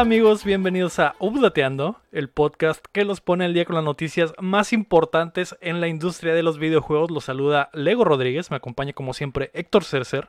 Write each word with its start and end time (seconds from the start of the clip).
¿Qué 0.00 0.04
tal 0.04 0.12
amigos? 0.12 0.44
Bienvenidos 0.44 0.98
a 0.98 1.14
Updateando, 1.18 2.00
el 2.10 2.30
podcast 2.30 2.82
que 2.90 3.04
los 3.04 3.20
pone 3.20 3.44
al 3.44 3.52
día 3.52 3.66
con 3.66 3.74
las 3.74 3.84
noticias 3.84 4.32
más 4.40 4.72
importantes 4.72 5.58
en 5.60 5.82
la 5.82 5.88
industria 5.88 6.32
de 6.32 6.42
los 6.42 6.58
videojuegos. 6.58 7.10
Los 7.10 7.24
saluda 7.24 7.68
Lego 7.74 8.04
Rodríguez, 8.04 8.50
me 8.50 8.56
acompaña 8.56 8.94
como 8.94 9.12
siempre 9.12 9.50
Héctor 9.52 9.84
Cercer. 9.84 10.26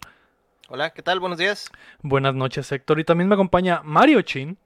Hola, 0.67 0.89
¿qué 0.89 1.02
tal? 1.02 1.21
Buenos 1.21 1.38
días. 1.38 1.71
Buenas 2.02 2.35
noches 2.35 2.70
Héctor 2.70 2.99
y 2.99 3.05
también 3.05 3.29
me 3.29 3.35
acompaña 3.35 3.79
Mario 3.85 4.21
Chin. 4.23 4.57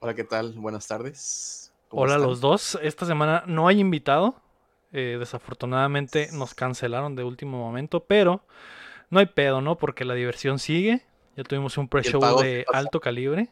Hola, 0.00 0.14
¿qué 0.14 0.24
tal? 0.24 0.54
Buenas 0.54 0.88
tardes. 0.88 1.72
Hola 1.90 2.16
a 2.16 2.18
los 2.18 2.40
dos. 2.40 2.80
Esta 2.82 3.06
semana 3.06 3.44
no 3.46 3.68
hay 3.68 3.78
invitado. 3.78 4.34
Eh, 4.90 5.18
desafortunadamente 5.20 6.30
nos 6.32 6.56
cancelaron 6.56 7.14
de 7.14 7.22
último 7.22 7.58
momento, 7.58 8.00
pero 8.00 8.42
no 9.08 9.20
hay 9.20 9.26
pedo, 9.26 9.60
¿no? 9.60 9.78
Porque 9.78 10.04
la 10.04 10.14
diversión 10.14 10.58
sigue. 10.58 11.06
Ya 11.36 11.44
tuvimos 11.44 11.78
un 11.78 11.86
pre-show 11.86 12.40
de 12.40 12.66
alto 12.72 13.00
calibre. 13.00 13.50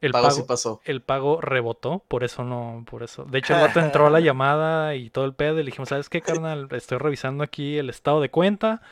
El 0.00 0.12
pago, 0.12 0.30
sí 0.30 0.42
pasó. 0.42 0.80
El 0.84 1.02
pago 1.02 1.40
rebotó, 1.40 2.02
por 2.08 2.24
eso 2.24 2.44
no, 2.44 2.84
por 2.88 3.02
eso. 3.02 3.24
De 3.24 3.38
hecho, 3.38 3.54
el 3.54 3.60
vato 3.60 3.80
entró 3.80 4.06
a 4.06 4.10
la 4.10 4.20
llamada 4.20 4.94
y 4.94 5.10
todo 5.10 5.24
el 5.24 5.34
pedo. 5.34 5.54
Y 5.54 5.62
le 5.62 5.66
dijimos, 5.66 5.88
¿sabes 5.88 6.08
qué, 6.08 6.20
carnal? 6.20 6.68
Estoy 6.72 6.98
revisando 6.98 7.42
aquí 7.42 7.78
el 7.78 7.90
estado 7.90 8.20
de 8.20 8.30
cuenta 8.30 8.82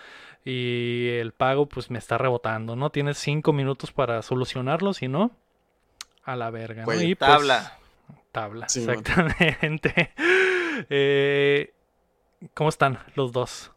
y 0.45 1.09
el 1.09 1.33
pago, 1.33 1.67
pues 1.67 1.91
me 1.91 1.99
está 1.99 2.19
rebotando, 2.19 2.77
¿no? 2.77 2.91
Tienes 2.91 3.19
cinco 3.19 3.53
minutos 3.53 3.93
para 3.93 4.21
solucionarlo, 4.23 4.93
si 4.93 5.09
no, 5.09 5.31
a 6.23 6.37
la 6.37 6.51
verga. 6.51 6.85
¿no? 6.85 6.93
Y, 6.95 7.15
pues, 7.15 7.31
tabla. 7.31 7.79
tabla, 8.33 8.67
exactamente. 8.67 10.13
Eh, 10.91 11.73
¿Cómo 12.53 12.69
están 12.69 12.99
los 13.15 13.31
dos? 13.31 13.71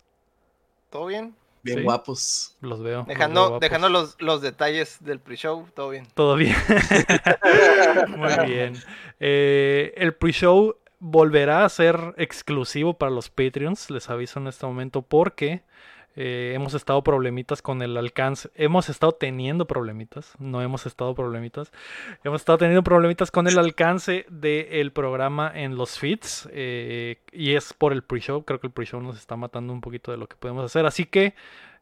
¿Todo 0.90 1.06
bien? 1.06 1.36
Bien 1.74 1.84
guapos. 1.84 2.56
Los 2.62 2.82
veo. 2.82 3.04
Dejando, 3.08 3.60
dejando 3.60 3.90
los, 3.90 4.16
los, 4.20 4.42
detalles 4.42 4.98
del 5.02 5.20
pre-show, 5.20 5.68
todo 5.74 5.90
bien. 5.90 6.08
Todo 6.14 6.36
bien. 6.36 6.56
Muy 8.08 8.46
bien. 8.46 8.76
Eh, 9.20 9.94
el 9.98 10.14
pre-show 10.14 10.76
volverá 11.00 11.66
a 11.66 11.70
ser 11.70 12.14
exclusivo 12.18 12.98
para 12.98 13.12
los 13.12 13.30
Patreons, 13.30 13.90
les 13.92 14.10
aviso 14.10 14.40
en 14.40 14.48
este 14.48 14.66
momento, 14.66 15.02
porque 15.02 15.64
eh, 16.20 16.54
hemos 16.56 16.74
estado 16.74 17.04
problemitas 17.04 17.62
con 17.62 17.84
el 17.84 17.96
alcance. 17.96 18.50
Hemos 18.56 18.90
estado 18.90 19.12
teniendo 19.12 19.68
problemitas. 19.68 20.34
No 20.40 20.64
hemos 20.64 20.88
estado 20.88 21.14
problemitas. 21.14 21.72
Hemos 22.24 22.42
estado 22.42 22.58
teniendo 22.58 22.84
problemitas 22.84 23.30
con 23.30 23.48
el 23.48 23.60
alcance 23.60 24.26
del 24.28 24.92
programa 24.92 25.52
en 25.54 25.76
los 25.76 26.00
feeds. 26.00 26.50
Eh, 26.52 27.20
y 27.32 27.54
es 27.54 27.72
por 27.74 27.94
el 27.94 28.02
pre-show. 28.02 28.44
Creo 28.44 28.60
que 28.60 28.66
el 28.66 28.74
pre-show 28.74 29.00
nos 29.00 29.20
está 29.20 29.36
matando 29.36 29.72
un 29.72 29.80
poquito 29.80 30.10
de 30.10 30.18
lo 30.18 30.28
que 30.28 30.36
podemos 30.36 30.66
hacer. 30.66 30.88
Así 30.88 31.06
que 31.06 31.36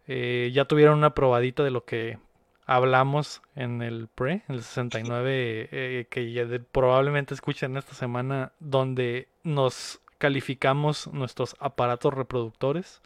eh, 0.06 0.52
ya 0.54 0.66
tuvieron 0.66 0.98
una 0.98 1.16
probadita 1.16 1.64
de 1.64 1.72
lo 1.72 1.86
que 1.86 2.18
hablamos 2.66 3.42
en 3.56 3.82
el 3.82 4.10
pre, 4.14 4.44
en 4.50 4.56
el 4.56 4.64
69, 4.64 6.08
que 6.10 6.62
probablemente 6.74 7.34
escuchen 7.34 7.78
esta 7.78 7.94
semana, 7.94 8.52
donde 8.60 9.30
nos 9.44 10.02
calificamos 10.18 11.08
nuestros 11.14 11.56
aparatos 11.60 12.14
reproductores 12.14 13.02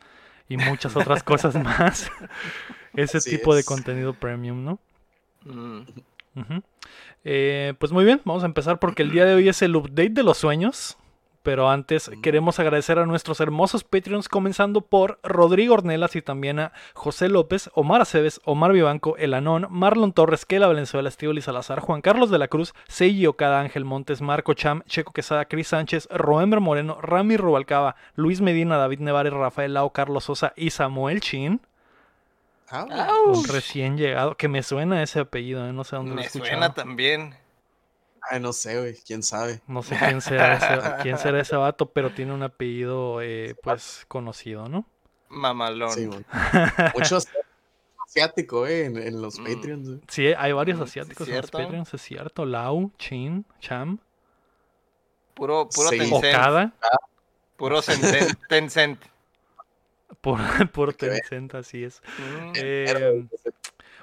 y 0.49 0.57
muchas 0.57 0.95
otras 0.97 1.23
cosas 1.23 1.55
más. 1.63 2.11
Ese 2.95 3.21
tipo 3.21 3.55
de 3.55 3.63
contenido 3.63 4.13
premium, 4.13 4.65
¿no? 4.65 4.79
Mm. 5.45 5.83
Eh, 7.23 7.73
pues 7.79 7.91
muy 7.91 8.03
bien, 8.03 8.21
vamos 8.25 8.43
a 8.43 8.47
empezar 8.47 8.79
porque 8.79 9.03
el 9.03 9.11
día 9.11 9.25
de 9.25 9.35
hoy 9.35 9.47
es 9.47 9.61
el 9.61 9.75
update 9.75 10.09
de 10.09 10.23
los 10.23 10.37
sueños. 10.37 10.97
Pero 11.49 11.67
antes 11.67 12.11
queremos 12.21 12.59
agradecer 12.59 12.99
a 12.99 13.07
nuestros 13.07 13.39
hermosos 13.39 13.83
Patreons, 13.83 14.29
comenzando 14.29 14.81
por 14.81 15.19
Rodrigo 15.23 15.73
Ornelas 15.73 16.15
y 16.15 16.21
también 16.21 16.59
a 16.59 16.73
José 16.93 17.27
López, 17.27 17.71
Omar 17.73 18.01
Aceves, 18.01 18.39
Omar 18.45 18.71
Vivanco, 18.71 19.17
El 19.17 19.33
Anón, 19.33 19.65
Marlon 19.71 20.13
Torres, 20.13 20.45
Kela 20.45 20.67
Valenzuela, 20.67 21.09
Estíbal 21.09 21.39
y 21.39 21.41
Salazar, 21.41 21.79
Juan 21.79 22.01
Carlos 22.01 22.29
de 22.29 22.37
la 22.37 22.49
Cruz, 22.49 22.75
Seiji 22.87 23.25
Okada, 23.25 23.61
Ángel 23.61 23.83
Montes, 23.83 24.21
Marco 24.21 24.53
Cham, 24.53 24.83
Checo 24.83 25.11
Quesada, 25.11 25.45
Cris 25.45 25.69
Sánchez, 25.69 26.07
Roemer 26.11 26.59
Moreno, 26.59 27.01
Rami 27.01 27.35
Rubalcaba, 27.35 27.95
Luis 28.13 28.41
Medina, 28.41 28.77
David 28.77 28.99
Nevares, 28.99 29.33
Rafael 29.33 29.73
Lao, 29.73 29.89
Carlos 29.89 30.25
Sosa 30.25 30.53
y 30.55 30.69
Samuel 30.69 31.19
Chin. 31.19 31.61
Un 33.25 33.43
recién 33.47 33.97
llegado, 33.97 34.37
que 34.37 34.47
me 34.47 34.61
suena 34.61 35.01
ese 35.01 35.21
apellido, 35.21 35.67
¿eh? 35.67 35.73
no 35.73 35.83
sé 35.83 35.95
dónde 35.95 36.13
me 36.13 36.23
lo 36.25 36.29
suena 36.29 36.75
también. 36.75 37.33
Ay, 38.29 38.39
no 38.39 38.53
sé, 38.53 38.79
güey, 38.79 38.95
quién 39.05 39.23
sabe. 39.23 39.61
No 39.67 39.83
sé 39.83 39.97
quién 39.97 40.21
será 40.21 40.55
ese, 40.55 41.01
quién 41.03 41.17
será 41.17 41.41
ese 41.41 41.55
vato, 41.55 41.91
pero 41.91 42.11
tiene 42.11 42.33
un 42.33 42.43
apellido, 42.43 43.21
eh, 43.21 43.55
pues, 43.61 44.05
conocido, 44.07 44.67
¿no? 44.67 44.85
Mamalón. 45.29 45.91
Sí, 45.91 46.07
Mucho 46.95 47.19
asiático, 48.05 48.65
eh, 48.67 48.85
en, 48.85 49.21
los 49.21 49.39
mm. 49.39 49.43
Patreons. 49.43 49.89
Sí, 50.07 50.27
hay 50.27 50.51
varios 50.51 50.79
mm, 50.79 50.83
asiáticos 50.83 51.27
en 51.27 51.37
los 51.37 51.51
Patreons, 51.51 51.93
es 51.93 52.01
cierto. 52.01 52.45
Lau, 52.45 52.91
Chin, 52.97 53.45
Cham. 53.59 53.99
Puro, 55.35 55.69
puro 55.69 55.89
Tencent. 55.89 56.13
Okada. 56.13 56.73
Puro 57.55 57.81
Tencent. 58.49 58.99
Puro, 60.21 60.43
puro 60.73 60.93
Tencent, 60.93 61.55
así 61.55 61.83
es. 61.83 62.01
Mm. 62.17 62.51
Eh, 62.55 63.27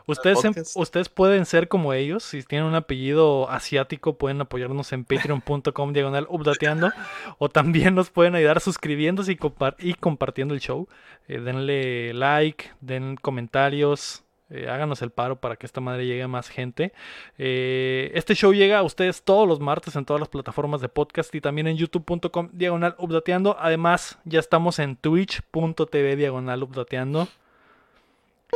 Ustedes, 0.06 0.72
ustedes 0.76 1.08
pueden 1.08 1.46
ser 1.46 1.68
como 1.68 1.92
ellos. 1.92 2.22
Si 2.22 2.42
tienen 2.42 2.68
un 2.68 2.76
apellido 2.76 3.50
asiático, 3.50 4.16
pueden 4.16 4.40
apoyarnos 4.40 4.92
en 4.92 5.04
patreon.com 5.04 5.92
diagonal 5.92 6.26
updateando. 6.30 6.92
o 7.38 7.48
también 7.48 7.94
nos 7.94 8.10
pueden 8.10 8.36
ayudar 8.36 8.60
suscribiéndose 8.60 9.32
y, 9.32 9.38
y 9.80 9.94
compartiendo 9.94 10.54
el 10.54 10.60
show. 10.60 10.88
Eh, 11.26 11.40
denle 11.40 12.14
like, 12.14 12.70
den 12.80 13.16
comentarios. 13.16 14.22
Eh, 14.48 14.68
háganos 14.68 15.02
el 15.02 15.10
paro 15.10 15.40
para 15.40 15.56
que 15.56 15.66
esta 15.66 15.80
madre 15.80 16.06
llegue 16.06 16.22
a 16.22 16.28
más 16.28 16.48
gente. 16.48 16.92
Eh, 17.36 18.12
este 18.14 18.34
show 18.36 18.52
llega 18.52 18.78
a 18.78 18.84
ustedes 18.84 19.24
todos 19.24 19.48
los 19.48 19.58
martes 19.58 19.96
en 19.96 20.04
todas 20.04 20.20
las 20.20 20.28
plataformas 20.28 20.80
de 20.80 20.88
podcast 20.88 21.34
y 21.34 21.40
también 21.40 21.66
en 21.66 21.76
youtube.com 21.76 22.50
diagonal 22.52 22.94
updateando. 22.98 23.56
Además, 23.58 24.18
ya 24.24 24.38
estamos 24.38 24.78
en 24.78 24.94
twitch.tv 24.94 26.14
diagonal 26.14 26.62
updateando. 26.62 27.26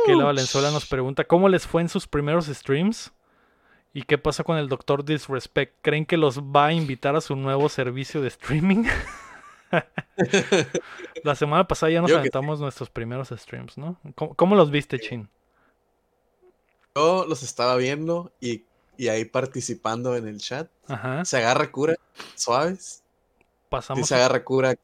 Que 0.05 0.15
la 0.15 0.25
Valenzuela 0.25 0.71
nos 0.71 0.85
pregunta 0.85 1.25
cómo 1.25 1.49
les 1.49 1.67
fue 1.67 1.81
en 1.81 1.89
sus 1.89 2.07
primeros 2.07 2.47
streams 2.47 3.11
y 3.93 4.03
qué 4.03 4.17
pasa 4.17 4.43
con 4.43 4.57
el 4.57 4.69
Doctor 4.69 5.03
Disrespect. 5.03 5.77
¿Creen 5.81 6.05
que 6.05 6.17
los 6.17 6.39
va 6.39 6.67
a 6.67 6.73
invitar 6.73 7.15
a 7.15 7.21
su 7.21 7.35
nuevo 7.35 7.69
servicio 7.69 8.21
de 8.21 8.29
streaming? 8.29 8.85
la 11.23 11.35
semana 11.35 11.67
pasada 11.67 11.91
ya 11.91 12.01
nos 12.01 12.11
aventamos 12.11 12.59
nuestros 12.59 12.89
primeros 12.89 13.29
streams, 13.29 13.77
¿no? 13.77 13.97
¿Cómo, 14.15 14.55
los 14.55 14.71
viste, 14.71 14.99
Chin? 14.99 15.29
Yo 16.95 17.25
los 17.27 17.43
estaba 17.43 17.75
viendo 17.75 18.31
y, 18.39 18.65
ahí 19.09 19.25
participando 19.25 20.15
en 20.15 20.27
el 20.27 20.39
chat. 20.39 20.69
Se 21.23 21.37
agarra 21.37 21.71
cura, 21.71 21.95
suaves. 22.35 23.03
Pasamos. 23.69 24.07
se 24.07 24.15
agarra 24.15 24.43
cura. 24.43 24.75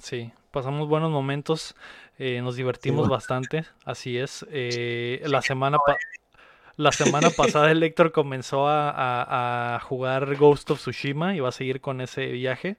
Sí, 0.00 0.32
pasamos 0.50 0.88
buenos 0.88 1.10
momentos. 1.10 1.74
Eh, 2.24 2.40
nos 2.40 2.54
divertimos 2.54 3.08
bastante, 3.08 3.64
así 3.84 4.16
es. 4.16 4.46
Eh, 4.52 5.20
la 5.26 5.42
semana 5.42 5.78
la 6.76 6.92
semana 6.92 7.30
pasada 7.30 7.72
el 7.72 7.82
Héctor 7.82 8.12
comenzó 8.12 8.68
a, 8.68 9.80
jugar 9.82 10.36
Ghost 10.36 10.70
of 10.70 10.78
Tsushima 10.78 11.34
y 11.34 11.40
va 11.40 11.48
a 11.48 11.52
seguir 11.52 11.80
con 11.80 12.00
ese 12.00 12.26
viaje. 12.26 12.76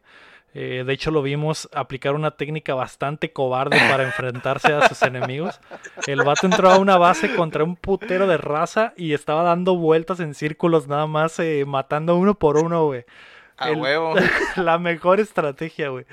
Eh, 0.53 0.85
de 0.87 0.93
hecho, 0.93 1.11
lo 1.11 1.21
vimos 1.21 1.67
aplicar 1.73 2.15
una 2.15 2.31
técnica 2.31 2.73
bastante 2.73 3.33
cobarde 3.33 3.77
para 3.89 4.03
enfrentarse 4.05 4.71
a 4.71 4.87
sus 4.87 5.01
enemigos. 5.01 5.59
El 6.07 6.23
vato 6.23 6.47
entró 6.47 6.71
a 6.71 6.77
una 6.77 6.97
base 6.97 7.35
contra 7.35 7.65
un 7.65 7.75
putero 7.75 8.27
de 8.27 8.37
raza 8.37 8.93
y 8.95 9.11
estaba 9.11 9.43
dando 9.43 9.75
vueltas 9.75 10.21
en 10.21 10.35
círculos 10.35 10.87
nada 10.87 11.05
más, 11.05 11.41
matando 11.67 12.15
uno 12.15 12.35
por 12.35 12.55
uno, 12.55 12.85
güey. 12.85 13.03
A 13.57 13.71
huevo. 13.73 14.15
La 14.55 14.79
mejor 14.79 15.19
estrategia, 15.19 15.89
güey. 15.89 16.05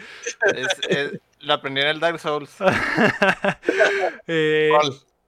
La 1.40 1.54
aprendí 1.54 1.80
en 1.80 1.88
el 1.88 2.00
Dark 2.00 2.18
Souls. 2.18 2.54
Eh, 4.26 4.70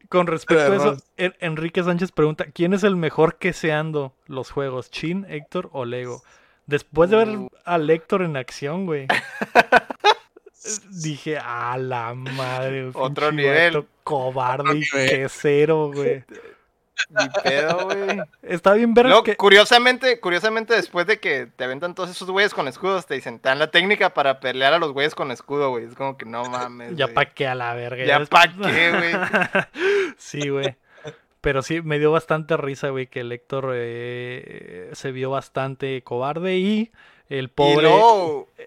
con 0.09 0.29
respecto 0.29 0.71
a 0.71 0.77
eso, 0.77 0.97
Enrique 1.17 1.83
Sánchez 1.83 2.13
pregunta: 2.13 2.47
¿Quién 2.53 2.73
es 2.73 2.85
el 2.85 2.95
mejor 2.95 3.39
queseando 3.39 4.15
los 4.27 4.51
juegos? 4.51 4.91
¿Chin, 4.91 5.27
Héctor 5.29 5.71
o 5.73 5.85
Lego? 5.85 6.23
Después 6.67 7.11
de 7.11 7.17
ver 7.17 7.29
uh. 7.31 7.51
a 7.65 7.79
Héctor 7.79 8.23
en 8.23 8.37
acción, 8.37 8.87
güey. 8.87 9.09
dije, 10.91 11.39
a 11.39 11.77
la 11.79 12.15
madre. 12.15 12.91
Otro 12.95 13.33
nivel. 13.33 13.85
Cobarde 14.05 14.79
y 14.79 14.85
quesero, 15.09 15.91
güey. 15.93 16.25
Ni 17.09 17.29
pedo, 17.43 17.85
güey. 17.87 18.21
Está 18.43 18.75
bien 18.75 18.95
ver 18.95 19.07
que... 19.25 19.37
Curiosamente, 19.37 20.21
curiosamente, 20.21 20.75
después 20.75 21.07
de 21.07 21.21
que 21.21 21.47
te 21.47 21.65
aventan 21.65 21.95
todos 21.95 22.11
esos 22.11 22.31
güeyes 22.31 22.55
con 22.55 22.69
escudos, 22.69 23.07
te 23.07 23.15
dicen, 23.15 23.39
te 23.39 23.49
dan 23.49 23.59
la 23.59 23.71
técnica 23.71 24.15
para 24.15 24.41
pelear 24.41 24.73
a 24.73 24.79
los 24.79 24.93
güeyes 24.93 25.15
con 25.15 25.31
escudo, 25.31 25.71
güey. 25.71 25.85
Es 25.85 25.95
como 25.95 26.17
que 26.17 26.27
no 26.27 26.45
mames. 26.45 26.97
Ya 26.97 27.09
pa' 27.09 27.27
qué 27.27 27.47
a 27.47 27.55
la 27.55 27.75
verga. 27.75 28.05
Ya, 28.05 28.25
pa' 28.25 28.49
qué, 28.49 28.91
güey. 28.91 29.13
sí, 30.17 30.49
güey. 30.49 30.77
Pero 31.41 31.63
sí, 31.63 31.83
me 31.83 31.99
dio 31.99 32.13
bastante 32.13 32.57
risa, 32.57 32.91
güey, 32.91 33.09
que 33.09 33.21
el 33.21 33.33
Héctor 33.33 33.73
eh, 33.75 34.91
se 34.93 35.11
vio 35.11 35.31
bastante 35.31 36.03
cobarde 36.03 36.57
y 36.57 36.93
el 37.29 37.49
pobre. 37.49 37.91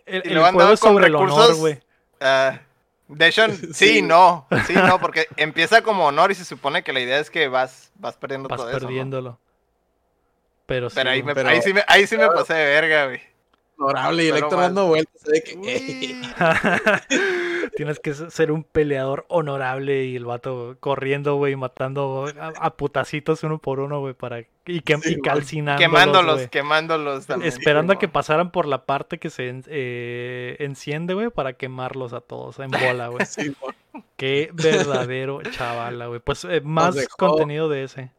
el, 0.06 0.22
el, 0.24 0.78
sobre 0.78 1.08
el 1.08 1.16
honor, 1.16 1.56
güey. 1.56 1.80
Ah, 2.20 2.60
de 3.08 3.28
hecho, 3.28 3.44
sí, 3.74 4.02
no. 4.02 4.48
Sí, 4.68 4.74
no, 4.74 5.00
porque 5.02 5.28
empieza 5.38 5.82
como 5.82 6.06
honor 6.06 6.32
y 6.32 6.36
se 6.36 6.46
supone 6.46 6.84
que 6.84 6.94
la 6.94 7.00
idea 7.00 7.20
es 7.20 7.30
que 7.30 7.48
vas, 7.48 7.92
vas 7.96 8.16
perdiendo 8.18 8.50
vas 8.50 8.60
todo 8.60 8.72
perdiéndolo. 8.72 9.40
Pero 10.66 10.90
sí. 10.90 10.96
Pero 10.96 11.10
ahí, 11.12 11.22
me, 11.24 11.36
pero- 11.36 11.50
ahí 11.50 11.62
sí 11.62 11.74
me, 11.74 11.84
ahí 11.88 12.08
sí 12.08 12.18
me 12.18 12.28
pasé 12.28 12.54
de 12.54 12.66
verga, 12.66 13.06
güey. 13.06 13.22
Honorable 13.78 14.24
y 14.24 14.28
Electro 14.30 14.58
dando 14.58 14.88
vueltas. 14.88 15.22
¿sabes? 15.22 15.44
Que. 15.44 16.22
Tienes 17.76 18.00
que 18.00 18.14
ser 18.14 18.52
un 18.52 18.64
peleador 18.64 19.26
honorable 19.28 20.06
y 20.06 20.16
el 20.16 20.26
vato 20.26 20.78
corriendo, 20.80 21.36
güey, 21.36 21.56
matando 21.56 22.26
a, 22.40 22.48
a 22.58 22.76
putacitos 22.76 23.44
uno 23.44 23.60
por 23.60 23.80
uno, 23.80 24.00
güey, 24.00 24.14
para 24.14 24.40
y, 24.68 24.80
que, 24.82 24.98
Sí, 24.98 25.14
y 25.14 25.22
calcinándolos, 25.22 25.80
Quemándolos, 25.92 26.48
quemándolos 26.50 27.28
también. 27.28 27.50
Esperando 27.50 27.94
a 27.94 28.00
que 28.00 28.08
pasaran 28.08 28.52
por 28.52 28.66
la 28.66 28.86
parte 28.86 29.20
que 29.20 29.30
se 29.30 29.62
eh, 29.68 30.56
enciende, 30.60 31.14
güey, 31.14 31.30
para 31.30 31.54
quemarlos 31.54 32.14
a 32.14 32.22
todos 32.22 32.60
en 32.60 32.72
bola, 32.72 33.10
güey. 33.10 33.26
sí. 33.26 33.54
Qué 34.18 34.50
verdadero 34.54 35.42
chavala, 35.52 36.08
güey. 36.08 36.20
Pues 36.20 36.46
eh, 36.46 36.62
más 36.62 36.96
dejó- 36.96 37.18
contenido 37.18 37.70
de 37.70 37.84
ese. 37.84 38.12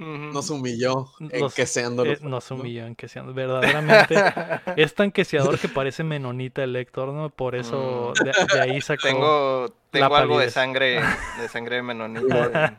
Nos 0.00 0.48
humilló 0.48 1.10
Los- 1.18 1.32
enqueseándolos. 1.32 2.20
Eh, 2.20 2.24
nos 2.24 2.50
humilló 2.50 2.86
en 2.86 2.94
que 2.96 3.06
sean 3.06 3.34
verdaderamente 3.34 4.14
es 4.76 4.94
tan 4.94 5.12
queseador 5.12 5.58
que 5.58 5.68
parece 5.68 6.02
menonita 6.04 6.64
el 6.64 6.74
Héctor, 6.74 7.12
¿no? 7.12 7.28
Por 7.30 7.54
eso 7.54 8.12
de, 8.24 8.32
de 8.54 8.60
ahí 8.60 8.80
sacó. 8.80 9.02
Tengo, 9.06 9.74
tengo 9.90 10.16
algo 10.16 10.38
de 10.38 10.50
sangre, 10.50 11.00
de 11.40 11.48
sangre 11.52 11.82
menonita. 11.82 12.78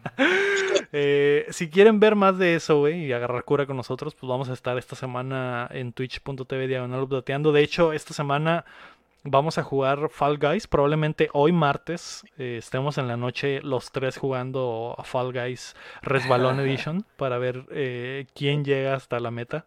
Eh, 0.94 1.46
si 1.52 1.70
quieren 1.70 2.00
ver 2.00 2.16
más 2.16 2.38
de 2.38 2.56
eso, 2.56 2.80
güey, 2.80 3.06
y 3.06 3.14
agarrar 3.14 3.44
cura 3.44 3.66
con 3.66 3.78
nosotros, 3.78 4.16
pues 4.16 4.28
vamos 4.30 4.50
a 4.50 4.54
estar 4.54 4.78
esta 4.78 4.96
semana 4.96 5.70
en 5.72 5.94
twitch.tv 5.94 6.68
diagonal 6.68 7.04
updateando. 7.04 7.52
De 7.52 7.62
hecho, 7.62 7.94
esta 7.94 8.14
semana 8.14 8.66
vamos 9.24 9.58
a 9.58 9.64
jugar 9.64 10.10
Fall 10.10 10.38
Guys. 10.38 10.68
Probablemente 10.68 11.30
hoy 11.34 11.52
martes 11.52 12.24
eh, 12.38 12.58
estemos 12.58 12.98
en 12.98 13.08
la 13.08 13.18
noche 13.18 13.60
los 13.62 13.92
tres 13.92 14.18
jugando 14.18 14.96
a 14.98 15.04
Fall 15.04 15.32
Guys 15.34 15.76
Resbalón 16.02 16.60
Edition 16.62 17.06
para 17.18 17.38
ver 17.38 17.66
eh, 17.72 18.26
quién 18.36 18.64
llega 18.66 18.96
hasta 18.96 19.20
la 19.20 19.32
meta. 19.32 19.66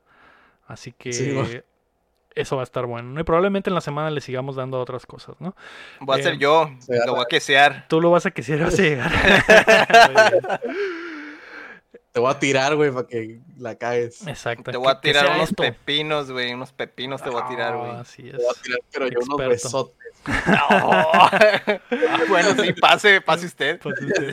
Así 0.66 0.92
que 0.92 1.12
Sí, 1.12 1.60
eso 2.34 2.56
va 2.56 2.62
a 2.62 2.64
estar 2.64 2.86
bueno. 2.86 3.10
¿no? 3.10 3.20
Y 3.20 3.22
probablemente 3.24 3.70
en 3.70 3.74
la 3.74 3.80
semana 3.80 4.10
le 4.10 4.20
sigamos 4.20 4.56
dando 4.56 4.80
otras 4.80 5.06
cosas, 5.06 5.36
¿no? 5.40 5.54
Voy 6.00 6.16
a 6.16 6.20
Eh, 6.20 6.22
ser 6.24 6.38
yo, 6.38 6.70
se 6.80 6.94
agarra- 6.94 7.06
lo 7.06 7.12
voy 7.14 7.22
a 7.22 7.26
quesear. 7.26 7.86
Tú 7.88 8.00
lo 8.00 8.10
vas 8.10 8.26
a 8.26 8.30
quisiera 8.32 8.68
llegar. 8.70 9.10
Muy 10.12 10.14
bien. 10.32 10.42
Te 12.14 12.20
voy 12.20 12.30
a 12.30 12.38
tirar, 12.38 12.76
güey, 12.76 12.92
para 12.92 13.08
que 13.08 13.40
la 13.58 13.74
cagues. 13.74 14.24
Exacto. 14.24 14.70
Te 14.70 14.76
voy 14.76 14.88
a 14.88 15.00
tirar 15.00 15.26
unos 15.34 15.50
esto. 15.50 15.62
pepinos, 15.64 16.30
güey. 16.30 16.52
Unos 16.54 16.70
pepinos 16.72 17.20
te 17.20 17.28
voy 17.28 17.42
a 17.42 17.48
tirar, 17.48 17.76
güey. 17.76 17.90
Ah, 17.90 18.00
Así 18.02 18.22
es. 18.28 18.36
Te 18.36 18.38
voy 18.38 18.46
a 18.56 18.62
tirar, 18.62 18.78
pero 18.92 19.08
yo 19.08 19.18
unos 19.26 19.48
besotes. 19.48 19.96
No. 20.24 21.30
bueno, 22.28 22.54
sí, 22.62 22.72
pase, 22.74 23.20
pase 23.20 23.46
usted. 23.46 23.80
Pues, 23.80 23.96
este, 24.00 24.32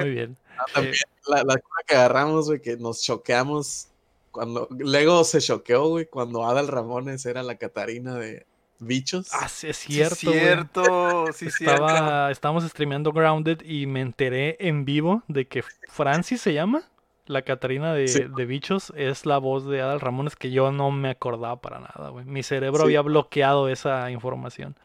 Muy 0.00 0.10
bien. 0.10 0.36
Ah, 0.56 0.64
también 0.72 0.94
la, 1.26 1.38
la 1.38 1.54
cura 1.56 1.82
que 1.84 1.94
agarramos, 1.96 2.46
güey, 2.46 2.62
que 2.62 2.76
nos 2.76 3.02
choqueamos. 3.02 3.88
Cuando 4.30 4.68
Lego 4.78 5.24
se 5.24 5.40
choqueó, 5.40 5.88
güey, 5.88 6.06
cuando 6.06 6.46
Adal 6.46 6.68
Ramones 6.68 7.26
era 7.26 7.42
la 7.42 7.56
Catarina 7.56 8.14
de 8.14 8.46
bichos. 8.78 9.26
Ah, 9.32 9.48
sí, 9.48 9.68
es 9.68 9.76
Sí, 9.78 9.94
cierto. 9.94 10.16
güey. 10.30 10.38
cierto, 10.40 11.26
sí, 11.34 11.50
cierto. 11.50 11.74
Estaba, 11.86 12.30
estábamos 12.30 12.62
streameando 12.68 13.10
Grounded 13.12 13.62
y 13.64 13.86
me 13.86 14.00
enteré 14.00 14.56
en 14.60 14.84
vivo 14.84 15.24
de 15.26 15.48
que 15.48 15.64
Francis 15.88 16.40
se 16.40 16.54
llama, 16.54 16.84
la 17.30 17.42
Catarina 17.42 17.94
de, 17.94 18.08
Sí. 18.08 18.24
de 18.24 18.46
Bichos, 18.46 18.92
es 18.96 19.24
la 19.26 19.38
voz 19.38 19.64
de 19.66 19.80
Adal 19.80 20.00
Ramones 20.00 20.36
que 20.36 20.50
yo 20.50 20.72
no 20.72 20.90
me 20.90 21.10
acordaba 21.10 21.60
para 21.60 21.78
nada, 21.80 22.10
güey. 22.10 22.24
Mi 22.24 22.42
cerebro 22.42 22.80
Sí. 22.80 22.84
había 22.86 23.02
bloqueado 23.02 23.68
esa 23.68 24.10
información. 24.10 24.76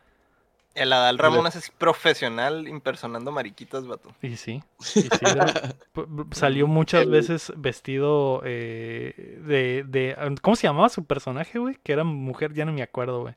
El 0.76 0.92
Adal 0.92 1.18
Ramones 1.18 1.56
es 1.56 1.72
profesional 1.72 2.68
impersonando 2.68 3.32
mariquitas, 3.32 3.88
vato. 3.88 4.10
Y 4.22 4.36
sí, 4.36 4.62
y 4.80 4.84
sí, 4.84 5.10
salió 6.32 6.68
muchas 6.68 7.10
veces 7.10 7.54
vestido 7.56 8.42
eh, 8.44 9.40
de, 9.46 9.86
de... 9.88 10.36
¿Cómo 10.42 10.58
se 10.58 10.68
llamaba 10.68 10.90
su 10.90 11.06
personaje, 11.06 11.60
güey? 11.60 11.78
Que 11.82 11.94
era 11.94 12.04
mujer, 12.04 12.54
ya 12.54 12.66
no 12.66 12.74
me 12.74 12.84
acuerdo, 12.84 13.22
güey. 13.22 13.36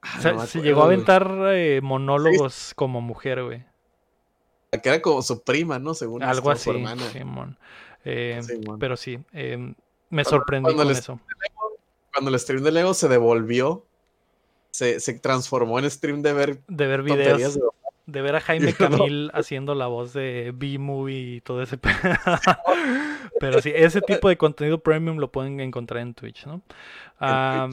Ah, 0.00 0.14
O 0.18 0.20
sea, 0.22 0.32
no 0.32 0.38
me 0.40 0.46
se 0.46 0.58
acuerdo, 0.58 0.64
llegó 0.64 0.82
a 0.82 0.84
aventar 0.86 1.36
eh, 1.52 1.80
monólogos 1.82 2.72
como 2.74 3.00
mujer, 3.02 3.44
güey. 3.44 3.64
Que 4.70 4.88
era 4.88 5.00
como 5.00 5.22
su 5.22 5.42
prima, 5.42 5.78
¿no? 5.78 5.94
Según 5.94 6.22
Algo 6.22 6.50
así, 6.50 6.64
su 6.64 6.70
hermana. 6.72 7.02
Simón. 7.10 7.56
Eh, 8.04 8.40
Sí, 8.42 8.58
man. 8.66 8.78
pero 8.78 8.96
sí, 8.96 9.18
eh, 9.32 9.56
me 9.56 9.74
Cuando- 10.24 10.30
sorprendí 10.30 10.64
cuando 10.64 10.82
con 10.82 10.88
les- 10.88 10.98
eso. 10.98 11.20
Cuando 12.12 12.30
el 12.30 12.38
stream 12.40 12.62
de 12.62 12.72
Lego 12.72 12.94
se 12.94 13.08
devolvió, 13.08 13.84
se, 14.70 15.00
se 15.00 15.14
transformó 15.18 15.78
en 15.78 15.90
stream 15.90 16.22
de 16.22 16.32
ver 16.32 16.60
De 16.68 16.86
ver 16.86 17.04
tonterías 17.04 17.36
videos, 17.36 17.54
de 17.54 17.60
de 18.06 18.22
ver 18.22 18.36
a 18.36 18.40
Jaime 18.40 18.74
no. 18.78 18.88
Camil 18.88 19.30
haciendo 19.34 19.74
la 19.74 19.86
voz 19.86 20.12
de 20.14 20.52
B-Movie 20.54 21.36
y 21.36 21.40
todo 21.42 21.62
ese... 21.62 21.76
pe- 21.78 21.90
pero 23.40 23.60
sí, 23.60 23.70
ese 23.74 24.00
tipo 24.00 24.28
de 24.28 24.36
contenido 24.36 24.78
premium 24.78 25.18
lo 25.18 25.30
pueden 25.30 25.60
encontrar 25.60 26.00
en 26.02 26.14
Twitch, 26.14 26.46
¿no? 26.46 26.62
Ah, 27.20 27.68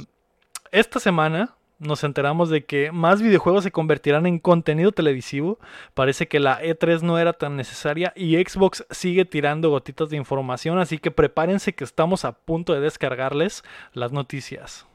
esta 0.72 1.00
semana 1.00 1.56
nos 1.80 2.04
enteramos 2.04 2.50
de 2.50 2.66
que 2.66 2.92
más 2.92 3.22
videojuegos 3.22 3.64
se 3.64 3.72
convertirán 3.72 4.26
en 4.26 4.40
contenido 4.40 4.92
televisivo. 4.92 5.60
Parece 5.94 6.28
que 6.28 6.40
la 6.40 6.62
E3 6.62 7.02
no 7.02 7.18
era 7.18 7.34
tan 7.34 7.56
necesaria 7.56 8.14
y 8.16 8.36
Xbox 8.36 8.86
sigue 8.90 9.26
tirando 9.26 9.70
gotitas 9.70 10.10
de 10.10 10.18
información, 10.18 10.80
así 10.80 10.98
que 10.98 11.12
prepárense 11.12 11.74
que 11.74 11.84
estamos 11.84 12.26
a 12.26 12.34
punto 12.34 12.74
de 12.74 12.80
descargarles 12.80 13.64
las 13.94 14.12
noticias. 14.12 14.86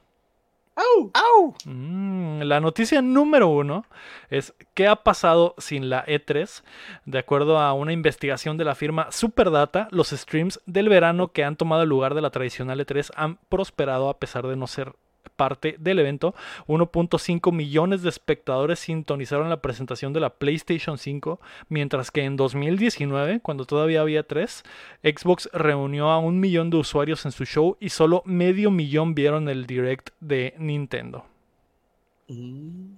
¡Au! 0.77 1.11
¡Au! 1.13 1.55
Mm, 1.67 2.43
la 2.43 2.61
noticia 2.61 3.03
número 3.03 3.49
uno 3.49 3.85
es 4.31 4.55
qué 4.73 4.87
ha 4.87 4.97
pasado 4.97 5.55
sin 5.59 5.91
la 5.91 6.07
E3. 6.07 6.63
De 7.05 7.19
acuerdo 7.19 7.59
a 7.59 7.75
una 7.75 7.93
investigación 7.93 8.57
de 8.57 8.65
la 8.65 8.75
firma 8.75 9.11
Superdata, 9.11 9.89
los 9.91 10.09
streams 10.11 10.61
del 10.65 10.89
verano 10.89 11.33
que 11.33 11.45
han 11.45 11.57
tomado 11.57 11.83
el 11.83 11.89
lugar 11.89 12.15
de 12.15 12.23
la 12.23 12.31
tradicional 12.31 12.81
E3 12.81 13.11
han 13.15 13.37
prosperado 13.49 14.09
a 14.09 14.19
pesar 14.19 14.47
de 14.47 14.57
no 14.57 14.67
ser 14.67 14.95
parte 15.37 15.77
del 15.79 15.99
evento. 15.99 16.35
1.5 16.67 17.53
millones 17.53 18.03
de 18.03 18.09
espectadores 18.09 18.79
sintonizaron 18.79 19.49
la 19.49 19.63
presentación 19.63 20.13
de 20.13 20.21
la 20.21 20.31
PlayStation 20.35 20.99
5, 20.99 21.41
mientras 21.69 22.11
que 22.11 22.25
en 22.25 22.37
2019, 22.37 23.41
cuando 23.41 23.65
todavía 23.65 24.01
había 24.03 24.23
3, 24.23 24.63
Xbox 25.03 25.49
reunió 25.53 26.11
a 26.11 26.19
un 26.19 26.41
millón 26.41 26.71
de 26.71 26.77
usuarios 26.79 27.25
en 27.25 27.33
su 27.33 27.45
show 27.45 27.77
y 27.81 27.89
solo 27.91 28.23
medio 28.27 28.71
millón 28.71 29.15
vieron 29.15 29.49
el 29.49 29.67
direct 29.67 30.11
de 30.21 30.55
Nintendo. 30.59 31.25
Mm. 32.29 32.95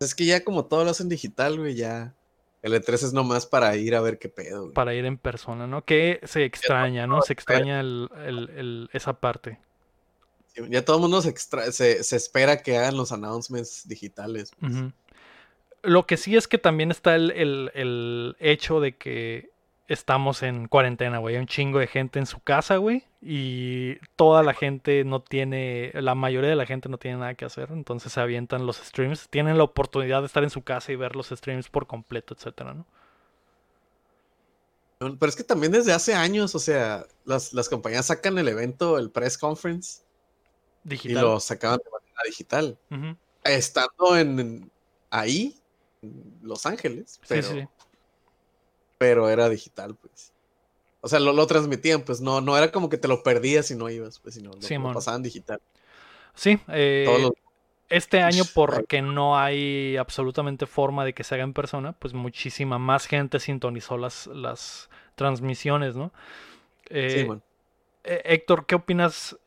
Es 0.00 0.14
que 0.14 0.24
ya 0.26 0.44
como 0.44 0.64
todo 0.66 0.84
lo 0.84 0.90
hacen 0.90 1.08
digital, 1.08 1.58
güey, 1.58 1.74
ya. 1.74 2.14
El 2.62 2.72
E3 2.72 2.94
es 2.94 3.12
nomás 3.12 3.46
para 3.46 3.76
ir 3.76 3.94
a 3.94 4.00
ver 4.00 4.18
qué 4.18 4.28
pedo, 4.28 4.62
güey. 4.62 4.72
para 4.74 4.94
ir 4.94 5.04
en 5.04 5.18
persona, 5.18 5.66
¿no? 5.66 5.84
Que 5.84 6.20
se 6.24 6.44
extraña, 6.44 7.06
¿no? 7.06 7.20
Se 7.22 7.32
extraña 7.34 7.80
el- 7.80 8.08
el- 8.26 8.50
el- 8.56 8.90
esa 8.92 9.20
parte. 9.20 9.58
Ya 10.70 10.84
todo 10.84 10.96
el 10.96 11.02
mundo 11.02 11.20
se, 11.20 11.30
extra- 11.30 11.72
se, 11.72 12.02
se 12.04 12.16
espera 12.16 12.62
que 12.62 12.76
hagan 12.78 12.96
los 12.96 13.10
announcements 13.12 13.88
digitales. 13.88 14.52
pues. 14.60 14.72
Lo 15.82 16.06
que 16.06 16.16
sí 16.16 16.36
es 16.36 16.48
que 16.48 16.58
también 16.58 16.90
está 16.90 17.14
el, 17.14 17.30
el- 17.32 17.70
el 17.74 18.36
hecho 18.38 18.80
de 18.80 18.96
que 18.96 19.50
estamos 19.88 20.42
en 20.42 20.66
cuarentena, 20.68 21.18
güey. 21.18 21.34
Hay 21.34 21.40
un 21.40 21.46
chingo 21.46 21.78
de 21.78 21.86
gente 21.86 22.18
en 22.18 22.26
su 22.26 22.40
casa, 22.40 22.76
güey. 22.76 23.04
Y 23.20 23.96
toda 24.16 24.42
la 24.42 24.54
gente 24.54 25.04
no 25.04 25.20
tiene, 25.20 25.90
la 25.94 26.14
mayoría 26.14 26.48
de 26.50 26.56
la 26.56 26.64
gente 26.66 26.88
no 26.88 26.96
tiene 26.98 27.18
nada 27.18 27.34
que 27.34 27.44
hacer. 27.44 27.68
Entonces 27.70 28.12
se 28.12 28.20
avientan 28.20 28.64
los 28.66 28.76
streams. 28.78 29.28
Tienen 29.28 29.58
la 29.58 29.64
oportunidad 29.64 30.20
de 30.20 30.26
estar 30.26 30.42
en 30.44 30.50
su 30.50 30.62
casa 30.62 30.92
y 30.92 30.96
ver 30.96 31.16
los 31.16 31.28
streams 31.28 31.68
por 31.68 31.86
completo, 31.86 32.34
etcétera, 32.34 32.72
¿no? 32.74 32.86
Pero 34.98 35.26
es 35.28 35.36
que 35.36 35.44
también 35.44 35.72
desde 35.72 35.92
hace 35.92 36.14
años, 36.14 36.54
o 36.54 36.58
sea, 36.58 37.04
las, 37.26 37.52
las 37.52 37.68
compañías 37.68 38.06
sacan 38.06 38.38
el 38.38 38.48
evento, 38.48 38.96
el 38.96 39.10
press 39.10 39.36
conference, 39.36 40.00
y 40.84 40.88
Digital. 40.90 41.22
lo 41.24 41.40
sacaban 41.40 41.78
de 41.84 41.90
manera 41.90 42.20
digital. 42.26 42.78
Estando 43.44 44.16
en, 44.16 44.38
en- 44.40 44.70
ahí, 45.10 45.54
en 46.02 46.38
Los 46.42 46.66
Ángeles, 46.66 47.18
Sí, 47.22 47.26
pero, 47.28 47.42
sí, 47.48 47.60
sí. 47.60 47.68
pero 48.98 49.28
era 49.28 49.48
digital, 49.48 49.94
pues. 49.96 50.32
O 51.00 51.08
sea, 51.08 51.20
lo, 51.20 51.32
lo 51.32 51.46
transmitían, 51.46 52.02
pues 52.02 52.20
no, 52.20 52.40
no 52.40 52.56
era 52.56 52.72
como 52.72 52.88
que 52.88 52.96
te 52.96 53.08
lo 53.08 53.22
perdías 53.22 53.66
si 53.66 53.74
no 53.74 53.90
ibas, 53.90 54.18
pues, 54.20 54.36
sino 54.36 54.50
lo, 54.52 54.78
lo 54.78 54.92
pasaban 54.94 55.22
digital. 55.22 55.60
Sí, 56.34 56.58
eh, 56.68 57.04
Todos 57.06 57.20
los- 57.20 57.32
Este 57.90 58.22
año, 58.22 58.44
porque 58.54 59.02
no 59.02 59.38
hay 59.38 59.96
absolutamente 59.98 60.66
forma 60.66 61.04
de 61.04 61.12
que 61.12 61.22
se 61.22 61.34
haga 61.34 61.44
en 61.44 61.52
persona, 61.52 61.92
pues 61.92 62.14
muchísima 62.14 62.78
más 62.78 63.06
gente 63.06 63.38
sintonizó 63.38 63.98
las, 63.98 64.26
las 64.28 64.88
transmisiones, 65.14 65.94
¿no? 65.94 66.10
Eh, 66.88 67.26
sí, 67.30 67.40
eh, 68.04 68.22
Héctor, 68.24 68.64
¿qué 68.66 68.74
opinas? 68.74 69.38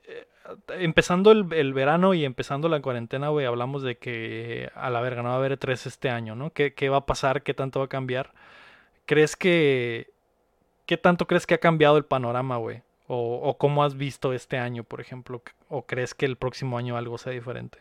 Empezando 0.70 1.32
el, 1.32 1.74
verano 1.74 2.13
y 2.13 2.25
empezando 2.25 2.70
la 2.70 2.82
cuarentena, 2.82 3.30
güey, 3.30 3.46
hablamos 3.46 3.84
de 3.84 3.98
que 3.98 4.72
a 4.75 4.89
la 4.89 5.01
verga 5.01 5.22
no 5.22 5.30
va 5.30 5.36
a 5.36 5.38
haber 5.38 5.58
tres 5.58 5.86
este 5.86 6.10
año, 6.10 6.36
¿no? 6.36 6.51
¿Qué, 6.51 6.74
qué 6.74 6.89
va 6.89 6.98
a 6.98 7.06
pasar? 7.06 7.44
¿Qué 7.44 7.54
tanto 7.54 7.80
va 7.80 7.86
a 7.86 7.89
cambiar? 7.89 8.34
¿Crees 9.06 9.36
que... 9.36 10.12
¿Qué 10.86 10.98
tanto 10.98 11.27
crees 11.27 11.46
que 11.46 11.56
ha 11.56 11.60
cambiado 11.60 11.98
el 11.98 12.06
panorama, 12.06 12.58
güey? 12.58 12.82
O, 13.08 13.42
o 13.44 13.58
cómo 13.58 13.84
has 13.84 13.96
visto 13.98 14.34
este 14.34 14.58
año, 14.58 14.84
por 14.84 15.01
ejemplo? 15.01 15.42
¿O 15.70 15.84
crees 15.84 16.13
que 16.13 16.25
el 16.25 16.38
próximo 16.38 16.77
año 16.77 16.98
algo 16.98 17.18
sea 17.18 17.34
diferente? 17.34 17.80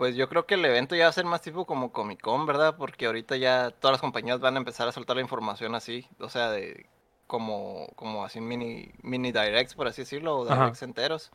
Pues 0.00 0.16
yo 0.16 0.30
creo 0.30 0.46
que 0.46 0.54
el 0.54 0.64
evento 0.64 0.96
ya 0.96 1.04
va 1.04 1.10
a 1.10 1.12
ser 1.12 1.26
más 1.26 1.42
tipo 1.42 1.66
como 1.66 1.92
Comic 1.92 2.22
Con, 2.22 2.46
¿verdad? 2.46 2.74
Porque 2.78 3.04
ahorita 3.04 3.36
ya 3.36 3.70
todas 3.70 3.92
las 3.92 4.00
compañías 4.00 4.40
van 4.40 4.54
a 4.54 4.58
empezar 4.58 4.88
a 4.88 4.92
soltar 4.92 5.16
la 5.16 5.22
información 5.22 5.74
así, 5.74 6.06
o 6.18 6.30
sea, 6.30 6.50
de 6.50 6.86
como, 7.30 7.86
como 7.94 8.24
así 8.24 8.40
mini, 8.40 8.90
mini 9.02 9.30
directs, 9.30 9.74
por 9.74 9.86
así 9.86 10.02
decirlo, 10.02 10.36
o 10.38 10.50
Ajá. 10.50 10.62
directs 10.64 10.82
enteros. 10.82 11.30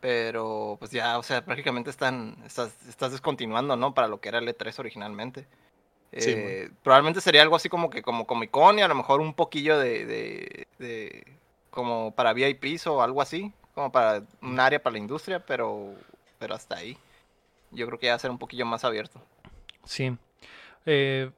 Pero 0.00 0.76
pues 0.78 0.90
ya, 0.92 1.18
o 1.18 1.22
sea, 1.22 1.42
prácticamente 1.44 1.88
están, 1.90 2.36
estás, 2.44 2.76
estás 2.86 3.12
descontinuando, 3.12 3.74
¿no? 3.74 3.94
Para 3.94 4.08
lo 4.08 4.20
que 4.20 4.28
era 4.28 4.38
el 4.38 4.46
E3 4.46 4.78
originalmente. 4.78 5.46
Sí, 6.12 6.32
Eh, 6.32 6.70
probablemente 6.82 7.20
sería 7.22 7.42
algo 7.42 7.56
así 7.56 7.68
como 7.68 7.88
que 7.90 8.02
como 8.02 8.26
Comic 8.26 8.50
Con 8.50 8.78
y 8.78 8.82
a 8.82 8.88
lo 8.88 8.94
mejor 8.94 9.20
un 9.20 9.32
poquillo 9.34 9.78
de, 9.78 10.04
de, 10.06 10.66
de- 10.78 11.38
como 11.70 12.14
para 12.14 12.32
VIPs 12.34 12.86
o 12.86 13.02
algo 13.02 13.22
así, 13.22 13.52
como 13.74 13.90
para 13.90 14.22
un 14.42 14.60
área 14.60 14.82
para 14.82 14.92
la 14.92 14.98
industria, 14.98 15.44
pero, 15.44 15.94
pero 16.38 16.54
hasta 16.54 16.76
ahí. 16.76 16.96
Yo 17.70 17.86
creo 17.86 17.98
que 17.98 18.06
ya 18.06 18.12
va 18.12 18.16
a 18.16 18.20
ser 18.20 18.30
un 18.30 18.38
poquillo 18.38 18.66
más 18.66 18.84
abierto. 18.84 19.20
Sí. 19.84 20.16
Eh, 20.86 21.30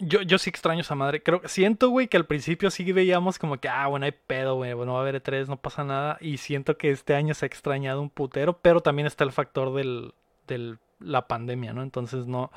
yo, 0.00 0.22
yo 0.22 0.38
sí 0.38 0.50
extraño 0.50 0.80
esa 0.80 0.94
madre. 0.94 1.22
Creo, 1.22 1.40
siento, 1.46 1.88
güey, 1.90 2.08
que 2.08 2.16
al 2.16 2.26
principio 2.26 2.70
sí 2.70 2.90
veíamos 2.92 3.38
como 3.38 3.58
que, 3.58 3.68
ah, 3.68 3.86
bueno, 3.86 4.06
hay 4.06 4.12
pedo, 4.12 4.56
güey, 4.56 4.72
bueno, 4.74 4.94
va 4.94 4.98
a 4.98 5.02
haber 5.02 5.22
E3, 5.22 5.46
no 5.46 5.56
pasa 5.56 5.84
nada. 5.84 6.18
Y 6.20 6.38
siento 6.38 6.76
que 6.76 6.90
este 6.90 7.14
año 7.14 7.34
se 7.34 7.44
ha 7.44 7.48
extrañado 7.48 8.02
un 8.02 8.10
putero, 8.10 8.58
pero 8.58 8.80
también 8.80 9.06
está 9.06 9.24
el 9.24 9.32
factor 9.32 9.72
del, 9.74 10.12
del 10.46 10.78
la 11.02 11.26
pandemia, 11.26 11.72
¿no? 11.72 11.82
Entonces 11.82 12.26
no, 12.26 12.50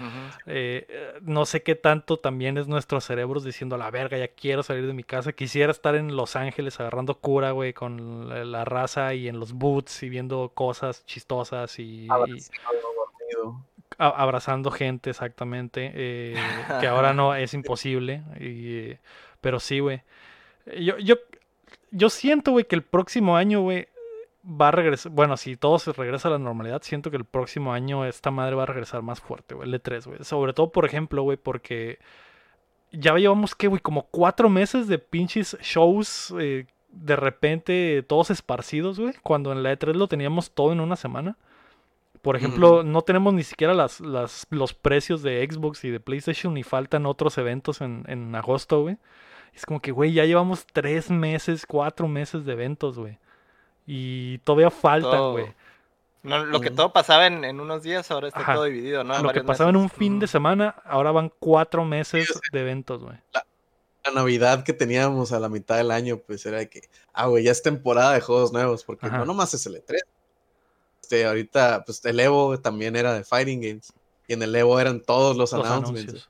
eh, 0.48 0.86
eh, 0.90 1.14
no 1.22 1.46
sé 1.46 1.64
qué 1.64 1.76
tanto 1.76 2.18
también 2.18 2.58
es 2.58 2.68
nuestros 2.68 3.06
cerebros 3.06 3.46
diciendo, 3.46 3.78
la 3.78 3.90
verga, 3.90 4.18
ya 4.18 4.28
quiero 4.28 4.64
salir 4.64 4.86
de 4.86 4.92
mi 4.92 5.04
casa. 5.06 5.32
Quisiera 5.32 5.72
estar 5.72 5.96
en 5.96 6.14
Los 6.18 6.36
Ángeles 6.36 6.78
agarrando 6.82 7.16
cura, 7.20 7.52
güey, 7.52 7.72
con 7.72 8.28
la, 8.28 8.44
la 8.44 8.66
raza 8.66 9.14
y 9.14 9.30
en 9.30 9.40
los 9.40 9.54
boots 9.54 10.04
y 10.04 10.10
viendo 10.10 10.50
cosas 10.54 11.06
chistosas 11.06 11.80
y, 11.80 12.04
y- 12.04 12.08
Dormido. 13.38 13.66
Abrazando 13.98 14.72
gente 14.72 15.10
exactamente 15.10 15.92
eh, 15.94 16.36
que 16.80 16.88
ahora 16.88 17.14
no 17.14 17.36
es 17.36 17.54
imposible 17.54 18.24
y, 18.40 18.98
pero 19.42 19.60
sí 19.60 19.80
güey. 19.80 20.02
Yo, 20.80 20.98
yo 20.98 21.16
yo 21.92 22.10
siento 22.10 22.52
güey 22.52 22.66
que 22.66 22.76
el 22.76 22.82
próximo 22.82 23.38
año 23.38 23.62
güey 23.62 23.88
va 24.46 24.70
a 24.70 24.72
regresar 24.72 25.12
bueno 25.12 25.38
si 25.38 25.56
todo 25.56 25.80
se 25.80 25.94
regresa 25.94 26.28
a 26.28 26.32
la 26.32 26.40
normalidad 26.40 26.82
siento 26.82 27.12
que 27.12 27.18
el 27.18 27.26
próximo 27.26 27.72
año 27.72 28.06
esta 28.06 28.32
madre 28.32 28.56
va 28.56 28.64
a 28.64 28.68
regresar 28.68 29.02
más 29.02 29.22
fuerte 29.22 29.56
güey 29.56 29.70
el 29.70 29.82
E3 29.82 30.06
güey. 30.06 30.24
Sobre 30.24 30.54
todo 30.54 30.72
por 30.72 30.86
ejemplo 30.86 31.24
güey 31.24 31.38
porque 31.38 32.00
ya 32.92 33.16
llevamos 33.16 33.56
que 33.56 33.68
güey 33.68 33.82
como 33.82 34.08
cuatro 34.08 34.50
meses 34.50 34.88
de 34.88 35.00
pinches 35.00 35.58
shows 35.62 36.34
eh, 36.40 36.66
de 36.90 37.16
repente 37.16 38.04
todos 38.08 38.32
esparcidos 38.32 39.00
güey 39.00 39.14
cuando 39.22 39.52
en 39.52 39.64
la 39.64 39.74
E3 39.74 39.94
lo 39.94 40.08
teníamos 40.08 40.52
todo 40.52 40.72
en 40.72 40.80
una 40.80 40.96
semana 40.96 41.38
por 42.24 42.36
ejemplo, 42.38 42.82
no 42.84 43.02
tenemos 43.04 43.34
ni 43.36 43.44
siquiera 43.44 43.74
las, 43.76 44.00
las, 44.00 44.48
los 44.50 44.74
precios 44.74 45.22
de 45.22 45.46
Xbox 45.48 45.84
y 45.84 45.92
de 45.92 46.00
PlayStation 46.00 46.58
y 46.58 46.64
faltan 46.64 47.06
otros 47.06 47.38
eventos 47.38 47.82
en, 47.82 48.06
en 48.08 48.34
agosto, 48.34 48.82
güey. 48.82 48.98
Es 49.54 49.66
como 49.68 49.82
que, 49.82 49.92
güey, 49.92 50.14
ya 50.14 50.26
llevamos 50.26 50.66
tres 50.66 51.12
meses, 51.12 51.66
cuatro 51.68 52.08
meses 52.08 52.46
de 52.46 52.54
eventos, 52.54 52.98
güey. 52.98 53.20
Y 53.86 54.38
todavía 54.40 54.72
faltan, 54.72 55.12
Todo- 55.12 55.32
güey. 55.34 55.54
No, 56.24 56.46
lo 56.46 56.62
que 56.62 56.72
todo 56.72 56.94
pasaba 56.94 57.28
en, 57.28 57.44
en 57.44 57.60
unos 57.60 57.84
días, 57.84 58.10
ahora 58.10 58.30
está 58.30 58.40
Ajá. 58.40 58.54
todo 58.54 58.64
dividido, 58.64 59.04
¿no? 59.04 59.18
En 59.18 59.24
Lo 59.24 59.34
que 59.34 59.44
pasaba 59.44 59.70
en 59.70 59.76
un 59.76 59.90
fin 59.90 60.20
de 60.20 60.28
semana, 60.28 60.74
ahora 60.86 61.12
van 61.12 61.30
cuatro 61.38 61.84
meses 61.84 62.40
de 62.54 62.60
eventos, 62.62 63.04
güey. 63.04 63.18
La 64.06 64.12
Navidad 64.14 64.64
que 64.64 64.72
teníamos 64.72 65.34
a 65.34 65.40
la 65.42 65.50
mitad 65.50 65.76
del 65.76 65.92
año, 65.92 66.20
pues 66.26 66.46
era 66.46 66.60
de 66.60 66.70
que, 66.70 66.84
ah, 67.12 67.28
güey, 67.28 67.44
ya 67.44 67.52
es 67.52 67.62
temporada 67.62 68.14
de 68.14 68.22
juegos 68.22 68.54
nuevos, 68.54 68.86
porque 68.86 69.08
Ajá. 69.08 69.18
no 69.18 69.26
nomás 69.26 69.54
es 69.54 69.66
el 69.66 69.76
E3. 69.76 70.00
Este, 71.04 71.26
ahorita, 71.26 71.84
pues 71.86 72.04
el 72.06 72.18
Evo 72.20 72.58
también 72.60 72.96
era 72.96 73.14
de 73.14 73.26
Fighting 73.26 73.62
Games. 73.62 73.92
Y 74.28 74.34
en 74.34 74.42
el 74.42 74.56
Evo 74.56 74.80
eran 74.80 75.02
todos 75.02 75.36
los, 75.36 75.52
Los 75.52 75.66
announcements. 75.66 76.10
anuncios. 76.10 76.30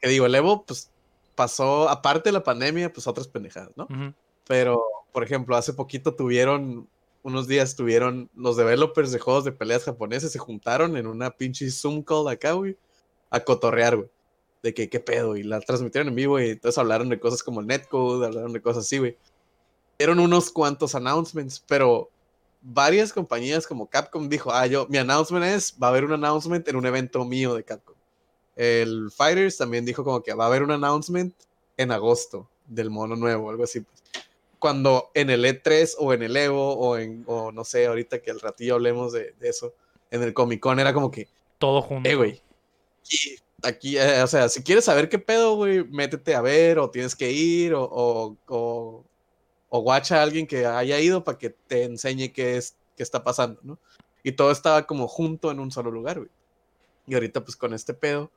Que 0.00 0.08
digo, 0.08 0.24
el 0.24 0.34
Evo, 0.34 0.64
pues 0.64 0.90
pasó, 1.34 1.88
aparte 1.90 2.30
de 2.30 2.32
la 2.32 2.42
pandemia, 2.42 2.90
pues 2.92 3.06
otras 3.06 3.28
pendejadas, 3.28 3.70
¿no? 3.76 3.84
Ujú. 3.84 4.14
Pero, 4.48 4.82
por 5.12 5.22
ejemplo, 5.22 5.54
hace 5.56 5.74
poquito 5.74 6.14
tuvieron, 6.14 6.88
unos 7.22 7.46
días 7.46 7.76
tuvieron, 7.76 8.30
los 8.34 8.56
developers 8.56 9.12
de 9.12 9.18
juegos 9.18 9.44
de 9.44 9.52
peleas 9.52 9.84
japoneses 9.84 10.32
se 10.32 10.38
juntaron 10.38 10.96
en 10.96 11.06
una 11.06 11.30
pinche 11.30 11.70
Zoom 11.70 12.02
call 12.02 12.28
acá, 12.28 12.52
güey, 12.52 12.76
a 13.30 13.40
cotorrear, 13.40 13.96
güey. 13.96 14.08
De 14.62 14.72
que, 14.72 14.88
qué 14.88 15.00
pedo, 15.00 15.36
y 15.36 15.42
la 15.42 15.60
transmitieron 15.60 16.08
en 16.08 16.14
vivo 16.14 16.40
y 16.40 16.50
entonces 16.50 16.78
hablaron 16.78 17.08
de 17.10 17.20
cosas 17.20 17.42
como 17.42 17.62
Netcode, 17.62 18.26
hablaron 18.26 18.52
de 18.52 18.62
cosas 18.62 18.84
así, 18.84 18.98
güey. 18.98 19.16
Dieron 19.98 20.18
unos 20.18 20.50
cuantos 20.50 20.94
announcements, 20.94 21.62
pero 21.66 22.08
varias 22.62 23.12
compañías 23.12 23.66
como 23.66 23.88
Capcom 23.88 24.28
dijo, 24.28 24.52
ah, 24.52 24.66
yo, 24.66 24.86
mi 24.88 24.98
announcement 24.98 25.44
es, 25.44 25.74
va 25.82 25.88
a 25.88 25.90
haber 25.90 26.04
un 26.04 26.12
announcement 26.12 26.66
en 26.68 26.76
un 26.76 26.86
evento 26.86 27.24
mío 27.24 27.54
de 27.54 27.64
Capcom. 27.64 27.96
El 28.56 29.10
Fighters 29.10 29.56
también 29.56 29.84
dijo 29.84 30.04
como 30.04 30.22
que 30.22 30.34
va 30.34 30.44
a 30.44 30.46
haber 30.46 30.62
un 30.62 30.70
announcement 30.70 31.34
en 31.76 31.90
agosto 31.90 32.48
del 32.66 32.90
mono 32.90 33.16
nuevo, 33.16 33.50
algo 33.50 33.64
así. 33.64 33.80
Pues. 33.80 34.02
Cuando 34.58 35.10
en 35.14 35.30
el 35.30 35.44
E3 35.44 35.94
o 35.98 36.12
en 36.12 36.22
el 36.22 36.36
Evo 36.36 36.74
o 36.74 36.96
en, 36.96 37.24
o 37.26 37.50
no 37.50 37.64
sé, 37.64 37.86
ahorita 37.86 38.20
que 38.20 38.30
al 38.30 38.40
ratillo 38.40 38.74
hablemos 38.74 39.12
de, 39.12 39.34
de 39.40 39.48
eso, 39.48 39.74
en 40.10 40.22
el 40.22 40.32
Comic 40.34 40.60
Con 40.60 40.78
era 40.78 40.92
como 40.92 41.10
que, 41.10 41.28
Todo 41.58 41.82
junto. 41.82 42.08
eh, 42.08 42.14
güey, 42.14 42.40
aquí, 43.02 43.36
aquí, 43.62 43.98
eh, 43.98 44.22
o 44.22 44.26
sea, 44.26 44.48
si 44.48 44.62
quieres 44.62 44.84
saber 44.84 45.08
qué 45.08 45.18
pedo, 45.18 45.56
güey, 45.56 45.82
métete 45.84 46.34
a 46.34 46.42
ver 46.42 46.78
o 46.78 46.90
tienes 46.90 47.16
que 47.16 47.32
ir 47.32 47.74
o, 47.74 47.82
o, 47.90 48.36
o, 48.46 49.04
o 49.74 49.78
watcha 49.78 50.20
a 50.20 50.22
alguien 50.22 50.46
que 50.46 50.66
haya 50.66 51.00
ido 51.00 51.24
para 51.24 51.38
que 51.38 51.48
te 51.48 51.84
enseñe 51.84 52.30
qué 52.30 52.58
es, 52.58 52.76
qué 52.94 53.02
está 53.02 53.24
pasando, 53.24 53.58
¿no? 53.62 53.78
Y 54.22 54.32
todo 54.32 54.50
estaba 54.50 54.86
como 54.86 55.08
junto 55.08 55.50
en 55.50 55.60
un 55.60 55.70
solo 55.72 55.90
lugar, 55.90 56.18
güey. 56.18 56.30
Y 57.06 57.14
ahorita, 57.14 57.42
pues 57.42 57.56
con 57.56 57.72
este 57.72 57.94
pedo, 57.94 58.30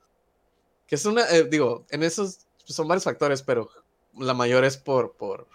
que 0.87 0.95
es 0.95 1.05
una, 1.05 1.29
eh, 1.29 1.43
digo, 1.43 1.83
en 1.89 2.03
esos 2.03 2.47
pues, 2.63 2.73
son 2.73 2.87
varios 2.87 3.03
factores, 3.03 3.41
pero 3.41 3.69
la 4.17 4.33
mayor 4.33 4.63
es 4.63 4.77
por, 4.77 5.11
por, 5.17 5.45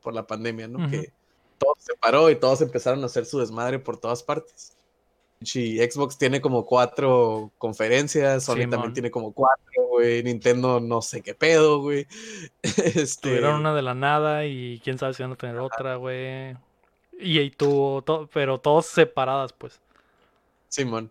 por 0.00 0.14
la 0.14 0.26
pandemia, 0.26 0.66
¿no? 0.66 0.88
Que 0.88 1.12
todo 1.58 1.76
se 1.78 1.94
paró 1.94 2.30
y 2.30 2.36
todos 2.36 2.62
empezaron 2.62 3.02
a 3.02 3.06
hacer 3.06 3.26
su 3.26 3.38
desmadre 3.38 3.78
por 3.78 3.98
todas 3.98 4.22
partes. 4.22 4.72
Sí, 5.44 5.78
Xbox 5.78 6.18
tiene 6.18 6.40
como 6.40 6.64
cuatro 6.64 7.50
conferencias, 7.58 8.44
Sony 8.44 8.68
también 8.70 8.92
tiene 8.92 9.10
como 9.10 9.32
cuatro, 9.32 9.86
güey. 9.88 10.22
Nintendo 10.22 10.80
no 10.80 11.02
sé 11.02 11.22
qué 11.22 11.34
pedo, 11.34 11.80
güey. 11.80 12.06
Este, 12.62 13.28
Tuvieron 13.28 13.60
una 13.60 13.74
de 13.74 13.82
la 13.82 13.94
nada 13.94 14.46
y 14.46 14.80
quién 14.82 14.98
sabe 14.98 15.14
si 15.14 15.22
van 15.22 15.32
a 15.32 15.36
tener 15.36 15.58
otra, 15.58 15.96
güey. 15.96 16.56
Y 17.18 17.38
ahí 17.38 17.50
tuvo, 17.50 18.02
pero 18.32 18.58
todos 18.58 18.86
separadas, 18.86 19.52
pues. 19.52 19.80
Simón. 20.68 21.10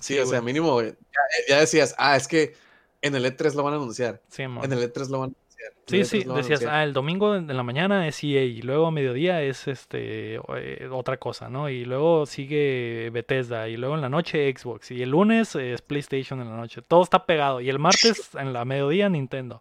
Sí, 0.00 0.14
Sí, 0.14 0.18
o 0.20 0.26
sea, 0.26 0.42
mínimo, 0.42 0.72
güey, 0.72 0.90
ya, 0.90 1.54
ya 1.54 1.60
decías, 1.60 1.94
ah, 1.98 2.16
es 2.16 2.28
que 2.28 2.54
en 3.02 3.14
el 3.14 3.24
E3 3.24 3.54
lo 3.54 3.62
van 3.62 3.74
a 3.74 3.76
anunciar. 3.76 4.20
Sí, 4.28 4.46
mon. 4.46 4.64
En 4.64 4.72
el 4.72 4.92
E3 4.92 5.08
lo 5.08 5.20
van 5.20 5.30
a 5.30 5.45
Sí, 5.86 6.04
sí, 6.04 6.18
E3 6.20 6.24
lo 6.26 6.32
van 6.34 6.38
a 6.38 6.42
decías, 6.42 6.64
ah, 6.68 6.82
el 6.84 6.92
domingo 6.92 7.36
en 7.36 7.56
la 7.56 7.62
mañana 7.62 8.06
es 8.08 8.22
EA 8.24 8.42
y 8.42 8.62
luego 8.62 8.86
a 8.86 8.90
mediodía 8.90 9.42
es 9.42 9.68
este 9.68 10.34
eh, 10.56 10.88
otra 10.90 11.16
cosa, 11.18 11.48
¿no? 11.48 11.68
Y 11.68 11.84
luego 11.84 12.26
sigue 12.26 13.10
Bethesda 13.12 13.68
y 13.68 13.76
luego 13.76 13.94
en 13.94 14.00
la 14.00 14.08
noche 14.08 14.52
Xbox 14.56 14.90
y 14.90 15.02
el 15.02 15.10
lunes 15.10 15.54
es 15.54 15.82
PlayStation 15.82 16.40
en 16.40 16.48
la 16.50 16.56
noche. 16.56 16.82
Todo 16.82 17.02
está 17.02 17.24
pegado 17.26 17.60
y 17.60 17.68
el 17.68 17.78
martes 17.78 18.30
en 18.38 18.52
la 18.52 18.64
mediodía 18.64 19.08
Nintendo. 19.08 19.60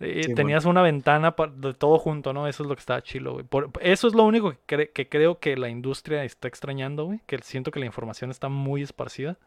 Eh, 0.00 0.22
Sí, 0.24 0.34
tenías 0.34 0.66
una 0.66 0.82
ventana 0.82 1.34
de 1.54 1.72
todo 1.72 1.98
junto, 1.98 2.32
¿no? 2.34 2.46
Eso 2.48 2.62
es 2.64 2.68
lo 2.68 2.74
que 2.74 2.80
está 2.80 3.00
chilo, 3.02 3.32
güey. 3.32 3.44
Por- 3.46 3.70
eso 3.80 4.08
es 4.08 4.14
lo 4.14 4.24
único 4.24 4.50
que, 4.50 4.58
cre- 4.76 4.90
que 4.92 5.08
creo 5.08 5.38
que 5.38 5.56
la 5.56 5.70
industria 5.70 6.22
está 6.24 6.48
extrañando, 6.48 7.06
güey. 7.06 7.20
Que 7.26 7.38
siento 7.38 7.70
que 7.70 7.80
la 7.80 7.86
información 7.86 8.30
está 8.30 8.48
muy 8.50 8.82
esparcida. 8.82 9.38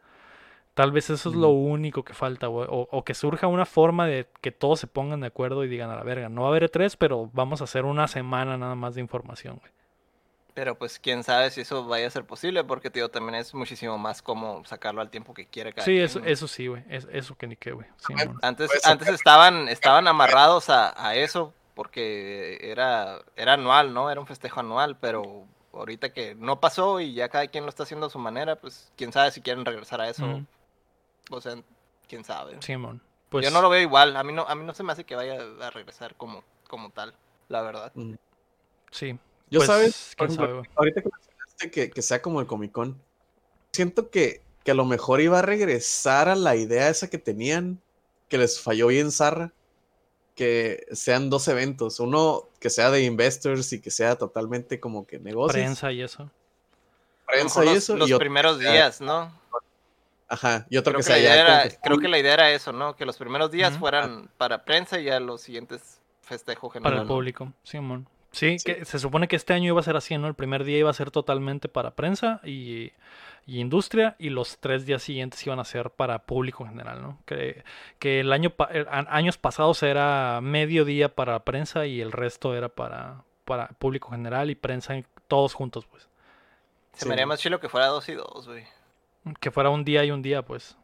Tal 0.80 0.92
vez 0.92 1.10
eso 1.10 1.28
es 1.28 1.34
lo 1.34 1.50
único 1.50 2.04
que 2.04 2.14
falta, 2.14 2.46
güey. 2.46 2.66
O, 2.70 2.88
o 2.90 3.04
que 3.04 3.12
surja 3.12 3.46
una 3.48 3.66
forma 3.66 4.06
de 4.06 4.26
que 4.40 4.50
todos 4.50 4.80
se 4.80 4.86
pongan 4.86 5.20
de 5.20 5.26
acuerdo 5.26 5.62
y 5.62 5.68
digan 5.68 5.90
a 5.90 5.96
la 5.96 6.02
verga. 6.02 6.30
No 6.30 6.40
va 6.40 6.46
a 6.46 6.50
haber 6.52 6.70
E3, 6.70 6.94
pero 6.98 7.28
vamos 7.34 7.60
a 7.60 7.64
hacer 7.64 7.84
una 7.84 8.08
semana 8.08 8.56
nada 8.56 8.74
más 8.74 8.94
de 8.94 9.02
información, 9.02 9.56
güey. 9.58 9.70
Pero 10.54 10.74
pues 10.76 10.98
quién 10.98 11.22
sabe 11.22 11.50
si 11.50 11.60
eso 11.60 11.84
vaya 11.86 12.06
a 12.06 12.10
ser 12.10 12.24
posible, 12.24 12.64
porque 12.64 12.88
tío, 12.88 13.10
también 13.10 13.34
es 13.34 13.52
muchísimo 13.52 13.98
más 13.98 14.22
como 14.22 14.64
sacarlo 14.64 15.02
al 15.02 15.10
tiempo 15.10 15.34
que 15.34 15.46
quiere 15.46 15.72
cada 15.74 15.84
Sí, 15.84 15.92
quien, 15.92 16.04
eso, 16.04 16.20
¿no? 16.20 16.24
eso 16.26 16.48
sí, 16.48 16.66
güey. 16.66 16.82
Es- 16.88 17.08
eso 17.12 17.34
que 17.36 17.46
ni 17.46 17.56
qué, 17.56 17.72
güey. 17.72 17.86
Sí. 17.98 18.14
Antes, 18.40 18.70
antes 18.86 19.08
estaban, 19.08 19.68
estaban 19.68 20.08
amarrados 20.08 20.70
a, 20.70 20.94
a 20.96 21.14
eso, 21.14 21.52
porque 21.74 22.58
era, 22.62 23.18
era 23.36 23.52
anual, 23.54 23.92
¿no? 23.92 24.10
Era 24.10 24.18
un 24.20 24.26
festejo 24.26 24.60
anual, 24.60 24.96
pero 24.98 25.44
ahorita 25.72 26.12
que 26.12 26.34
no 26.34 26.58
pasó 26.58 27.00
y 27.00 27.12
ya 27.14 27.28
cada 27.28 27.46
quien 27.46 27.64
lo 27.64 27.68
está 27.70 27.82
haciendo 27.84 28.06
a 28.06 28.10
su 28.10 28.18
manera, 28.18 28.56
pues 28.56 28.90
quién 28.96 29.12
sabe 29.12 29.30
si 29.30 29.40
quieren 29.42 29.64
regresar 29.64 30.00
a 30.00 30.08
eso. 30.08 30.42
O 31.30 31.40
sea, 31.40 31.56
quién 32.08 32.24
sabe. 32.24 32.56
Sí, 32.60 32.76
mon. 32.76 33.00
Pues, 33.28 33.44
Yo 33.44 33.50
no 33.52 33.62
lo 33.62 33.70
veo 33.70 33.80
igual, 33.80 34.16
a 34.16 34.24
mí 34.24 34.32
no, 34.32 34.42
a 34.42 34.54
mí 34.56 34.64
no 34.64 34.74
se 34.74 34.82
me 34.82 34.92
hace 34.92 35.04
que 35.04 35.14
vaya 35.14 35.38
a 35.60 35.70
regresar 35.70 36.16
como, 36.16 36.42
como 36.68 36.90
tal, 36.90 37.14
la 37.48 37.62
verdad. 37.62 37.92
Mm. 37.94 38.14
sí. 38.90 39.18
Yo 39.50 39.58
Pues, 39.58 39.66
sabes, 39.66 40.14
por 40.16 40.26
ejemplo, 40.28 40.46
sabe, 40.64 40.70
ahorita 40.76 41.02
que 41.02 41.08
mencionaste 41.12 41.70
que, 41.72 41.90
que 41.90 42.02
sea 42.02 42.22
como 42.22 42.40
el 42.40 42.46
Comic 42.46 42.70
Con, 42.72 43.00
siento 43.72 44.10
que, 44.10 44.42
que 44.64 44.70
a 44.70 44.74
lo 44.74 44.84
mejor 44.84 45.20
iba 45.20 45.38
a 45.40 45.42
regresar 45.42 46.28
a 46.28 46.34
la 46.36 46.54
idea 46.56 46.88
esa 46.88 47.08
que 47.10 47.18
tenían, 47.18 47.80
que 48.28 48.38
les 48.38 48.60
falló 48.60 48.88
bien 48.88 49.10
zarra, 49.12 49.52
que 50.36 50.86
sean 50.92 51.30
dos 51.30 51.48
eventos, 51.48 51.98
uno 52.00 52.48
que 52.60 52.70
sea 52.70 52.90
de 52.90 53.02
investors 53.02 53.72
y 53.72 53.80
que 53.80 53.90
sea 53.90 54.16
totalmente 54.16 54.78
como 54.80 55.06
que 55.06 55.18
negocios, 55.18 55.54
Prensa 55.62 55.90
y 55.92 56.02
eso. 56.02 56.30
Prensa 57.26 57.62
y 57.64 57.66
los, 57.68 57.76
eso, 57.76 57.96
los 57.96 58.08
y 58.10 58.14
primeros 58.16 58.58
sea- 58.58 58.72
días, 58.72 59.00
¿no? 59.00 59.32
Ajá, 60.30 60.66
y 60.70 60.78
otro 60.78 60.92
Creo 60.94 61.02
que 61.02 61.06
que, 61.06 61.12
la 61.12 61.18
idea 61.18 61.40
era, 61.40 61.62
que 61.68 61.76
creo 61.82 61.98
que 61.98 62.08
la 62.08 62.18
idea 62.18 62.32
era 62.34 62.50
eso, 62.52 62.72
¿no? 62.72 62.96
Que 62.96 63.04
los 63.04 63.18
primeros 63.18 63.50
días 63.50 63.76
fueran 63.78 64.30
para 64.38 64.64
prensa 64.64 64.98
y 64.98 65.04
ya 65.04 65.20
los 65.20 65.42
siguientes 65.42 66.00
festejo 66.22 66.68
Para 66.70 66.80
general. 66.84 67.02
el 67.02 67.06
público, 67.08 67.52
Simón. 67.62 68.08
Sí, 68.32 68.58
que 68.64 68.84
se 68.84 69.00
supone 69.00 69.26
que 69.26 69.34
este 69.34 69.52
año 69.54 69.66
iba 69.66 69.80
a 69.80 69.82
ser 69.82 69.96
así, 69.96 70.16
¿no? 70.16 70.28
El 70.28 70.34
primer 70.34 70.62
día 70.62 70.78
iba 70.78 70.88
a 70.88 70.94
ser 70.94 71.10
totalmente 71.10 71.68
para 71.68 71.96
prensa 71.96 72.40
y, 72.44 72.92
y 73.44 73.58
industria 73.58 74.14
y 74.20 74.30
los 74.30 74.58
tres 74.58 74.86
días 74.86 75.02
siguientes 75.02 75.44
iban 75.44 75.58
a 75.58 75.64
ser 75.64 75.90
para 75.90 76.20
público 76.20 76.62
en 76.62 76.70
general, 76.70 77.02
¿no? 77.02 77.18
Que, 77.26 77.64
que 77.98 78.20
el 78.20 78.32
año 78.32 78.54
años 79.08 79.36
pasados 79.36 79.82
era 79.82 80.38
medio 80.40 80.84
día 80.84 81.12
para 81.12 81.40
prensa 81.44 81.86
y 81.86 82.00
el 82.00 82.12
resto 82.12 82.54
era 82.54 82.68
para, 82.68 83.24
para 83.44 83.66
público 83.70 84.10
general 84.12 84.48
y 84.50 84.54
prensa 84.54 84.94
todos 85.26 85.52
juntos, 85.54 85.86
pues. 85.90 86.08
Se 86.92 87.00
Sí. 87.02 87.08
me 87.08 87.14
haría 87.14 87.26
más 87.26 87.40
chilo 87.40 87.58
que 87.58 87.68
fuera 87.68 87.86
dos 87.88 88.08
y 88.08 88.14
dos, 88.14 88.46
güey. 88.46 88.64
Que 89.40 89.50
fuera 89.50 89.70
un 89.70 89.84
día 89.84 90.04
y 90.04 90.10
un 90.10 90.22
día, 90.22 90.42
pues. 90.42 90.76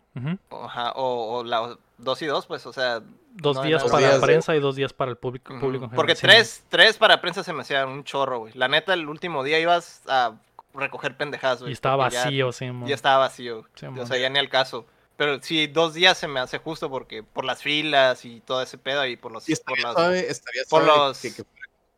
Ajá, 0.50 0.92
o, 0.92 1.38
o 1.38 1.44
la 1.44 1.76
dos 1.98 2.22
y 2.22 2.26
dos, 2.26 2.46
pues, 2.46 2.64
o 2.66 2.72
sea. 2.72 3.02
Dos 3.32 3.56
no 3.56 3.62
días 3.64 3.84
para 3.84 3.98
días 3.98 4.14
de- 4.20 4.26
prensa 4.26 4.56
y 4.56 4.60
dos 4.60 4.76
días 4.76 4.94
para 4.94 5.10
el 5.10 5.18
público, 5.18 5.52
público 5.60 5.84
en 5.84 5.90
general. 5.90 5.94
Porque 5.96 6.14
tres, 6.14 6.64
tres 6.70 6.96
para 6.96 7.20
prensa 7.20 7.44
se 7.44 7.52
me 7.52 7.60
hacía 7.62 7.84
un 7.86 8.02
chorro, 8.02 8.38
güey. 8.38 8.54
La 8.54 8.66
neta, 8.68 8.94
el 8.94 9.06
último 9.08 9.44
día 9.44 9.58
ibas 9.60 10.02
a 10.08 10.32
recoger 10.72 11.16
pendejadas, 11.18 11.60
güey. 11.60 11.70
Y 11.70 11.74
estaba 11.74 12.08
ya- 12.08 12.24
vacío, 12.24 12.52
Simón. 12.52 12.88
Ya, 12.88 12.94
estaba 12.94 13.18
vacío. 13.18 13.66
Simón. 13.74 13.98
o 14.00 14.06
sea, 14.06 14.16
ya 14.16 14.30
ni 14.30 14.38
al 14.38 14.48
caso. 14.48 14.86
Pero 15.18 15.40
sí, 15.42 15.66
dos 15.66 15.92
días 15.94 16.16
se 16.16 16.28
me 16.28 16.40
hace 16.40 16.58
justo 16.58 16.88
porque 16.90 17.22
por 17.22 17.44
las 17.44 17.62
filas 17.62 18.24
y 18.24 18.40
todo 18.40 18.62
ese 18.62 18.78
pedo 18.78 19.04
y 19.06 19.16
por 19.16 19.32
los... 19.32 19.46
Y 19.48 19.54
por 19.56 19.78
las- 19.80 19.92
suave, 19.94 20.30
estaría 20.30 20.62
por 20.68 20.84
los- 20.84 21.20
que, 21.20 21.34
que- 21.34 21.44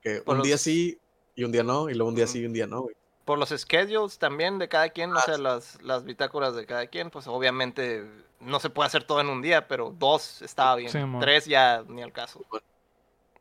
que 0.03 0.21
por 0.23 0.37
un 0.37 0.43
día 0.43 0.55
los- 0.55 0.61
sí 0.61 0.99
y 1.37 1.45
un 1.45 1.53
día 1.53 1.63
no, 1.63 1.89
y 1.91 1.95
luego 1.95 2.09
un 2.11 2.15
día 2.17 2.27
sí 2.27 2.41
y 2.41 2.47
un 2.47 2.53
día 2.53 2.67
no, 2.67 2.83
güey. 2.83 2.97
Por 3.29 3.39
los 3.39 3.51
schedules 3.51 4.19
también 4.19 4.59
de 4.59 4.71
cada 4.71 4.89
quien, 4.89 5.13
o 5.13 5.19
Ah, 5.19 5.21
sea, 5.21 5.35
sí. 5.37 5.43
las, 5.43 5.83
las 5.83 6.03
bitácoras 6.03 6.57
de 6.57 6.65
cada 6.65 6.87
quien, 6.87 7.11
pues 7.11 7.27
obviamente 7.29 8.07
no 8.41 8.59
se 8.59 8.71
puede 8.71 8.87
hacer 8.87 9.05
todo 9.05 9.21
en 9.21 9.29
un 9.29 9.43
día, 9.43 9.69
pero 9.69 9.95
dos 9.99 10.41
estaba 10.41 10.77
bien. 10.77 10.91
Sí. 10.91 10.99
Tres 11.21 11.45
ya 11.45 11.85
ni 11.87 12.03
al 12.03 12.11
caso. 12.11 12.41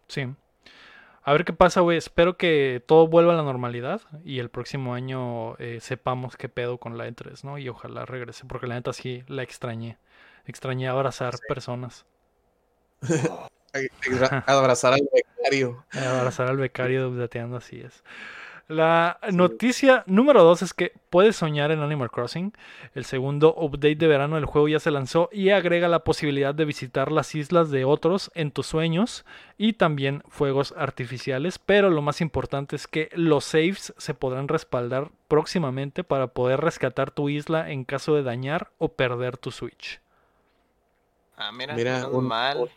Sí. 0.10 0.28
A 1.24 1.32
ver 1.32 1.46
qué 1.46 1.54
pasa, 1.54 1.80
güey. 1.80 1.98
Espero 1.98 2.36
que 2.36 2.84
todo 2.86 3.08
vuelva 3.08 3.32
a 3.32 3.38
la 3.38 3.44
normalidad 3.44 4.02
y 4.26 4.40
el 4.40 4.50
próximo 4.50 4.94
año 4.94 5.56
eh, 5.58 5.80
sepamos 5.80 6.36
qué 6.36 6.50
pedo 6.50 6.80
con 6.80 6.98
la 6.98 7.08
E3, 7.08 7.46
¿no? 7.46 7.58
Y 7.58 7.70
ojalá 7.70 8.04
regrese, 8.06 8.44
porque 8.46 8.68
la 8.68 8.76
neta 8.76 8.92
sí 8.92 9.24
la 9.28 9.42
extrañé. 9.42 9.98
Extrañé 10.46 10.90
abrazar 10.90 11.36
personas. 11.48 12.06
Abrazar 14.48 14.96
al 14.96 15.08
becario. 15.14 15.86
Abrazar 15.94 16.50
al 16.50 16.58
becario 16.58 17.10
dateando 17.16 17.56
así 17.56 17.80
es. 17.80 18.04
La 18.68 19.18
noticia 19.32 20.04
número 20.08 20.44
dos 20.44 20.62
es 20.62 20.74
que 20.74 20.92
puedes 21.10 21.38
soñar 21.38 21.72
en 21.72 21.80
Animal 21.80 22.12
Crossing. 22.12 22.52
El 22.96 23.06
segundo 23.06 23.54
update 23.56 23.96
de 23.96 24.08
verano 24.08 24.36
del 24.36 24.44
juego 24.46 24.68
ya 24.68 24.82
se 24.82 24.92
lanzó 24.92 25.30
y 25.32 25.52
agrega 25.52 25.88
la 25.88 26.04
posibilidad 26.04 26.54
de 26.54 26.66
visitar 26.66 27.10
las 27.10 27.34
islas 27.34 27.72
de 27.72 27.86
otros 27.86 28.30
en 28.36 28.52
tus 28.52 28.68
sueños 28.68 29.24
y 29.58 29.74
también 29.74 30.22
fuegos 30.28 30.74
artificiales. 30.78 31.60
Pero 31.60 31.90
lo 31.90 32.02
más 32.02 32.20
importante 32.20 32.76
es 32.76 32.88
que 32.88 33.10
los 33.14 33.46
saves 33.46 33.94
se 33.98 34.14
podrán 34.14 34.50
respaldar 34.50 35.12
próximamente 35.30 36.04
para 36.04 36.28
poder 36.28 36.60
rescatar 36.60 37.12
tu 37.12 37.30
isla 37.30 37.72
en 37.72 37.86
caso 37.86 38.16
de 38.16 38.24
dañar 38.24 38.72
o 38.80 38.90
perder 38.90 39.38
tu 39.38 39.52
Switch. 39.52 40.02
Ah, 41.38 41.54
mira, 41.54 42.08
un- 42.10 42.28
mal. 42.28 42.70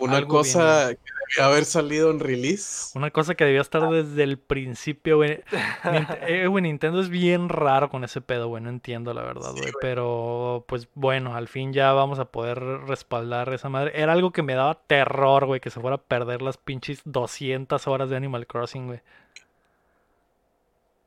Un- 0.00 0.08
Una 0.08 0.16
Algo 0.18 0.28
cosa 0.38 0.88
que 0.90 0.98
debía 1.36 1.46
haber 1.46 1.64
salido 1.64 2.10
en 2.10 2.18
release. 2.20 2.96
Una 2.98 3.10
cosa 3.10 3.34
que 3.36 3.44
debía 3.44 3.60
estar 3.60 3.88
desde 3.90 4.22
el 4.24 4.38
principio, 4.38 5.16
güey. 5.18 5.42
Nint- 5.84 6.18
eh, 6.26 6.46
güey, 6.48 6.62
Nintendo 6.62 7.00
es 7.00 7.08
bien 7.08 7.48
raro 7.48 7.88
con 7.90 8.02
ese 8.04 8.20
pedo, 8.20 8.48
güey. 8.48 8.62
No 8.62 8.70
entiendo 8.70 9.14
la 9.14 9.22
verdad, 9.22 9.52
Sí, 9.54 9.60
güey. 9.60 9.72
Pero, 9.80 10.64
pues 10.66 10.88
bueno, 10.94 11.36
al 11.36 11.46
fin 11.48 11.72
ya 11.72 11.92
vamos 11.92 12.18
a 12.18 12.24
poder 12.26 12.58
respaldar 12.60 13.52
esa 13.54 13.68
madre. 13.68 13.92
Era 13.94 14.12
algo 14.12 14.32
que 14.32 14.42
me 14.42 14.54
daba 14.54 14.74
terror, 14.86 15.46
güey, 15.46 15.60
que 15.60 15.70
se 15.70 15.80
fuera 15.80 15.96
a 15.96 16.02
perder 16.02 16.42
las 16.42 16.56
pinches 16.56 17.00
200 17.04 17.86
horas 17.86 18.10
de 18.10 18.16
Animal 18.16 18.46
Crossing, 18.48 18.86
güey. 18.88 19.00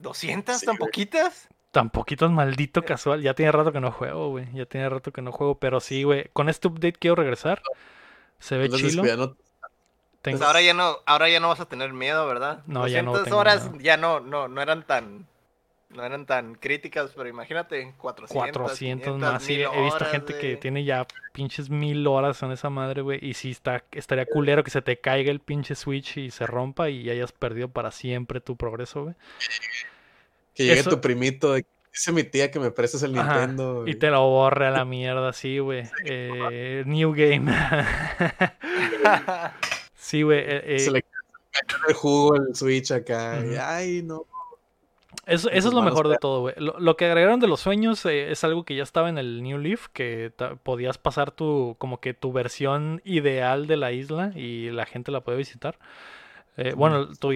¿200 0.01 0.59
Sí, 0.59 0.65
tan 0.65 0.75
güey. 0.77 0.87
poquitas? 0.89 1.47
Tan 1.71 1.89
poquito 1.89 2.29
maldito 2.29 2.83
casual. 2.83 3.21
Ya 3.21 3.33
tiene 3.33 3.51
rato 3.51 3.71
que 3.71 3.79
no 3.79 3.91
juego, 3.91 4.29
güey. 4.29 4.47
Ya 4.53 4.65
tiene 4.65 4.87
rato 4.89 5.11
que 5.11 5.21
no 5.21 5.31
juego. 5.31 5.59
Pero 5.59 5.79
sí, 5.79 6.03
güey. 6.03 6.29
Con 6.33 6.49
este 6.49 6.67
update 6.67 6.93
quiero 6.93 7.15
regresar. 7.15 7.61
Se 8.39 8.57
ve 8.57 8.65
Entonces, 8.65 8.89
chilo. 8.91 9.01
cuidado, 9.03 9.37
Tengo- 10.21 10.39
Pues 10.39 10.47
ahora 10.47 10.61
ya 10.61 10.73
no, 10.73 10.97
ahora 11.05 11.29
ya 11.29 11.39
no 11.39 11.47
vas 11.49 11.59
a 11.59 11.65
tener 11.69 11.93
miedo, 11.93 12.27
¿verdad? 12.27 12.63
No, 12.65 12.87
ya 12.87 13.01
no 13.01 13.11
200 13.11 13.23
tengo 13.25 13.37
horas 13.37 13.69
miedo. 13.71 13.83
ya 13.83 13.97
no, 13.97 14.19
no, 14.19 14.47
no 14.47 14.61
eran 14.61 14.85
tan, 14.85 15.25
no 15.89 16.03
eran 16.03 16.25
tan 16.25 16.55
críticas, 16.55 17.11
pero 17.15 17.29
imagínate, 17.29 17.93
400, 17.97 18.51
400 18.57 18.77
500, 18.77 19.19
más. 19.19 19.43
Sí, 19.43 19.53
1000 19.57 19.61
he 19.73 19.81
visto 19.83 19.95
horas, 19.97 20.09
gente 20.11 20.37
que 20.37 20.57
tiene 20.57 20.83
ya 20.83 21.05
pinches 21.33 21.69
mil 21.69 22.05
horas 22.07 22.41
en 22.43 22.51
esa 22.51 22.69
madre, 22.69 23.03
güey. 23.03 23.19
Y 23.25 23.35
sí 23.35 23.51
está, 23.51 23.83
estaría 23.91 24.25
culero 24.25 24.63
que 24.63 24.71
se 24.71 24.81
te 24.81 24.99
caiga 24.99 25.31
el 25.31 25.39
pinche 25.39 25.75
Switch 25.75 26.17
y 26.17 26.31
se 26.31 26.45
rompa 26.45 26.89
y 26.89 27.09
hayas 27.09 27.31
perdido 27.31 27.69
para 27.69 27.91
siempre 27.91 28.41
tu 28.41 28.57
progreso, 28.57 29.03
güey. 29.03 29.15
Que 30.55 30.63
llegue 30.65 30.79
Eso- 30.81 30.89
tu 30.89 30.99
primito. 30.99 31.53
de- 31.53 31.65
Dice 31.97 32.11
mi 32.11 32.23
tía 32.23 32.51
que 32.51 32.59
me 32.59 32.69
prestes 32.69 33.01
el 33.01 33.17
Ajá, 33.17 33.39
Nintendo. 33.39 33.87
Y 33.87 33.95
te 33.95 34.11
lo 34.11 34.21
borre 34.29 34.67
a 34.67 34.71
la 34.71 34.85
mierda, 34.85 35.33
sí, 35.33 35.57
güey. 35.57 35.83
Eh, 36.05 36.83
new 36.85 37.11
game. 37.11 37.51
sí, 39.95 40.21
güey. 40.21 40.39
eh, 40.39 40.75
eh, 40.75 40.79
Se 40.79 40.91
le 40.91 41.01
cayó 41.01 41.87
el 41.87 41.93
jugo 41.95 42.35
el 42.35 42.55
Switch 42.55 42.91
acá. 42.91 43.39
ay, 43.61 44.01
no. 44.03 44.25
Eso, 45.25 45.49
es 45.49 45.65
lo 45.65 45.81
mejor 45.81 46.07
de 46.07 46.17
todo, 46.17 46.41
güey. 46.41 46.55
Lo, 46.57 46.79
lo 46.79 46.95
que 46.95 47.05
agregaron 47.05 47.39
de 47.39 47.47
los 47.47 47.59
sueños 47.59 48.05
eh, 48.05 48.31
es 48.31 48.43
algo 48.43 48.63
que 48.63 48.75
ya 48.75 48.83
estaba 48.83 49.09
en 49.09 49.17
el 49.17 49.43
New 49.43 49.57
Leaf, 49.57 49.87
que 49.91 50.31
podías 50.63 50.97
pasar 50.97 51.31
tu, 51.31 51.75
como 51.79 51.99
que 51.99 52.13
tu 52.13 52.31
versión 52.31 53.01
ideal 53.03 53.67
de 53.67 53.75
la 53.75 53.91
isla 53.91 54.31
y 54.35 54.69
la 54.69 54.85
gente 54.85 55.11
la 55.11 55.21
puede 55.21 55.37
visitar. 55.39 55.79
Eh, 56.55 56.73
bueno, 56.77 57.13
tu 57.15 57.29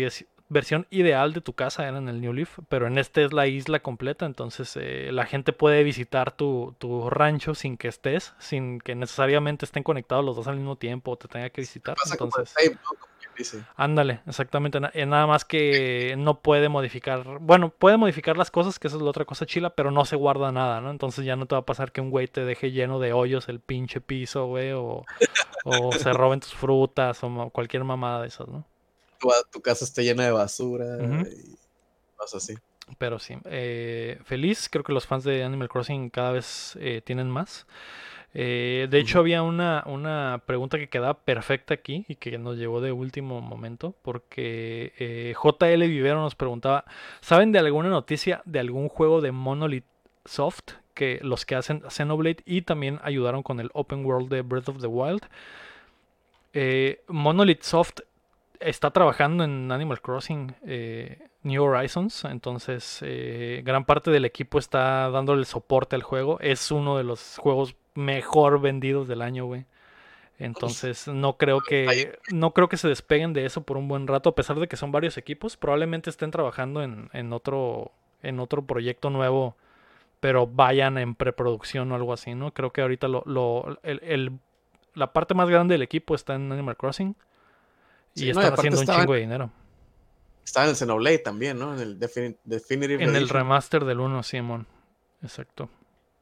versión 0.51 0.85
ideal 0.89 1.33
de 1.33 1.41
tu 1.41 1.53
casa 1.53 1.87
era 1.87 1.97
en 1.97 2.09
el 2.09 2.21
New 2.21 2.33
Leaf, 2.33 2.59
pero 2.69 2.87
en 2.87 2.97
este 2.97 3.23
es 3.23 3.33
la 3.33 3.47
isla 3.47 3.79
completa, 3.79 4.25
entonces 4.25 4.77
eh, 4.79 5.09
la 5.11 5.25
gente 5.25 5.53
puede 5.53 5.83
visitar 5.83 6.31
tu, 6.31 6.75
tu 6.77 7.09
rancho 7.09 7.55
sin 7.55 7.77
que 7.77 7.87
estés, 7.87 8.33
sin 8.37 8.79
que 8.79 8.95
necesariamente 8.95 9.65
estén 9.65 9.83
conectados 9.83 10.25
los 10.25 10.35
dos 10.35 10.47
al 10.47 10.57
mismo 10.57 10.75
tiempo 10.75 11.11
o 11.11 11.17
te 11.17 11.27
tenga 11.27 11.49
que 11.49 11.61
visitar. 11.61 11.95
Pasa 11.95 12.17
como 12.17 12.31
el 12.37 12.41
Entonces, 12.41 12.53
tape, 12.53 12.75
¿no? 12.83 12.89
Como 12.99 13.35
dice. 13.37 13.63
Ándale, 13.77 14.19
exactamente. 14.27 14.79
eh, 14.93 15.05
Nada 15.05 15.25
más 15.25 15.45
que 15.45 16.15
no 16.17 16.41
puede 16.41 16.69
modificar. 16.69 17.23
Bueno, 17.39 17.69
puede 17.69 17.97
modificar 17.97 18.37
las 18.37 18.51
cosas, 18.51 18.77
que 18.77 18.87
esa 18.87 18.97
es 18.97 19.03
la 19.03 19.09
otra 19.09 19.25
cosa 19.25 19.45
chila, 19.45 19.71
pero 19.71 19.89
no 19.89 20.05
se 20.05 20.15
guarda 20.17 20.51
nada, 20.51 20.81
¿no? 20.81 20.91
Entonces 20.91 21.23
ya 21.25 21.35
no 21.35 21.45
te 21.45 21.55
va 21.55 21.59
a 21.59 21.65
pasar 21.65 21.91
que 21.91 22.01
un 22.01 22.09
güey 22.09 22.27
te 22.27 22.43
deje 22.45 22.71
lleno 22.71 22.99
de 22.99 23.13
hoyos 23.13 23.47
el 23.49 23.59
pinche 23.61 24.01
piso, 24.01 24.47
güey, 24.47 24.73
o, 24.73 25.05
o 25.63 25.95
se 25.95 26.13
roben 26.13 26.41
tus 26.41 26.53
frutas, 26.53 27.23
o 27.23 27.49
cualquier 27.51 27.83
mamada 27.83 28.21
de 28.21 28.27
esas, 28.27 28.47
¿no? 28.47 28.65
Tu, 29.21 29.29
tu 29.51 29.61
casa 29.61 29.85
está 29.85 30.01
llena 30.01 30.25
de 30.25 30.31
basura. 30.31 30.97
Y 31.29 31.55
cosas 32.15 32.43
así. 32.43 32.55
Pero 32.97 33.19
sí, 33.19 33.37
eh, 33.45 34.19
feliz. 34.25 34.67
Creo 34.69 34.83
que 34.83 34.93
los 34.93 35.05
fans 35.05 35.23
de 35.23 35.43
Animal 35.43 35.69
Crossing 35.69 36.09
cada 36.09 36.31
vez 36.31 36.77
eh, 36.81 37.01
tienen 37.05 37.29
más. 37.29 37.65
Eh, 38.33 38.87
de 38.89 38.99
hecho, 38.99 39.19
había 39.19 39.43
una, 39.43 39.83
una 39.85 40.41
pregunta 40.45 40.77
que 40.77 40.89
quedaba 40.89 41.15
perfecta 41.15 41.73
aquí 41.73 42.05
y 42.07 42.15
que 42.15 42.37
nos 42.37 42.57
llegó 42.57 42.79
de 42.79 42.91
último 42.91 43.41
momento, 43.41 43.93
porque 44.01 44.93
eh, 44.99 45.33
JL 45.41 45.81
Vivero 45.87 46.21
nos 46.21 46.35
preguntaba, 46.35 46.85
¿saben 47.19 47.51
de 47.51 47.59
alguna 47.59 47.89
noticia 47.89 48.41
de 48.45 48.59
algún 48.59 48.87
juego 48.87 49.21
de 49.21 49.31
Monolith 49.31 49.85
Soft 50.25 50.75
que 50.93 51.19
los 51.23 51.45
que 51.45 51.55
hacen 51.55 51.83
Xenoblade 51.89 52.43
y 52.45 52.61
también 52.61 52.99
ayudaron 53.03 53.43
con 53.43 53.59
el 53.59 53.69
Open 53.73 54.05
World 54.05 54.29
de 54.29 54.41
Breath 54.43 54.69
of 54.69 54.79
the 54.79 54.87
Wild? 54.87 55.23
Eh, 56.53 57.03
Monolith 57.07 57.63
Soft 57.63 57.99
está 58.61 58.91
trabajando 58.91 59.43
en 59.43 59.71
Animal 59.71 60.01
Crossing 60.01 60.53
eh, 60.65 61.27
New 61.43 61.63
Horizons, 61.63 62.25
entonces 62.25 62.99
eh, 63.01 63.61
gran 63.65 63.85
parte 63.85 64.11
del 64.11 64.25
equipo 64.25 64.59
está 64.59 65.09
dándole 65.09 65.45
soporte 65.45 65.95
al 65.95 66.03
juego. 66.03 66.39
Es 66.39 66.71
uno 66.71 66.97
de 66.97 67.03
los 67.03 67.37
juegos 67.37 67.75
mejor 67.95 68.61
vendidos 68.61 69.07
del 69.07 69.21
año, 69.21 69.45
güey. 69.45 69.65
Entonces 70.39 71.07
no 71.07 71.37
creo 71.37 71.59
que 71.61 71.85
no 72.31 72.51
creo 72.51 72.67
que 72.67 72.77
se 72.77 72.87
despeguen 72.87 73.33
de 73.33 73.45
eso 73.45 73.61
por 73.61 73.77
un 73.77 73.87
buen 73.87 74.07
rato, 74.07 74.29
a 74.29 74.35
pesar 74.35 74.59
de 74.59 74.67
que 74.67 74.75
son 74.75 74.91
varios 74.91 75.17
equipos. 75.17 75.55
Probablemente 75.57 76.09
estén 76.09 76.31
trabajando 76.31 76.81
en, 76.81 77.09
en 77.13 77.31
otro 77.33 77.91
en 78.23 78.39
otro 78.39 78.63
proyecto 78.63 79.09
nuevo, 79.09 79.55
pero 80.19 80.47
vayan 80.47 80.97
en 80.97 81.15
preproducción 81.15 81.91
o 81.91 81.95
algo 81.95 82.13
así, 82.13 82.33
¿no? 82.35 82.53
Creo 82.53 82.71
que 82.71 82.81
ahorita 82.81 83.07
lo, 83.07 83.23
lo- 83.25 83.79
el- 83.83 84.01
el- 84.03 84.31
la 84.93 85.13
parte 85.13 85.33
más 85.33 85.49
grande 85.49 85.73
del 85.75 85.81
equipo 85.83 86.15
está 86.15 86.35
en 86.35 86.51
Animal 86.51 86.75
Crossing 86.77 87.15
y 88.15 88.31
no, 88.33 88.41
están 88.41 88.53
haciendo 88.53 88.79
un 88.81 88.85
chingo 88.87 89.13
de 89.13 89.19
dinero. 89.19 89.51
Estaba 90.43 90.65
en 90.65 90.71
el 90.71 90.75
Xenoblade 90.75 91.19
también, 91.19 91.57
¿no? 91.59 91.73
En 91.73 91.79
el 91.79 91.99
Defini- 91.99 92.35
Definitive 92.43 93.03
En 93.03 93.15
el 93.15 93.29
remaster 93.29 93.85
del 93.85 93.99
1, 93.99 94.23
Simón. 94.23 94.67
Exacto. 95.21 95.69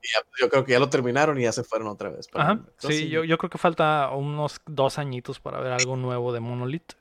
Y 0.04 0.08
ya- 0.08 0.24
yo 0.40 0.50
creo 0.50 0.66
que 0.66 0.72
ya 0.74 0.80
lo 0.80 0.90
terminaron 0.90 1.40
y 1.40 1.44
ya 1.44 1.52
se 1.52 1.64
fueron 1.64 1.88
otra 1.88 2.10
vez. 2.10 2.28
Ajá. 2.34 2.60
Sí, 2.78 3.10
yo, 3.10 3.24
yo 3.24 3.38
creo 3.38 3.50
que 3.50 3.58
falta 3.58 4.10
unos 4.12 4.62
dos 4.66 4.98
añitos 5.00 5.40
para 5.40 5.60
ver 5.60 5.72
algo 5.74 5.96
nuevo 5.96 6.32
de 6.34 6.40
Monolith. 6.42 6.94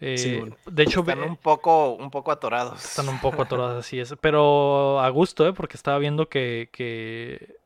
Eh, 0.00 0.18
Sí, 0.18 0.38
bueno. 0.38 0.56
de 0.66 0.82
hecho, 0.82 1.00
Están 1.00 1.22
un 1.22 1.36
poco, 1.36 1.94
un 1.94 2.10
poco 2.10 2.32
atorados. 2.32 2.84
están 2.84 3.08
un 3.08 3.20
poco 3.20 3.42
atoradas 3.42 3.78
así 3.86 3.98
es. 4.00 4.14
Pero 4.20 5.00
a 5.00 5.08
gusto, 5.10 5.46
¿eh? 5.46 5.52
Porque 5.52 5.76
estaba 5.76 5.98
viendo 5.98 6.28
que, 6.28 6.68
que 6.72 7.56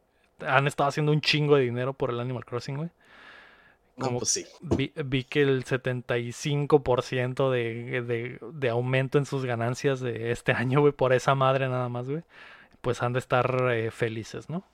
han 0.46 0.66
estado 0.66 0.88
haciendo 0.88 1.10
un 1.10 1.20
chingo 1.22 1.56
de 1.56 1.62
dinero 1.62 1.94
por 1.94 2.10
el 2.10 2.20
Animal 2.20 2.44
Crossing, 2.44 2.76
güey. 2.76 2.90
No, 3.98 4.06
Como- 4.06 4.18
pues 4.20 4.30
sí. 4.30 4.46
Vi, 4.60 4.92
vi 5.04 5.24
que 5.24 5.42
el 5.42 5.64
75% 5.64 7.50
de, 7.50 8.02
de, 8.02 8.38
de 8.52 8.68
aumento 8.68 9.18
en 9.18 9.26
sus 9.26 9.44
ganancias 9.44 10.00
de 10.00 10.30
este 10.30 10.52
año, 10.54 10.80
güey, 10.80 10.92
por 10.92 11.12
esa 11.12 11.34
madre 11.34 11.68
nada 11.68 11.88
más, 11.88 12.08
güey. 12.08 12.22
Pues 12.80 13.02
han 13.02 13.12
de 13.12 13.18
estar 13.18 13.72
eh, 13.72 13.90
felices, 13.90 14.48
¿no? 14.48 14.64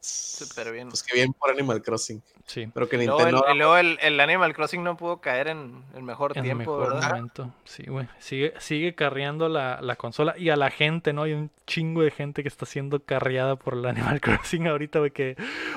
Súper 0.00 0.72
bien. 0.72 0.88
Pues 0.88 1.02
que 1.02 1.14
bien 1.14 1.32
por 1.34 1.50
Animal 1.50 1.82
Crossing. 1.82 2.22
Sí. 2.46 2.66
Pero 2.72 2.88
que 2.88 2.96
Y 2.96 3.04
luego, 3.06 3.20
el, 3.20 3.26
Nintendo. 3.34 3.54
y 3.54 3.58
luego 3.58 3.76
el- 3.76 3.98
el 4.00 4.18
Animal 4.18 4.54
Crossing 4.54 4.82
no 4.82 4.96
pudo 4.96 5.20
caer 5.20 5.48
en 5.48 5.84
el 5.94 6.02
mejor 6.02 6.32
En 6.36 6.42
tiempo, 6.42 6.78
mejor 6.78 6.94
¿verdad? 6.94 7.08
momento. 7.10 7.54
Sí, 7.64 7.84
güey. 7.86 8.08
Sigue, 8.18 8.54
sigue 8.58 8.94
carreando 8.94 9.48
la, 9.50 9.78
la 9.82 9.96
consola 9.96 10.34
y 10.38 10.48
a 10.48 10.56
la 10.56 10.70
gente, 10.70 11.12
¿no? 11.12 11.24
Hay 11.24 11.34
un 11.34 11.50
chingo 11.66 12.00
de 12.02 12.10
gente 12.10 12.42
que 12.42 12.48
está 12.48 12.64
siendo 12.64 13.00
carreada 13.04 13.56
por 13.56 13.74
el 13.74 13.84
Animal 13.84 14.20
Crossing 14.22 14.66
ahorita, 14.68 15.00
güey, 15.00 15.10
que 15.10 15.36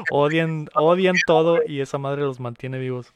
odian, 0.09 0.69
odian 0.73 1.15
todo 1.27 1.59
y 1.67 1.81
esa 1.81 1.97
madre 1.97 2.21
los 2.21 2.39
mantiene 2.39 2.79
vivos. 2.79 3.13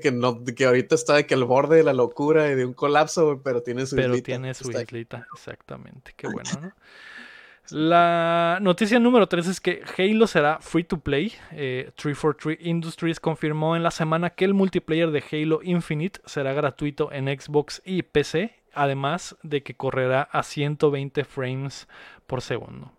Que, 0.00 0.10
no, 0.10 0.42
que 0.56 0.64
ahorita 0.64 0.94
está 0.94 1.14
de 1.16 1.26
que 1.26 1.34
al 1.34 1.44
borde 1.44 1.76
de 1.76 1.82
la 1.82 1.92
locura 1.92 2.48
y 2.48 2.54
de 2.54 2.64
un 2.64 2.72
colapso, 2.72 3.26
güey, 3.26 3.38
pero 3.44 3.62
tiene 3.62 3.84
su 3.84 3.94
Pero 3.94 4.08
islita. 4.14 4.24
tiene 4.24 4.54
su 4.54 4.70
islita, 4.70 5.26
exactamente. 5.34 6.14
Qué 6.16 6.28
bueno, 6.28 6.48
¿no? 6.62 6.72
La 7.72 8.58
noticia 8.60 8.98
número 8.98 9.28
3 9.28 9.46
es 9.46 9.58
que 9.58 9.82
Halo 9.96 10.26
será 10.26 10.58
free 10.60 10.84
to 10.84 10.98
play. 10.98 11.32
Eh, 11.52 11.90
343 11.96 12.66
Industries 12.66 13.18
confirmó 13.18 13.76
en 13.76 13.82
la 13.82 13.90
semana 13.90 14.28
que 14.28 14.44
el 14.44 14.52
multiplayer 14.52 15.10
de 15.10 15.24
Halo 15.32 15.60
Infinite 15.62 16.20
será 16.26 16.52
gratuito 16.52 17.10
en 17.12 17.28
Xbox 17.28 17.80
y 17.86 18.02
PC, 18.02 18.54
además 18.74 19.36
de 19.42 19.62
que 19.62 19.72
correrá 19.72 20.28
a 20.32 20.42
120 20.42 21.24
frames 21.24 21.88
por 22.26 22.42
segundo. 22.42 22.92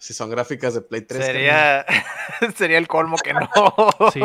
Si 0.00 0.14
son 0.14 0.30
gráficas 0.30 0.74
de 0.74 0.80
Play 0.80 1.00
3. 1.02 1.24
Sería, 1.26 1.84
sería 2.56 2.78
el 2.78 2.86
colmo 2.86 3.16
que 3.16 3.32
no. 3.34 3.48
Sí, 4.12 4.20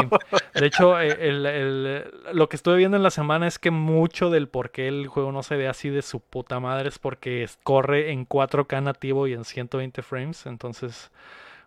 de 0.53 0.65
hecho, 0.67 0.99
eh, 1.01 1.17
el- 1.19 1.45
el- 1.47 2.11
lo 2.33 2.47
que 2.47 2.55
estuve 2.57 2.77
viendo 2.77 2.95
en 2.95 3.01
la 3.01 3.09
semana 3.09 3.47
es 3.47 3.57
que 3.57 3.71
mucho 3.71 4.29
del 4.29 4.47
por 4.47 4.69
qué 4.69 4.87
el 4.87 5.07
juego 5.07 5.31
no 5.31 5.41
se 5.41 5.55
ve 5.55 5.67
así 5.67 5.89
de 5.89 6.03
su 6.03 6.19
puta 6.19 6.59
madre 6.59 6.89
es 6.89 6.99
porque 6.99 7.49
corre 7.63 8.11
en 8.11 8.27
4K 8.27 8.81
nativo 8.83 9.27
y 9.27 9.33
en 9.33 9.45
120 9.45 10.03
frames. 10.03 10.45
Entonces, 10.45 11.09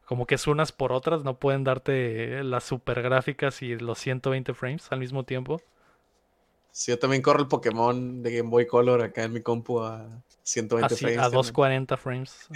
como 0.05 0.25
que 0.25 0.37
es 0.37 0.47
unas 0.47 0.71
por 0.71 0.93
otras, 0.93 1.25
no 1.25 1.35
pueden 1.41 1.65
darte 1.65 2.45
las 2.45 2.63
super 2.63 3.03
gráficas 3.03 3.61
y 3.63 3.77
los 3.77 3.99
120 3.99 4.55
frames 4.55 4.87
al 4.93 5.01
mismo 5.01 5.25
tiempo. 5.25 5.61
Sí, 6.71 6.93
yo 6.93 6.99
también 7.01 7.23
corro 7.23 7.41
el 7.41 7.49
Pokémon 7.49 8.23
de 8.23 8.37
Game 8.37 8.51
Boy 8.51 8.69
Color 8.69 9.03
acá 9.03 9.25
en 9.25 9.33
mi 9.33 9.41
compu 9.41 9.81
a 9.83 10.07
120 10.45 10.95
Así, 10.95 11.05
frames. 11.07 11.19
a 11.19 11.23
240 11.31 11.97
frames. 11.97 12.49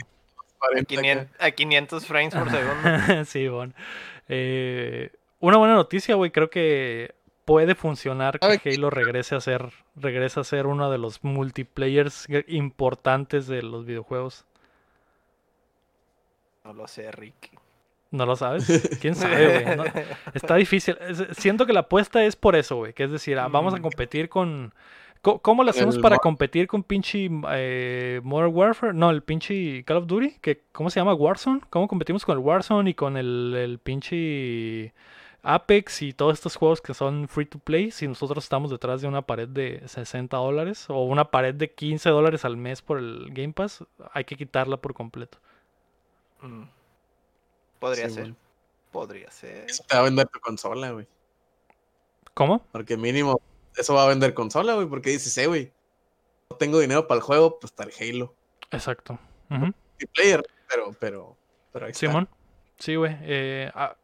40 0.61 0.95
acá. 0.95 1.01
500, 1.03 1.29
a 1.41 1.51
500 1.51 2.07
frames 2.07 2.35
por 2.35 2.51
segundo. 2.51 3.25
sí, 3.25 3.49
bueno. 3.49 3.73
Eh, 4.29 5.11
una 5.41 5.57
buena 5.57 5.75
noticia, 5.75 6.15
güey. 6.15 6.31
Creo 6.31 6.49
que 6.51 7.15
puede 7.45 7.75
funcionar 7.75 8.39
¿Sabe 8.41 8.59
que 8.61 8.71
Halo 8.71 8.91
regrese 8.91 9.35
a 9.35 9.41
ser, 9.41 9.71
regrese 9.97 10.39
a 10.39 10.45
ser 10.45 10.67
uno 10.67 10.91
de 10.91 10.99
los 10.99 11.25
multiplayers 11.25 12.27
importantes 12.47 13.49
de 13.49 13.63
los 13.63 13.85
videojuegos. 13.87 14.45
No 16.65 16.73
lo 16.75 16.87
sé, 16.87 17.11
Ricky. 17.11 17.51
¿No 18.11 18.27
lo 18.27 18.37
sabes? 18.37 18.67
¿Quién 19.01 19.15
sabe, 19.15 19.63
güey? 19.63 19.77
No- 19.77 19.85
está 20.35 20.57
difícil. 20.57 20.97
Es- 21.01 21.37
Siento 21.39 21.67
que 21.67 21.73
la 21.73 21.81
apuesta 21.81 22.25
es 22.25 22.37
por 22.37 22.57
eso, 22.57 22.77
güey. 22.77 22.93
Que 22.93 23.05
es 23.05 23.11
decir, 23.11 23.39
ah, 23.39 23.49
vamos 23.49 23.75
a 23.75 23.79
Mm. 23.79 23.83
competir 23.83 24.29
con... 24.29 24.75
Co- 25.23 25.39
¿Cómo 25.41 25.65
lo 25.65 25.71
hacemos 25.71 25.97
El 25.97 26.01
para 26.01 26.17
competir 26.19 26.67
con 26.67 26.83
pinche 26.83 27.29
eh, 27.53 28.21
Modern 28.25 28.55
Warfare? 28.55 28.95
No, 28.95 29.11
el 29.11 29.23
pinche 29.23 29.85
Call 29.85 29.99
of 29.99 30.07
Duty. 30.07 30.39
Que, 30.41 30.63
¿Cómo 30.73 30.89
se 30.91 30.99
llama? 31.01 31.13
Warzone. 31.15 31.61
¿Cómo 31.71 31.89
competimos 31.89 32.25
con 32.25 32.39
el 32.39 32.45
Warzone 32.45 32.91
y 32.91 32.95
con 32.95 33.17
el, 33.19 33.55
el 33.55 33.79
pinche 33.79 34.95
Apex 35.43 36.03
y 36.03 36.13
todos 36.15 36.35
estos 36.35 36.57
juegos 36.57 36.81
que 36.81 36.95
son 36.95 37.29
free 37.29 37.45
to 37.45 37.59
play? 37.59 37.91
Si 37.91 38.09
nosotros 38.09 38.45
estamos 38.45 38.71
detrás 38.71 39.03
de 39.03 39.09
una 39.09 39.21
pared 39.23 39.49
de 39.49 39.83
60 39.87 40.37
dólares 40.39 40.87
o 40.89 41.05
una 41.05 41.27
pared 41.31 41.55
de 41.55 41.71
15 41.71 42.09
dólares 42.09 42.45
al 42.47 42.57
mes 42.57 42.81
por 42.81 42.97
el 42.99 43.27
Game 43.31 43.53
Pass, 43.53 43.85
hay 44.13 44.25
que 44.25 44.37
quitarla 44.37 44.79
por 44.79 44.95
completo. 44.95 45.37
Mm. 46.41 46.63
Podría 47.79 48.09
Sí, 48.09 48.15
ser. 48.15 48.23
bueno. 48.23 48.37
Podría 48.91 49.31
ser. 49.31 49.67
Eso 49.69 49.85
te 49.87 49.95
va 49.95 50.01
a 50.01 50.05
vender 50.05 50.27
tu 50.29 50.41
consola, 50.41 50.91
güey. 50.93 51.07
¿Cómo? 52.35 52.65
Porque 52.73 52.97
mínimo, 52.97 53.41
eso 53.81 53.95
va 53.95 54.05
a 54.05 54.09
vender 54.09 54.35
consola, 54.35 54.75
güey. 54.75 54.87
Porque 54.87 55.11
dices, 55.11 55.37
eh, 55.39 55.47
güey, 55.47 55.73
no 56.51 56.57
tengo 56.57 56.79
dinero 56.79 57.07
para 57.07 57.19
el 57.19 57.23
juego, 57.23 57.59
pues 57.59 57.73
está 57.73 57.85
el 57.85 57.93
Halo. 57.99 58.35
Exacto. 58.71 59.19
Ujú. 59.51 59.73
Multiplayer, 59.93 60.43
pero, 60.69 60.93
pero, 60.99 61.37
pero 61.73 61.87
ahí 61.87 61.93
está. 61.93 62.07
Simón. 62.07 62.29
Sí, 62.79 62.95
güey. 62.95 63.17
eh, 63.23 63.71
ah, 63.75 63.97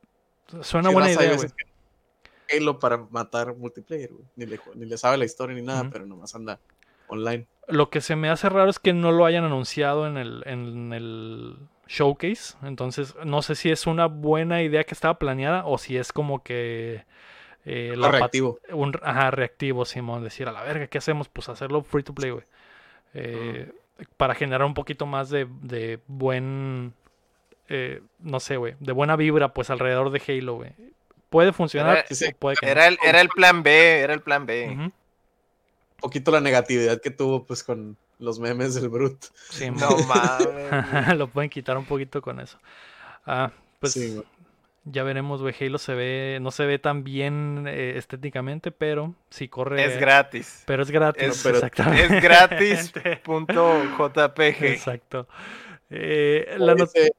suena 0.60 0.88
Sí, 0.90 0.94
buena 0.94 1.12
idea, 1.12 1.36
güey. 1.36 1.48
Halo 2.54 2.78
para 2.78 2.98
matar 3.10 3.54
multiplayer, 3.56 4.12
güey. 4.12 4.24
Ni 4.36 4.46
le, 4.46 4.60
ni 4.74 4.86
le 4.86 4.98
sabe 4.98 5.16
la 5.16 5.24
historia 5.24 5.56
ni 5.56 5.62
nada, 5.62 5.88
pero 5.90 6.06
nomás 6.06 6.34
anda 6.34 6.60
online. 7.08 7.46
Lo 7.68 7.90
que 7.90 8.00
se 8.00 8.14
me 8.14 8.30
hace 8.30 8.48
raro 8.48 8.70
es 8.70 8.78
que 8.78 8.92
no 8.92 9.10
lo 9.10 9.24
hayan 9.24 9.44
anunciado 9.44 10.06
en 10.06 10.16
el, 10.16 10.42
en 10.46 10.92
el 10.92 11.56
showcase. 11.88 12.56
Entonces, 12.62 13.16
no 13.24 13.42
sé 13.42 13.56
si 13.56 13.70
es 13.70 13.86
una 13.88 14.06
buena 14.06 14.62
idea 14.62 14.84
que 14.84 14.94
estaba 14.94 15.18
planeada 15.18 15.66
o 15.66 15.78
si 15.78 15.96
es 15.96 16.12
como 16.12 16.44
que 16.44 17.04
eh, 17.66 17.94
la 17.96 18.10
reactivo. 18.10 18.58
un 18.70 18.98
ajá, 19.02 19.30
reactivo, 19.32 19.84
Simón. 19.84 20.22
Decir, 20.24 20.48
a 20.48 20.52
la 20.52 20.62
verga, 20.62 20.86
¿qué 20.86 20.98
hacemos? 20.98 21.28
Pues 21.28 21.48
hacerlo 21.48 21.82
free 21.82 22.02
to 22.04 22.14
play, 22.14 22.30
güey. 22.30 22.44
Eh, 23.14 23.70
Para 24.16 24.34
generar 24.34 24.64
un 24.66 24.74
poquito 24.74 25.04
más 25.06 25.28
de, 25.30 25.46
de 25.62 25.98
buen. 26.06 26.94
eh, 27.68 28.00
no 28.20 28.40
sé, 28.40 28.56
güey. 28.56 28.74
De 28.80 28.92
buena 28.92 29.16
vibra, 29.16 29.52
pues 29.52 29.68
alrededor 29.70 30.10
de 30.10 30.22
Halo, 30.26 30.54
güey. 30.54 30.72
Puede 31.30 31.52
funcionar, 31.52 31.98
Era- 31.98 32.06
Sí, 32.08 32.14
sí. 32.14 32.26
o 32.32 32.36
puede 32.36 32.56
que 32.56 32.66
no. 32.66 32.72
Era 32.72 32.86
el, 32.88 32.98
era 33.04 33.20
el 33.20 33.28
plan 33.28 33.62
B, 33.62 33.98
era 34.00 34.14
el 34.14 34.20
plan 34.22 34.46
B. 34.46 34.68
Un 34.68 34.92
poquito 35.98 36.30
la 36.30 36.40
negatividad 36.40 37.00
que 37.00 37.10
tuvo, 37.10 37.44
pues, 37.44 37.64
con 37.64 37.96
los 38.18 38.38
memes 38.38 38.74
del 38.74 38.88
Brut. 38.88 39.24
No 39.74 39.88
mames. 40.06 41.16
lo 41.18 41.26
pueden 41.28 41.50
quitar 41.50 41.76
un 41.76 41.84
poquito 41.84 42.22
con 42.22 42.38
eso. 42.38 42.58
Ah, 43.26 43.50
pues 43.80 43.92
Sí, 43.94 44.14
güey. 44.14 44.26
Ya 44.86 45.02
veremos, 45.02 45.42
güey. 45.42 45.54
Halo 45.60 45.76
se 45.78 45.94
ve, 45.94 46.38
no 46.40 46.50
se 46.50 46.64
ve 46.64 46.78
tan 46.78 47.04
bien 47.04 47.66
eh, 47.68 47.94
estéticamente, 47.96 48.70
pero 48.70 49.14
sí 49.28 49.48
corre. 49.48 49.84
Es 49.84 49.98
gratis. 49.98 50.62
Pero 50.66 50.82
es 50.82 50.90
gratis, 50.90 51.22
es- 51.28 51.42
pero- 51.42 51.56
exactamente. 51.56 52.16
Es 52.16 52.22
gratis. 52.22 52.92
Punto 53.24 53.82
JPG. 53.84 54.64
Exacto. 54.64 55.28
Eh, 55.90 56.54
la 56.58 56.74
dice 56.74 57.12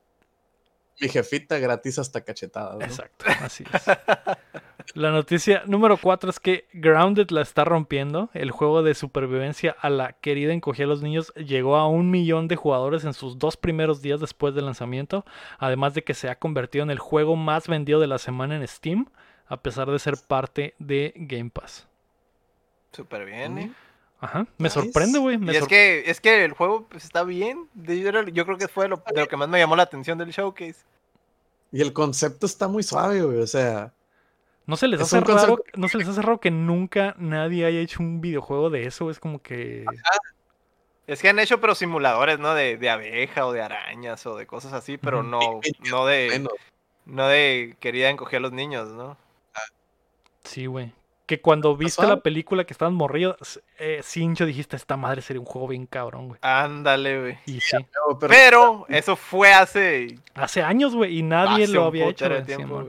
Mi 0.99 1.07
jefita 1.09 1.59
gratis 1.59 1.99
hasta 1.99 2.21
cachetadas. 2.21 2.77
¿no? 2.79 2.85
Exacto, 2.85 3.25
así 3.41 3.63
es. 3.71 3.83
La 4.93 5.11
noticia 5.11 5.63
número 5.67 5.97
4 5.97 6.29
es 6.29 6.39
que 6.39 6.65
Grounded 6.73 7.29
la 7.29 7.41
está 7.41 7.63
rompiendo. 7.65 8.29
El 8.33 8.51
juego 8.51 8.83
de 8.83 8.93
supervivencia 8.95 9.75
a 9.79 9.89
la 9.89 10.13
querida 10.13 10.53
encogía 10.53 10.85
a 10.85 10.87
los 10.87 11.01
niños 11.03 11.33
llegó 11.35 11.75
a 11.75 11.87
un 11.87 12.09
millón 12.09 12.47
de 12.47 12.55
jugadores 12.55 13.03
en 13.03 13.13
sus 13.13 13.37
dos 13.37 13.57
primeros 13.57 14.01
días 14.01 14.19
después 14.19 14.55
del 14.55 14.65
lanzamiento. 14.65 15.25
Además 15.59 15.93
de 15.93 16.03
que 16.03 16.13
se 16.13 16.29
ha 16.29 16.39
convertido 16.39 16.83
en 16.83 16.89
el 16.89 16.99
juego 16.99 17.35
más 17.35 17.67
vendido 17.67 17.99
de 17.99 18.07
la 18.07 18.17
semana 18.17 18.55
en 18.55 18.67
Steam, 18.67 19.07
a 19.47 19.57
pesar 19.57 19.91
de 19.91 19.99
ser 19.99 20.15
parte 20.25 20.73
de 20.79 21.13
Game 21.15 21.49
Pass. 21.51 21.87
Súper 22.91 23.25
bien, 23.25 23.57
¿eh? 23.57 23.71
Ajá, 24.19 24.47
me 24.57 24.63
Nice. 24.69 24.81
sorprende, 24.81 25.19
güey. 25.19 25.37
Y 25.39 25.49
es 25.51 25.59
sor- 25.59 25.67
que, 25.67 26.03
es 26.09 26.19
que 26.21 26.43
el 26.43 26.53
juego 26.53 26.87
pues, 26.89 27.03
está 27.03 27.23
bien. 27.23 27.67
Yo 27.75 28.45
creo 28.45 28.57
que 28.57 28.67
fue 28.67 28.87
lo, 28.87 29.03
de 29.13 29.21
lo 29.21 29.27
que 29.27 29.37
más 29.37 29.47
me 29.47 29.59
llamó 29.59 29.75
la 29.75 29.83
atención 29.83 30.17
del 30.17 30.31
showcase. 30.31 30.77
Y 31.71 31.81
el 31.81 31.93
concepto 31.93 32.45
está 32.47 32.67
muy 32.67 32.81
suave, 32.81 33.21
güey. 33.21 33.39
O 33.41 33.45
sea, 33.45 33.93
¿No 34.67 34.75
se 34.77 34.87
les 34.87 34.99
es 35.01 35.07
hace 35.07 35.19
raro, 35.21 35.57
concepto- 35.57 35.63
no 35.75 35.87
se 35.87 35.97
les 35.97 36.07
hace 36.07 36.21
raro 36.21 36.39
que 36.39 36.51
nunca 36.51 37.15
nadie 37.17 37.65
haya 37.65 37.79
hecho 37.79 38.03
un 38.03 38.21
videojuego 38.21 38.69
de 38.69 38.83
eso? 38.85 39.09
Es 39.09 39.19
como 39.19 39.41
que 39.41 39.85
Es 41.07 41.21
que 41.21 41.29
han 41.29 41.39
hecho 41.39 41.59
pero 41.61 41.73
simuladores, 41.73 42.37
¿no? 42.37 42.53
De, 42.53 42.77
de 42.77 42.89
abeja 42.89 43.45
o 43.47 43.53
de 43.53 43.61
arañas 43.61 44.25
o 44.25 44.35
de 44.35 44.45
cosas 44.45 44.73
así, 44.73 44.97
pero 44.97 45.23
no, 45.23 45.39
no 45.89 46.05
de 46.05 46.27
menos. 46.29 46.51
no 47.05 47.27
de 47.27 47.75
quería 47.79 48.09
encoger 48.09 48.37
a 48.37 48.41
los 48.41 48.51
niños, 48.51 48.89
¿no? 48.89 49.17
Sí, 50.43 50.65
güey. 50.65 50.93
Que 51.25 51.41
cuando 51.41 51.75
viste 51.75 52.07
la 52.07 52.21
película 52.21 52.63
que 52.65 52.71
estaban 52.73 52.93
morridos, 52.93 53.61
eh, 53.79 53.99
Cincho 54.01 54.45
dijiste, 54.45 54.77
esta 54.77 54.95
madre 54.95 55.21
sería 55.21 55.41
un 55.41 55.45
juego 55.45 55.67
bien 55.67 55.85
cabrón, 55.85 56.29
güey. 56.29 56.39
Ándale, 56.41 57.19
güey. 57.19 57.37
Y 57.45 57.59
sí. 57.59 57.75
No, 57.77 58.17
pero 58.17 58.33
Pero 58.33 58.85
eso 58.87 59.17
fue 59.17 59.53
hace, 59.53 60.19
Hace 60.35 60.61
años, 60.61 60.95
güey, 60.95 61.17
y 61.19 61.23
nadie 61.23 61.65
hace 61.65 61.73
lo 61.73 61.83
había 61.85 62.07
hecho. 62.07 62.29
tiempo. 62.45 62.87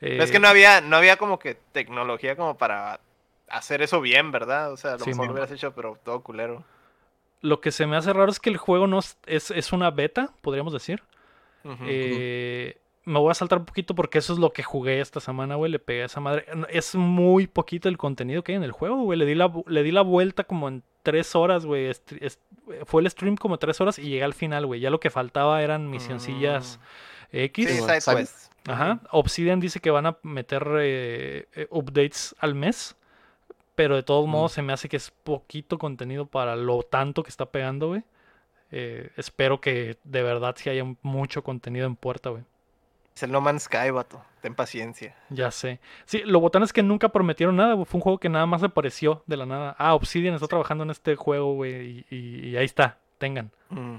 Eh, 0.00 0.18
Es 0.22 0.30
que 0.30 0.38
no 0.38 0.48
había, 0.48 0.80
no 0.80 0.96
había 0.96 1.16
como 1.16 1.38
que 1.38 1.54
tecnología 1.72 2.36
como 2.36 2.56
para 2.56 3.00
hacer 3.48 3.82
eso 3.82 4.00
bien, 4.00 4.30
¿verdad? 4.30 4.72
O 4.72 4.76
sea, 4.76 4.92
a 4.94 4.98
lo 4.98 5.04
Sí, 5.04 5.10
mejor 5.10 5.26
lo 5.26 5.32
hubieras 5.32 5.50
hecho, 5.50 5.72
pero 5.74 5.98
todo 6.04 6.20
culero. 6.22 6.64
Lo 7.40 7.60
que 7.60 7.70
se 7.72 7.86
me 7.86 7.96
hace 7.96 8.12
raro 8.12 8.30
es 8.30 8.40
que 8.40 8.50
el 8.50 8.56
juego 8.56 8.86
no 8.86 8.98
es, 8.98 9.16
es, 9.26 9.50
es 9.50 9.72
una 9.72 9.90
beta, 9.90 10.32
podríamos 10.42 10.72
decir. 10.72 11.02
Eh, 11.86 12.78
me 13.04 13.18
voy 13.18 13.30
a 13.30 13.34
saltar 13.34 13.58
un 13.58 13.64
poquito 13.64 13.94
porque 13.94 14.18
eso 14.18 14.32
es 14.32 14.38
lo 14.38 14.52
que 14.52 14.62
jugué 14.62 15.00
esta 15.00 15.20
semana, 15.20 15.54
güey. 15.54 15.70
Le 15.70 15.78
pegué 15.78 16.02
a 16.02 16.06
esa 16.06 16.20
madre. 16.20 16.46
Es 16.70 16.94
muy 16.94 17.46
poquito 17.46 17.88
el 17.88 17.96
contenido 17.98 18.42
que 18.42 18.52
hay 18.52 18.56
en 18.56 18.64
el 18.64 18.72
juego, 18.72 19.02
güey. 19.02 19.18
Le 19.18 19.24
di 19.26 19.34
la, 19.34 19.52
le 19.66 19.82
di 19.82 19.90
la 19.92 20.02
vuelta 20.02 20.44
como 20.44 20.68
en 20.68 20.82
tres 21.02 21.34
horas, 21.34 21.64
güey. 21.64 21.90
Fue 22.84 23.02
el 23.02 23.10
stream 23.10 23.36
como 23.36 23.58
tres 23.58 23.80
horas 23.80 23.98
y 23.98 24.02
llegué 24.02 24.24
al 24.24 24.34
final, 24.34 24.66
güey. 24.66 24.80
Ya 24.80 24.90
lo 24.90 25.00
que 25.00 25.10
faltaba 25.10 25.62
eran 25.62 25.88
misioncillas 25.90 26.78
Mm. 27.32 27.36
X. 27.36 27.68
Sí, 27.70 27.76
side 27.82 28.00
side- 28.00 28.16
quest. 28.16 28.47
Ajá. 28.70 29.00
Obsidian 29.10 29.60
dice 29.60 29.80
que 29.80 29.90
van 29.90 30.06
a 30.06 30.18
meter 30.22 30.66
eh, 30.80 31.46
eh, 31.54 31.66
updates 31.70 32.34
al 32.38 32.54
mes. 32.54 32.94
Pero 33.74 33.94
de 33.94 34.02
todos 34.02 34.26
Mm. 34.26 34.30
modos 34.30 34.52
se 34.52 34.62
me 34.62 34.72
hace 34.72 34.88
que 34.88 34.96
es 34.96 35.10
poquito 35.10 35.78
contenido 35.78 36.26
para 36.26 36.56
lo 36.56 36.82
tanto 36.82 37.22
que 37.22 37.30
está 37.30 37.46
pegando, 37.46 37.88
güey. 37.88 38.02
Eh, 38.70 39.10
espero 39.16 39.60
que 39.60 39.98
de 40.04 40.22
verdad 40.22 40.54
sí 40.58 40.68
haya 40.68 40.84
mucho 41.02 41.42
contenido 41.44 41.86
en 41.86 41.94
puerta, 41.96 42.30
güey. 42.30 42.42
Es 43.14 43.22
el 43.22 43.30
No 43.32 43.40
Man's 43.40 43.62
Sky, 43.64 43.90
vato. 43.90 44.20
Ten 44.42 44.54
paciencia. 44.54 45.16
Ya 45.30 45.50
sé. 45.50 45.80
Sí, 46.04 46.22
lo 46.24 46.38
botán 46.40 46.62
es 46.62 46.72
que 46.72 46.82
nunca 46.82 47.08
prometieron 47.08 47.56
nada, 47.56 47.74
güey. 47.74 47.84
Fue 47.84 47.98
un 47.98 48.02
juego 48.02 48.18
que 48.18 48.28
nada 48.28 48.46
más 48.46 48.62
apareció 48.62 49.22
de 49.26 49.36
la 49.36 49.46
nada. 49.46 49.74
Ah, 49.78 49.94
Obsidian 49.94 50.34
está 50.34 50.46
trabajando 50.48 50.84
en 50.84 50.90
este 50.90 51.16
juego, 51.16 51.54
güey. 51.54 52.04
Y, 52.10 52.16
y- 52.16 52.48
y 52.50 52.56
ahí 52.56 52.64
está. 52.64 52.98
Tengan. 53.18 53.50
Mm. 53.70 53.96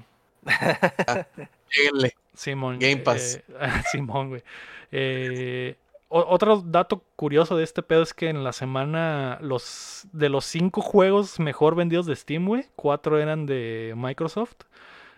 Lléguenle. 1.75 2.15
Simón. 2.33 2.79
Game 2.79 2.97
Pass. 2.97 3.41
eh, 3.47 3.81
Simón, 3.91 4.29
güey. 4.29 4.43
Eh, 4.91 5.75
otro 6.11 6.61
dato 6.65 7.03
curioso 7.15 7.55
de 7.55 7.63
este 7.63 7.83
pedo 7.83 8.01
es 8.01 8.15
que 8.15 8.29
en 8.29 8.43
la 8.43 8.51
semana 8.51 9.37
los 9.41 10.07
de 10.11 10.29
los 10.29 10.43
cinco 10.45 10.81
juegos 10.81 11.39
mejor 11.39 11.75
vendidos 11.75 12.07
de 12.07 12.15
Steam, 12.15 12.47
güey, 12.47 12.65
cuatro 12.75 13.19
eran 13.19 13.45
de 13.45 13.93
Microsoft. 13.95 14.55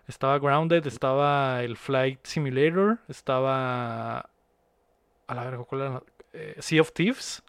Estaba 0.07 0.37
Grounded, 0.39 0.85
estaba 0.85 1.63
el 1.63 1.77
Flight 1.77 2.19
Simulator, 2.25 2.97
estaba 3.07 4.29
a 5.27 5.35
la 5.35 5.43
verga, 5.45 5.63
¿cuál 5.63 5.81
era? 5.81 6.03
Eh, 6.33 6.55
sea 6.59 6.81
of 6.81 6.91
Thieves 6.91 7.41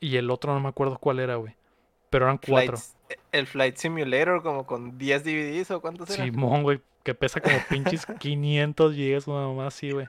y 0.00 0.16
el 0.16 0.30
otro 0.30 0.54
no 0.54 0.60
me 0.60 0.68
acuerdo 0.68 0.98
cuál 0.98 1.18
era, 1.18 1.36
güey. 1.36 1.54
Pero 2.14 2.26
eran 2.26 2.38
cuatro. 2.38 2.76
Flight- 2.76 3.18
el 3.32 3.46
Flight 3.48 3.76
Simulator 3.76 4.40
como 4.40 4.64
con 4.66 4.96
10 4.98 5.24
DVDs 5.24 5.70
o 5.72 5.80
cuántos 5.80 6.08
eran. 6.10 6.26
Simón, 6.26 6.62
güey, 6.62 6.80
que 7.02 7.12
pesa 7.12 7.40
como 7.40 7.56
pinches 7.68 8.06
500 8.06 8.94
gigas, 8.94 9.26
nada 9.26 9.52
más, 9.52 9.74
sí, 9.74 9.90
güey. 9.90 10.06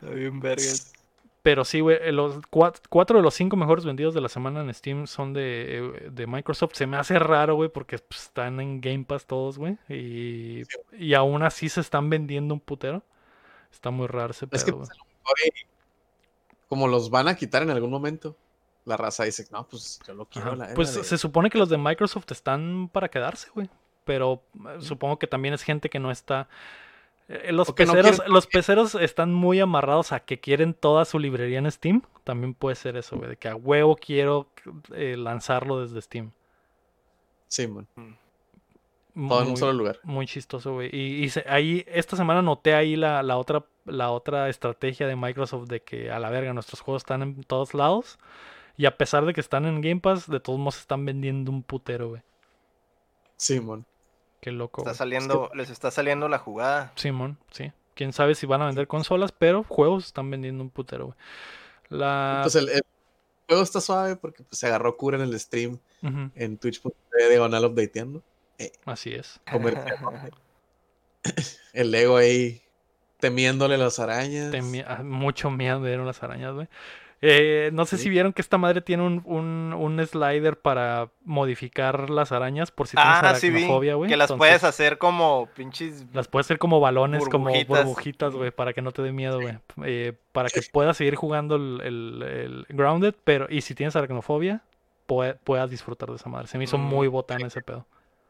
Está 0.00 0.14
bien 0.14 0.38
vergas. 0.38 0.92
Pero 1.42 1.64
sí, 1.64 1.80
güey, 1.80 1.98
eh, 2.00 2.12
los 2.12 2.40
cua- 2.42 2.80
cuatro 2.88 3.16
de 3.16 3.24
los 3.24 3.34
cinco 3.34 3.56
mejores 3.56 3.84
vendidos 3.84 4.14
de 4.14 4.20
la 4.20 4.28
semana 4.28 4.60
en 4.60 4.72
Steam 4.72 5.08
son 5.08 5.32
de, 5.32 5.78
eh, 5.78 6.10
de 6.12 6.26
Microsoft. 6.28 6.74
Se 6.74 6.86
me 6.86 6.96
hace 6.96 7.18
raro, 7.18 7.56
güey, 7.56 7.68
porque 7.68 7.98
pues, 7.98 8.22
están 8.22 8.60
en 8.60 8.80
Game 8.80 9.02
Pass 9.04 9.26
todos, 9.26 9.58
güey. 9.58 9.76
Y, 9.88 10.62
y 10.96 11.14
aún 11.14 11.42
así 11.42 11.68
se 11.68 11.80
están 11.80 12.08
vendiendo 12.08 12.54
un 12.54 12.60
putero. 12.60 13.02
Está 13.72 13.90
muy 13.90 14.06
raro 14.06 14.30
ese 14.30 14.46
Es 14.52 14.62
que 14.62 14.72
como 16.68 16.86
los 16.86 17.10
van 17.10 17.26
a 17.26 17.34
quitar 17.34 17.62
en 17.64 17.70
algún 17.70 17.90
momento, 17.90 18.36
la 18.84 18.96
raza 18.96 19.24
dice, 19.24 19.46
no, 19.50 19.66
pues 19.68 20.00
yo 20.06 20.14
lo 20.14 20.24
quiero. 20.26 20.54
La 20.56 20.74
Pues 20.74 20.94
de- 20.94 21.04
se 21.04 21.18
supone 21.18 21.50
que 21.50 21.58
los 21.58 21.68
de 21.68 21.78
Microsoft 21.78 22.30
están 22.30 22.88
para 22.92 23.08
quedarse, 23.08 23.48
güey. 23.54 23.68
Pero 24.04 24.42
eh, 24.54 24.80
supongo 24.80 25.18
que 25.18 25.26
también 25.28 25.54
es 25.54 25.62
gente 25.62 25.88
que 25.88 26.00
no 26.00 26.10
está. 26.10 26.48
eh, 27.28 27.52
Los 27.52 27.68
no 27.68 27.74
peceros, 27.74 28.22
los 28.26 28.46
peceros 28.48 28.94
están 28.96 29.32
muy 29.32 29.60
amarrados 29.60 30.10
a 30.12 30.20
que 30.20 30.40
quieren 30.40 30.74
toda 30.74 31.04
su 31.04 31.18
librería 31.20 31.58
en 31.60 31.70
Steam. 31.70 32.02
También 32.24 32.54
puede 32.54 32.74
ser 32.76 32.96
eso, 32.96 33.16
güey. 33.16 33.30
De 33.30 33.36
que 33.36 33.48
a 33.48 33.54
huevo 33.54 33.94
quiero 33.96 34.48
eh, 34.94 35.16
lanzarlo 35.16 35.80
desde 35.80 36.02
Steam. 36.02 36.32
Sí, 37.48 37.68
man. 37.68 37.86
Muy, 39.14 39.28
Todo 39.28 39.42
en 39.42 39.48
un 39.50 39.56
solo 39.58 39.72
lugar. 39.74 39.98
muy 40.04 40.26
chistoso, 40.26 40.72
güey. 40.72 40.88
Y, 40.90 41.22
y 41.24 41.28
se- 41.28 41.44
ahí, 41.46 41.84
esta 41.86 42.16
semana 42.16 42.40
noté 42.40 42.74
ahí 42.74 42.96
la, 42.96 43.22
la 43.22 43.36
otra, 43.36 43.62
la 43.84 44.10
otra 44.10 44.48
estrategia 44.48 45.06
de 45.06 45.16
Microsoft 45.16 45.68
de 45.68 45.82
que 45.82 46.10
a 46.10 46.18
la 46.18 46.30
verga 46.30 46.54
nuestros 46.54 46.80
juegos 46.80 47.02
están 47.02 47.20
en 47.22 47.44
todos 47.44 47.74
lados. 47.74 48.18
Y 48.76 48.86
a 48.86 48.96
pesar 48.96 49.24
de 49.26 49.32
que 49.34 49.40
están 49.40 49.66
en 49.66 49.80
Game 49.80 50.00
Pass, 50.00 50.28
de 50.28 50.40
todos 50.40 50.58
modos 50.58 50.78
están 50.78 51.04
vendiendo 51.04 51.50
un 51.50 51.62
putero, 51.62 52.08
güey. 52.10 52.22
Simón. 53.36 53.84
Qué 54.40 54.50
loco. 54.50 54.82
Está 54.82 54.90
güey. 54.90 54.98
saliendo, 54.98 55.50
les 55.54 55.70
está 55.70 55.90
saliendo 55.90 56.28
la 56.28 56.38
jugada. 56.38 56.92
Simón, 56.96 57.38
sí. 57.50 57.72
Quién 57.94 58.12
sabe 58.12 58.34
si 58.34 58.46
van 58.46 58.62
a 58.62 58.66
vender 58.66 58.86
consolas, 58.88 59.32
pero 59.32 59.64
juegos 59.64 60.06
están 60.06 60.30
vendiendo 60.30 60.62
un 60.62 60.70
putero, 60.70 61.06
güey. 61.06 61.18
La. 61.88 62.40
Pues 62.42 62.54
el, 62.56 62.68
el 62.70 62.82
juego 63.46 63.62
está 63.62 63.80
suave 63.80 64.16
porque 64.16 64.42
pues, 64.44 64.58
se 64.58 64.66
agarró 64.66 64.96
cura 64.96 65.16
en 65.18 65.24
el 65.24 65.38
stream 65.38 65.78
en 66.34 66.56
twitch.tv 66.56 67.28
diagonal 67.28 67.66
updateando. 67.66 68.22
así 68.86 69.12
es. 69.12 69.40
El 71.72 71.90
Lego 71.90 72.16
ahí 72.16 72.62
temiéndole 73.20 73.76
las 73.78 73.98
arañas. 73.98 74.52
Temi- 74.52 74.84
ah, 74.86 75.02
mucho 75.04 75.50
miedo 75.50 75.80
de 75.80 75.90
ver 75.96 76.00
las 76.00 76.22
arañas, 76.22 76.54
güey. 76.54 76.68
Eh, 77.24 77.70
no 77.72 77.84
sé 77.86 77.96
Sí. 77.98 78.02
si 78.04 78.10
vieron 78.10 78.32
que 78.32 78.42
esta 78.42 78.58
madre 78.58 78.80
tiene 78.80 79.04
un, 79.04 79.22
un, 79.24 79.72
un 79.78 80.04
slider 80.06 80.58
para 80.60 81.08
modificar 81.24 82.10
las 82.10 82.32
arañas 82.32 82.72
por 82.72 82.88
si 82.88 82.96
tienes 82.96 83.14
ah, 83.14 83.20
vi. 83.40 83.48
aracnofobia, 83.48 83.94
güey. 83.94 84.10
Que 84.10 84.16
las 84.16 84.26
Entonces, 84.30 84.38
puedes 84.38 84.64
hacer 84.64 84.98
como 84.98 85.48
pinches. 85.54 86.04
Las 86.12 86.26
puedes 86.26 86.46
hacer 86.48 86.58
como 86.58 86.80
balones, 86.80 87.28
como 87.28 87.50
Burbujitas. 87.66 88.34
güey, 88.34 88.50
para 88.50 88.72
que 88.72 88.82
no 88.82 88.90
te 88.90 89.02
dé 89.02 89.12
miedo, 89.12 89.40
güey. 89.40 89.56
Eh, 89.84 90.14
para 90.32 90.48
que 90.48 90.60
puedas 90.72 90.96
seguir 90.96 91.14
jugando 91.14 91.54
el, 91.56 91.80
el- 91.84 92.22
el 92.68 92.76
Grounded, 92.76 93.14
pero 93.22 93.46
y 93.48 93.60
si 93.60 93.74
tienes 93.76 93.94
aracnofobia, 93.94 94.62
pue- 95.06 95.38
puedas 95.44 95.70
disfrutar 95.70 96.08
de 96.10 96.16
esa 96.16 96.28
madre. 96.28 96.48
Se 96.48 96.58
me 96.58 96.64
hizo 96.64 96.76
Mm. 96.76 96.82
muy 96.82 97.06
botán 97.06 97.42
ese 97.42 97.62
pedo. 97.62 97.86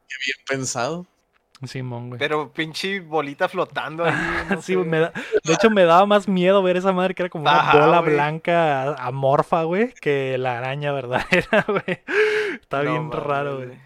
Qué 0.09 0.17
bien 0.27 0.37
pensado. 0.47 1.07
Simón, 1.69 2.09
güey. 2.09 2.19
Pero 2.19 2.53
pinche 2.53 3.01
bolita 3.01 3.49
flotando 3.49 4.05
ahí. 4.05 4.13
no 4.51 4.61
Sí, 4.63 4.73
sé. 4.75 4.79
me 4.79 4.99
da- 5.01 5.13
de 5.45 5.53
hecho 5.53 5.71
me 5.71 5.85
daba 5.85 6.07
más 6.07 6.29
miedo 6.29 6.63
ver 6.63 6.77
esa 6.77 6.93
madre 6.93 7.15
que 7.15 7.23
era 7.23 7.31
como 7.31 7.43
una 7.45 7.59
Ajá, 7.59 7.79
bola 7.87 8.01
güey. 8.01 8.13
blanca 8.15 8.95
amorfa, 8.95 9.63
güey, 9.65 9.93
que 9.95 10.37
la 10.39 10.59
araña 10.59 10.93
verdadera, 10.93 11.65
güey. 11.69 12.01
Está 12.61 12.83
No 12.83 12.91
bien 12.91 13.13
raro, 13.13 13.57
güey. 13.59 13.79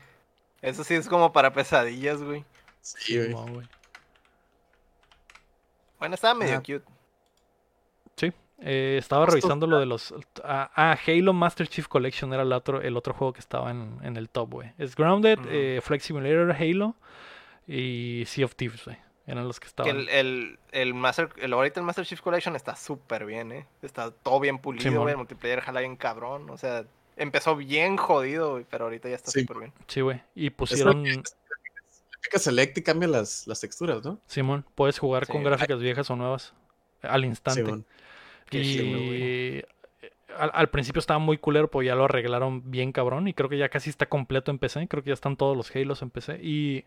Eso 0.62 0.82
sí 0.84 0.94
es 0.94 1.08
como 1.08 1.32
para 1.32 1.52
pesadillas, 1.52 2.22
güey. 2.22 2.44
Sí, 2.80 3.16
güey. 3.16 3.28
Simón, 3.28 3.54
güey. 3.54 3.66
Bueno, 5.98 6.14
estaba 6.14 6.34
medio 6.34 6.56
Ah. 6.56 6.60
cute. 6.60 6.82
Sí, 8.16 8.32
eh, 8.60 8.96
estaba 8.98 9.26
revisando 9.26 9.66
lo 9.66 9.78
de 9.78 9.86
los... 9.86 10.14
Ah, 10.44 10.70
ah, 10.74 10.96
Halo 11.06 11.32
Master 11.32 11.68
Chief 11.68 11.86
Collection 11.88 12.32
era 12.32 12.42
el 12.42 12.52
otro, 12.52 12.80
el 12.80 12.96
otro 12.96 13.14
juego 13.14 13.32
que 13.32 13.40
estaba 13.40 13.70
en, 13.70 13.98
en 14.02 14.16
el 14.16 14.28
top, 14.28 14.50
güey. 14.52 14.72
Es 14.78 14.94
Grounded, 14.96 15.38
Ujú. 15.38 15.48
eh, 15.50 15.80
Flight 15.82 16.02
Simulator, 16.02 16.52
Halo 16.52 16.94
y 17.66 18.24
Sea 18.26 18.44
of 18.44 18.54
Thieves, 18.56 18.84
güey. 18.84 18.96
Eran 19.26 19.48
los 19.48 19.58
que 19.58 19.64
Que 19.64 19.68
estaban. 19.68 19.96
el, 19.96 20.08
el, 20.08 20.58
el 20.70 20.94
Master, 20.94 21.30
el, 21.38 21.52
ahorita 21.52 21.80
el 21.80 21.86
Master 21.86 22.06
Chief 22.06 22.20
Collection 22.20 22.54
está 22.54 22.76
súper 22.76 23.26
bien, 23.26 23.50
eh. 23.50 23.66
Está 23.82 24.12
todo 24.12 24.38
bien 24.38 24.58
pulido, 24.58 25.00
güey. 25.00 25.12
El 25.12 25.16
multiplayer 25.18 25.60
jala 25.62 25.80
bien 25.80 25.96
cabrón. 25.96 26.48
O 26.50 26.56
sea, 26.56 26.84
empezó 27.16 27.56
bien 27.56 27.96
jodido, 27.96 28.52
güey, 28.52 28.64
pero 28.70 28.84
ahorita 28.84 29.08
ya 29.08 29.16
está 29.16 29.32
Sí. 29.32 29.40
súper 29.40 29.58
bien. 29.58 29.72
Sí, 29.88 30.00
güey. 30.00 30.22
Y 30.36 30.50
pusieron... 30.50 31.02
porque 31.02 31.10
le 31.10 31.22
pica 32.22 32.38
select 32.38 32.78
y 32.78 32.82
cambia 32.82 33.08
las, 33.08 33.48
las 33.48 33.60
texturas, 33.60 34.04
¿no? 34.04 34.20
Simón, 34.28 34.64
puedes 34.76 34.98
jugar 34.98 35.26
con 35.26 35.42
gráficas 35.42 35.80
viejas 35.80 36.08
o 36.10 36.14
nuevas 36.16 36.54
al 37.02 37.24
instante. 37.24 37.64
Simón. 37.64 37.84
Y 38.52 39.62
al 40.38 40.68
principio 40.70 41.00
estaba 41.00 41.18
muy 41.18 41.38
culero, 41.38 41.68
pues 41.70 41.86
ya 41.86 41.94
lo 41.94 42.04
arreglaron 42.04 42.70
bien 42.70 42.92
cabrón. 42.92 43.26
Y 43.26 43.34
creo 43.34 43.48
que 43.48 43.58
ya 43.58 43.68
casi 43.70 43.90
está 43.90 44.06
completo 44.06 44.50
en 44.50 44.58
PC. 44.58 44.86
Creo 44.86 45.02
que 45.02 45.08
ya 45.08 45.14
están 45.14 45.36
todos 45.36 45.56
los 45.56 45.74
Halos 45.74 46.02
en 46.02 46.10
PC. 46.10 46.38
Y 46.42 46.84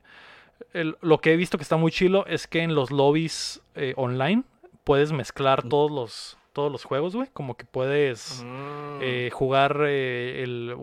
el- 0.73 0.97
lo 1.01 1.19
que 1.19 1.33
he 1.33 1.35
visto 1.37 1.57
que 1.57 1.63
está 1.63 1.77
muy 1.77 1.91
chilo 1.91 2.25
es 2.27 2.47
que 2.47 2.59
en 2.61 2.75
los 2.75 2.91
lobbies 2.91 3.61
eh, 3.75 3.93
online 3.97 4.43
puedes 4.83 5.11
mezclar 5.11 5.65
Mm. 5.65 5.69
todos 5.69 5.91
los, 5.91 6.37
todos 6.53 6.71
los 6.71 6.83
juegos, 6.83 7.15
güey. 7.15 7.29
Como 7.33 7.55
que 7.55 7.65
puedes 7.65 8.43
Mm. 8.43 8.99
eh, 9.01 9.29
jugar 9.31 9.77
eh, 9.87 10.43
el, 10.43 10.75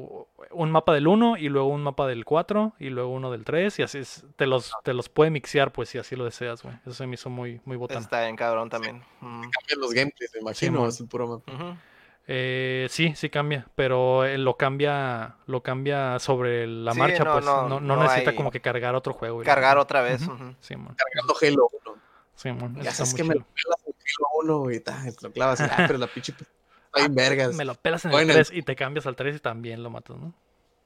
un 0.52 0.70
mapa 0.70 0.94
del 0.94 1.06
1 1.08 1.36
y 1.36 1.48
luego 1.48 1.68
un 1.68 1.82
mapa 1.82 2.06
del 2.06 2.24
4 2.24 2.72
y 2.78 2.88
luego 2.88 3.10
uno 3.10 3.30
del 3.30 3.44
3. 3.44 3.78
Y 3.78 3.82
así 3.82 3.98
es- 3.98 4.24
te 4.36 4.46
los, 4.46 4.72
te 4.84 4.94
los 4.94 5.08
puede 5.08 5.30
mixear, 5.30 5.72
pues 5.72 5.88
si 5.90 5.98
así 5.98 6.14
lo 6.16 6.24
deseas, 6.24 6.62
güey. 6.62 6.74
Eso 6.86 6.94
se 6.94 7.06
me 7.06 7.14
hizo 7.14 7.28
muy, 7.30 7.60
muy 7.64 7.76
botana. 7.76 8.00
Está 8.00 8.22
bien 8.22 8.36
cabrón 8.36 8.68
también. 8.70 9.02
Mm. 9.20 9.42
Cambian 9.50 9.80
los 9.80 9.92
gameplays, 9.92 10.30
me 10.34 10.40
imagino. 10.40 10.86
Es 10.86 11.00
el 11.00 11.08
puro 11.08 11.26
mapa. 11.26 11.76
Eh, 12.28 12.86
sí, 12.90 13.14
sí 13.14 13.30
cambia, 13.30 13.66
pero 13.76 14.24
eh, 14.24 14.36
lo 14.36 14.56
cambia, 14.56 15.36
lo 15.46 15.62
cambia 15.62 16.18
sobre 16.18 16.66
la 16.66 16.92
Sí, 16.92 16.98
marcha, 16.98 17.22
no, 17.24 17.32
pues 17.34 17.44
no, 17.44 17.68
no, 17.68 17.80
no 17.80 17.96
no 17.96 18.02
necesita 18.02 18.30
hay- 18.30 18.36
como 18.36 18.50
que 18.50 18.60
cargar 18.60 18.94
otro 18.96 19.12
juego. 19.12 19.42
Cargar 19.42 19.78
otra 19.78 20.00
vez. 20.02 20.22
Ujú. 20.22 20.32
ujú. 20.32 20.54
Simón, 20.60 20.96
Cargando 20.96 21.34
Halo 21.40 21.70
1. 21.86 22.02
Simón, 22.34 22.74
Ya 22.76 22.80
eso 22.82 22.90
está 22.90 23.04
sabes 23.06 23.14
que 23.14 23.22
me 23.24 23.34
lo 23.34 23.40
chido. 23.42 23.52
pelas 23.54 23.86
en 23.86 23.94
Halo 24.42 24.58
1 24.64 24.70
y 24.72 24.80
ta, 24.80 25.02
te 25.04 25.26
lo 25.26 25.32
clavas. 25.32 25.60
ah, 25.60 25.84
pero 25.86 25.98
la 25.98 26.06
pinche. 26.08 26.32
Está 26.32 26.98
bien 27.00 27.14
vergas. 27.14 27.54
Me 27.56 27.64
lo 27.64 27.74
pelas 27.74 28.04
en 28.06 28.12
el 28.12 28.18
en 28.20 28.28
el- 28.30 28.34
3 28.36 28.50
y 28.52 28.62
te 28.62 28.74
cambias 28.74 29.06
al 29.06 29.14
3 29.16 29.36
y 29.36 29.38
también 29.38 29.82
lo 29.82 29.90
matas, 29.90 30.16
¿no? 30.16 30.32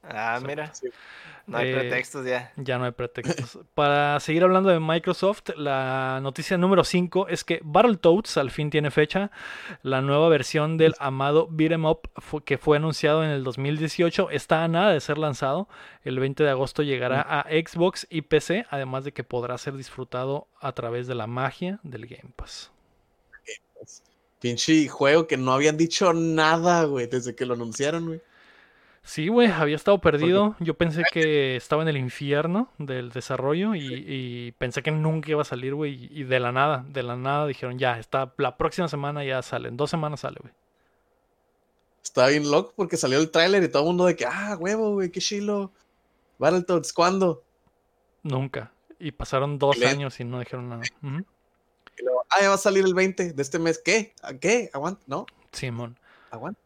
Ah, 0.03 0.41
mira. 0.45 0.73
Sí. 0.75 0.89
No 1.47 1.59
hay 1.59 1.69
Eh, 1.69 1.75
pretextos 1.75 2.25
ya. 2.25 2.53
Ya 2.57 2.79
no 2.79 2.85
hay 2.85 2.93
pretextos. 2.93 3.59
Para 3.75 4.19
seguir 4.21 4.45
hablando 4.45 4.71
de 4.71 4.79
Microsoft, 4.79 5.51
la 5.57 6.21
noticia 6.23 6.57
número 6.57 6.85
5 6.85 7.29
es 7.29 7.45
que 7.45 7.61
Battletoads 7.65 8.37
al 8.37 8.51
fin 8.51 8.71
tiene 8.71 8.91
fecha. 8.91 9.31
La 9.83 10.01
nueva 10.01 10.29
versión 10.29 10.79
del 10.79 10.95
amado 11.01 11.49
Beat'em 11.51 11.85
Up 11.87 12.09
que 12.45 12.57
fue 12.57 12.77
anunciado 12.77 13.25
en 13.25 13.31
el 13.31 13.43
2018 13.43 14.31
está 14.31 14.63
a 14.65 14.69
nada 14.69 14.93
de 14.93 15.01
ser 15.01 15.19
lanzado. 15.19 15.69
El 16.05 16.21
20 16.21 16.45
de 16.45 16.51
agosto 16.51 16.83
llegará 16.83 17.21
a 17.23 17.43
Xbox 17.51 18.07
y 18.11 18.23
PC, 18.23 18.67
además 18.71 19.05
de 19.05 19.13
que 19.13 19.25
podrá 19.25 19.59
ser 19.59 19.77
disfrutado 19.77 20.47
a 20.61 20.73
través 20.73 21.07
de 21.09 21.15
la 21.17 21.27
magia 21.27 21.81
del 21.83 22.07
Game 22.07 22.33
Pass. 22.37 22.71
Pinche 24.41 24.89
juego 24.89 25.27
que 25.27 25.37
no 25.37 25.53
habían 25.53 25.77
dicho 25.77 26.13
nada, 26.15 26.85
güey, 26.85 27.07
desde 27.07 27.35
que 27.35 27.45
lo 27.45 27.55
anunciaron, 27.55 28.07
güey. 28.07 28.21
Sí, 29.03 29.29
güey, 29.29 29.49
había 29.49 29.77
estado 29.77 29.99
perdido. 30.01 30.57
Yo 30.61 30.75
pensé 30.75 31.03
que 31.11 31.57
estaba 31.57 31.83
en 31.83 31.89
el 31.89 31.97
infierno 31.97 32.69
del 32.79 33.11
desarrollo 33.11 33.75
y, 33.75 34.05
y 34.07 34.53
pensé 34.53 34.83
que 34.83 34.91
nunca 34.91 35.31
iba 35.31 35.43
a 35.43 35.45
salir, 35.45 35.75
güey. 35.75 36.09
Y 36.13 36.25
de 36.25 36.39
la 36.39 36.53
nada, 36.53 36.85
de 36.89 37.03
la 37.03 37.17
nada 37.17 37.47
dijeron, 37.47 37.79
ya, 37.79 37.99
está, 37.99 38.33
la 38.37 38.57
próxima 38.57 38.89
semana 38.89 39.25
ya 39.25 39.43
sale. 39.43 39.69
En 39.69 39.77
dos 39.77 39.91
semanas 39.91 40.21
sale, 40.21 40.37
güey. 40.41 40.53
Estaba 42.03 42.29
bien 42.29 42.51
loco 42.51 42.73
porque 42.77 42.97
salió 42.97 43.19
el 43.19 43.31
tráiler 43.31 43.63
y 43.63 43.69
todo 43.69 43.83
el 43.83 43.89
mundo 43.89 44.07
de 44.07 44.17
que, 44.17 44.27
ah, 44.27 44.57
huevo, 44.59 44.95
güey, 44.95 45.11
qué 45.11 45.21
chilo. 45.21 45.73
Battletoads, 46.39 46.93
¿cuándo? 46.93 47.43
Nunca. 48.23 48.73
Y 48.99 49.13
pasaron 49.13 49.59
dos 49.59 49.81
años 49.83 50.21
y 50.21 50.25
no 50.25 50.41
dijeron 50.41 50.69
nada. 50.69 50.83
Y 51.03 52.03
luego, 52.03 52.25
ah, 52.31 52.43
ya 52.43 52.49
va 52.49 52.55
a 52.55 52.59
salir 52.59 52.85
el 52.85 52.95
20 52.95 53.33
de 53.33 53.43
este 53.43 53.59
mes. 53.59 53.81
¿Qué? 53.83 54.15
¿A 54.23 54.35
¿Qué? 54.35 54.71
¿Aguanta? 54.73 55.03
¿No? 55.07 55.27
Simón. 55.53 55.99
¿Aguanta? 56.31 56.61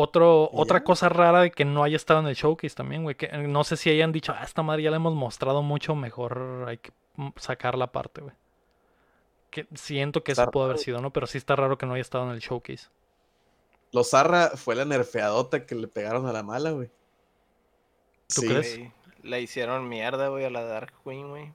Otro, 0.00 0.48
¿Y 0.52 0.56
otra 0.60 0.84
cosa 0.84 1.08
rara 1.08 1.40
de 1.40 1.50
que 1.50 1.64
no 1.64 1.82
haya 1.82 1.96
estado 1.96 2.20
en 2.20 2.26
el 2.28 2.36
showcase 2.36 2.74
también, 2.74 3.02
güey. 3.02 3.16
Que 3.16 3.26
eh, 3.26 3.48
no 3.48 3.64
sé 3.64 3.76
si 3.76 3.90
hayan 3.90 4.12
dicho, 4.12 4.32
ah, 4.32 4.44
esta 4.44 4.62
madre 4.62 4.82
ya 4.84 4.90
la 4.90 4.96
hemos 4.96 5.14
mostrado 5.14 5.60
mucho, 5.62 5.96
mejor 5.96 6.64
hay 6.68 6.78
que 6.78 6.92
mm, 7.16 7.30
sacarla 7.36 7.86
aparte, 7.86 8.20
güey. 8.20 8.34
Que 9.50 9.66
siento 9.74 10.22
que 10.22 10.32
eso 10.32 10.48
pudo 10.52 10.64
haber 10.66 10.78
sido, 10.78 11.00
¿no? 11.00 11.12
Pero 11.12 11.26
sí 11.26 11.38
está 11.38 11.56
raro 11.56 11.78
que 11.78 11.86
no 11.86 11.94
haya 11.94 12.02
estado 12.02 12.24
en 12.26 12.30
el 12.30 12.38
showcase. 12.38 12.86
Los 13.90 14.10
Zarra 14.10 14.50
fue 14.54 14.76
la 14.76 14.84
nerfeadota 14.84 15.66
que 15.66 15.74
le 15.74 15.88
pegaron 15.88 16.26
a 16.26 16.32
la 16.32 16.42
mala, 16.44 16.70
güey. 16.70 16.88
¿Tú 18.32 18.42
Sí, 18.42 18.46
crees? 18.48 18.76
Güey, 18.78 18.92
Le 19.22 19.40
hicieron 19.40 19.88
mierda, 19.88 20.28
güey, 20.28 20.44
a 20.44 20.50
la 20.50 20.62
Dark 20.62 20.92
Queen, 21.02 21.28
güey. 21.30 21.52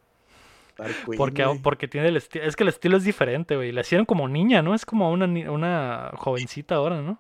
Dark 0.78 0.96
Queen, 1.06 1.18
Porque, 1.18 1.46
güey. 1.46 1.60
porque 1.60 1.88
tiene 1.88 2.08
el 2.10 2.18
estilo. 2.18 2.44
Es 2.46 2.56
que 2.58 2.64
el 2.64 2.70
estilo 2.70 2.98
es 2.98 3.04
diferente, 3.06 3.56
güey. 3.56 3.72
La 3.72 3.82
hicieron 3.82 4.06
como 4.06 4.28
niña, 4.28 4.62
¿no? 4.62 4.74
Es 4.76 4.86
como 4.86 5.12
una, 5.12 5.28
ni- 5.28 5.46
una 5.46 6.12
jovencita 6.18 6.76
ahora, 6.76 7.02
¿no? 7.02 7.20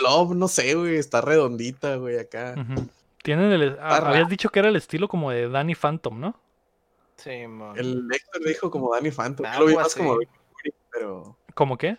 Una 0.00 0.08
blob, 0.08 0.34
no 0.34 0.48
sé, 0.48 0.74
güey. 0.74 0.96
Está 0.96 1.20
redondita, 1.20 1.96
güey, 1.96 2.18
acá. 2.18 2.54
Tienen 3.22 3.52
el. 3.52 3.76
ah, 3.80 3.96
habías 3.96 4.28
dicho 4.28 4.50
que 4.50 4.58
era 4.58 4.68
el 4.68 4.76
estilo 4.76 5.08
como 5.08 5.30
de 5.30 5.48
Danny 5.48 5.74
Phantom, 5.74 6.20
¿no? 6.20 6.38
Sí, 7.16 7.46
man. 7.46 7.76
El 7.78 8.06
Héctor 8.12 8.44
dijo 8.44 8.70
como 8.70 8.92
Danny 8.94 9.10
Phantom. 9.10 9.46
Yo 9.52 9.60
lo 9.60 9.66
vi 9.66 9.74
más 9.76 9.86
así. 9.86 9.98
como 9.98 10.18
Rick 10.18 10.28
and 10.28 10.42
Morty, 10.52 10.70
pero. 10.92 11.36
¿Cómo 11.54 11.78
qué? 11.78 11.96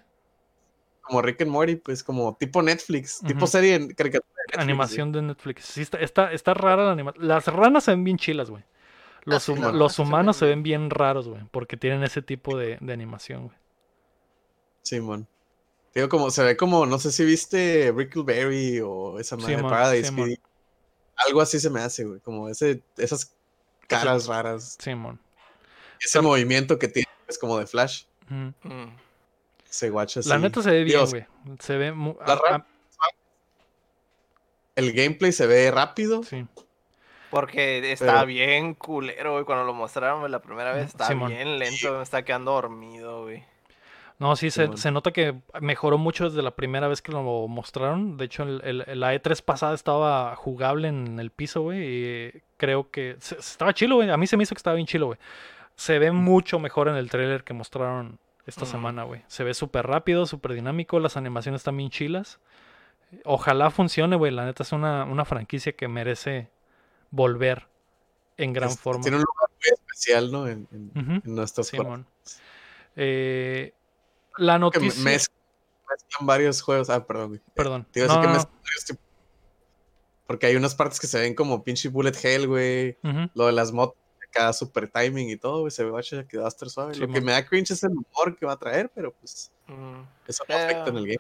Como 1.01 1.21
Rick 1.21 1.41
and 1.41 1.51
Morty, 1.51 1.75
pues 1.77 2.03
como 2.03 2.35
tipo 2.35 2.61
Netflix. 2.61 3.19
Tipo 3.25 3.47
serie 3.47 3.75
en 3.75 3.93
caricatura 3.93 4.27
de 4.35 4.43
Netflix, 4.47 4.63
Animación 4.63 5.11
de 5.11 5.21
Netflix. 5.21 5.65
Sí, 5.65 5.81
está, 5.81 5.99
está, 5.99 6.31
está 6.31 6.53
rara 6.53 6.85
la 6.85 6.91
animación. 6.91 7.27
Las 7.27 7.47
ranas 7.47 7.83
se 7.85 7.91
ven 7.91 8.03
bien 8.03 8.17
chilas, 8.17 8.49
güey. 8.49 8.63
Los, 9.23 9.43
sí, 9.43 9.51
hum- 9.53 9.61
las 9.61 9.73
los 9.73 9.99
humanos 9.99 10.37
se 10.37 10.45
ven 10.45 10.61
bien 10.63 10.89
raros, 10.89 11.27
güey. 11.27 11.41
Porque 11.51 11.77
tienen 11.77 12.03
ese 12.03 12.21
tipo 12.21 12.57
de, 12.57 12.77
de 12.81 12.93
animación, 12.93 13.45
güey. 13.47 13.57
Simón. 14.83 15.27
Digo, 15.95 16.09
como, 16.09 16.29
se 16.29 16.43
ve 16.43 16.57
como, 16.57 16.85
no 16.85 16.99
sé 16.99 17.11
si 17.11 17.23
viste 17.23 17.89
Brickleberry 17.91 18.81
o 18.81 19.17
esa 19.17 19.37
madre 19.37 19.55
Simón, 19.55 19.71
Paradise. 19.71 20.11
PD. 20.11 20.39
Algo 21.15 21.39
así 21.41 21.57
se 21.59 21.69
me 21.69 21.79
hace, 21.79 22.03
güey. 22.03 22.19
Como 22.19 22.49
ese, 22.49 22.81
esas 22.97 23.33
caras 23.87 24.27
raras. 24.27 24.77
Simón. 24.79 25.19
Ese 26.01 26.19
movimiento 26.19 26.77
que 26.77 26.89
tiene, 26.89 27.07
es 27.29 27.39
como 27.39 27.57
de 27.57 27.65
Flash. 27.65 28.03
Mm. 28.27 28.49
Se 29.69 29.89
guacha 29.89 30.19
así. 30.19 30.27
La 30.27 30.37
neta 30.37 30.61
se 30.61 30.69
ve 30.69 30.83
bien, 30.83 30.97
Dios, 30.99 31.11
güey. 31.11 31.25
Se 31.59 31.77
ve 31.77 31.93
mu- 31.93 32.17
La 32.27 32.65
El 34.75 34.91
gameplay 34.91 35.31
se 35.31 35.47
ve 35.47 35.71
rápido. 35.71 36.23
sí. 36.23 36.45
Porque 37.31 37.95
Pero- 37.99 38.25
bien 38.25 38.75
culero, 38.75 39.33
güey, 39.33 39.43
cuando 39.45 39.65
lo 39.65 39.73
mostraron 39.73 40.19
güey, 40.19 40.31
la 40.31 40.39
primera 40.41 40.73
vez. 40.73 40.87
Estaba 40.87 41.09
Simón. 41.09 41.29
bien 41.29 41.57
lento, 41.59 41.97
me 41.97 42.03
estaba 42.03 42.23
quedando 42.23 42.51
dormido, 42.51 43.23
güey. 43.23 43.43
No, 44.17 44.35
sí, 44.37 44.49
se, 44.49 44.77
se 44.77 44.91
nota 44.91 45.11
que 45.11 45.41
mejoró 45.59 45.97
mucho 45.97 46.25
desde 46.29 46.41
la 46.41 46.55
primera 46.55 46.87
vez 46.87 47.01
que 47.01 47.11
lo 47.11 47.21
mostraron. 47.49 48.15
De 48.15 48.25
hecho, 48.25 48.43
el, 48.43 48.61
el- 48.87 48.99
la 48.99 49.13
E3 49.13 49.41
pasada 49.43 49.73
estaba 49.75 50.35
jugable 50.37 50.87
en 50.87 51.19
el 51.19 51.31
piso, 51.31 51.61
güey. 51.63 51.83
Y 51.83 52.41
creo 52.55 52.89
que 52.91 53.17
se- 53.19 53.35
estaba 53.37 53.73
chilo, 53.73 53.95
güey. 53.95 54.09
A 54.09 54.15
mí 54.17 54.25
se 54.25 54.37
me 54.37 54.43
hizo 54.43 54.55
que 54.55 54.59
estaba 54.59 54.75
bien 54.75 54.87
chilo, 54.87 55.07
güey. 55.07 55.19
Se 55.75 55.99
ve 55.99 56.11
mucho 56.13 56.59
mejor 56.59 56.87
en 56.87 56.95
el 56.95 57.09
trailer 57.09 57.43
que 57.43 57.53
mostraron 57.53 58.17
esta 58.45 58.61
Ujú. 58.63 58.71
semana, 58.71 59.03
güey. 59.03 59.21
Se 59.27 59.43
ve 59.43 59.53
súper 59.53 59.85
rápido, 59.85 60.25
súper 60.25 60.53
dinámico. 60.53 60.99
Las 61.01 61.17
animaciones 61.17 61.59
están 61.59 61.75
bien 61.75 61.89
chilas. 61.89 62.39
Ojalá 63.25 63.69
funcione, 63.69 64.15
güey. 64.15 64.31
La 64.31 64.45
neta 64.45 64.63
es 64.63 64.71
una, 64.71 65.03
una 65.03 65.25
franquicia 65.25 65.73
que 65.73 65.89
merece 65.89 66.49
volver 67.11 67.67
en 68.37 68.53
gran 68.53 68.71
forma. 68.71 69.01
Tiene 69.01 69.17
un 69.17 69.23
lugar 69.23 69.49
muy 69.49 69.73
especial, 69.73 70.31
¿no? 70.31 70.47
En, 70.47 70.67
en- 70.71 71.21
nuestros 71.25 71.67
Simón. 71.67 72.05
Eh, 72.95 73.73
la 74.37 74.57
noticia. 74.59 75.03
me- 75.03 75.11
mezclan, 75.11 75.35
varios 76.21 76.61
juegos. 76.61 76.89
Ah, 76.89 77.05
perdón, 77.05 77.29
güey. 77.29 77.41
Perdón. 77.53 77.85
Te 77.91 77.99
iba 78.01 78.05
a 78.05 78.07
decir 78.07 78.15
No, 78.17 78.21
que 78.21 78.27
no, 78.27 78.33
no. 78.33 78.37
mezclan 78.39 78.61
varios 78.63 78.85
tipos- 78.85 79.01
Porque 80.27 80.45
hay 80.47 80.55
unas 80.55 80.73
partes 80.75 80.99
que 80.99 81.07
se 81.07 81.19
ven 81.19 81.35
como 81.35 81.63
pinche 81.63 81.89
bullet 81.89 82.13
hell, 82.23 82.47
güey. 82.47 82.97
Lo 83.35 83.45
de 83.45 83.51
las 83.51 83.71
motos, 83.71 83.95
acá 84.27 84.51
super 84.53 84.89
timing 84.89 85.29
y 85.29 85.37
todo, 85.37 85.59
güey. 85.61 85.71
Se 85.71 85.83
ve 85.83 85.91
guacha 85.91 86.27
que 86.27 86.37
va 86.37 86.45
a 86.45 86.47
estar 86.49 86.69
suave. 86.69 86.95
Lo 86.95 87.07
que 87.07 87.21
me 87.21 87.31
da 87.31 87.45
cringe 87.45 87.71
es 87.71 87.83
el 87.83 87.91
humor 87.91 88.35
que 88.35 88.45
va 88.45 88.53
a 88.53 88.57
traer, 88.57 88.89
pero 88.93 89.11
pues 89.13 89.51
Mm. 89.67 90.01
eso 90.27 90.43
no 90.49 90.55
afecta 90.55 90.89
en 90.89 90.97
el 90.97 91.05
game. 91.07 91.19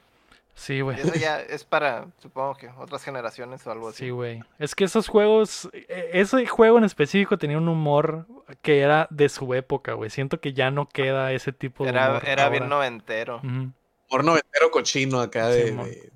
Sí, 0.57 0.79
güey. 0.79 0.97
Eso 0.97 1.13
ya 1.15 1.41
es 1.41 1.65
para, 1.65 2.07
supongo 2.17 2.55
que 2.55 2.69
otras 2.77 3.03
generaciones 3.03 3.67
o 3.67 3.71
algo 3.71 3.89
así. 3.89 4.05
Sí, 4.05 4.09
güey. 4.09 4.41
Es 4.57 4.73
que 4.73 4.85
esos 4.85 5.09
juegos, 5.09 5.69
e- 5.73 6.09
ese 6.13 6.47
juego 6.47 6.77
en 6.77 6.85
específico 6.85 7.37
tenía 7.37 7.57
un 7.57 7.67
humor 7.67 8.25
que 8.61 8.79
era 8.79 9.07
de 9.09 9.27
su 9.27 9.53
época, 9.53 9.93
güey. 9.93 10.09
Siento 10.09 10.39
que 10.39 10.53
ya 10.53 10.71
no 10.71 10.87
queda 10.87 11.33
ese 11.33 11.51
tipo 11.51 11.83
de 11.83 11.89
Era, 11.89 12.09
humor 12.11 12.23
era 12.25 12.49
bien 12.49 12.69
noventero. 12.69 13.37
Ujú. 13.37 13.71
Humor 14.09 14.23
noventero 14.23 14.71
cochino 14.71 15.19
acá 15.19 15.49
de, 15.49 15.71
de 15.71 16.09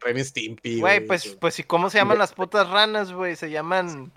Ren 0.00 0.18
y 0.18 0.24
Stimpy. 0.24 0.78
Güey, 0.80 1.04
pues, 1.06 1.36
pues, 1.40 1.58
¿y 1.58 1.64
cómo 1.64 1.90
se 1.90 1.98
llaman 1.98 2.18
las 2.18 2.32
putas 2.32 2.70
ranas, 2.70 3.12
güey? 3.12 3.34
Se 3.34 3.50
llaman 3.50 4.12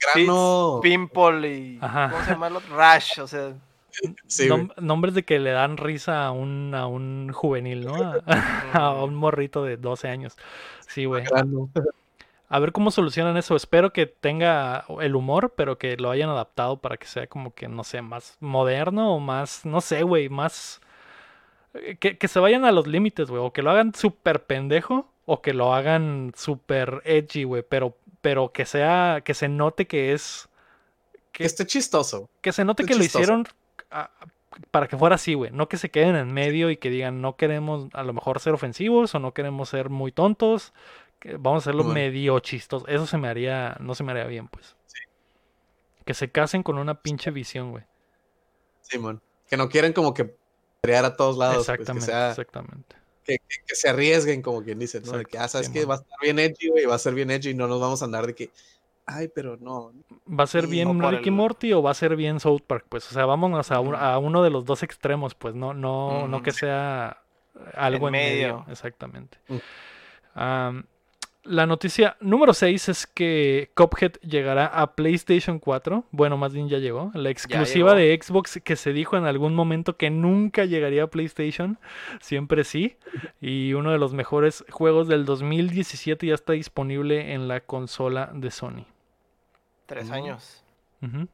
Grano. 0.00 0.78
Pimple 0.80 1.48
y... 1.52 1.78
Ajá. 1.80 2.10
¿Cómo 2.10 2.24
se 2.24 2.30
llama 2.30 2.46
el 2.46 2.56
otro? 2.56 2.76
Rash, 2.76 3.18
o 3.20 3.26
sea... 3.26 3.54
Sí, 4.26 4.48
güey. 4.48 4.68
Nom- 4.68 4.74
nombres 4.80 5.14
de 5.14 5.24
que 5.24 5.38
le 5.38 5.50
dan 5.50 5.76
risa 5.76 6.26
a 6.26 6.32
un, 6.32 6.74
a 6.74 6.86
un 6.86 7.32
juvenil, 7.32 7.84
¿no? 7.84 7.94
A, 7.94 8.22
a 8.72 9.04
un 9.04 9.14
morrito 9.14 9.64
de 9.64 9.76
12 9.76 10.08
años. 10.08 10.36
Sí, 10.86 11.04
güey. 11.04 11.24
A 12.48 12.58
ver 12.58 12.72
cómo 12.72 12.90
solucionan 12.90 13.36
eso. 13.36 13.56
Espero 13.56 13.92
que 13.92 14.06
tenga 14.06 14.84
el 15.00 15.16
humor, 15.16 15.54
pero 15.56 15.78
que 15.78 15.96
lo 15.96 16.10
hayan 16.10 16.28
adaptado 16.30 16.78
para 16.80 16.96
que 16.96 17.06
sea 17.06 17.26
como 17.26 17.54
que, 17.54 17.68
no 17.68 17.84
sé, 17.84 18.02
más 18.02 18.36
moderno 18.40 19.14
o 19.14 19.18
más, 19.20 19.64
no 19.64 19.80
sé, 19.80 20.02
güey, 20.02 20.28
más... 20.28 20.80
eh, 21.74 21.96
Que, 21.98 22.18
que 22.18 22.28
se 22.28 22.40
vayan 22.40 22.64
a 22.64 22.72
los 22.72 22.86
límites, 22.86 23.30
güey. 23.30 23.42
O 23.42 23.52
que 23.52 23.62
lo 23.62 23.70
hagan 23.70 23.94
súper 23.94 24.44
pendejo 24.44 25.08
o 25.26 25.40
que 25.42 25.54
lo 25.54 25.74
hagan 25.74 26.32
súper 26.36 27.02
edgy, 27.04 27.44
güey. 27.44 27.62
Pero, 27.68 27.96
pero 28.20 28.52
que 28.52 28.66
sea, 28.66 29.22
que 29.24 29.34
se 29.34 29.48
note 29.48 29.86
que 29.86 30.12
es... 30.12 30.48
Que 31.32 31.44
esté 31.44 31.66
chistoso. 31.66 32.28
Que 32.42 32.52
se 32.52 32.64
note 32.64 32.84
que 32.84 32.94
lo 32.94 33.02
hicieron 33.02 33.46
para 34.70 34.86
que 34.88 34.96
fuera 34.96 35.16
así, 35.16 35.34
güey. 35.34 35.50
No 35.50 35.68
que 35.68 35.76
se 35.76 35.90
queden 35.90 36.14
en 36.16 36.32
medio 36.32 36.70
y 36.70 36.76
que 36.76 36.90
digan, 36.90 37.20
no 37.20 37.36
queremos 37.36 37.88
a 37.92 38.02
lo 38.04 38.12
mejor 38.12 38.40
ser 38.40 38.52
ofensivos 38.54 39.14
o 39.14 39.18
no 39.18 39.34
queremos 39.34 39.68
ser 39.68 39.90
muy 39.90 40.12
tontos. 40.12 40.72
que 41.18 41.36
vamos 41.36 41.62
a 41.62 41.64
hacerlo 41.64 41.82
Simón. 41.82 41.94
medio 41.94 42.38
chistoso. 42.40 42.86
Eso 42.86 43.06
se 43.06 43.16
me 43.18 43.28
haría, 43.28 43.76
no 43.80 43.94
se 43.94 44.04
me 44.04 44.12
haría 44.12 44.24
bien, 44.26 44.46
pues. 44.48 44.76
Que 46.04 46.12
se 46.14 46.30
casen 46.30 46.62
con 46.62 46.76
una 46.78 47.00
pinche 47.00 47.30
visión, 47.30 47.70
güey. 47.70 47.84
Simón. 48.82 49.22
Que 49.48 49.56
no 49.56 49.68
quieran 49.70 49.92
como 49.94 50.12
que 50.12 50.36
crear 50.82 51.04
a 51.06 51.16
todos 51.16 51.38
lados. 51.38 51.56
pues, 51.56 51.66
que, 51.66 51.72
exactamente, 51.72 52.06
sea- 52.06 52.30
exactamente. 52.30 52.96
que, 53.24 53.38
que- 53.38 53.62
que 53.66 53.74
se 53.74 53.88
arriesguen, 53.88 54.42
como 54.42 54.62
quien 54.62 54.78
dice, 54.78 55.00
¿no? 55.00 55.12
De 55.12 55.24
que, 55.24 55.38
ah, 55.38 55.48
sabes 55.48 55.70
que 55.70 55.86
va 55.86 55.94
a 55.94 55.96
estar 55.98 56.18
bien 56.20 56.38
edgy, 56.38 56.68
güey, 56.68 56.84
va 56.84 56.94
a 56.94 56.98
ser 56.98 57.14
bien 57.14 57.30
edgy 57.30 57.50
y 57.50 57.54
no 57.54 57.66
nos 57.66 57.80
vamos 57.80 58.02
a 58.02 58.04
andar 58.04 58.26
de 58.26 58.34
que, 58.34 58.50
ay, 59.06 59.28
pero 59.34 59.56
no. 59.60 59.92
¿Va 60.28 60.44
a 60.44 60.46
ser 60.46 60.66
bien 60.66 60.96
no 60.98 61.10
Ricky 61.10 61.28
el- 61.28 61.34
Morty 61.34 61.72
o 61.72 61.82
va 61.82 61.90
a 61.90 61.94
ser 61.94 62.16
bien 62.16 62.40
South 62.40 62.62
Park? 62.66 62.86
Pues, 62.88 63.10
o 63.10 63.14
sea, 63.14 63.26
vámonos 63.26 63.70
a, 63.70 63.80
un- 63.80 63.88
Ujú. 63.94 63.96
a 63.96 64.18
uno 64.18 64.42
de 64.42 64.50
los 64.50 64.64
dos 64.64 64.82
extremos, 64.82 65.34
pues, 65.34 65.54
no, 65.54 65.74
no, 65.74 66.26
no 66.28 66.42
que 66.42 66.52
sea 66.52 67.18
algo 67.74 68.08
en 68.08 68.14
En 68.14 68.20
medio. 68.22 68.58
medio. 68.60 68.72
Exactamente. 68.72 69.38
Mm. 69.48 69.56
Am, 70.34 70.84
la 71.44 71.66
noticia 71.66 72.16
número 72.20 72.54
6 72.54 72.88
es 72.88 73.06
que 73.06 73.70
Cuphead 73.74 74.12
llegará 74.22 74.64
a 74.66 74.94
PlayStation 74.94 75.58
4. 75.58 76.04
Bueno, 76.10 76.38
más 76.38 76.54
bien 76.54 76.70
ya 76.70 76.78
llegó. 76.78 77.10
La 77.12 77.28
exclusiva 77.28 77.94
llegó. 77.94 78.00
de 78.00 78.18
Xbox 78.22 78.60
que 78.64 78.76
se 78.76 78.94
dijo 78.94 79.18
en 79.18 79.26
algún 79.26 79.54
momento 79.54 79.98
que 79.98 80.08
nunca 80.08 80.64
llegaría 80.64 81.02
a 81.02 81.06
PlayStation. 81.08 81.78
Siempre 82.22 82.64
sí. 82.64 82.96
Y 83.42 83.74
uno 83.74 83.90
de 83.92 83.98
los 83.98 84.14
mejores 84.14 84.64
juegos 84.70 85.06
del 85.06 85.26
2017 85.26 86.26
ya 86.28 86.34
está 86.34 86.54
disponible 86.54 87.34
en 87.34 87.46
la 87.46 87.60
consola 87.60 88.30
de 88.32 88.50
Sony. 88.50 88.86
Tres 89.86 90.08
Mm. 90.08 90.12
años. 90.12 90.60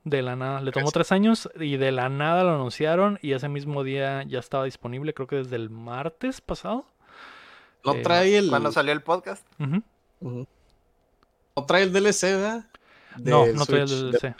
De 0.02 0.20
la 0.22 0.34
nada. 0.34 0.60
Le 0.62 0.72
tomó 0.72 0.90
Tres. 0.90 1.12
años 1.12 1.48
y 1.54 1.76
de 1.76 1.92
la 1.92 2.08
nada 2.08 2.42
lo 2.42 2.50
anunciaron 2.56 3.20
y 3.22 3.32
ese 3.34 3.48
mismo 3.48 3.84
día 3.84 4.24
ya 4.24 4.40
estaba 4.40 4.64
disponible, 4.64 5.14
creo 5.14 5.28
que 5.28 5.36
desde 5.36 5.54
el 5.54 5.70
martes 5.70 6.40
pasado. 6.40 6.86
No 7.84 7.94
Eh, 7.94 8.02
trae 8.02 8.36
el. 8.36 8.50
Cuando 8.50 8.72
salió 8.72 8.92
el 8.92 9.02
podcast. 9.02 9.46
No 10.20 10.46
trae 11.66 11.84
el 11.84 11.92
DLC, 11.92 12.22
¿verdad? 12.34 12.64
No, 13.18 13.46
no 13.46 13.64
trae 13.66 13.82
el 13.82 13.88
Switch, 13.88 14.00
DLC. 14.10 14.28
de- 14.28 14.34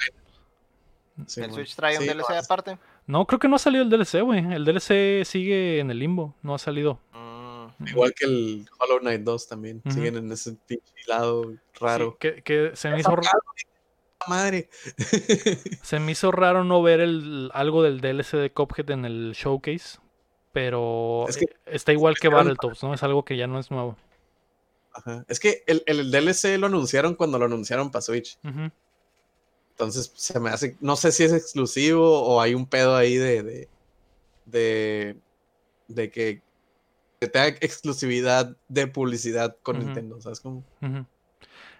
Sí, 1.27 1.41
el 1.41 1.49
bueno. 1.49 1.55
Switch 1.55 1.77
trae 1.77 1.97
un 1.99 2.03
Sí, 2.05 2.09
DLC 2.09 2.29
no, 2.33 2.39
aparte. 2.39 2.79
No, 3.07 3.27
creo 3.27 3.39
que 3.39 3.49
no 3.49 3.57
ha 3.57 3.59
salido 3.59 3.85
el 3.85 3.91
DLC, 3.91 4.23
güey. 4.23 4.41
El 4.53 4.65
DLC 4.65 5.25
sigue 5.25 5.79
en 5.81 5.91
el 5.91 5.99
limbo, 5.99 6.35
no 6.43 6.55
ha 6.55 6.59
salido. 6.59 6.99
Mm, 7.13 7.87
Igual 7.89 8.15
que 8.15 8.25
el 8.27 8.69
Hollow 8.79 8.99
Knight 9.01 9.23
2 9.23 9.47
también. 9.49 9.83
Siguen 9.91 10.17
en 10.17 10.33
ese 10.33 10.57
lado 11.07 11.45
Sí, 11.53 11.59
raro. 11.81 12.17
que, 12.19 12.43
que 12.43 12.71
se 12.75 12.89
me 12.91 13.01
hizo 13.01 13.11
Madre. 14.29 14.69
Se 15.83 15.99
me 15.99 16.13
hizo 16.13 16.31
raro 16.31 16.65
no 16.65 16.83
ver 16.83 17.01
el, 17.01 17.51
algo 17.55 17.83
del 17.83 18.01
DLC 18.01 18.33
de 18.37 18.53
Cuphead 18.53 18.91
en 18.91 19.05
el 19.05 19.33
showcase, 19.35 19.99
pero 20.53 21.27
Es 21.29 21.37
que- 21.37 21.47
está 21.67 21.93
igual 21.93 22.15
que 22.19 22.29
sacaron- 22.29 22.45
Battletoads, 22.49 22.83
¿no? 22.83 22.95
Es 22.95 23.03
algo 23.03 23.25
que 23.25 23.37
ya 23.37 23.47
no 23.47 23.59
es 23.59 23.71
nuevo. 23.71 23.97
Ajá. 24.93 25.25
Es 25.29 25.39
que 25.41 25.63
el, 25.67 25.83
el 25.87 26.11
DLC 26.11 26.59
lo 26.59 26.67
anunciaron 26.67 27.15
cuando 27.15 27.39
lo 27.39 27.45
anunciaron 27.47 27.91
para 27.91 28.03
Switch. 28.03 28.39
Entonces 29.71 30.13
se 30.15 30.39
me 30.41 30.51
hace, 30.51 30.77
no 30.81 30.97
sé 30.97 31.13
si 31.13 31.25
es 31.25 31.33
exclusivo 31.33 32.23
o 32.23 32.41
hay 32.41 32.55
un 32.55 32.67
pedo 32.67 32.97
ahí 32.97 33.15
de, 33.17 33.43
de, 33.43 33.69
de, 34.47 35.17
de 35.89 36.11
que, 36.11 36.43
que 37.21 37.29
tenga 37.29 37.47
exclusividad 37.61 38.55
de 38.69 38.87
publicidad 38.89 39.57
con. 39.63 39.79
Nintendo, 39.79 40.21
¿sabes 40.21 40.41
cómo? 40.41 40.65
Ujú. 40.83 41.07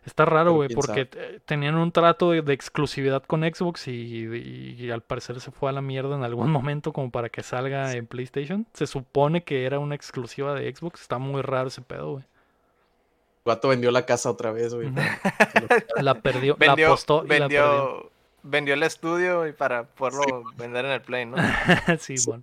Está 0.07 0.25
raro, 0.25 0.55
güey, 0.55 0.69
porque 0.71 1.05
tenían 1.45 1.75
un 1.77 1.93
trato 1.93 2.31
de, 2.31 2.41
de 2.43 2.53
exclusividad 2.55 3.23
con 3.25 3.43
Xbox 3.43 3.87
y, 3.89 3.91
y- 3.93 4.77
y 4.79 4.91
al 4.91 5.03
parecer 5.03 5.41
se 5.41 5.51
fue 5.51 5.69
a 5.69 5.73
la 5.73 5.83
mierda 5.83 6.17
en 6.17 6.25
algún 6.25 6.51
momento 6.53 6.93
como 6.93 7.11
para 7.11 7.29
que 7.29 7.43
salga 7.43 7.93
en 7.93 8.07
PlayStation. 8.07 8.67
Se 8.73 8.87
supone 8.87 9.45
que 9.45 9.67
era 9.67 9.79
una 9.79 9.95
exclusiva 9.95 10.55
de 10.55 10.75
Xbox. 10.75 11.03
Está 11.03 11.19
muy 11.19 11.43
raro 11.43 11.69
ese 11.69 11.83
pedo, 11.83 12.13
güey. 12.13 12.25
El 12.25 13.45
vato 13.57 13.69
vendió 13.69 13.91
la 13.91 14.07
casa 14.07 14.31
otra 14.31 14.53
vez, 14.53 14.75
güey. 14.75 14.91
La 16.01 16.15
perdió, 16.21 16.57
la 16.59 16.67
Vendió, 16.67 16.87
apostó 16.89 17.25
y 17.25 17.29
la 17.29 17.39
perdió. 17.49 17.63
vendió, 17.63 18.11
vendió 18.43 18.75
el 18.75 18.83
estudio 18.83 19.47
y 19.47 19.53
para 19.53 19.85
poderlo 19.85 20.45
vender 20.57 20.85
en 20.87 20.91
el 20.93 21.01
Play, 21.03 21.27
¿no? 21.27 21.37
sí, 21.99 22.15
bueno, 22.27 22.43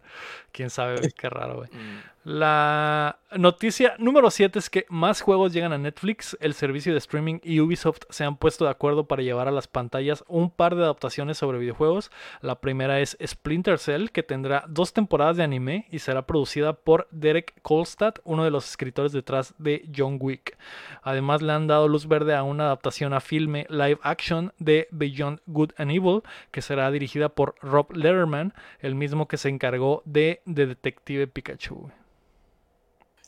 quién 0.52 0.70
sabe, 0.70 0.98
güey, 0.98 1.12
qué 1.12 1.30
raro, 1.30 1.56
güey. 1.58 1.70
Mm. 1.72 2.00
La 2.30 3.20
noticia 3.38 3.96
número 4.00 4.30
7 4.30 4.60
es 4.60 4.70
que 4.70 4.86
más 4.90 5.22
juegos 5.22 5.54
llegan 5.54 5.72
a 5.72 5.78
Netflix. 5.78 6.38
El 6.42 6.56
servicio 6.56 6.92
de 6.92 6.98
streaming 6.98 7.40
y 7.42 7.62
Ubisoft 7.62 8.02
se 8.10 8.26
han 8.26 8.36
puesto 8.36 8.66
de 8.66 8.72
acuerdo 8.72 9.08
para 9.08 9.24
llevar 9.24 9.48
a 9.48 9.52
las 9.52 9.70
pantallas 9.70 10.26
un 10.28 10.52
par 10.52 10.76
de 10.76 10.84
adaptaciones 10.84 11.38
sobre 11.38 11.58
videojuegos. 11.58 12.12
La 12.42 12.60
primera 12.60 13.00
es 13.00 13.18
Splinter 13.26 13.80
Cell, 13.80 14.10
que 14.10 14.24
tendrá 14.24 14.66
dos 14.68 14.92
temporadas 14.92 15.38
de 15.38 15.44
anime 15.44 15.88
y 15.90 16.00
será 16.00 16.28
producida 16.28 16.74
por 16.74 17.08
Derek 17.12 17.62
Kolstad, 17.62 18.16
uno 18.26 18.44
de 18.44 18.52
los 18.52 18.70
escritores 18.70 19.14
detrás 19.14 19.56
de 19.58 19.90
John 19.96 20.18
Wick. 20.20 20.58
Además, 21.04 21.42
le 21.42 21.54
han 21.54 21.68
dado 21.68 21.88
luz 21.88 22.10
verde 22.10 22.36
a 22.36 22.44
una 22.44 22.66
adaptación 22.66 23.14
a 23.14 23.22
filme 23.22 23.68
live 23.70 24.00
action 24.04 24.52
de 24.60 24.90
Beyond 24.92 25.40
Good 25.46 25.72
and 25.78 25.92
Evil, 25.92 26.24
que 26.52 26.62
será 26.62 26.92
dirigida 26.92 27.30
por 27.30 27.56
Rob 27.62 27.96
Letterman, 27.96 28.54
el 28.82 28.96
mismo 28.96 29.30
que 29.30 29.38
se 29.38 29.48
encargó 29.48 30.02
de 30.04 30.42
The 30.44 30.66
Detective 30.66 31.28
Pikachu. 31.28 31.90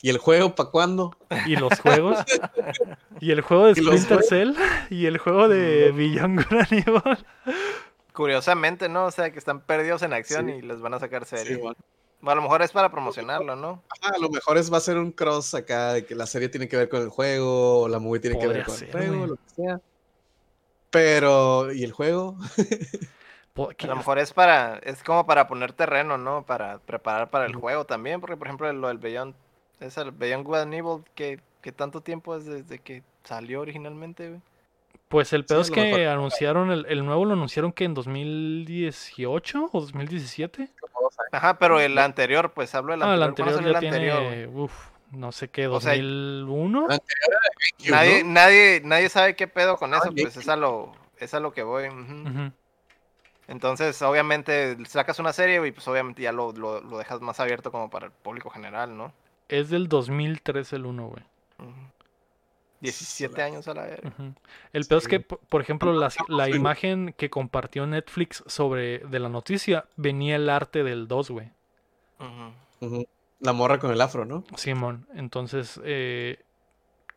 ¿Y 0.02 0.08
el 0.10 0.18
juego 0.18 0.54
para 0.54 0.70
cuándo? 0.70 1.14
Y 1.46 1.56
los 1.56 1.78
juegos. 1.80 2.18
y 3.20 3.30
el 3.32 3.40
juego 3.42 3.66
de 3.66 3.72
¿Y 3.80 3.84
los 3.84 4.00
Splinter 4.00 4.24
Cell. 4.24 4.52
Y 4.90 5.06
el 5.06 5.18
juego 5.18 5.48
de 5.48 5.90
No. 5.90 5.96
Beyond 5.96 6.46
Good. 6.86 7.18
Curiosamente, 8.12 8.88
¿no? 8.88 9.06
O 9.06 9.10
sea, 9.10 9.30
que 9.30 9.38
están 9.38 9.60
perdidos 9.60 10.02
en 10.02 10.12
acción 10.12 10.46
Sí. 10.46 10.52
y 10.54 10.62
les 10.62 10.80
van 10.80 10.94
a 10.94 10.98
sacar 10.98 11.24
Sí, 11.26 11.36
serie. 11.36 11.56
bueno. 11.56 11.76
a 12.26 12.34
lo 12.34 12.42
mejor 12.42 12.62
es 12.62 12.72
para 12.72 12.90
promocionarlo, 12.90 13.56
¿no? 13.56 13.82
Ajá, 14.02 14.14
a 14.14 14.18
lo 14.18 14.28
mejor 14.30 14.58
es, 14.58 14.72
va 14.72 14.76
a 14.78 14.80
ser 14.80 14.98
un 14.98 15.12
cross 15.12 15.54
acá 15.54 15.92
de 15.94 16.04
que 16.04 16.14
la 16.14 16.26
serie 16.26 16.48
tiene 16.48 16.68
que 16.68 16.76
ver 16.76 16.88
con 16.88 17.00
el 17.02 17.08
juego, 17.08 17.80
o 17.82 17.88
la 17.88 17.98
movie 17.98 18.20
tiene 18.20 18.38
que 18.38 18.46
ver 18.46 18.64
con 18.64 18.74
ser, 18.76 18.88
el 18.88 18.92
juego, 18.92 19.16
güey. 19.16 19.28
lo 19.28 19.36
que 19.36 19.50
sea. 19.54 19.80
Pero, 20.90 21.72
¿y 21.72 21.84
el 21.84 21.92
juego? 21.92 22.36
A 23.56 23.86
lo 23.86 23.96
mejor 23.96 24.18
es 24.18 24.32
para, 24.32 24.78
es 24.78 25.02
como 25.02 25.26
para 25.26 25.46
poner 25.46 25.72
terreno, 25.74 26.16
¿no? 26.16 26.46
Para 26.46 26.78
preparar 26.78 27.28
para 27.30 27.44
el 27.44 27.54
juego 27.54 27.84
también, 27.84 28.20
porque 28.20 28.36
por 28.36 28.46
ejemplo 28.46 28.72
lo 28.72 28.88
del 28.88 28.96
Beyond, 28.98 29.34
es 29.80 29.96
el 29.98 30.12
Beyond 30.12 30.44
Good 30.46 30.56
and 30.58 30.74
Evil, 30.74 31.04
que, 31.14 31.40
que 31.62 31.72
tanto 31.72 32.02
tiempo 32.02 32.36
es 32.36 32.44
desde 32.46 32.78
que 32.80 33.02
salió 33.24 33.60
originalmente, 33.62 34.28
güey. 34.28 34.40
Pues 35.08 35.32
el 35.34 35.44
Sí, 35.44 35.46
pedo 35.46 35.60
a 35.60 35.64
es 35.64 35.70
que 35.70 35.80
mejor. 35.82 36.00
anunciaron, 36.06 36.70
el, 36.70 36.86
el 36.88 37.04
nuevo 37.04 37.24
lo 37.24 37.32
anunciaron 37.34 37.72
que 37.72 37.84
en 37.84 37.94
2018 37.94 39.68
o 39.72 39.80
2017. 39.80 40.70
Ajá, 41.32 41.58
pero 41.58 41.80
el 41.80 41.96
anterior, 41.98 42.52
pues 42.52 42.74
hablo 42.74 42.92
del 42.92 43.02
Ah, 43.02 43.14
el 43.14 43.22
anterior. 43.22 43.34
¿Cuándo 43.36 43.60
anterior 43.60 43.64
ya 43.64 43.70
el 43.70 43.76
anterior, 43.76 44.22
tiene, 44.22 44.46
güey? 44.46 44.46
uf, 44.46 44.90
no 45.12 45.32
sé 45.32 45.48
qué, 45.50 45.64
O 45.70 45.80
sea, 45.80 45.94
2001. 45.94 46.86
Ah, 46.88 46.98
GameCube, 47.78 47.90
Nadie, 47.90 48.24
nadie, 48.24 48.80
nadie 48.84 49.08
sabe 49.08 49.36
qué 49.36 49.48
pedo 49.48 49.76
con 49.76 49.92
Ah, 49.92 49.98
eso, 49.98 50.12
pues 50.14 50.36
es 50.36 50.48
a 50.48 50.56
lo, 50.56 50.92
es 51.18 51.34
a 51.34 51.40
lo 51.40 51.52
que 51.52 51.62
voy. 51.62 51.88
ujú. 51.88 52.28
Ujú. 52.28 52.52
Entonces, 53.48 54.00
obviamente, 54.02 54.76
sacas 54.86 55.18
una 55.18 55.32
serie 55.32 55.66
y 55.66 55.72
pues 55.72 55.86
obviamente 55.88 56.22
ya 56.22 56.32
lo, 56.32 56.52
lo, 56.52 56.80
lo 56.80 56.98
dejas 56.98 57.20
más 57.20 57.40
abierto 57.40 57.70
como 57.72 57.90
para 57.90 58.06
el 58.06 58.12
público 58.12 58.48
general, 58.50 58.96
¿no? 58.96 59.12
Es 59.50 59.68
del 59.70 59.88
2003 59.88 60.72
el 60.74 60.86
1, 60.86 61.06
güey. 61.08 61.22
Ujú. 61.58 61.72
17 62.80 63.42
años 63.42 63.68
a 63.68 63.74
la 63.74 63.82
vez. 63.82 64.00
Ujú. 64.04 64.32
El 64.72 64.86
peor 64.86 65.02
es 65.02 65.08
que, 65.08 65.18
Sí. 65.18 65.24
por 65.50 65.60
ejemplo, 65.60 65.92
la, 65.92 66.10
la 66.28 66.46
Sí. 66.46 66.52
imagen 66.52 67.14
que 67.18 67.28
compartió 67.28 67.86
Netflix 67.86 68.42
sobre 68.46 69.00
de 69.00 69.18
la 69.18 69.28
noticia 69.28 69.84
venía 69.96 70.36
el 70.36 70.48
arte 70.48 70.82
del 70.82 71.06
2, 71.06 71.30
güey. 71.30 71.50
Ujú. 72.80 73.06
La 73.40 73.52
morra 73.52 73.78
con 73.78 73.90
el 73.90 74.00
afro, 74.00 74.24
¿no? 74.24 74.44
Simón. 74.56 75.06
Entonces, 75.14 75.78
eh, 75.84 76.38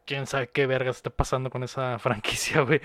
quién 0.06 0.28
sabe 0.28 0.47
qué 0.49 0.66
verga 0.68 0.91
está 0.91 1.10
pasando 1.10 1.49
con 1.49 1.64
esa 1.64 1.97
franquicia, 1.99 2.62
güey. 2.62 2.82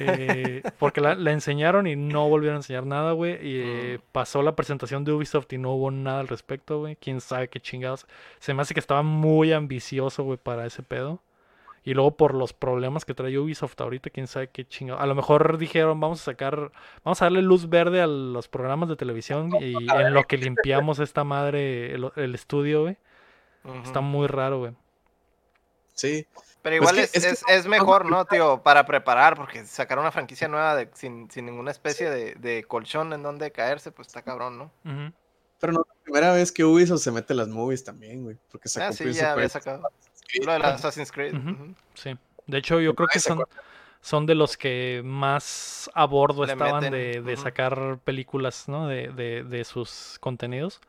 Eh, 0.00 0.62
porque 0.78 1.00
la, 1.00 1.14
la 1.14 1.32
enseñaron 1.32 1.86
y 1.86 1.96
no 1.96 2.28
volvieron 2.28 2.56
a 2.56 2.58
enseñar 2.60 2.86
nada, 2.86 3.12
güey. 3.12 3.32
Y 3.46 3.60
eh, 3.60 3.98
Mm. 3.98 4.02
pasó 4.12 4.42
la 4.42 4.56
presentación 4.56 5.04
de 5.04 5.12
Ubisoft 5.12 5.52
y 5.52 5.58
no 5.58 5.72
hubo 5.72 5.90
nada 5.90 6.20
al 6.20 6.28
respecto, 6.28 6.78
güey. 6.80 6.96
Quién 6.96 7.20
sabe 7.20 7.48
qué 7.48 7.60
chingados. 7.60 8.06
Se 8.38 8.54
me 8.54 8.62
hace 8.62 8.74
que 8.74 8.80
estaba 8.80 9.02
muy 9.02 9.52
ambicioso, 9.52 10.24
güey, 10.24 10.38
para 10.38 10.66
ese 10.66 10.82
pedo. 10.82 11.22
Y 11.82 11.94
luego 11.94 12.14
por 12.14 12.34
los 12.34 12.52
problemas 12.52 13.06
que 13.06 13.14
trae 13.14 13.38
Ubisoft 13.38 13.80
ahorita, 13.80 14.10
quién 14.10 14.26
sabe 14.26 14.48
qué 14.48 14.66
chingados. 14.66 15.02
A 15.02 15.06
lo 15.06 15.14
mejor 15.14 15.56
dijeron, 15.56 15.98
vamos 15.98 16.20
a 16.20 16.24
sacar, 16.24 16.70
vamos 17.04 17.22
a 17.22 17.24
darle 17.24 17.40
luz 17.40 17.70
verde 17.70 18.02
a 18.02 18.06
los 18.06 18.48
programas 18.48 18.90
de 18.90 18.96
televisión 18.96 19.50
y 19.62 19.74
en 19.90 20.12
lo 20.12 20.24
que 20.24 20.36
limpiamos 20.36 20.98
esta 20.98 21.24
madre, 21.24 21.94
el, 21.94 22.10
el 22.16 22.34
estudio, 22.34 22.82
güey. 22.82 22.96
Está 23.82 24.00
muy 24.02 24.26
raro, 24.26 24.58
güey. 24.58 24.72
Sí. 25.94 26.26
Pero 26.62 26.76
Pues 26.76 26.90
igual 26.90 26.94
que- 26.96 27.02
es, 27.18 27.24
es 27.24 27.44
que 27.44 27.54
es, 27.54 27.66
mejor, 27.66 28.04
¿no, 28.04 28.24
tío? 28.26 28.62
Para 28.62 28.84
preparar, 28.84 29.34
porque 29.36 29.64
sacar 29.64 29.98
una 29.98 30.12
franquicia 30.12 30.46
nueva 30.46 30.74
de, 30.76 30.90
sin, 30.94 31.30
sin 31.30 31.46
ninguna 31.46 31.70
especie 31.70 32.10
de, 32.10 32.34
de 32.34 32.64
colchón 32.64 33.12
en 33.14 33.22
donde 33.22 33.50
caerse, 33.50 33.90
pues 33.92 34.08
está 34.08 34.22
cabrón, 34.22 34.58
¿no? 34.58 34.70
Pero 35.58 35.72
no 35.72 35.80
es 35.80 35.88
la 35.88 36.02
primera 36.04 36.32
vez 36.32 36.52
que 36.52 36.64
Ubisoft 36.64 37.00
se 37.02 37.10
mete 37.12 37.32
en 37.32 37.38
las 37.38 37.48
movies 37.48 37.82
también, 37.84 38.24
güey. 38.24 38.36
Porque 38.50 38.68
sacó 38.68 38.86
Ah, 38.88 38.92
sí, 38.92 39.10
ya 39.12 39.28
of 39.32 39.36
había 39.38 39.48
sacado. 39.48 39.90
Lo 40.44 40.52
de 40.52 40.58
la 40.58 40.68
Assassin's 40.74 41.10
Creed. 41.12 41.34
Sí. 41.94 42.16
De 42.46 42.58
hecho, 42.58 42.78
yo 42.80 42.94
creo 42.94 43.08
que 43.08 43.20
son, 43.20 43.44
son 44.00 44.26
de 44.26 44.34
los 44.34 44.56
que 44.56 45.02
más 45.04 45.90
a 45.94 46.04
bordo 46.04 46.44
Le 46.44 46.52
estaban 46.52 46.82
meten, 46.84 46.92
de, 46.92 47.22
de 47.22 47.36
sacar 47.36 47.98
películas, 48.04 48.68
¿no? 48.68 48.86
De, 48.86 49.08
de, 49.08 49.44
de 49.44 49.64
sus 49.64 50.18
contenidos. 50.20 50.80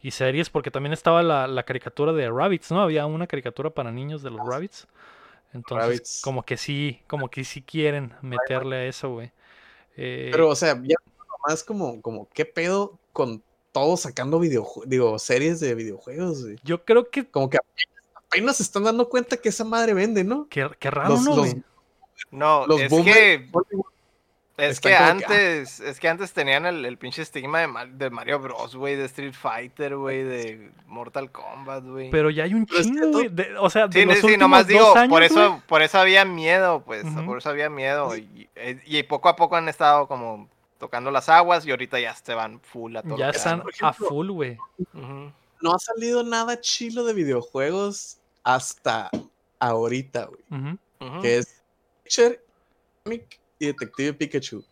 Y 0.00 0.12
series, 0.12 0.48
porque 0.48 0.70
también 0.70 0.92
estaba 0.92 1.22
la, 1.22 1.46
la 1.48 1.62
caricatura 1.64 2.12
de 2.12 2.30
Rabbits, 2.30 2.70
¿no? 2.70 2.80
Había 2.82 3.04
una 3.06 3.26
caricatura 3.26 3.70
para 3.70 3.90
niños 3.90 4.22
de 4.22 4.30
los 4.30 4.46
Rabbits. 4.46 4.86
Entonces, 5.52 5.86
Rabbids. 5.86 6.20
como 6.22 6.42
que 6.44 6.56
sí, 6.56 7.00
como 7.06 7.28
que 7.30 7.44
sí 7.44 7.62
quieren 7.62 8.12
meterle 8.22 8.76
a 8.76 8.84
eso, 8.86 9.10
güey. 9.12 9.32
Eh, 9.96 10.28
Pero, 10.30 10.48
o 10.50 10.54
sea, 10.54 10.80
ya 10.84 10.96
más 11.46 11.64
como, 11.64 12.00
como, 12.02 12.28
¿qué 12.34 12.44
pedo 12.44 12.98
con 13.12 13.42
todos 13.72 14.00
sacando 14.00 14.38
videojuegos, 14.38 14.88
digo, 14.88 15.18
series 15.18 15.60
de 15.60 15.74
videojuegos, 15.74 16.42
güey? 16.44 16.56
yo 16.64 16.84
creo 16.84 17.10
que, 17.10 17.26
Como 17.26 17.48
que 17.48 17.58
apenas, 18.14 18.56
se 18.58 18.62
están 18.62 18.84
dando 18.84 19.08
cuenta 19.08 19.36
que 19.36 19.48
esa 19.48 19.64
madre 19.64 19.94
vende, 19.94 20.24
¿no? 20.24 20.48
que, 20.48 20.68
que 20.78 20.90
raro, 20.90 21.10
Los- 21.10 21.24
¿no, 21.24 21.36
los- 21.36 21.38
güey? 21.52 21.62
No, 22.30 22.66
Los 22.66 22.80
es 22.80 22.90
boomers 22.90 23.16
que, 23.16 23.48
es 24.58 24.80
que 24.80 24.94
ah. 24.94 25.10
antes, 25.10 25.80
es 25.80 26.00
que 26.00 26.08
antes 26.08 26.32
tenían 26.32 26.66
el, 26.66 26.84
el 26.84 26.98
pinche 26.98 27.22
estigma 27.22 27.60
de, 27.60 27.68
de 27.92 28.10
Mario 28.10 28.40
Bros, 28.40 28.76
güey, 28.76 28.96
de 28.96 29.04
Street 29.06 29.32
Fighter, 29.32 29.96
güey, 29.96 30.24
de 30.24 30.70
Mortal 30.86 31.30
Kombat, 31.30 31.84
güey. 31.84 32.10
Pero 32.10 32.28
ya 32.30 32.44
hay 32.44 32.54
un 32.54 32.66
chingo, 32.66 33.08
güey. 33.12 33.30
O 33.60 33.70
sea, 33.70 33.86
de 33.86 34.00
Sí, 34.00 34.04
los 34.04 34.18
sí, 34.18 34.26
últimos 34.26 34.40
nomás 34.40 34.60
dos 34.62 34.68
digo, 34.68 34.96
años, 34.96 35.10
por 35.10 35.22
eso, 35.22 35.62
por 35.66 35.82
eso 35.82 35.98
había 35.98 36.24
miedo, 36.24 36.82
pues, 36.84 37.04
por 37.24 37.38
eso 37.38 37.50
había 37.50 37.70
miedo. 37.70 38.16
Y, 38.16 38.48
y 38.84 39.02
poco 39.04 39.28
a 39.28 39.36
poco 39.36 39.56
han 39.56 39.68
estado 39.68 40.08
como 40.08 40.48
tocando 40.78 41.10
las 41.10 41.28
aguas 41.28 41.66
y 41.66 41.70
ahorita 41.70 42.00
ya 42.00 42.14
se 42.14 42.34
van 42.34 42.60
full 42.60 42.96
a 42.96 43.02
todo. 43.02 43.16
ya 43.16 43.30
están 43.30 43.62
a 43.80 43.92
full, 43.92 44.30
güey. 44.30 44.58
No 44.92 45.74
ha 45.74 45.78
salido 45.78 46.22
nada 46.22 46.60
chilo 46.60 47.04
de 47.04 47.14
videojuegos 47.14 48.18
hasta 48.44 49.10
ahorita, 49.58 50.26
güey. 50.26 51.20
Que 51.22 51.38
es 51.38 51.62
y 53.58 53.66
Detective 53.66 54.12
Pikachu. 54.14 54.64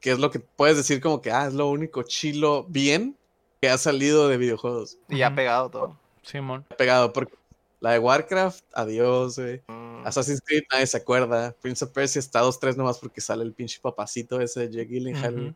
Que 0.00 0.12
es 0.12 0.18
lo 0.18 0.30
que 0.30 0.40
puedes 0.40 0.76
decir 0.76 1.00
como 1.00 1.20
que, 1.20 1.30
ah, 1.30 1.46
es 1.46 1.54
lo 1.54 1.68
único 1.68 2.02
chilo 2.02 2.64
bien 2.68 3.16
que 3.60 3.68
ha 3.68 3.76
salido 3.78 4.28
de 4.28 4.38
videojuegos. 4.38 4.98
Y 5.08 5.22
ha 5.22 5.34
pegado 5.34 5.70
todo. 5.70 5.98
Simón. 6.22 6.64
Pegado, 6.76 7.12
porque 7.12 7.34
la 7.80 7.92
de 7.92 7.98
Warcraft, 7.98 8.64
adiós, 8.72 9.38
güey. 9.38 9.62
Mm. 9.68 10.06
Assassin's 10.06 10.40
Creed, 10.44 10.62
nadie 10.70 10.86
se 10.86 10.96
acuerda. 10.96 11.54
Prince 11.60 11.84
of 11.84 11.92
Persia 11.92 12.18
está 12.18 12.42
2-3 12.42 12.76
nomás 12.76 12.98
porque 12.98 13.20
sale 13.20 13.42
el 13.42 13.52
pinche 13.52 13.78
papacito 13.80 14.40
ese 14.40 14.68
de 14.68 14.70
Jake 14.70 14.94
Gyllenhaal. 14.94 15.34
Ujú. 15.34 15.54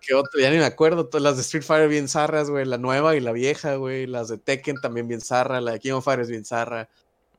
¿Qué 0.00 0.14
otro? 0.14 0.40
Ya 0.40 0.50
ni 0.50 0.58
me 0.58 0.64
acuerdo. 0.64 1.06
Todas 1.06 1.22
las 1.22 1.36
de 1.36 1.42
Street 1.42 1.64
Fighter 1.64 1.88
bien 1.88 2.08
zarras, 2.08 2.50
güey. 2.50 2.66
La 2.66 2.76
nueva 2.76 3.16
y 3.16 3.20
la 3.20 3.32
vieja, 3.32 3.76
güey. 3.76 4.06
Las 4.06 4.28
de 4.28 4.36
Tekken 4.36 4.76
también 4.80 5.08
bien 5.08 5.22
zarra. 5.22 5.60
La 5.62 5.72
de 5.72 5.80
King 5.80 5.92
of 5.92 6.04
Fighters 6.04 6.28
bien 6.28 6.44
zarra. 6.44 6.88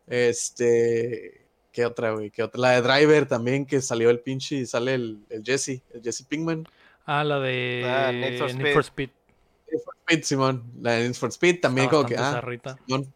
Este. 0.08 1.45
¿Qué 1.76 1.86
otra, 1.86 2.12
güey? 2.12 2.32
¿Qué 2.32 2.42
otra? 2.42 2.62
La 2.62 2.70
de 2.70 2.82
Driver 2.82 3.28
también, 3.28 3.66
que 3.66 3.82
salió 3.82 4.10
el 4.10 4.22
pinche 4.22 4.56
y 4.56 4.66
sale 4.66 4.94
el, 4.94 5.26
el 5.30 5.44
Jesse, 5.44 5.84
el 5.94 6.02
Jesse 6.02 6.24
Pinkman. 6.26 6.66
Ah, 7.06 7.26
la 7.26 7.38
de 7.42 7.84
Ah, 7.86 8.14
Need 8.14 8.40
for 8.40 8.56
Need 8.56 8.74
for 8.74 8.82
Speed. 8.86 9.10
Need 9.70 9.82
for 9.84 9.96
Speed, 9.98 10.24
Simón. 10.24 10.64
La 10.80 10.92
de 10.94 11.04
Need 11.04 11.16
for 11.16 11.30
Speed 11.34 11.60
también, 11.60 11.88
Está 11.88 11.98
como 11.98 12.08
que. 12.08 12.16
Ah. 12.18 12.42
Simón. 12.88 13.14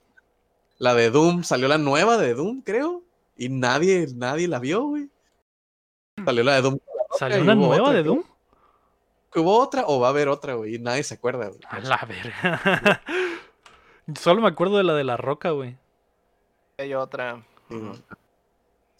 La 0.77 0.93
de 0.93 1.09
Doom, 1.09 1.45
salió 1.45 1.69
la 1.69 1.77
nueva 1.77 2.17
de 2.17 2.33
Doom, 2.33 2.61
creo. 2.61 3.01
Y 3.37 3.47
nadie, 3.47 4.07
nadie 4.13 4.49
la 4.49 4.59
vio, 4.59 4.83
güey. 4.83 5.09
Salió 6.25 6.43
la 6.43 6.55
de 6.55 6.61
Doom. 6.61 6.79
¿Salió 7.17 7.41
una 7.41 7.55
nueva 7.55 7.83
otra, 7.83 7.93
de. 7.93 8.03
Doom? 8.03 8.23
¿Que 9.31 9.39
¿Hubo 9.39 9.57
otra 9.57 9.85
o 9.87 10.01
va 10.01 10.07
a 10.07 10.09
haber 10.09 10.27
otra, 10.27 10.55
güey? 10.55 10.75
Y 10.75 10.79
nadie 10.79 11.03
se 11.03 11.13
acuerda, 11.13 11.47
güey. 11.47 11.61
A 11.69 11.79
la 11.79 12.05
verga. 12.05 13.01
Solo 14.19 14.41
me 14.41 14.49
acuerdo 14.49 14.75
de 14.75 14.83
la 14.83 14.95
de 14.95 15.05
la 15.05 15.15
roca, 15.15 15.51
güey. 15.51 15.77
Hay 16.77 16.93
otra. 16.93 17.41
Sí, 17.69 17.77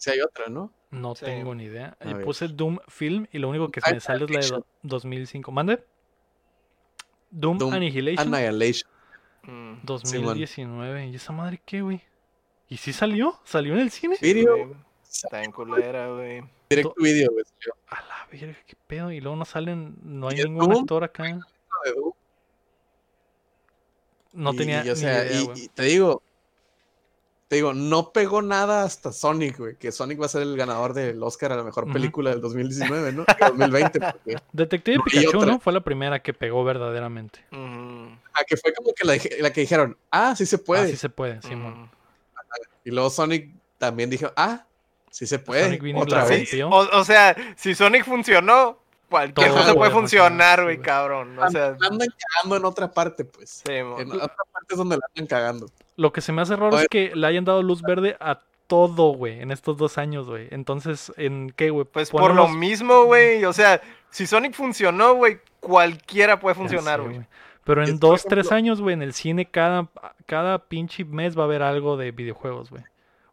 no. 0.00 0.02
Sí 0.02 0.10
hay 0.10 0.20
otra, 0.20 0.46
¿no? 0.48 0.72
No 0.90 1.14
Sí. 1.14 1.24
tengo 1.24 1.54
ni 1.54 1.64
idea. 1.64 1.96
A 2.00 2.04
ver. 2.12 2.24
Puse 2.24 2.48
Doom 2.48 2.78
Film 2.88 3.26
y 3.32 3.38
lo 3.38 3.48
único 3.48 3.70
que 3.70 3.80
me 3.92 4.00
sale 4.00 4.24
es 4.24 4.30
la 4.30 4.40
de 4.40 4.48
do- 4.48 4.66
2005. 4.82 5.52
¿Mande? 5.52 5.84
Doom, 7.30 7.58
Doom 7.58 7.72
Annihilation 7.74 8.34
Annihilation. 8.34 8.90
Mm. 9.44 9.74
2019. 9.84 11.06
¿Y 11.08 11.14
esa 11.14 11.32
madre 11.32 11.60
qué, 11.64 11.80
güey? 11.82 12.00
¿Y 12.68 12.76
sí 12.78 12.92
salió? 12.92 13.38
¿Salió 13.44 13.74
en 13.74 13.80
el 13.80 13.90
cine? 13.90 14.16
Video, 14.20 14.74
Está 15.02 15.42
en 15.42 15.52
culera, 15.52 16.08
güey. 16.08 16.42
directo 16.70 16.94
video, 16.98 17.30
güey. 17.32 17.44
A 17.88 18.00
la 18.02 18.26
verga, 18.30 18.56
qué 18.66 18.76
pedo. 18.86 19.10
Y 19.12 19.20
luego 19.20 19.36
no 19.36 19.44
salen, 19.44 19.96
no 20.02 20.28
hay 20.28 20.36
¿Y 20.36 20.40
es 20.40 20.46
ningún 20.46 20.70
Doom? 20.70 20.80
actor 20.82 21.04
acá. 21.04 21.38
No 24.32 24.52
Y- 24.52 24.56
tenía 24.56 24.84
y, 24.84 24.90
o 24.90 24.94
ni 24.94 25.00
sea, 25.00 25.24
idea, 25.24 25.40
y- 25.40 25.44
güey. 25.44 25.64
y 25.64 25.68
te 25.68 25.82
digo, 25.84 26.22
te 27.50 27.56
digo, 27.56 27.74
no 27.74 28.12
pegó 28.12 28.42
nada 28.42 28.84
hasta 28.84 29.12
Sonic, 29.12 29.58
güey. 29.58 29.74
Que 29.74 29.90
Sonic 29.90 30.20
va 30.20 30.26
a 30.26 30.28
ser 30.28 30.42
el 30.42 30.56
ganador 30.56 30.94
del 30.94 31.20
Oscar 31.20 31.50
a 31.50 31.56
la 31.56 31.64
mejor 31.64 31.92
película 31.92 32.30
del 32.30 32.40
2019, 32.40 33.12
¿no? 33.12 33.24
Que 33.36 33.44
2020, 33.44 33.98
porque 33.98 34.36
Detective 34.52 34.98
no, 34.98 35.02
Pikachu. 35.02 35.44
¿no? 35.44 35.58
Fue 35.58 35.72
la 35.72 35.80
primera 35.80 36.22
que 36.22 36.32
pegó 36.32 36.62
verdaderamente. 36.62 37.40
Ujú, 37.50 38.16
ah, 38.34 38.44
que 38.46 38.56
fue 38.56 38.72
como 38.72 38.92
que 38.94 39.04
la, 39.04 39.18
que 39.50 39.60
dijeron, 39.62 39.96
ah, 40.12 40.36
sí 40.36 40.46
se 40.46 40.58
puede. 40.58 40.82
Ah, 40.84 40.86
sí 40.90 40.96
se 40.96 41.08
puede, 41.08 41.42
Simón. 41.42 41.72
ujú. 41.72 41.88
Y 42.84 42.92
luego 42.92 43.10
Sonic 43.10 43.50
también 43.78 44.10
dijo, 44.10 44.30
ah, 44.36 44.64
sí 45.10 45.26
se 45.26 45.40
puede. 45.40 45.64
Sonic 45.64 45.82
vino 45.82 45.98
Otra 45.98 46.24
vez. 46.26 46.48
rompió. 46.48 46.68
O, 46.68 47.00
o 47.00 47.04
sea, 47.04 47.34
si 47.56 47.74
Sonic 47.74 48.04
funcionó, 48.04 48.78
cualquier 49.08 49.48
Todo 49.48 49.56
cosa 49.56 49.74
puede 49.74 49.76
puede 49.76 49.90
funcionar, 49.90 50.62
güey, 50.62 50.76
sí, 50.76 50.82
cabrón. 50.82 51.36
O 51.36 51.50
sea, 51.50 51.76
andan 51.80 52.08
cagando 52.16 52.56
en 52.58 52.64
otra 52.64 52.92
parte, 52.92 53.24
pues. 53.24 53.64
sí, 53.66 53.72
En 53.72 54.12
otra 54.12 54.36
parte 54.52 54.68
es 54.68 54.76
donde 54.76 54.98
la 54.98 55.02
andan 55.16 55.26
cagando. 55.26 55.66
Lo 56.00 56.14
que 56.14 56.22
se 56.22 56.32
me 56.32 56.40
hace 56.40 56.56
raro 56.56 56.78
es 56.78 56.88
que 56.88 57.14
le 57.14 57.26
hayan 57.26 57.44
dado 57.44 57.62
luz 57.62 57.82
verde 57.82 58.16
a 58.20 58.40
todo, 58.66 59.12
güey, 59.12 59.42
en 59.42 59.50
estos 59.50 59.76
dos 59.76 59.98
años, 59.98 60.26
güey. 60.26 60.48
Entonces, 60.50 61.12
¿en 61.18 61.50
qué, 61.50 61.68
güey? 61.68 61.84
pues 61.84 62.08
por 62.08 62.34
lo 62.34 62.48
mismo, 62.48 63.04
güey. 63.04 63.44
O 63.44 63.52
sea, 63.52 63.82
si 64.08 64.26
Sonic 64.26 64.54
funcionó, 64.54 65.12
güey, 65.12 65.40
cualquiera 65.60 66.40
puede 66.40 66.54
funcionar, 66.54 67.02
güey. 67.02 67.20
Pero 67.64 67.84
en 67.84 67.98
dos, 68.00 68.24
tres 68.24 68.50
años, 68.50 68.80
güey, 68.80 68.94
en 68.94 69.02
el 69.02 69.12
cine, 69.12 69.44
cada, 69.44 69.88
cada 70.24 70.64
pinche 70.68 71.04
mes 71.04 71.36
va 71.36 71.42
a 71.42 71.44
haber 71.44 71.62
algo 71.62 71.98
de 71.98 72.12
videojuegos, 72.12 72.70
güey. 72.70 72.82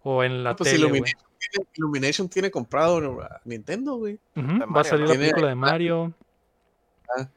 O 0.04 0.26
en 0.26 0.44
la 0.44 0.50
Ah, 0.50 0.56
pues 0.58 0.70
tele. 0.70 0.84
Illumination 0.84 1.22
tiene, 1.40 1.70
Illumination 1.76 2.28
tiene 2.28 2.52
comprado 2.52 3.00
Nintendo, 3.46 3.96
güey. 3.96 4.20
Va 4.36 4.42
a 4.42 4.66
Mario, 4.66 4.90
salir 4.90 5.06
¿no? 5.06 5.14
la 5.14 5.20
película 5.20 5.48
de 5.48 5.56
Mario. 5.56 6.14
Ah. 7.18 7.30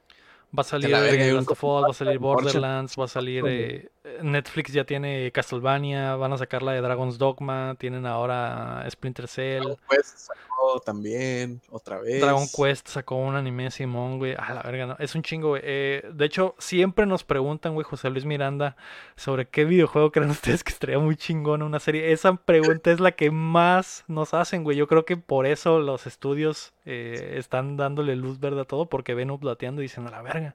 Va 0.52 0.62
a 0.62 0.64
salir 0.64 0.92
eh, 0.92 1.30
un 1.30 1.36
Last 1.36 1.50
of 1.52 1.62
Us, 1.62 1.82
va 1.82 1.90
a 1.90 1.94
salir. 1.94 2.18
Borderlands, 2.18 2.96
va 2.98 3.04
a 3.04 3.08
salir 3.08 3.44
eh, 3.46 3.88
Netflix 4.22 4.72
ya 4.72 4.84
tiene 4.84 5.30
Castlevania, 5.30 6.16
van 6.16 6.32
a 6.32 6.38
sacar 6.38 6.62
la 6.62 6.72
de 6.72 6.80
Dragon's 6.80 7.18
Dogma, 7.18 7.76
tienen 7.78 8.04
ahora 8.04 8.84
Splinter 8.90 9.28
Cell, 9.28 9.76
Dragon 9.88 10.49
También, 10.84 11.60
otra 11.70 11.98
vez. 12.00 12.20
Dragon 12.20 12.46
Quest 12.54 12.88
sacó 12.88 13.16
un 13.16 13.34
anime 13.34 13.64
de 13.64 13.70
Simón, 13.70 14.18
güey, 14.18 14.34
a 14.36 14.54
la 14.54 14.62
verga, 14.62 14.86
no, 14.86 14.96
es 14.98 15.14
un 15.14 15.22
chingo, 15.22 15.50
güey. 15.50 15.62
Eh, 15.64 16.08
de 16.12 16.24
hecho, 16.24 16.54
siempre 16.58 17.06
nos 17.06 17.24
preguntan, 17.24 17.74
güey, 17.74 17.84
José 17.84 18.10
Luis 18.10 18.24
Miranda, 18.24 18.76
sobre 19.16 19.48
qué 19.48 19.64
videojuego 19.64 20.10
creen 20.12 20.30
ustedes 20.30 20.64
que 20.64 20.72
estaría 20.72 20.98
muy 20.98 21.16
chingón 21.16 21.62
una 21.62 21.80
serie. 21.80 22.12
Esa 22.12 22.34
pregunta 22.34 22.90
es 22.90 23.00
la 23.00 23.12
que 23.12 23.30
más 23.30 24.04
nos 24.08 24.34
hacen, 24.34 24.64
güey. 24.64 24.76
Yo 24.76 24.86
creo 24.86 25.04
que 25.04 25.16
por 25.16 25.46
eso 25.46 25.80
los 25.80 26.06
estudios 26.06 26.72
eh, 26.84 27.34
están 27.36 27.76
dándole 27.76 28.16
luz 28.16 28.40
verde 28.40 28.62
a 28.62 28.64
todo, 28.64 28.86
porque 28.86 29.14
ven 29.14 29.30
updateando 29.30 29.82
y 29.82 29.84
dicen, 29.84 30.06
a 30.06 30.10
la 30.10 30.22
verga, 30.22 30.54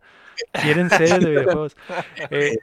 quieren 0.52 0.90
series 0.90 1.20
de 1.20 1.30
videojuegos. 1.30 1.76
Eh, 2.32 2.58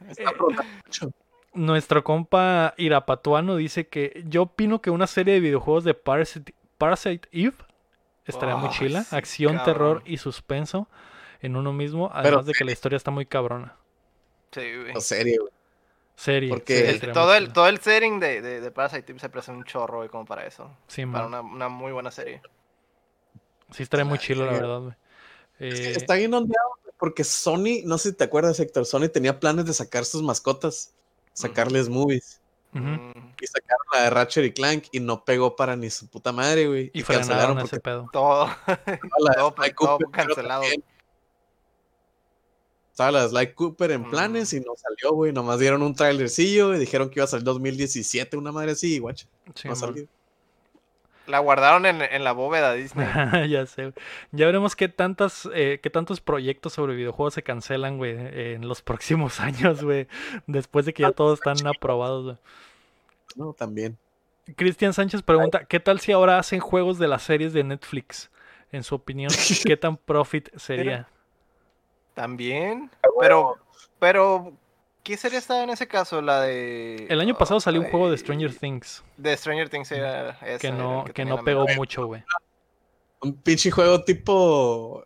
nuestro 1.55 2.03
compa 2.03 2.75
Irapatuano 2.77 3.57
dice 3.57 3.87
que 3.87 4.25
yo 4.27 4.43
opino 4.43 4.81
que 4.81 4.91
una 4.91 5.07
serie 5.07 5.35
de 5.35 5.41
videojuegos 5.41 5.85
de 5.85 5.95
Parasite, 5.95 6.55
Parasite 6.83 7.29
Eve 7.31 7.55
estaría 8.27 8.57
muy 8.57 8.71
chila. 8.71 9.05
sí, 9.05 9.15
Acción, 9.15 9.57
cabrón. 9.59 9.75
terror 9.75 10.03
y 10.05 10.17
suspenso 10.19 10.89
en 11.41 11.55
uno 11.55 11.73
mismo. 11.73 12.11
Además 12.13 12.45
de 12.45 12.55
que 12.55 12.65
la 12.65 12.73
historia 12.73 12.97
está 12.97 13.13
muy 13.13 13.25
cabrona. 13.25 13.77
Sí, 14.51 14.61
güey. 14.77 14.93
No, 14.93 15.01
serie, 15.01 15.39
güey. 15.39 15.53
Serie. 16.17 16.49
Porque 16.51 16.91
El- 16.91 17.13
todo, 17.13 17.35
el, 17.37 17.53
todo 17.53 17.69
el 17.69 17.79
setting 17.79 18.19
de, 18.19 18.43
de, 18.43 18.61
de 18.61 18.71
Parasite 18.73 19.17
se 19.17 19.29
parece 19.29 19.53
un 19.53 19.63
chorro, 19.65 19.99
güey, 19.99 20.09
como 20.09 20.25
para 20.25 20.45
eso. 20.45 20.77
Sí, 20.89 21.07
Para 21.07 21.27
una, 21.27 21.41
una 21.41 21.69
muy 21.69 21.93
buena 21.93 22.11
serie. 22.11 22.43
Sí, 23.71 23.85
estaría 23.85 24.05
muy 24.05 24.19
chilo, 24.19 24.45
la 24.45 24.53
verdad, 24.53 24.81
güey. 24.81 24.95
Eh, 25.61 25.93
Está 25.97 26.15
bien 26.15 26.35
ondeado, 26.35 26.69
güey, 26.83 26.95
porque 26.99 27.23
Sony, 27.23 27.83
no 27.85 27.97
sé 27.97 28.11
si 28.11 28.17
te 28.17 28.25
acuerdas, 28.25 28.59
Héctor, 28.59 28.87
Sony 28.87 29.09
tenía 29.09 29.39
planes 29.39 29.67
de 29.67 29.73
sacar 29.73 30.05
sus 30.05 30.23
mascotas, 30.23 30.93
sacarles 31.33 31.89
movies. 31.89 32.41
Mm, 32.73 33.11
Y 33.41 33.47
sacaron 33.47 33.87
la 33.93 34.03
de 34.05 34.11
Ratchet 34.11 34.45
y 34.47 34.53
Clank 34.53 34.85
y 34.93 35.01
no 35.01 35.25
pegó 35.25 35.55
para 35.57 35.77
ni 35.77 35.91
su 35.91 36.09
puta 36.09 36.33
madre, 36.33 36.67
güey. 36.69 36.91
Y 36.95 37.03
frenaron 37.03 37.59
ese 37.61 37.81
pedo. 37.81 38.09
todo. 38.13 38.47
estaba 38.47 38.79
la 39.21 39.31
de 39.31 39.37
todo, 39.37 39.51
todo 39.55 39.75
Cooper, 39.75 40.07
pero 40.11 40.11
cancelado. 40.35 40.63
Estaba 42.91 43.11
la 43.11 43.23
de 43.23 43.29
Sly 43.31 43.55
Cooper 43.55 43.91
en 43.93 44.11
planes 44.11 44.53
Mm. 44.53 44.57
y 44.57 44.61
no 44.61 44.73
salió, 44.77 45.15
güey. 45.15 45.33
Nomás 45.33 45.59
dieron 45.59 45.83
un 45.83 45.95
trailercillo 45.95 46.75
y 46.75 46.79
dijeron 46.79 47.09
que 47.09 47.21
iba 47.21 47.25
a 47.25 47.29
salir 47.29 47.45
2017, 47.45 48.37
una 48.37 48.53
madre 48.53 48.73
así, 48.73 48.99
guacha. 48.99 49.27
Sí, 49.55 49.69
no 49.69 49.77
salió. 49.77 50.07
La 51.33 51.39
guardaron 51.39 51.87
en, 51.87 52.03
en 52.03 52.25
la 52.25 52.33
bóveda 52.33 52.75
Disney. 52.75 53.07
ya 53.49 53.65
sé. 53.65 53.85
güey. 53.85 53.95
Ya 54.33 54.45
veremos 54.45 54.77
qué 54.77 54.91
tantas, 54.91 55.49
eh, 55.55 55.81
qué 55.83 55.89
tantos 55.89 56.21
proyectos 56.21 56.75
sobre 56.75 56.95
videojuegos 56.95 57.33
se 57.33 57.43
cancelan, 57.43 57.97
güey, 57.97 58.15
en 58.19 58.69
los 58.69 58.83
próximos 58.83 59.41
años, 59.41 59.83
güey. 59.83 60.09
Después 60.47 60.85
de 60.85 60.93
que 60.93 61.05
ya 61.05 61.13
todos 61.13 61.39
están 61.39 61.67
aprobados, 61.67 62.25
güey. 62.25 62.37
No, 63.35 63.55
también. 63.55 63.97
Cristian 64.57 64.93
Sánchez 64.93 65.23
pregunta, 65.23 65.65
¿qué 65.65 65.81
tal 65.81 66.01
si 66.01 66.13
ahora 66.13 66.37
hacen 66.37 66.61
juegos 66.61 66.99
de 66.99 67.09
las 67.09 67.23
series 67.23 67.55
de 67.55 67.65
Netflix? 67.65 68.31
En 68.71 68.83
su 68.83 68.95
opinión, 68.95 69.31
¿qué 69.65 69.79
tan 69.79 69.97
profit 69.97 70.55
sería? 70.59 71.09
También. 72.13 72.91
Pero, 73.19 73.57
pero, 73.99 74.53
¿qué 75.03 75.17
serie 75.17 75.39
estaba 75.39 75.63
en 75.63 75.71
ese 75.71 75.87
caso? 75.89 76.21
La 76.23 76.43
de. 76.43 77.07
El 77.09 77.21
año 77.21 77.37
pasado 77.37 77.61
salió 77.61 77.81
un 77.81 77.89
juego 77.91 78.11
de 78.11 78.17
Stranger 78.19 78.55
Things 78.55 79.03
De 79.17 79.37
Stranger 79.37 79.69
Things 79.69 79.91
era 79.93 80.31
esa, 80.43 80.59
que 80.59 80.71
no, 80.73 81.05
que 81.13 81.25
no 81.25 81.43
pegó 81.45 81.67
mucho, 81.77 82.07
güey. 82.07 82.23
Un 83.21 83.35
pinche 83.35 83.71
juego 83.71 84.03
tipo. 84.05 85.05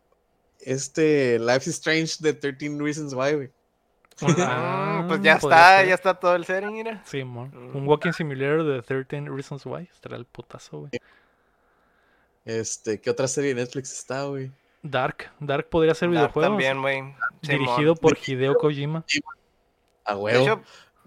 Este. 0.60 1.38
Life 1.38 1.68
is 1.70 1.76
Strange 1.76 2.14
de 2.20 2.32
13 2.34 2.76
Reasons 2.80 3.12
Why, 3.14 3.34
güey. 3.34 3.50
Ah, 4.38 5.02
Mm, 5.04 5.08
pues 5.08 5.20
ya 5.22 5.34
está, 5.34 5.78
ser. 5.78 5.88
ya 5.88 5.94
está 5.94 6.14
todo 6.14 6.34
el 6.36 6.46
setting, 6.46 6.72
mira. 6.72 7.02
Sí, 7.04 7.22
mon. 7.22 7.54
Un 7.54 7.84
Mm. 7.84 7.88
walking 7.88 8.12
simulator 8.12 8.64
de 8.64 8.80
13 8.82 9.28
Reasons 9.28 9.66
Why. 9.66 9.88
Estará 9.92 10.16
el 10.16 10.24
putazo, 10.24 10.78
güey. 10.80 10.90
Este. 12.44 13.00
¿Qué 13.00 13.10
otra 13.10 13.28
serie 13.28 13.54
de 13.54 13.60
Netflix 13.62 13.92
está, 13.92 14.24
güey? 14.24 14.50
Dark. 14.82 15.30
Dark 15.40 15.68
podría 15.68 15.94
ser 15.94 16.08
Dark 16.08 16.16
videojuego. 16.32 16.48
También, 16.48 16.80
güey. 16.80 17.14
Dirigido 17.42 17.94
por 17.96 18.16
Hideo 18.16 18.54
Kojima. 18.54 19.04
A 20.06 20.14
De 20.14 20.20
huevo. 20.20 20.42
hecho, 20.44 20.62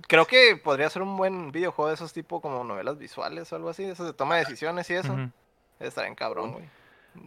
creo 0.08 0.26
que 0.28 0.56
podría 0.58 0.90
ser 0.90 1.02
un 1.02 1.18
buen 1.18 1.52
videojuego 1.52 1.90
de 1.90 1.96
esos 1.96 2.14
tipo 2.14 2.42
como 2.42 2.64
novelas 2.64 2.98
visuales 2.98 3.52
o 3.52 3.56
algo 3.56 3.70
así, 3.70 3.84
de 3.84 3.92
esos 3.94 4.06
de 4.06 4.14
toma 4.14 4.36
de 4.36 4.42
decisiones 4.42 4.90
y 4.90 4.94
eso. 4.96 5.12
Ujú. 5.14 5.32
Está 5.80 6.04
bien 6.04 6.16
cabrón, 6.16 6.52
güey. 6.54 6.70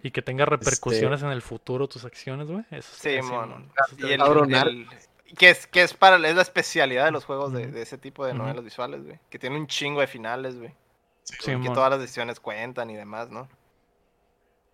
Y 0.02 0.10
que 0.10 0.22
tenga 0.22 0.44
repercusiones 0.44 1.22
en 1.22 1.30
el 1.30 1.42
futuro 1.42 1.88
tus 1.88 2.04
acciones, 2.04 2.48
güey. 2.48 2.64
Eso 2.70 2.88
Sí, 2.94 3.10
estaría 3.10 3.22
mon. 3.22 3.44
Simón. 3.48 3.72
Eso 3.88 4.06
Y 4.06 4.12
el, 4.12 4.54
el- 4.54 4.88
que 5.36 5.48
es 5.50 5.66
que 5.66 5.82
es 5.82 5.94
para 5.94 6.16
es 6.28 6.36
la 6.36 6.42
especialidad 6.42 7.06
de 7.06 7.10
los 7.10 7.24
juegos 7.24 7.52
de, 7.54 7.66
de 7.68 7.80
ese 7.82 7.96
tipo 7.98 8.26
de 8.26 8.34
novelas 8.34 8.62
visuales, 8.62 9.02
güey, 9.02 9.18
que 9.30 9.38
tiene 9.38 9.56
un 9.56 9.66
chingo 9.66 10.00
de 10.02 10.06
finales, 10.06 10.58
güey, 10.58 10.74
Sí, 11.24 11.36
que 11.52 11.56
mon. 11.56 11.72
todas 11.72 11.88
las 11.90 12.00
decisiones 12.00 12.38
cuentan 12.38 12.90
y 12.90 12.96
demás, 12.96 13.30
¿no? 13.30 13.48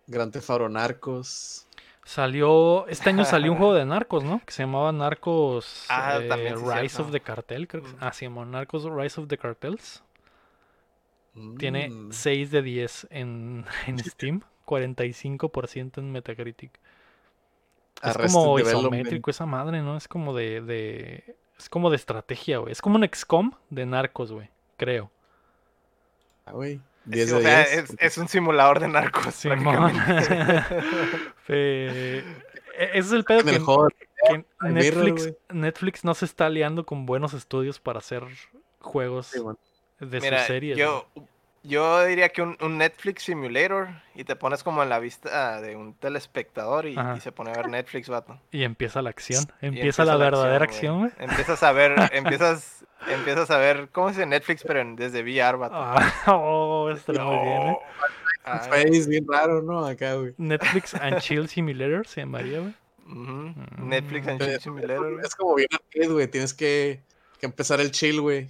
Gran 0.07 0.31
Theft 0.31 0.49
Auto 0.49 0.67
Narcos. 0.69 1.65
Salió, 2.09 2.87
este 2.87 3.11
año 3.11 3.23
salió 3.23 3.51
un 3.51 3.59
juego 3.59 3.75
de 3.75 3.85
narcos, 3.85 4.23
¿no? 4.23 4.41
Que 4.43 4.51
se 4.51 4.63
llamaba 4.63 4.91
Narcos 4.91 5.85
Ah, 5.89 6.17
eh, 6.19 6.27
también, 6.27 6.57
sí, 6.57 6.63
Rise 6.63 6.89
cierto. 6.89 7.03
of 7.03 7.11
the 7.11 7.19
Cartel, 7.21 7.67
creo 7.67 7.83
que. 7.83 7.89
Mm. 7.89 7.97
Ah, 7.99 8.11
sí, 8.13 8.27
mon, 8.27 8.49
Narcos 8.49 8.85
Rise 8.85 9.21
of 9.21 9.27
the 9.27 9.37
Cartels. 9.37 10.03
Tiene 11.59 11.89
Mm. 11.91 12.11
6 12.11 12.49
de 12.49 12.61
10 12.63 13.07
en, 13.11 13.63
en 13.87 13.99
Steam, 13.99 14.41
45% 14.65 15.99
en 15.99 16.11
Metacritic. 16.11 16.71
Es 18.01 18.15
Arrested 18.15 18.33
como 18.33 18.59
isométrico 18.59 19.29
esa 19.29 19.45
madre, 19.45 19.83
¿no? 19.83 19.95
Es 19.95 20.07
como 20.07 20.33
de, 20.35 20.61
de- 20.61 21.35
Es 21.59 21.69
como 21.69 21.91
de 21.91 21.95
estrategia, 21.97 22.57
güey. 22.57 22.71
Es 22.71 22.81
como 22.81 22.95
un 22.95 23.03
XCOM 23.07 23.51
de 23.69 23.85
narcos, 23.85 24.31
güey. 24.31 24.49
Creo. 24.77 25.11
Ah, 26.47 26.53
güey. 26.53 26.81
Sí, 27.09 27.15
10 27.15 27.31
o 27.33 27.37
de 27.37 27.43
sea, 27.43 27.65
10. 27.65 27.71
es, 27.89 27.95
es 27.99 28.17
un 28.17 28.27
simulador 28.27 28.79
de 28.79 28.87
narcos. 28.87 29.33
Simón. 29.33 29.93
Eh, 31.47 32.23
ese 32.77 32.99
es 32.99 33.11
el 33.11 33.23
pedo 33.23 33.43
que, 33.43 33.51
que 33.53 33.57
Mirror, 33.59 33.91
Netflix. 34.71 35.33
Netflix 35.49 36.03
no 36.03 36.13
se 36.13 36.25
está 36.25 36.45
aliando 36.45 36.85
con 36.85 37.05
buenos 37.05 37.33
estudios 37.33 37.79
para 37.79 37.99
hacer 37.99 38.23
juegos 38.79 39.27
Sí, 39.27 39.39
bueno. 39.39 39.57
de 39.99 40.19
Mira, 40.21 40.39
sus 40.39 40.47
series. 40.47 40.77
yo, 40.77 41.07
yo 41.63 42.05
diría 42.05 42.29
que 42.29 42.41
un, 42.41 42.57
un 42.61 42.77
Netflix 42.77 43.23
Simulator 43.23 43.89
y 44.15 44.23
te 44.23 44.35
pones 44.35 44.63
como 44.63 44.81
en 44.83 44.89
la 44.89 44.99
vista 44.99 45.59
de 45.61 45.75
un 45.75 45.93
telespectador 45.93 46.85
y, 46.85 46.95
se 47.19 47.31
pone 47.31 47.51
a 47.51 47.53
ver 47.53 47.69
Netflix, 47.69 48.07
vato. 48.09 48.39
Y 48.51 48.63
empieza 48.63 49.01
la 49.01 49.09
acción. 49.09 49.45
Empieza, 49.61 50.05
la 50.05 50.17
verdadera 50.17 50.63
acción, 50.63 50.99
güey. 50.99 51.11
Empiezas 51.19 51.61
a 51.63 51.71
ver, 51.71 51.95
empiezas, 52.13 52.85
empiezas 53.07 53.51
a 53.51 53.57
ver, 53.57 53.89
¿cómo 53.91 54.09
se 54.09 54.15
dice 54.15 54.25
Netflix? 54.25 54.63
Pero 54.65 54.79
en- 54.79 54.95
desde 54.95 55.21
VR, 55.21 55.57
vato. 55.57 55.75
Ah, 55.75 56.11
oh, 56.27 56.89
estaría 56.91 57.23
muy 57.23 57.45
bien, 57.45 57.61
¿eh? 57.69 57.77
Ah, 58.45 58.59
Face 58.59 59.07
bien 59.07 59.25
raro, 59.27 59.61
¿no? 59.61 59.85
Acá, 59.85 60.15
güey. 60.15 60.33
Netflix 60.37 60.93
and 60.95 61.19
Chill 61.19 61.47
Simulator 61.47 62.07
se 62.07 62.21
llamaría, 62.21 62.59
güey. 62.59 62.73
Mm. 63.05 63.89
Netflix 63.89 64.27
and 64.27 64.41
Chill 64.41 64.59
Simulator. 64.59 65.19
Es 65.23 65.35
como 65.35 65.55
bien 65.55 65.67
arcade, 65.71 66.13
güey. 66.13 66.27
Tienes 66.27 66.53
que, 66.53 67.01
que 67.39 67.45
empezar 67.45 67.81
el 67.81 67.91
chill, 67.91 68.21
güey. 68.21 68.47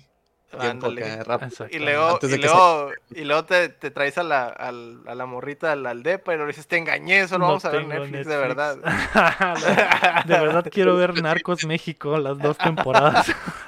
Tiempo. 0.57 0.87
Exacto. 0.87 1.67
Y 1.69 1.79
luego, 1.79 2.07
Antes 2.07 2.29
de 2.31 2.37
y 2.37 2.39
que 2.39 2.45
luego, 2.47 2.89
y 3.11 3.23
luego 3.23 3.45
te, 3.45 3.69
te 3.69 3.91
traes 3.91 4.17
a 4.17 4.23
la, 4.23 4.47
al- 4.47 5.01
a 5.07 5.13
la 5.15 5.25
morrita 5.27 5.71
al, 5.73 5.85
al 5.85 6.01
depa 6.01 6.33
y 6.33 6.37
luego 6.37 6.47
dices, 6.47 6.65
te 6.67 6.77
engañé, 6.77 7.27
solo 7.27 7.45
vamos 7.47 7.65
a 7.65 7.69
ver 7.69 7.85
Netflix, 7.85 8.25
de 8.27 8.37
verdad. 8.37 8.77
La- 8.83 10.23
de 10.25 10.39
verdad 10.39 10.65
quiero 10.71 10.95
ver 10.95 11.21
Narcos 11.21 11.65
México 11.65 12.17
las 12.17 12.37
dos 12.39 12.57
temporadas. 12.57 13.31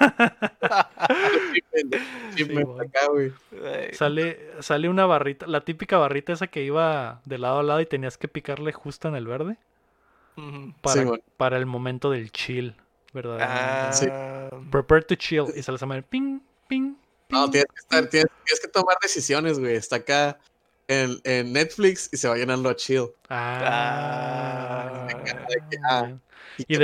Acá, 2.80 3.06
güey. 3.10 3.32
Ay, 3.64 3.92
Sale, 3.94 4.38
sale 4.60 4.88
una 4.88 5.06
barrita, 5.06 5.46
la 5.46 5.60
típica 5.62 5.98
barrita 5.98 6.32
esa 6.32 6.46
que 6.46 6.62
iba 6.62 7.20
de 7.24 7.38
lado 7.38 7.60
a 7.60 7.62
lado 7.62 7.80
y 7.80 7.86
tenías 7.86 8.18
que 8.18 8.28
picarle 8.28 8.72
justo 8.72 9.08
en 9.08 9.14
el 9.16 9.26
verde 9.26 9.56
para, 10.80 11.00
Sí, 11.00 11.04
bueno. 11.04 11.22
para 11.36 11.56
el 11.58 11.66
momento 11.66 12.10
del 12.10 12.32
chill, 12.32 12.74
¿verdad? 13.12 13.92
Sí. 13.92 14.06
Ah, 14.10 14.48
Prepare 14.70 15.02
to 15.02 15.14
chill 15.14 15.46
y 15.54 15.62
sale 15.62 15.76
esa 15.76 15.86
madre, 15.86 16.02
ping, 16.02 16.40
ping, 16.72 16.94
No, 17.28 17.50
tienes 17.50 17.66
que, 17.72 17.78
estar, 17.80 18.06
tienes, 18.08 18.30
tienes 18.44 18.60
que 18.60 18.68
tomar 18.68 18.96
decisiones, 19.02 19.58
güey. 19.58 19.74
Está 19.76 19.96
acá 19.96 20.38
en, 20.88 21.18
en 21.24 21.52
Netflix 21.52 22.08
y 22.12 22.16
se 22.16 22.28
va 22.28 22.36
llenando 22.36 22.68
a 22.68 22.76
chill. 22.76 23.06
Ah, 23.28 25.08
Ah. 25.90 26.12
¿Y, 26.68 26.76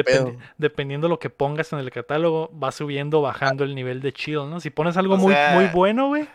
dependiendo 0.57 1.09
lo 1.09 1.19
que 1.19 1.29
pongas 1.29 1.73
en 1.75 1.79
el 1.81 1.91
catálogo, 1.91 2.51
va 2.59 2.73
subiendo 2.73 3.19
o 3.19 3.23
bajando 3.23 3.65
el 3.65 3.75
nivel 3.75 4.01
de 4.01 4.13
chill, 4.15 4.49
¿no? 4.49 4.61
Si 4.61 4.71
pones 4.71 4.97
algo 4.97 5.15
O 5.15 5.19
muy, 5.19 5.35
sea- 5.35 5.55
muy 5.55 5.67
bueno, 5.67 6.09
güey, 6.09 6.27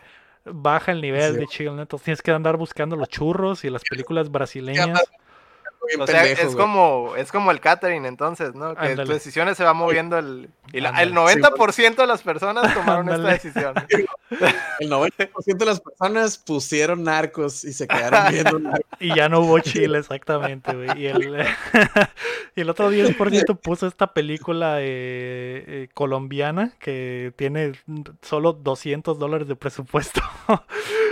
baja 0.45 0.91
el 0.91 1.01
nivel 1.01 1.33
Sí. 1.33 1.39
de 1.39 1.47
chill, 1.47 1.75
¿no? 1.75 1.81
Entonces 1.81 2.05
tienes 2.05 2.21
que 2.21 2.31
andar 2.31 2.57
buscando 2.57 2.95
los 2.95 3.09
churros 3.09 3.63
y 3.65 3.69
las 3.71 3.81
películas 3.83 4.29
brasileñas. 4.29 5.01
Bien 5.88 6.01
O 6.01 6.07
sea, 6.07 6.21
pendejo, 6.21 6.41
es 6.41 6.53
güey. 6.55 6.57
como, 6.65 7.13
es 7.17 7.31
como 7.31 7.51
el 7.51 7.59
catering 7.59 8.05
entonces, 8.05 8.55
¿no? 8.55 8.75
Que 8.75 8.95
tus 8.95 9.09
decisiones 9.09 9.57
se 9.57 9.63
va 9.63 9.73
moviendo 9.73 10.17
el... 10.17 10.49
Y 10.71 10.79
la- 10.81 10.89
Ándale. 10.89 11.11
el 11.11 11.13
90% 11.43 11.95
de 11.95 12.07
las 12.07 12.21
personas 12.21 12.73
tomaron 12.73 13.09
esta 13.09 13.27
decisión. 13.27 13.73
El 14.79 14.89
90% 14.89 15.57
de 15.57 15.65
las 15.65 15.79
personas 15.79 16.39
pusieron 16.39 17.03
narcos 17.03 17.63
y 17.63 17.73
se 17.73 17.88
quedaron 17.88 18.31
viendo 18.34 18.57
narcos. 18.59 18.81
Y 18.99 19.15
ya 19.15 19.29
no 19.29 19.41
hubo 19.41 19.59
chill, 19.59 19.93
exactamente, 19.93 20.73
güey. 20.73 20.99
Y 21.03 21.05
el, 21.05 21.45
y 22.55 22.61
el 22.61 22.69
otro 22.69 22.91
10% 22.91 23.59
puso 23.59 23.86
esta 23.86 24.07
película 24.13 24.77
eh, 24.79 25.63
eh, 25.67 25.89
colombiana 25.93 26.73
que 26.79 27.31
tiene 27.36 27.73
solo 28.23 28.53
200 28.53 29.19
dólares 29.19 29.47
de 29.47 29.55
presupuesto. 29.55 30.21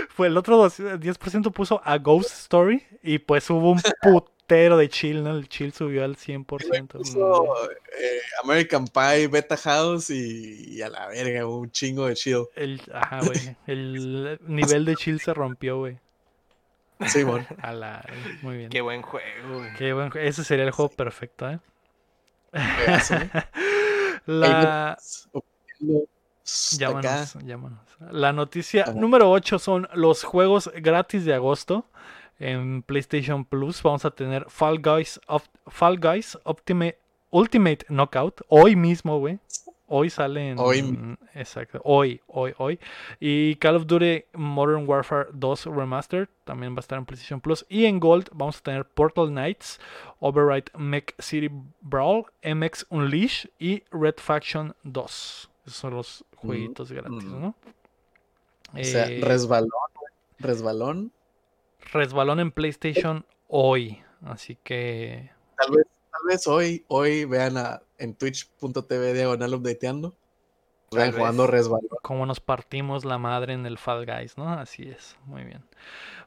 Fue 0.08 0.26
el 0.26 0.36
otro 0.36 0.56
dos- 0.56 0.80
10% 0.80 1.52
puso 1.52 1.80
a 1.84 1.98
Ghost 1.98 2.30
Story 2.32 2.82
y 3.04 3.18
pues 3.20 3.48
hubo 3.50 3.70
un 3.70 3.80
putero 4.52 4.76
de 4.76 4.88
chill, 4.88 5.22
¿no? 5.22 5.36
El 5.36 5.48
chill 5.48 5.72
subió 5.72 6.04
al 6.04 6.16
100%. 6.16 6.86
Puso 6.88 7.56
eh, 7.98 8.20
American 8.44 8.86
Pie, 8.86 9.28
Beta 9.28 9.56
House 9.56 10.10
y, 10.10 10.76
y 10.76 10.82
a 10.82 10.88
la 10.90 11.08
verga, 11.08 11.46
un 11.46 11.70
chingo 11.70 12.06
de 12.06 12.14
chill. 12.14 12.44
El, 12.54 12.80
ajá, 12.92 13.20
güey. 13.24 13.56
El 13.66 14.38
nivel 14.42 14.84
de 14.84 14.94
chill 14.96 15.20
se 15.20 15.32
rompió, 15.32 15.78
güey. 15.78 15.98
Sí, 17.06 17.22
bueno. 17.24 17.46
A 17.62 17.72
la, 17.72 18.04
muy 18.42 18.58
bien. 18.58 18.70
Qué 18.70 18.80
buen 18.82 19.00
juego, 19.02 19.58
güey. 19.58 19.72
Qué 19.74 19.92
buen 19.94 20.10
jue- 20.10 20.22
Ese 20.22 20.44
sería 20.44 20.64
el 20.64 20.70
juego 20.70 20.90
perfecto, 20.90 21.50
¿eh? 21.50 21.58
La... 24.26 24.98
Llámanos, 26.76 27.34
llámanos. 27.44 27.80
La 28.10 28.32
noticia 28.32 28.82
Ajá. 28.82 28.92
número 28.92 29.30
8 29.30 29.58
son 29.58 29.88
los 29.94 30.22
juegos 30.24 30.70
gratis 30.74 31.24
de 31.24 31.34
agosto 31.34 31.86
en 32.42 32.82
PlayStation 32.82 33.44
Plus. 33.44 33.82
Vamos 33.82 34.04
a 34.04 34.10
tener 34.10 34.46
Fall 34.48 34.78
Guys, 34.80 35.20
Op- 35.26 35.42
Fall 35.68 35.98
Guys 35.98 36.38
Ultimate, 36.44 36.98
Ultimate 37.30 37.86
Knockout. 37.88 38.40
Hoy 38.48 38.76
mismo, 38.76 39.18
güey. 39.18 39.38
Hoy 39.94 40.08
sale 40.08 40.50
en... 40.52 40.58
Hoy. 40.58 41.18
Exacto. 41.34 41.78
Hoy, 41.84 42.20
hoy, 42.26 42.54
hoy. 42.56 42.80
Y 43.20 43.56
Call 43.56 43.76
of 43.76 43.86
Duty 43.86 44.24
Modern 44.32 44.88
Warfare 44.88 45.26
2 45.34 45.66
Remastered. 45.66 46.28
También 46.44 46.72
va 46.74 46.78
a 46.78 46.80
estar 46.80 46.98
en 46.98 47.04
PlayStation 47.04 47.42
Plus. 47.42 47.66
Y 47.68 47.84
en 47.84 48.00
Gold 48.00 48.30
vamos 48.32 48.56
a 48.58 48.62
tener 48.62 48.86
Portal 48.86 49.28
Knights, 49.28 49.78
Override 50.20 50.72
Mech 50.78 51.14
City 51.20 51.50
Brawl, 51.82 52.24
MX 52.42 52.86
Unleash 52.88 53.46
y 53.58 53.82
Red 53.90 54.14
Faction 54.16 54.74
2. 54.84 55.50
Esos 55.66 55.76
son 55.78 55.94
los 55.94 56.24
jueguitos 56.36 56.90
gratis, 56.90 57.24
mm. 57.24 57.40
¿no? 57.40 57.54
O 58.74 58.84
sea, 58.84 59.10
Eh, 59.10 59.20
resbalón. 59.22 59.68
Resbalón. 60.38 61.12
Resbalón 61.92 62.40
en 62.40 62.50
PlayStation 62.50 63.24
hoy. 63.48 64.02
Así 64.24 64.56
que 64.62 65.30
Tal 65.56 65.76
vez, 65.76 65.86
tal 66.10 66.20
vez 66.28 66.46
hoy, 66.46 66.84
hoy 66.88 67.24
vean 67.24 67.56
a, 67.56 67.82
en 67.98 68.14
twitch.tv 68.14 69.12
diagonal 69.12 69.54
updateando. 69.54 70.14
Vean 70.90 71.12
jugando 71.12 71.46
resbalón. 71.46 71.88
como 72.02 72.26
nos 72.26 72.40
partimos 72.40 73.04
la 73.04 73.16
madre 73.16 73.54
en 73.54 73.64
el 73.64 73.78
Fall 73.78 74.04
Guys, 74.04 74.36
¿no? 74.36 74.52
Así 74.52 74.88
es, 74.88 75.16
muy 75.24 75.42
bien. 75.42 75.64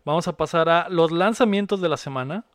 Vamos 0.04 0.28
a 0.28 0.34
pasar 0.38 0.70
a 0.70 0.90
los 0.90 1.12
lanzamientos 1.12 1.82
de 1.82 1.90
la 1.90 1.98
semana. 1.98 2.46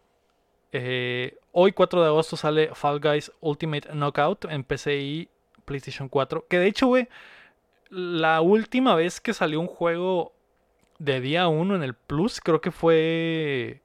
Eh, 0.73 1.39
hoy 1.53 1.73
4 1.73 2.03
de 2.03 2.09
agosto 2.09 2.37
sale 2.37 2.71
Fall 2.75 3.01
Guys 3.01 3.31
Ultimate 3.41 3.89
Knockout 3.93 4.47
en 4.47 4.65
PC 4.65 4.97
y 4.97 5.29
PlayStation 5.65 6.09
4. 6.09 6.47
Que 6.49 6.59
de 6.59 6.67
hecho, 6.67 6.89
güey, 6.89 7.09
la 7.91 8.41
última 8.41 8.95
vez 8.95 9.21
que 9.21 9.33
salió 9.33 9.61
un 9.61 9.67
juego 9.67 10.33
de 11.01 11.21
día 11.21 11.49
1 11.49 11.75
en 11.75 11.83
el 11.83 11.95
Plus, 11.95 12.41
creo 12.41 12.61
que 12.61 12.71
fue 12.71 13.81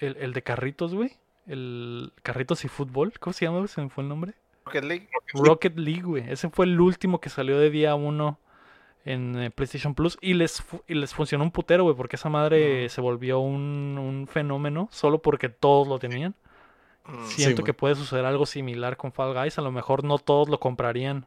el, 0.00 0.16
el 0.16 0.32
de 0.32 0.42
carritos, 0.42 0.94
güey. 0.94 1.12
El 1.46 2.12
carritos 2.22 2.64
y 2.64 2.68
fútbol. 2.68 3.12
¿Cómo 3.20 3.32
se 3.32 3.44
llama? 3.44 3.66
Se 3.68 3.80
me 3.82 3.90
fue 3.90 4.02
el 4.02 4.08
nombre. 4.08 4.34
Rocket 4.64 4.84
League. 4.84 5.08
Rocket 5.34 5.78
League, 5.78 6.02
güey. 6.02 6.24
Ese 6.30 6.48
fue 6.50 6.64
el 6.66 6.80
último 6.80 7.20
que 7.20 7.28
salió 7.28 7.58
de 7.58 7.70
día 7.70 7.94
1 7.94 8.38
en 9.04 9.38
eh, 9.38 9.50
PlayStation 9.50 9.94
Plus. 9.94 10.16
Y 10.22 10.34
les, 10.34 10.62
fu- 10.62 10.82
y 10.88 10.94
les 10.94 11.12
funcionó 11.14 11.44
un 11.44 11.50
putero, 11.50 11.84
güey, 11.84 11.94
porque 11.94 12.16
esa 12.16 12.30
madre 12.30 12.88
se 12.88 13.00
volvió 13.02 13.40
un, 13.40 13.98
un 13.98 14.26
fenómeno 14.26 14.88
solo 14.90 15.20
porque 15.20 15.50
todos 15.50 15.86
lo 15.86 15.98
tenían. 15.98 16.34
Mm, 17.06 17.26
Siento 17.26 17.62
que 17.62 17.74
puede 17.74 17.94
suceder 17.94 18.24
algo 18.24 18.46
similar 18.46 18.96
con 18.96 19.12
Fall 19.12 19.34
Guys. 19.34 19.58
A 19.58 19.62
lo 19.62 19.70
mejor 19.70 20.02
no 20.04 20.16
todos 20.18 20.48
lo 20.48 20.58
comprarían. 20.58 21.26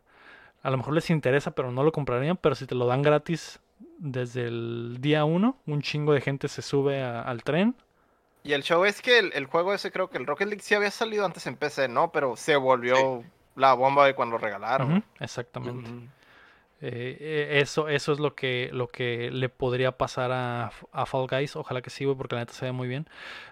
A 0.64 0.72
lo 0.72 0.78
mejor 0.78 0.96
les 0.96 1.12
interesa, 1.12 1.52
pero 1.52 1.72
no 1.72 1.84
lo 1.84 1.92
comprarían. 1.92 2.38
Pero 2.38 2.56
si 2.56 2.66
te 2.66 2.74
lo 2.74 2.88
dan 2.88 3.04
gratis 3.04 3.60
desde 3.98 4.48
el 4.48 4.98
día 5.00 5.26
1, 5.26 5.58
un 5.66 5.82
chingo 5.82 6.14
de 6.14 6.22
gente 6.22 6.48
se 6.48 6.62
sube 6.62 7.02
a- 7.02 7.22
al 7.22 7.44
tren. 7.44 7.76
Y 8.44 8.54
el 8.54 8.64
show 8.64 8.86
es 8.86 9.02
que 9.02 9.20
el, 9.20 9.32
el 9.34 9.46
juego 9.46 9.74
ese 9.74 9.92
creo 9.92 10.10
que 10.10 10.18
el 10.18 10.26
Rocket 10.26 10.48
League 10.48 10.62
sí 10.64 10.74
había 10.76 10.92
salido 10.92 11.26
antes 11.26 11.46
en 11.48 11.56
PC, 11.58 11.88
¿no? 11.90 12.12
Pero 12.12 12.36
se 12.38 12.56
volvió 12.56 13.24
la 13.56 13.74
bomba 13.74 14.06
de 14.06 14.16
cuando 14.16 14.38
regalaron. 14.38 14.94
Ujú, 14.94 15.04
exactamente. 15.20 15.90
Eh, 16.80 17.18
eh, 17.20 17.60
eso, 17.60 17.90
eso 17.90 18.12
es 18.14 18.20
lo 18.20 18.36
que, 18.36 18.70
lo 18.72 18.88
que 18.88 19.32
le 19.32 19.50
podría 19.50 19.98
pasar 19.98 20.32
a, 20.32 20.72
a 20.92 21.06
Fall 21.08 21.28
Guys. 21.28 21.56
Ojalá 21.56 21.82
que 21.82 21.90
sí, 21.90 22.06
güey, 22.06 22.16
porque 22.16 22.36
la 22.36 22.42
neta 22.42 22.54
se 22.54 22.66
ve 22.66 22.72
muy 22.72 22.88
bien. 22.88 23.08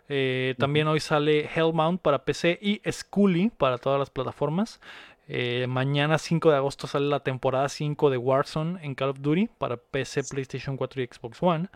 Eh, 0.09 0.53
también 0.59 0.87
hoy 0.87 0.99
sale 0.99 1.49
Hellbound 1.53 1.99
para 1.99 2.23
PC 2.23 2.59
y 2.61 2.81
Scully 2.89 3.49
para 3.49 3.79
todas 3.79 3.97
las 3.99 4.11
plataformas. 4.11 4.79
Eh, 5.27 5.65
mañana 5.67 6.17
5 6.17 6.51
de 6.51 6.57
agosto 6.57 6.85
sale 6.85 7.07
la 7.07 7.21
temporada 7.21 7.67
5 7.67 8.09
de 8.09 8.17
Warzone 8.17 8.85
en 8.85 8.93
Call 8.93 9.09
of 9.09 9.21
Duty 9.21 9.49
para 9.57 9.77
PC, 9.77 10.23
PlayStation 10.23 10.77
4 10.77 11.01
y 11.01 11.07
Xbox 11.07 11.41
One. 11.41 11.69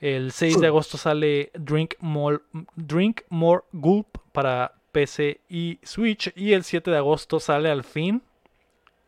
El 0.00 0.32
6 0.32 0.60
de 0.60 0.66
agosto 0.66 0.96
sale 0.96 1.50
Drink 1.54 1.94
More, 2.00 2.40
Drink 2.76 3.22
More 3.28 3.62
Gulp 3.72 4.18
para 4.32 4.74
PC 4.92 5.40
y 5.48 5.78
Switch. 5.82 6.32
Y 6.36 6.52
el 6.52 6.64
7 6.64 6.90
de 6.90 6.96
agosto 6.96 7.40
sale 7.40 7.70
al 7.70 7.84
fin 7.84 8.22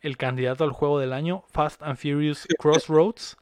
el 0.01 0.17
candidato 0.17 0.63
al 0.63 0.71
juego 0.71 0.99
del 0.99 1.13
año, 1.13 1.43
Fast 1.51 1.81
and 1.83 1.97
Furious 1.97 2.47
Crossroads, 2.59 3.37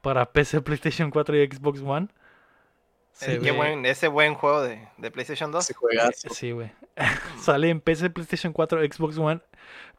para 0.00 0.32
PC, 0.32 0.60
PlayStation 0.60 1.10
4 1.10 1.42
y 1.42 1.46
Xbox 1.46 1.82
One. 1.82 2.08
Se 3.18 3.34
Eh, 3.36 3.38
qué 3.40 3.50
ve- 3.50 3.56
buen, 3.56 3.86
ese 3.86 4.08
buen 4.08 4.34
juego 4.34 4.62
de, 4.62 4.86
de 4.98 5.10
PlayStation 5.10 5.50
2. 5.50 5.64
Ese 5.64 5.72
juegazo. 5.74 6.28
Sí, 6.34 6.50
güey. 6.52 6.70
Sale 7.40 7.70
en 7.70 7.80
PC, 7.80 8.10
PlayStation 8.10 8.52
4, 8.52 8.82
Xbox 8.92 9.16
One, 9.16 9.40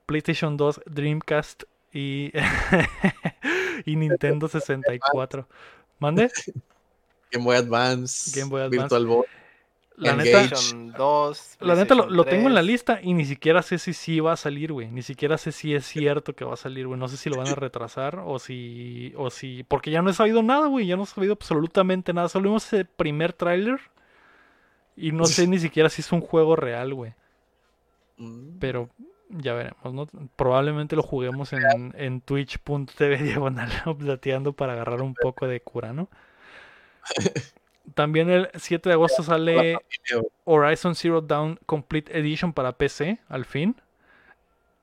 PlayStation 0.05 0.55
2, 0.55 0.82
Dreamcast 0.86 1.63
y, 1.91 2.32
y 3.86 3.95
Nintendo 3.95 4.47
64. 4.47 5.47
¿Mande? 5.99 6.32
Game 7.32 7.43
Boy 7.43 7.55
Advance. 7.55 8.39
Game 8.39 8.49
Boy 8.51 8.61
Advance. 8.61 8.78
Virtual 8.80 9.05
Boy. 9.07 9.26
La 9.98 10.12
Engage. 10.12 10.26
neta, 10.26 10.38
PlayStation 10.48 10.91
2. 10.91 11.58
la 11.62 11.76
neta 11.76 11.95
lo, 11.95 12.08
lo 12.08 12.24
tengo 12.24 12.48
en 12.48 12.54
la 12.54 12.62
3. 12.62 12.72
lista 12.72 13.00
y 13.02 13.16
ni 13.16 13.26
siquiera 13.26 13.64
sé 13.64 13.80
si 13.80 13.93
sí 13.93 14.20
va 14.20 14.34
a 14.34 14.38
salir, 14.38 14.72
güey. 14.72 14.91
Ni 14.91 15.02
siquiera 15.02 15.39
sé 15.39 15.52
si 15.52 15.74
es 15.74 15.86
cierto 15.88 16.36
que 16.36 16.45
va 16.45 16.54
a 16.54 16.58
salir, 16.58 16.86
güey. 16.86 17.00
No 17.00 17.08
sé 17.08 17.18
si 17.18 17.32
lo 17.32 17.38
van 17.38 17.48
a 17.48 17.56
retrasar 17.56 18.22
o 18.24 18.38
si... 18.38 19.12
O 19.18 19.32
si... 19.32 19.64
Porque 19.64 19.89
ya 19.89 20.04
no 20.04 20.12
he 20.12 20.14
sabido 20.14 20.43
nada, 20.43 20.68
güey. 20.68 20.86
Ya 20.86 20.98
no 20.98 21.04
he 21.04 21.08
sabido 21.08 21.34
absolutamente 21.34 22.14
nada. 22.14 22.30
Solo 22.30 22.50
vimos 22.50 22.72
ese 22.72 22.86
primer 22.86 23.34
tráiler 23.34 23.80
y 24.95 25.12
no 25.14 25.26
sé 25.26 25.48
ni 25.48 25.58
siquiera 25.58 25.89
si 25.89 26.02
es 26.02 26.12
un 26.12 26.22
juego 26.22 26.56
real, 26.56 26.93
güey. 26.93 27.16
Mm. 28.18 28.60
Pero 28.60 28.89
ya 29.30 29.56
veremos, 29.56 29.93
¿no? 29.93 30.08
Probablemente 30.36 30.95
lo 30.95 31.02
juguemos 31.02 31.54
en, 31.54 31.93
en 31.98 32.22
twitch.tv 32.22 33.18
diagonal 33.24 33.72
updateando 33.88 34.54
para 34.54 34.74
agarrar 34.74 35.02
un 35.02 35.16
poco 35.16 35.48
de 35.48 35.60
cura, 35.60 35.91
¿no? 35.91 36.08
También 37.93 38.29
el 38.29 38.49
7 38.55 38.89
de 38.89 38.93
agosto 38.93 39.23
sale 39.23 39.77
Horizon 40.45 40.93
Zero 40.95 41.21
Dawn 41.21 41.59
Complete 41.65 42.17
Edition 42.17 42.53
para 42.53 42.71
PC, 42.73 43.19
al 43.29 43.45
fin. 43.45 43.75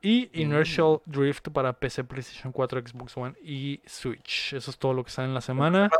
Y 0.00 0.28
Inertial 0.40 1.00
Drift 1.06 1.48
para 1.50 1.72
PC, 1.72 2.04
PlayStation 2.04 2.52
4, 2.52 2.82
Xbox 2.86 3.16
One 3.16 3.34
y 3.42 3.80
Switch. 3.86 4.52
Eso 4.52 4.70
es 4.70 4.76
todo 4.78 4.92
lo 4.92 5.02
que 5.04 5.10
sale 5.10 5.28
en 5.28 5.34
la 5.34 5.40
semana. 5.40 5.90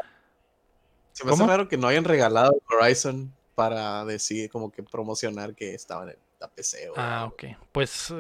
Se 1.13 1.25
me 1.25 1.31
hace 1.31 1.39
¿Cómo? 1.41 1.51
raro 1.51 1.69
que 1.69 1.77
no 1.79 1.87
hayan 1.89 2.05
regalado 2.05 2.55
Horizon 2.69 3.33
para 3.55 4.05
decir, 4.05 4.51
como 4.51 4.71
que 4.73 4.83
promocionar 4.83 5.55
que 5.55 5.75
estaban 5.75 6.11
en 6.11 6.17
la 6.41 6.49
PC. 6.49 6.91
o 6.91 6.95
Ah, 6.97 7.23
algo. 7.23 7.35
ok. 7.35 7.45
Pues 7.73 8.13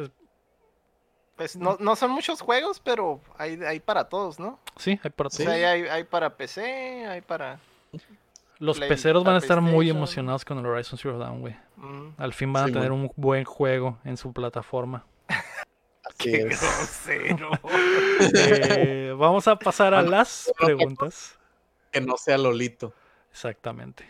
Pues 1.37 1.57
no, 1.57 1.77
no 1.81 1.97
son 1.97 2.13
muchos 2.13 2.41
juegos, 2.41 2.81
pero 2.81 3.21
hay, 3.37 3.61
hay 3.65 3.81
para 3.81 4.09
todos, 4.09 4.39
¿no? 4.39 4.61
sí, 4.77 4.99
hay 5.03 5.11
para 5.11 5.27
O 5.27 5.31
todos. 5.31 5.43
sea, 5.45 5.51
hay, 5.53 5.65
hay- 5.65 5.89
hay 5.89 6.05
para 6.05 6.37
PC, 6.37 7.07
hay 7.07 7.21
para... 7.23 7.59
Los 8.59 8.79
Play- 8.79 8.89
peceros 8.89 9.25
van 9.25 9.35
a 9.35 9.39
estar 9.39 9.61
muy 9.61 9.91
emocionados 9.91 10.45
con 10.45 10.59
el 10.59 10.67
Horizon 10.67 10.99
Zero 10.99 11.19
Dawn, 11.19 11.41
güey. 11.41 11.57
mm, 11.77 12.15
Al 12.19 12.33
fin 12.33 12.53
van 12.53 12.71
a 12.71 12.73
tener 12.73 12.93
un 12.93 13.11
buen 13.17 13.45
juego 13.45 13.99
en 14.05 14.17
su 14.17 14.33
plataforma. 14.33 15.05
Qué 16.19 16.45
grosero. 16.45 17.51
Eh, 18.37 19.15
vamos 19.17 19.49
a 19.49 19.57
pasar 19.59 19.93
a 19.95 20.03
las 20.03 20.53
preguntas. 20.59 21.39
Que 21.91 22.01
no 22.01 22.17
sea 22.17 22.39
Lolito. 22.39 22.95
Exactamente. 23.31 24.09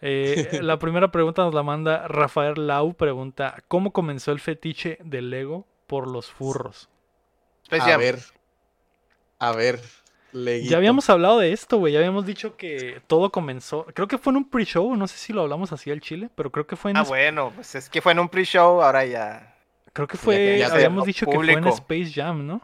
Eh, 0.00 0.58
la 0.62 0.78
primera 0.78 1.10
pregunta 1.10 1.42
nos 1.42 1.54
la 1.54 1.62
manda 1.62 2.08
Rafael 2.08 2.66
Lau. 2.66 2.94
Pregunta: 2.94 3.62
¿Cómo 3.68 3.92
comenzó 3.92 4.32
el 4.32 4.40
fetiche 4.40 4.98
del 5.04 5.30
Lego 5.30 5.66
por 5.86 6.06
los 6.08 6.30
furros? 6.30 6.88
Space 7.64 7.82
A 7.82 7.86
Jam. 7.92 8.00
ver. 8.00 8.18
A 9.38 9.52
ver. 9.52 9.80
Leguito. 10.32 10.70
Ya 10.70 10.76
habíamos 10.76 11.08
hablado 11.08 11.38
de 11.38 11.52
esto, 11.52 11.78
güey. 11.78 11.92
Ya 11.92 12.00
habíamos 12.00 12.26
dicho 12.26 12.56
que 12.56 13.00
todo 13.06 13.30
comenzó. 13.30 13.86
Creo 13.94 14.08
que 14.08 14.18
fue 14.18 14.32
en 14.32 14.38
un 14.38 14.48
pre-show. 14.48 14.94
No 14.96 15.06
sé 15.06 15.16
si 15.16 15.32
lo 15.32 15.42
hablamos 15.42 15.72
así 15.72 15.90
al 15.90 16.00
chile, 16.00 16.28
pero 16.34 16.50
creo 16.52 16.66
que 16.66 16.76
fue 16.76 16.90
en. 16.90 16.98
Ah, 16.98 17.02
bueno, 17.04 17.52
pues 17.54 17.74
es 17.74 17.88
que 17.88 18.02
fue 18.02 18.12
en 18.12 18.18
un 18.18 18.28
pre-show, 18.28 18.82
ahora 18.82 19.04
ya... 19.04 19.54
Creo 19.92 20.06
que 20.06 20.16
ya 20.18 20.22
fue. 20.22 20.36
que 20.36 20.58
ya 20.58 20.66
habíamos 20.72 21.06
dicho 21.06 21.24
que 21.26 21.36
fue 21.36 21.52
en. 21.52 21.66
Space 21.68 22.12
Jam, 22.14 22.46
¿no? 22.46 22.60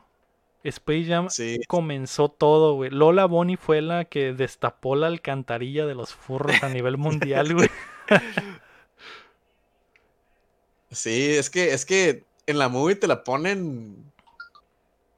Space 0.64 1.06
Jam 1.06 1.28
Sí. 1.30 1.60
comenzó 1.66 2.28
todo, 2.28 2.74
güey. 2.74 2.90
Lola 2.90 3.24
Bonnie 3.24 3.56
fue 3.56 3.80
la 3.80 4.04
que 4.04 4.32
destapó 4.32 4.94
la 4.94 5.06
alcantarilla 5.06 5.86
de 5.86 5.94
los 5.94 6.14
furros 6.14 6.62
a 6.62 6.68
nivel 6.68 6.96
mundial, 6.98 7.54
güey. 7.54 7.68
Sí, 10.90 11.34
es 11.36 11.48
que, 11.48 11.72
es 11.72 11.86
que 11.86 12.24
en 12.46 12.58
la 12.58 12.68
movie 12.68 12.96
te 12.96 13.06
la 13.06 13.24
ponen. 13.24 14.12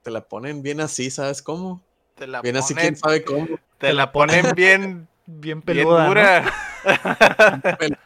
Te 0.03 0.11
la 0.11 0.21
ponen 0.29 0.63
bien 0.63 0.81
así, 0.81 1.11
¿sabes 1.11 1.43
cómo? 1.43 1.83
Te 2.15 2.27
la 2.27 2.41
Bien 2.43 2.57
así, 2.57 2.75
ponen, 2.75 2.89
quién 2.91 2.97
sabe 2.97 3.25
cómo. 3.25 3.47
te 3.79 3.93
la 3.93 4.13
ponen 4.13 4.55
bien, 4.55 5.09
Bien 5.27 5.61
bien 5.61 5.63
peluda. 5.63 6.45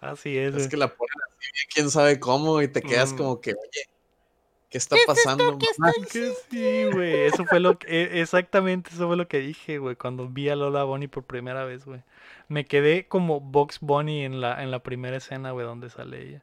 Así 0.00 0.36
es, 0.36 0.48
Es 0.48 0.54
güey. 0.54 0.68
que 0.68 0.76
la 0.76 0.88
ponen 0.88 1.14
así 1.28 1.50
bien, 1.52 1.66
quién 1.74 1.90
sabe 1.90 2.20
cómo, 2.20 2.60
y 2.60 2.68
te 2.68 2.82
quedas 2.82 3.12
Mm. 3.12 3.16
como 3.16 3.40
que, 3.40 3.52
oye, 3.52 3.88
¿qué 4.68 4.78
está 4.78 4.96
pasando? 5.06 5.44
mamá? 5.78 5.92
Que 6.10 6.32
sí, 6.50 6.84
güey. 6.92 7.22
Eso 7.22 7.44
fue 7.46 7.60
lo 7.60 7.78
que. 7.78 7.86
e- 7.88 8.20
Exactamente, 8.20 8.90
eso 8.92 9.06
fue 9.06 9.16
lo 9.16 9.28
que 9.28 9.38
dije, 9.38 9.78
güey. 9.78 9.96
Cuando 9.96 10.28
vi 10.28 10.48
a 10.50 10.56
Lola 10.56 10.84
Bonnie 10.84 11.08
por 11.08 11.24
primera 11.24 11.64
vez, 11.64 11.84
güey. 11.86 12.02
Me 12.48 12.66
quedé 12.66 13.06
como 13.08 13.40
Box 13.40 13.78
Bunny 13.80 14.24
en 14.24 14.40
la, 14.42 14.62
en 14.62 14.70
la 14.70 14.80
primera 14.82 15.16
escena, 15.16 15.52
güey, 15.52 15.64
donde 15.66 15.88
sale 15.88 16.22
ella. 16.22 16.42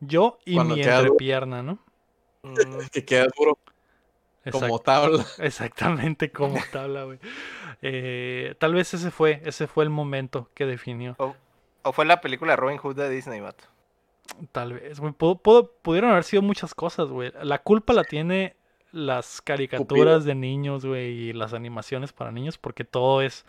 Yo 0.00 0.38
y 0.44 0.54
Cuando 0.54 0.74
mi 0.74 0.82
queda 0.82 0.98
duro. 0.98 1.12
entrepierna, 1.12 1.62
¿no? 1.62 1.78
Mm, 2.42 2.54
Que 2.92 3.04
queda 3.04 3.26
duro 3.36 3.58
Exact- 4.48 4.60
como 4.60 4.78
tabla. 4.78 5.24
exactamente 5.38 6.30
como 6.32 6.58
tabla, 6.72 7.04
güey. 7.04 7.18
Eh, 7.82 8.54
tal 8.58 8.74
vez 8.74 8.92
ese 8.94 9.10
fue, 9.10 9.40
ese 9.44 9.66
fue 9.66 9.84
el 9.84 9.90
momento 9.90 10.50
que 10.54 10.66
definió. 10.66 11.14
O, 11.18 11.34
o 11.82 11.92
fue 11.92 12.04
la 12.04 12.20
película 12.20 12.56
Robin 12.56 12.78
Hood 12.78 12.96
de 12.96 13.08
Disney, 13.10 13.40
vato. 13.40 13.64
Tal 14.52 14.74
vez, 14.74 15.00
güey. 15.00 15.12
Pudo- 15.12 15.38
pudo- 15.40 15.70
pudieron 15.82 16.10
haber 16.10 16.24
sido 16.24 16.42
muchas 16.42 16.74
cosas, 16.74 17.08
güey. 17.08 17.32
La 17.42 17.58
culpa 17.62 17.92
la 17.92 18.04
tiene 18.04 18.56
las 18.92 19.40
caricaturas 19.42 20.24
de 20.24 20.34
niños, 20.34 20.84
güey, 20.84 21.12
y 21.28 21.32
las 21.32 21.52
animaciones 21.54 22.12
para 22.12 22.32
niños, 22.32 22.58
porque 22.58 22.84
todo 22.84 23.22
es, 23.22 23.44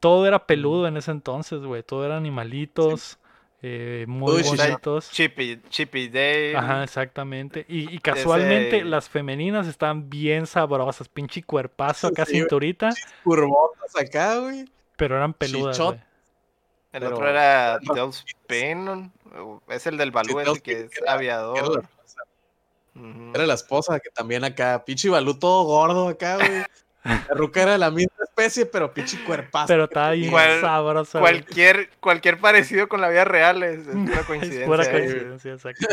todo 0.00 0.26
era 0.26 0.46
peludo 0.46 0.86
en 0.86 0.96
ese 0.96 1.10
entonces, 1.10 1.60
güey. 1.62 1.82
Todo 1.82 2.04
era 2.04 2.16
animalitos, 2.16 3.18
eh, 3.66 4.04
muy 4.06 4.42
chichón. 4.42 4.56
bonitos. 4.58 5.10
Chippy, 5.10 5.58
Chippy 5.70 6.08
Dale. 6.08 6.54
Ajá, 6.56 6.84
exactamente. 6.84 7.64
Y, 7.66 7.94
y 7.94 7.98
casualmente 7.98 8.76
Ese- 8.78 8.84
las 8.84 9.08
femeninas 9.08 9.66
están 9.66 10.10
bien 10.10 10.46
sabrosas, 10.46 11.08
pinche 11.08 11.42
cuerpazo 11.42 12.08
acá, 12.08 12.26
Sí, 12.26 12.32
cinturita, 12.34 12.90
Curvotas 13.22 13.96
acá, 13.98 14.38
güey. 14.38 14.66
pero 14.96 15.16
eran 15.16 15.32
peludas, 15.32 15.78
güey. 15.78 15.92
El 16.92 17.00
Pero- 17.00 17.14
otro 17.16 17.28
era 17.28 17.78
o- 19.36 19.62
Es 19.68 19.86
el 19.86 19.96
del 19.96 20.10
Balú, 20.10 20.38
ese 20.40 20.60
que 20.60 20.80
es 20.82 20.96
era- 20.98 21.12
aviador. 21.14 21.56
Era 21.58 21.68
la, 21.68 21.88
Ujú. 23.00 23.30
era 23.34 23.46
la 23.46 23.54
esposa 23.54 23.98
que 23.98 24.10
también 24.10 24.44
acá, 24.44 24.84
pinche 24.84 25.08
Balú 25.08 25.38
todo 25.38 25.64
gordo 25.64 26.08
acá, 26.08 26.36
güey. 26.36 26.48
La 27.04 27.34
ruca 27.34 27.62
era 27.62 27.72
de 27.72 27.78
la 27.78 27.90
misma 27.90 28.24
especie, 28.24 28.64
pero 28.66 28.92
pinche 28.94 29.22
cuerpazo. 29.24 29.66
Pero 29.68 29.84
estaba 29.84 30.10
bien 30.12 30.30
tenía. 30.30 30.32
¿Cuál- 30.46 30.60
sabrosa. 30.60 31.20
güey. 31.20 31.32
Cualquier, 31.42 31.90
cualquier 32.00 32.38
parecido 32.40 32.88
con 32.88 33.00
la 33.00 33.08
vida 33.10 33.24
real 33.24 33.62
es, 33.62 33.86
es 33.86 33.94
pura 33.94 34.20
Es 34.20 34.26
coincidencia. 34.26 34.66
pura 34.66 34.84
¿eh? 34.84 34.90
coincidencia, 34.90 35.52
exacto. 35.52 35.86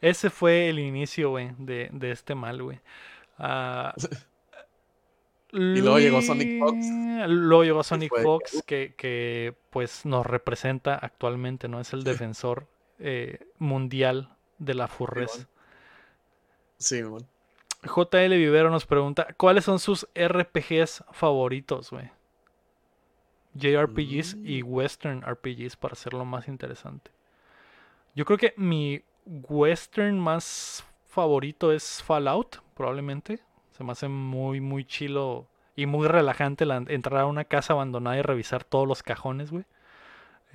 Ese 0.00 0.30
fue 0.30 0.70
el 0.70 0.78
inicio, 0.78 1.30
güey, 1.30 1.50
de, 1.58 1.90
de 1.92 2.10
este 2.10 2.34
mal, 2.34 2.62
güey. 2.62 2.80
Ah, 3.38 3.94
Y 5.52 5.80
luego 5.80 5.98
llegó 5.98 6.22
Sonic 6.22 6.60
Fox. 6.60 6.76
Luego 7.28 7.64
llegó 7.64 7.82
Sonic 7.82 8.08
fue- 8.10 8.22
Fox, 8.22 8.62
que, 8.66 8.94
que, 8.96 9.52
pues 9.70 10.06
nos 10.06 10.24
representa 10.24 10.94
actualmente, 10.94 11.66
¿no? 11.68 11.80
Es 11.80 11.92
el 11.92 12.04
defensor 12.04 12.68
eh, 13.00 13.40
mundial 13.58 14.30
de 14.58 14.74
la 14.74 14.86
furrez. 14.86 15.48
Sí, 16.78 17.02
man. 17.02 17.26
JL 17.82 18.36
Vivero 18.36 18.70
nos 18.70 18.86
pregunta, 18.86 19.28
¿cuáles 19.36 19.64
son 19.64 19.78
sus 19.78 20.06
RPGs 20.14 21.04
favoritos, 21.12 21.90
güey? 21.90 22.10
JRPGs 23.54 24.36
y 24.44 24.62
Western 24.62 25.22
RPGs 25.26 25.76
para 25.76 25.92
hacerlo 25.92 26.24
más 26.24 26.46
interesante. 26.48 27.10
Yo 28.14 28.24
creo 28.24 28.38
que 28.38 28.54
mi 28.56 29.02
Western 29.26 30.18
más 30.18 30.84
favorito 31.06 31.72
es 31.72 32.02
Fallout, 32.02 32.58
probablemente. 32.74 33.40
Se 33.72 33.82
me 33.82 33.92
hace 33.92 34.08
muy, 34.08 34.60
muy 34.60 34.84
chilo 34.84 35.48
y 35.74 35.86
muy 35.86 36.06
relajante 36.06 36.66
la- 36.66 36.84
entrar 36.88 37.20
a 37.22 37.26
una 37.26 37.44
casa 37.44 37.72
abandonada 37.72 38.18
y 38.18 38.22
revisar 38.22 38.62
todos 38.64 38.86
los 38.86 39.02
cajones, 39.02 39.50
güey. 39.50 39.64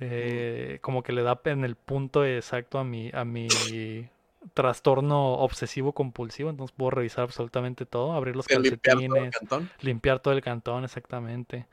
Eh, 0.00 0.78
Como 0.82 1.02
que 1.02 1.12
le 1.12 1.22
da 1.22 1.40
en 1.44 1.64
el 1.64 1.74
punto 1.74 2.24
exacto 2.24 2.78
a 2.78 2.84
mi, 2.84 3.10
a 3.12 3.24
mi 3.24 4.08
trastorno 4.54 5.34
obsesivo 5.34 5.92
compulsivo. 5.92 6.50
Entonces 6.50 6.74
puedo 6.76 6.90
revisar 6.90 7.24
absolutamente 7.24 7.86
todo, 7.86 8.12
abrir 8.12 8.36
los 8.36 8.46
De 8.46 8.58
limpiar 8.58 8.96
todo 8.98 9.20
el 9.20 9.30
calcetines, 9.30 9.36
cantón. 9.38 9.70
limpiar 9.80 10.20
todo 10.20 10.34
el 10.34 10.42
cantón, 10.42 10.84
exactamente. 10.84 11.66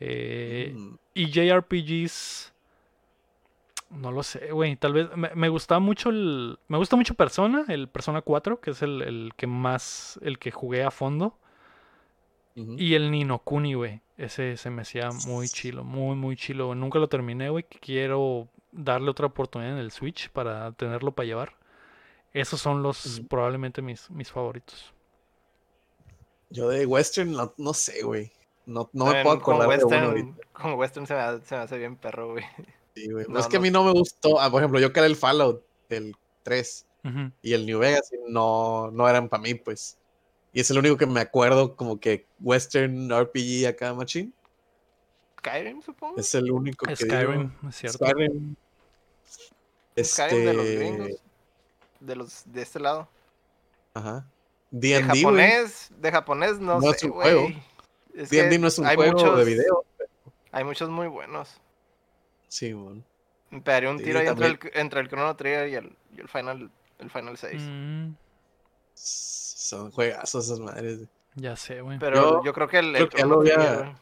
Eh, 0.00 0.76
Mm. 0.76 0.94
y 1.14 1.26
JRPGs. 1.30 2.52
No 3.90 4.10
lo 4.10 4.22
sé, 4.24 4.50
güey. 4.50 4.74
Tal 4.76 4.92
vez 4.92 5.08
me, 5.16 5.30
me 5.34 5.48
gustaba 5.48 5.78
mucho 5.78 6.10
el. 6.10 6.58
Me 6.68 6.76
gusta 6.76 6.96
mucho 6.96 7.14
Persona, 7.14 7.64
el 7.68 7.88
Persona 7.88 8.20
4, 8.20 8.60
que 8.60 8.70
es 8.72 8.82
el, 8.82 9.00
el 9.02 9.32
que 9.36 9.46
más. 9.46 10.18
El 10.22 10.38
que 10.38 10.50
jugué 10.50 10.82
a 10.84 10.90
fondo. 10.90 11.38
Y 12.56 12.94
el 12.94 13.10
Nino 13.10 13.38
Kuni, 13.40 13.74
güey. 13.74 14.00
Ese 14.16 14.56
se 14.56 14.70
me 14.70 14.80
hacía 14.82 15.10
muy 15.26 15.46
chilo, 15.46 15.84
muy, 15.84 16.16
muy 16.16 16.36
chilo. 16.36 16.74
Nunca 16.74 16.98
lo 16.98 17.06
terminé, 17.08 17.50
güey. 17.50 17.64
Quiero 17.64 18.48
darle 18.72 19.10
otra 19.10 19.26
oportunidad 19.26 19.72
en 19.74 19.78
el 19.78 19.90
Switch 19.90 20.30
para 20.30 20.72
tenerlo 20.72 21.12
para 21.12 21.26
llevar. 21.26 21.54
Esos 22.36 22.60
son 22.60 22.82
los 22.82 23.22
probablemente 23.30 23.80
mis, 23.80 24.10
mis 24.10 24.30
favoritos. 24.30 24.92
Yo 26.50 26.68
de 26.68 26.84
Western, 26.84 27.32
no, 27.32 27.54
no 27.56 27.72
sé, 27.72 28.02
güey. 28.02 28.30
No, 28.66 28.90
no 28.92 29.06
me 29.06 29.12
También 29.12 29.24
puedo 29.24 29.36
acordar 29.38 29.78
de 29.78 29.84
uno 29.86 29.96
ahorita. 29.96 30.36
como 30.52 30.74
western 30.74 31.06
se 31.06 31.14
me, 31.14 31.40
se 31.46 31.54
me 31.56 31.62
hace 31.62 31.78
bien 31.78 31.96
perro, 31.96 32.32
güey. 32.32 32.44
Sí, 32.94 33.10
güey. 33.10 33.24
No, 33.28 33.38
es 33.38 33.46
que 33.46 33.56
a 33.56 33.60
mí 33.60 33.70
no 33.70 33.84
me 33.84 33.92
gustó. 33.92 34.38
ah, 34.40 34.50
por 34.50 34.60
ejemplo, 34.60 34.78
yo 34.80 34.92
que 34.92 35.00
era 35.00 35.06
el 35.06 35.16
Fallout, 35.16 35.62
el 35.88 36.14
3 36.42 36.86
Ujú. 37.04 37.30
y 37.42 37.52
el 37.54 37.64
New 37.64 37.78
Vegas, 37.78 38.10
no, 38.28 38.90
no 38.90 39.08
eran 39.08 39.28
para 39.28 39.42
mí, 39.42 39.54
pues. 39.54 39.96
Y 40.52 40.60
es 40.60 40.70
el 40.70 40.78
único 40.78 40.96
que 40.96 41.06
me 41.06 41.20
acuerdo 41.20 41.74
como 41.76 41.98
que 42.00 42.26
Western 42.40 43.08
RPG 43.10 43.66
acá, 43.66 43.94
machine. 43.94 44.30
Skyrim, 45.38 45.80
supongo. 45.82 46.18
Es 46.18 46.34
el 46.34 46.50
único 46.50 46.84
que 46.86 46.96
Skyrim, 46.96 47.50
digo. 47.50 47.68
es 47.70 47.76
cierto. 47.76 47.98
Skyrim. 48.04 48.56
Skyrim 50.02 50.44
de 50.44 50.52
los 50.54 50.66
Este, 50.66 50.78
gringos. 50.78 51.10
De 52.00 52.16
los 52.16 52.42
de 52.46 52.62
este 52.62 52.80
lado. 52.80 53.08
Ajá. 53.94 54.26
De 54.70 54.88
D&D, 54.88 55.06
güey. 55.06 55.22
japonés, 55.22 55.90
de 55.96 56.10
japonés 56.12 56.58
no, 56.58 56.80
No 56.80 56.90
es 56.90 56.98
sé, 57.00 57.06
un 57.06 57.12
juego. 57.12 57.48
Es 58.14 58.30
D&D 58.30 58.58
no 58.58 58.66
es 58.68 58.78
un 58.78 58.86
juego 58.86 59.12
muchos, 59.12 59.38
de 59.38 59.44
video. 59.44 59.84
Hay 60.52 60.64
muchos 60.64 60.88
muy 60.88 61.06
buenos. 61.06 61.60
Sí, 62.48 62.74
man. 62.74 63.04
Me 63.50 63.60
pegaría 63.60 63.90
un 63.90 63.98
Sí, 63.98 64.04
tiro 64.04 64.18
ahí 64.18 64.26
entre 64.26 64.46
el, 64.48 64.58
entre 64.74 65.00
el 65.00 65.08
Chrono 65.08 65.36
Trigger 65.36 65.68
y 65.68 65.74
el, 65.76 65.96
y 66.16 66.20
el 66.20 66.28
Final 66.28 66.70
el 66.98 67.10
Final 67.10 67.36
6. 67.36 67.62
Mm, 67.62 68.12
Son 68.94 69.90
juegazos 69.90 70.46
esas 70.46 70.60
madres. 70.60 71.00
ya 71.34 71.54
sé, 71.56 71.80
güey. 71.80 71.98
Pero 71.98 72.16
Yo 72.16 72.44
yo, 72.44 72.52
creo 72.52 72.68
que 72.68 72.78
el, 72.78 72.92
creo 72.92 73.04
el 73.04 73.08
que 73.10 73.16
ya 73.18 73.22
Chrono 73.22 73.34
lo 73.36 73.40
había- 73.42 73.54
Trigger, 73.78 73.96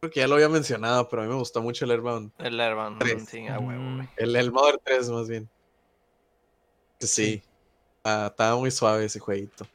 Creo 0.00 0.10
que 0.10 0.20
ya 0.20 0.26
lo 0.26 0.34
había 0.34 0.48
mencionado, 0.48 1.08
pero 1.08 1.22
a 1.22 1.24
mí 1.26 1.30
me 1.30 1.38
gustó 1.38 1.62
mucho 1.62 1.84
el 1.84 1.92
Airbound. 1.92 2.32
el 2.38 2.58
Airbound, 2.60 2.98
Tres. 2.98 3.24
sí, 3.28 3.46
a 3.46 3.58
huevo, 3.60 3.80
Mm. 3.80 3.96
güey. 3.98 4.08
El, 4.16 4.34
el 4.34 4.50
Mother 4.50 4.80
3, 4.82 5.08
más 5.10 5.28
bien. 5.28 5.48
Sí. 7.06 7.42
Ah, 8.04 8.28
estaba 8.30 8.56
muy 8.56 8.70
suave 8.70 9.04
ese 9.04 9.18
jueguito. 9.20 9.66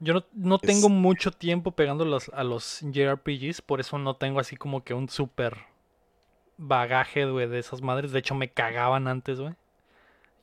Yo 0.00 0.14
no, 0.14 0.24
no 0.34 0.54
Es- 0.56 0.62
tengo 0.62 0.88
mucho 0.88 1.30
tiempo 1.30 1.70
pegando 1.72 2.04
los- 2.04 2.28
a 2.30 2.42
los 2.44 2.80
JRPGs, 2.82 3.62
por 3.62 3.78
eso 3.80 3.98
no 3.98 4.16
tengo 4.16 4.40
así 4.40 4.56
como 4.56 4.82
que 4.82 4.94
un 4.94 5.08
súper 5.08 5.56
bagaje, 6.58 7.24
güey, 7.26 7.48
de 7.48 7.58
esas 7.58 7.82
madres. 7.82 8.12
De 8.12 8.18
hecho, 8.18 8.34
me 8.34 8.50
cagaban 8.50 9.08
antes, 9.08 9.40
güey. 9.40 9.54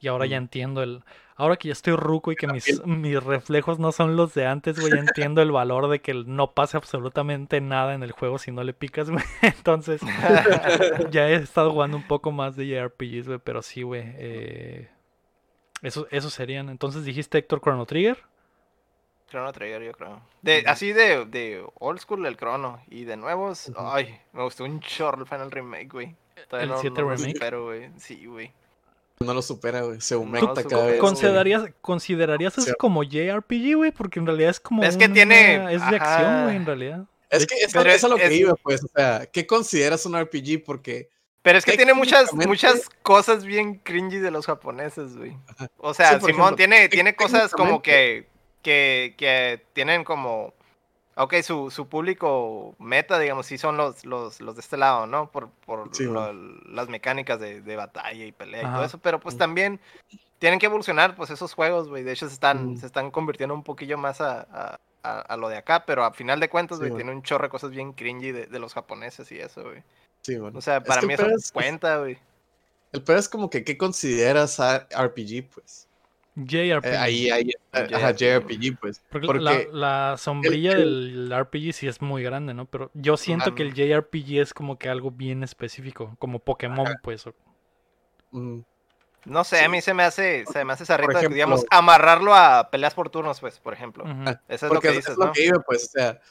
Y 0.02 0.08
ahora 0.08 0.26
ya 0.26 0.40
Mm. 0.40 0.44
entiendo 0.44 0.82
el... 0.84 1.04
Ahora 1.36 1.56
que 1.58 1.68
ya 1.70 1.72
estoy 1.74 1.94
ruco 1.96 2.32
y 2.32 2.36
que 2.36 2.48
mis, 2.48 2.86
mis 2.86 3.22
reflejos 3.24 3.80
no 3.80 3.92
son 3.94 4.16
los 4.18 4.34
de 4.34 4.46
antes, 4.46 4.78
güey, 4.80 4.94
ya 4.94 5.00
entiendo 5.00 5.42
el 5.42 5.52
valor 5.52 5.90
de 5.90 6.00
que 6.02 6.14
no 6.14 6.52
pase 6.52 6.76
absolutamente 6.78 7.60
nada 7.62 7.94
en 7.94 8.04
el 8.04 8.12
juego 8.12 8.38
si 8.40 8.52
no 8.52 8.64
le 8.64 8.74
picas, 8.74 9.10
güey. 9.10 9.24
Entonces, 9.42 10.02
ya 11.12 11.30
he 11.30 11.36
estado 11.36 11.72
jugando 11.72 11.98
un 11.98 12.08
poco 12.08 12.32
más 12.32 12.56
de 12.56 12.66
JRPGs, 12.68 13.28
güey, 13.28 13.40
pero 13.44 13.62
sí, 13.62 13.82
güey. 13.84 14.04
eh, 14.06 14.90
Eso, 15.82 16.08
esos 16.12 16.34
serían. 16.34 16.70
Entonces 16.70 17.06
dijiste 17.06 17.38
Héctor 17.38 17.62
Chrono 17.62 17.86
Trigger. 17.86 18.18
Chrono 19.30 19.52
Trigger, 19.54 19.84
yo 19.84 19.92
creo. 19.94 20.22
De, 20.42 20.64
así 20.66 20.92
de, 20.92 21.26
de 21.26 21.64
old 21.80 22.00
school 22.00 22.26
el 22.26 22.36
Chrono. 22.38 22.82
Y 22.90 23.04
de 23.06 23.16
nuevos, 23.16 23.72
ay, 23.78 24.20
me 24.34 24.44
gustó 24.44 24.64
un 24.64 24.80
chorro 24.80 25.22
el 25.22 25.28
Final 25.28 25.52
Remake, 25.52 25.88
güey. 25.90 26.16
¿El 26.52 26.70
no- 26.70 26.80
7 26.80 26.96
no 27.02 27.10
lo 27.10 27.16
remake? 27.16 27.34
supero, 27.36 27.66
güey. 27.66 27.90
Sí, 27.98 28.26
güey. 28.26 28.52
No 29.20 29.34
lo 29.34 29.42
supera, 29.42 29.82
güey. 29.82 30.00
Se 30.02 30.16
supera, 30.16 30.54
cada 30.68 30.86
vez. 30.88 31.00
¿Considerarías, 31.00 31.70
¿Considerarías 31.82 32.58
eso 32.58 32.68
Sí. 32.68 32.74
como 32.80 33.04
JRPG, 33.04 33.76
güey? 33.76 33.92
Porque 33.92 34.20
en 34.20 34.26
realidad 34.26 34.50
es 34.52 34.60
como. 34.62 34.82
Es 34.84 34.96
que 34.98 35.06
una- 35.06 35.14
tiene- 35.14 35.74
Es 35.74 35.90
de 35.90 35.96
acción, 35.98 36.44
güey, 36.46 36.56
en 36.56 36.66
realidad. 36.66 37.06
Es 37.30 37.46
que 37.46 37.56
es, 37.56 37.72
Pero 37.74 37.90
es 37.92 38.04
a 38.04 38.08
lo 38.08 38.16
que 38.16 38.26
es- 38.26 38.32
iba, 38.32 38.56
pues. 38.56 38.84
O 38.84 38.88
sea, 38.96 39.26
¿qué 39.28 39.46
consideras 39.46 40.06
un 40.06 40.16
RPG? 40.16 40.64
Porque 40.66 41.10
Pero 41.42 41.58
es 41.58 41.66
que 41.66 41.78
tiene 41.78 41.94
muchas, 41.94 42.34
muchas 42.34 42.90
cosas 43.02 43.46
bien 43.46 43.76
cringy 43.76 44.18
de 44.20 44.30
los 44.32 44.46
japoneses, 44.46 45.16
güey. 45.18 45.38
O 45.78 45.94
sea, 45.94 46.20
Sí, 46.20 46.26
Simón 46.26 46.32
ejemplo, 46.32 46.56
tiene, 46.58 46.90
tiene 46.90 47.16
cosas 47.16 47.52
como 47.54 47.82
que, 47.82 48.28
que, 48.62 49.16
que 49.18 49.66
tienen 49.74 50.04
como... 50.04 50.54
Ok, 51.16 51.36
su, 51.44 51.70
su 51.70 51.90
público 51.90 52.76
meta, 52.80 53.20
digamos, 53.20 53.46
sí 53.46 53.58
son 53.58 53.76
los, 53.76 54.06
los, 54.06 54.40
los 54.40 54.56
de 54.56 54.62
este 54.62 54.78
lado, 54.78 55.06
¿no? 55.06 55.30
Por, 55.32 55.50
por 55.66 55.94
Sí, 55.94 56.06
lo- 56.06 56.32
las 56.32 56.88
mecánicas 56.88 57.40
de, 57.42 57.60
de 57.62 57.76
batalla 57.76 58.24
y 58.26 58.32
pelea 58.32 58.62
y 58.64 58.66
todo 58.66 58.86
eso, 58.86 58.98
pero 59.00 59.20
pues 59.20 59.38
también 59.38 59.82
tienen 60.40 60.60
que 60.60 60.68
evolucionar, 60.68 61.16
pues, 61.18 61.30
esos 61.30 61.54
juegos, 61.54 61.90
güey. 61.90 62.04
De 62.04 62.14
hecho, 62.14 62.28
se 62.30 62.34
están, 62.36 62.72
Mm. 62.74 62.78
se 62.78 62.86
están 62.86 63.12
convirtiendo 63.12 63.54
un 63.54 63.64
poquillo 63.64 63.98
más 63.98 64.22
a, 64.22 64.42
a, 64.50 64.80
a- 65.04 65.20
a 65.22 65.36
lo 65.38 65.50
de 65.50 65.58
acá, 65.58 65.86
pero 65.86 66.06
a 66.06 66.14
final 66.14 66.40
de 66.40 66.48
cuentas, 66.48 66.80
güey. 66.80 66.94
tiene 66.96 67.12
un 67.12 67.22
chorro 67.22 67.44
de 67.46 67.50
cosas 67.50 67.72
bien 67.72 67.92
cringy 67.92 68.32
de, 68.32 68.46
de 68.46 68.60
los 68.60 68.74
japoneses 68.74 69.30
y 69.34 69.40
eso, 69.40 69.64
güey. 69.64 69.84
Sí, 70.22 70.38
bueno. 70.38 70.58
O 70.58 70.62
sea, 70.62 70.78
Es 70.78 70.84
para 70.84 71.02
que 71.02 71.08
mí 71.08 71.14
eso 71.14 71.28
es- 71.28 71.52
cuenta, 71.52 71.98
güey. 72.00 72.18
El 72.92 73.04
peor 73.04 73.20
es 73.20 73.30
como 73.30 73.50
que, 73.50 73.64
¿qué 73.64 73.78
consideras 73.78 74.60
a 74.60 74.88
RPG, 74.90 75.48
pues? 75.54 75.88
JRPG. 76.36 76.86
Eh, 76.94 76.98
ahí, 76.98 77.30
ahí, 77.30 77.52
ajá, 77.72 78.14
JRPG. 78.14 78.78
Pues. 78.80 79.02
Porque, 79.10 79.28
Porque, 79.28 79.42
la, 79.44 80.12
la 80.12 80.18
sombrilla 80.18 80.72
el- 80.72 81.30
del 81.30 81.34
RPG 81.34 81.74
sí 81.74 81.88
es 81.88 82.02
muy 82.02 82.24
grande, 82.24 82.54
¿no? 82.54 82.66
Pero 82.66 82.90
yo 82.94 83.18
siento 83.18 83.54
que 83.56 83.64
el 83.64 83.74
JRPG 83.74 84.40
es 84.42 84.54
como 84.54 84.78
que 84.80 84.90
algo 84.90 85.12
bien 85.12 85.44
específico, 85.44 86.16
como 86.20 86.40
Pokémon, 86.40 86.88
pues. 87.04 87.28
o- 87.28 87.34
mm, 88.32 88.62
No 89.26 89.44
sé, 89.44 89.58
Sí. 89.58 89.66
a 89.66 89.70
mí 89.70 89.82
se 89.82 89.94
me 89.94 90.04
hace, 90.04 90.46
se 90.46 90.64
me 90.64 90.72
hace 90.72 90.84
esa 90.84 90.96
ejemplo- 90.96 91.28
digamos, 91.30 91.66
amarrarlo 91.70 92.34
a 92.34 92.70
peleas 92.72 92.94
por 92.94 93.10
turnos, 93.10 93.42
pues, 93.42 93.60
por 93.60 93.74
ejemplo. 93.74 94.06
Ah, 94.08 94.40
Eso 94.48 94.66
es 94.68 94.70
lo 94.70 94.70
porque 94.70 94.88
que 94.88 94.98
es 94.98 95.06
dices, 95.06 95.18
lo 95.18 95.26
¿no? 95.26 95.32
que 95.34 95.46
iba, 95.46 95.60
pues, 95.60 95.84
o 95.88 95.90
sea, 95.90 96.22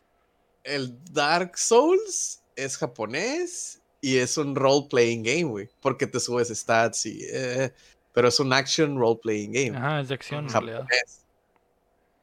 el 0.64 0.96
Dark 1.12 1.58
Souls 1.58 2.42
es 2.56 2.78
japonés 2.78 3.77
y 4.00 4.16
es 4.18 4.36
un 4.38 4.54
role-playing 4.54 5.22
game, 5.22 5.44
güey, 5.44 5.68
porque 5.80 6.06
te 6.06 6.20
subes 6.20 6.48
stats 6.48 7.06
y... 7.06 7.20
eh, 7.30 7.72
pero 8.12 8.28
es 8.28 8.40
un 8.40 8.52
action 8.52 8.98
role-playing 8.98 9.52
game. 9.52 9.76
Ajá, 9.78 10.00
es 10.00 10.08
de 10.08 10.14
acción 10.14 10.46
en 10.46 10.50
realidad. 10.52 10.80
japonés. 10.82 11.20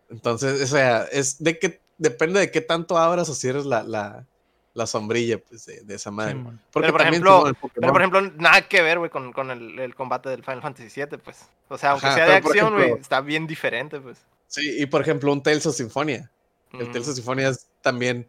Entonces, 0.09 0.61
o 0.61 0.67
sea, 0.67 1.03
es 1.11 1.41
de 1.43 1.57
que 1.57 1.80
depende 1.97 2.39
de 2.39 2.51
qué 2.51 2.61
tanto 2.61 2.97
abras 2.97 3.30
o 3.30 3.34
cierres 3.34 3.65
la, 3.65 3.84
la, 3.84 4.26
la 4.73 4.88
sombrilla, 4.88 5.39
pues, 5.39 5.65
de, 5.65 5.82
de 5.82 5.95
esa 5.95 6.11
madre. 6.11 6.36
Porque 6.71 6.88
Pero, 6.88 6.91
por 6.97 7.01
ejemplo- 7.01 7.43
Pero, 7.73 7.91
por 7.93 8.01
ejemplo, 8.01 8.21
nada 8.38 8.67
que 8.67 8.82
ver, 8.82 8.99
güey, 8.99 9.09
con, 9.09 9.32
con 9.34 9.51
el, 9.51 9.80
el 9.80 9.95
combate 9.95 10.30
del 10.30 10.43
Final 10.43 10.61
Fantasy 10.61 10.89
VII, 11.01 11.17
pues. 11.17 11.45
O 11.69 11.78
sea, 11.78 11.91
aunque 11.91 12.07
Ajá, 12.07 12.15
sea 12.15 12.26
de 12.28 12.34
acción, 12.36 12.73
güey, 12.76 12.91
está 12.99 13.21
bien 13.21 13.47
diferente, 13.47 13.99
pues. 13.99 14.17
Sí, 14.47 14.82
y 14.82 14.86
por 14.86 15.01
ejemplo, 15.01 15.32
un 15.32 15.41
Tales 15.41 15.65
of 15.65 15.76
Symphonia. 15.76 16.30
El 16.73 16.88
Mm, 16.89 16.91
Tales 16.91 17.07
of 17.07 17.15
Symphonia 17.15 17.49
es 17.49 17.67
también 17.82 18.28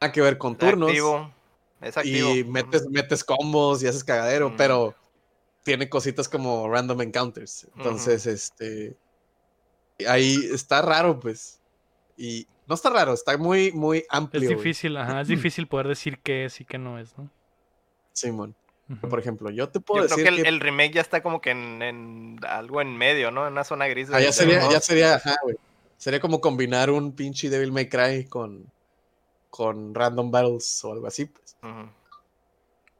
nada 0.00 0.12
que 0.12 0.20
ver 0.20 0.38
con 0.38 0.56
turnos. 0.56 0.88
Activo. 0.88 1.32
Es 1.80 1.96
activo. 1.96 2.34
y 2.34 2.44
metes, 2.44 2.86
metes 2.88 3.22
combos 3.24 3.82
y 3.82 3.86
haces 3.86 4.02
cagadero, 4.04 4.50
Mm. 4.50 4.56
pero 4.56 4.94
tiene 5.62 5.88
cositas 5.88 6.28
como 6.28 6.68
random 6.68 7.02
encounters. 7.02 7.66
Entonces, 7.76 8.26
este. 8.26 8.96
Ahí 10.06 10.36
está 10.52 10.82
raro, 10.82 11.18
pues. 11.18 11.60
Y 12.16 12.46
no 12.66 12.74
está 12.74 12.90
raro, 12.90 13.12
está 13.14 13.36
muy, 13.36 13.72
muy 13.72 14.04
amplio. 14.10 14.42
Es 14.42 14.48
güey. 14.48 14.56
difícil, 14.58 14.96
ajá, 14.96 15.20
es 15.20 15.28
difícil 15.28 15.66
poder 15.68 15.88
decir 15.88 16.18
qué 16.22 16.44
es 16.44 16.60
y 16.60 16.64
qué 16.64 16.78
no 16.78 16.98
es, 16.98 17.16
¿no? 17.18 17.30
Simón. 18.12 18.54
Por 19.02 19.18
ejemplo, 19.18 19.50
yo 19.50 19.68
te 19.68 19.80
Yo 19.80 19.84
puedo 19.84 20.06
creo 20.06 20.16
decir 20.16 20.24
que 20.32 20.36
el, 20.36 20.42
que. 20.44 20.48
el 20.48 20.60
remake 20.60 20.94
ya 20.94 21.00
está 21.02 21.22
como 21.22 21.40
que 21.42 21.50
en, 21.50 21.82
en 21.82 22.40
algo 22.48 22.80
en 22.80 22.96
medio, 22.96 23.30
¿no? 23.30 23.46
En 23.46 23.52
una 23.52 23.64
zona 23.64 23.86
gris. 23.86 24.08
de- 24.08 24.16
ah, 24.16 24.20
ya 24.20 24.32
sería, 24.32 24.68
ya 24.70 24.80
sería, 24.80 25.14
ajá, 25.16 25.36
güey. 25.42 25.56
Sería 25.98 26.20
como 26.20 26.40
combinar 26.40 26.90
un 26.90 27.12
pinche 27.12 27.50
Devil 27.50 27.70
May 27.72 27.88
Cry 27.88 28.24
con, 28.24 28.64
con 29.50 29.94
Random 29.94 30.30
Battles 30.30 30.84
o 30.84 30.92
algo 30.92 31.06
así, 31.06 31.26
pues. 31.26 31.56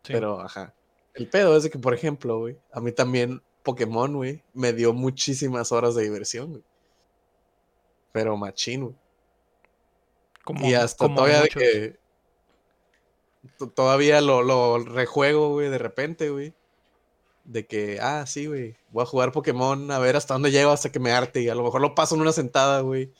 Sí. 0.03 0.12
Pero, 0.12 0.40
ajá. 0.40 0.74
El 1.14 1.28
pedo 1.28 1.57
es 1.57 1.64
de 1.64 1.70
que, 1.70 1.78
por 1.78 1.94
ejemplo, 1.94 2.38
güey, 2.38 2.57
a 2.72 2.80
mí 2.80 2.92
también 2.92 3.42
Pokémon, 3.62 4.14
güey, 4.14 4.42
me 4.55 4.72
dio 4.72 4.92
muchísimas 4.92 5.72
horas 5.72 5.94
de 5.94 6.05
diversión, 6.05 6.51
güey. 6.51 6.62
Pero 8.12 8.36
machín, 8.36 8.84
güey. 8.84 8.94
Como- 10.44 10.66
Y 10.66 10.74
hasta 10.74 11.05
como 11.05 11.16
todavía 11.16 11.42
de 11.42 11.49
que. 11.49 11.99
to- 13.59 13.68
Todavía 13.68 14.20
lo, 14.20 14.42
lo 14.42 14.78
rejuego, 14.78 15.51
güey, 15.51 15.68
de 15.68 15.78
repente, 15.78 16.30
güey. 16.30 16.55
De 17.44 17.66
que, 17.66 17.99
ah, 18.01 18.24
sí, 18.26 18.46
güey, 18.46 18.76
voy 18.90 19.03
a 19.03 19.07
jugar 19.07 19.32
Pokémon 19.32 19.90
a 19.90 19.99
ver 19.99 20.16
hasta 20.16 20.34
dónde 20.34 20.51
llego 20.51 20.70
hasta 20.70 20.92
que 20.92 21.01
me 21.01 21.12
arte. 21.12 21.40
Y 21.42 21.49
a 21.49 21.55
lo 21.55 21.64
mejor 21.64 21.80
lo 21.80 21.94
paso 21.94 22.14
en 22.14 22.20
una 22.22 22.32
sentada, 22.32 22.80
güey. 22.80 23.12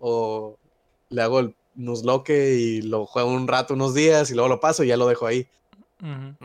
O 0.00 0.58
le 1.10 1.22
hago 1.22 1.40
el 1.40 1.54
Nuzlocke 1.74 2.54
y 2.54 2.82
lo 2.82 3.06
juego 3.06 3.32
un 3.32 3.48
rato, 3.48 3.74
unos 3.74 3.94
días, 3.94 4.30
y 4.30 4.34
luego 4.34 4.48
lo 4.48 4.60
paso 4.60 4.84
y 4.84 4.88
ya 4.88 4.96
lo 4.96 5.06
dejo 5.06 5.26
ahí. 5.26 5.48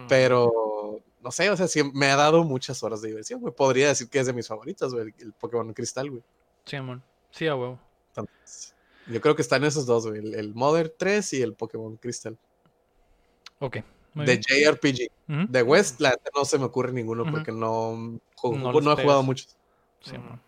Pero, 0.08 1.02
no 1.22 1.32
sé, 1.32 1.50
o 1.50 1.58
sea, 1.58 1.68
sí 1.68 1.82
me 1.94 2.08
ha 2.08 2.16
dado 2.16 2.44
muchas 2.44 2.82
horas 2.84 3.02
de 3.02 3.10
diversión, 3.10 3.42
güey. 3.42 3.54
Podría 3.54 3.90
decir 3.90 4.10
que 4.10 4.20
es 4.20 4.28
de 4.28 4.34
mis 4.34 4.48
favoritos, 4.48 4.94
güey, 4.94 5.14
el, 5.20 5.34
Pokémon 5.34 5.74
Cristal, 5.74 6.10
güey. 6.10 6.24
Simón. 6.66 7.04
Sí, 7.32 7.48
a 7.48 7.56
huevo. 7.56 7.80
Entonces, 8.10 8.74
yo 9.08 9.20
creo 9.20 9.36
que 9.36 9.42
están 9.42 9.64
esos 9.64 9.86
dos, 9.86 10.08
güey. 10.08 10.20
El, 10.20 10.36
el 10.36 10.54
Mother 10.54 10.94
3 10.98 11.34
y 11.34 11.42
el 11.42 11.54
Pokémon 11.54 11.98
Crystal. 11.98 12.38
Ok. 13.60 13.78
muy 14.14 14.26
De 14.26 14.38
bien. 14.38 14.74
JRPG. 14.74 15.50
De 15.52 15.62
West, 15.62 16.00
la 16.00 16.12
neta, 16.12 16.32
no 16.36 16.46
se 16.46 16.58
me 16.58 16.66
ocurre 16.66 16.92
ninguno 16.92 17.30
porque 17.30 17.52
no, 17.52 18.20
No 18.44 18.94
he 18.94 19.02
jugado 19.02 19.24
muchos. 19.24 19.56
Simón. 20.02 20.42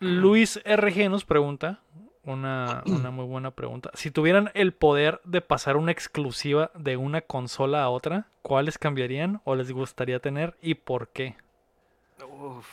Luis 0.00 0.60
RG 0.64 1.10
nos 1.10 1.24
pregunta 1.24 1.80
una, 2.26 2.82
una 2.86 3.10
muy 3.10 3.24
buena 3.24 3.50
pregunta. 3.52 3.90
Si 3.94 4.10
tuvieran 4.10 4.50
el 4.54 4.72
poder 4.74 5.20
de 5.24 5.40
pasar 5.40 5.76
una 5.76 5.92
exclusiva 5.92 6.70
de 6.74 6.96
una 6.96 7.22
consola 7.22 7.82
a 7.82 7.88
otra, 7.88 8.28
¿cuáles 8.42 8.76
cambiarían 8.78 9.40
o 9.44 9.54
les 9.54 9.72
gustaría 9.72 10.18
tener 10.20 10.56
y 10.60 10.74
por 10.74 11.08
qué? 11.08 11.36
Uf. 12.28 12.66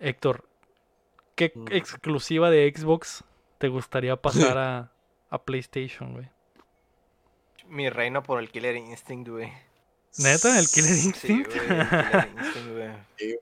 Héctor, 0.00 0.44
¿qué 1.34 1.52
Mm. 1.54 1.66
exclusiva 1.72 2.50
de 2.50 2.72
Xbox 2.74 3.24
te 3.58 3.68
gustaría 3.68 4.16
pasar 4.16 4.56
a, 4.58 4.92
a 5.30 5.42
PlayStation, 5.42 6.12
güey? 6.14 6.28
mi 7.68 7.90
reino 7.90 8.22
por 8.22 8.38
el 8.40 8.48
Killer 8.50 8.76
Instinct, 8.76 9.28
güey. 9.28 9.52
¿Neta? 10.18 10.58
¿El 10.58 10.66
Killer 10.68 10.94
Sí, 10.94 11.06
Instinct? 11.08 11.54
güey, 11.54 11.58
el 11.80 11.88
Killer 11.88 12.28
Instinct, 12.38 12.72
güey. 12.72 13.38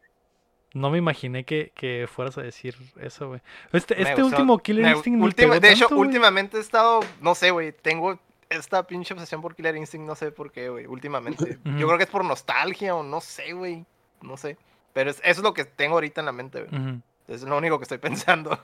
No 0.77 0.91
me 0.91 0.99
imaginé 0.99 1.45
que, 1.45 1.73
que 1.75 2.07
fueras 2.13 2.37
a 2.39 2.43
decir 2.43 2.77
eso, 3.01 3.29
güey. 3.29 3.41
Este, 3.73 3.95
este 4.01 4.15
gustó- 4.23 4.27
último 4.27 4.59
Killer 4.59 4.95
Instinct 4.95 5.19
me 5.19 5.25
última- 5.25 5.53
pegó 5.55 5.61
De 5.61 5.73
hecho, 5.73 5.89
últimamente 5.97 6.59
he 6.59 6.61
estado, 6.61 7.01
no 7.21 7.35
sé, 7.35 7.51
güey, 7.51 7.73
tengo 7.73 8.19
esta 8.51 8.87
pinche 8.87 9.15
obsesión 9.15 9.41
por 9.41 9.55
Killer 9.57 9.75
Instinct, 9.77 10.07
no 10.07 10.15
sé 10.15 10.31
por 10.33 10.53
qué, 10.53 10.69
güey, 10.69 10.87
últimamente. 10.87 11.59
Yo 11.65 11.87
creo 11.87 11.97
que 11.99 12.05
es 12.05 12.11
por 12.11 12.25
nostalgia 12.25 12.95
o 12.95 13.03
no 13.03 13.21
sé, 13.21 13.53
güey, 13.55 13.85
no 14.23 14.37
sé. 14.37 14.57
Pero 14.93 15.11
es- 15.11 15.19
eso 15.25 15.41
es 15.41 15.43
lo 15.43 15.55
que 15.55 15.65
tengo 15.65 15.95
ahorita 15.95 16.21
en 16.21 16.27
la 16.27 16.33
mente, 16.33 16.63
güey. 16.65 17.01
Es 17.29 17.43
lo 17.43 17.57
único 17.57 17.79
que 17.79 17.85
estoy 17.85 17.99
pensando. 18.11 18.59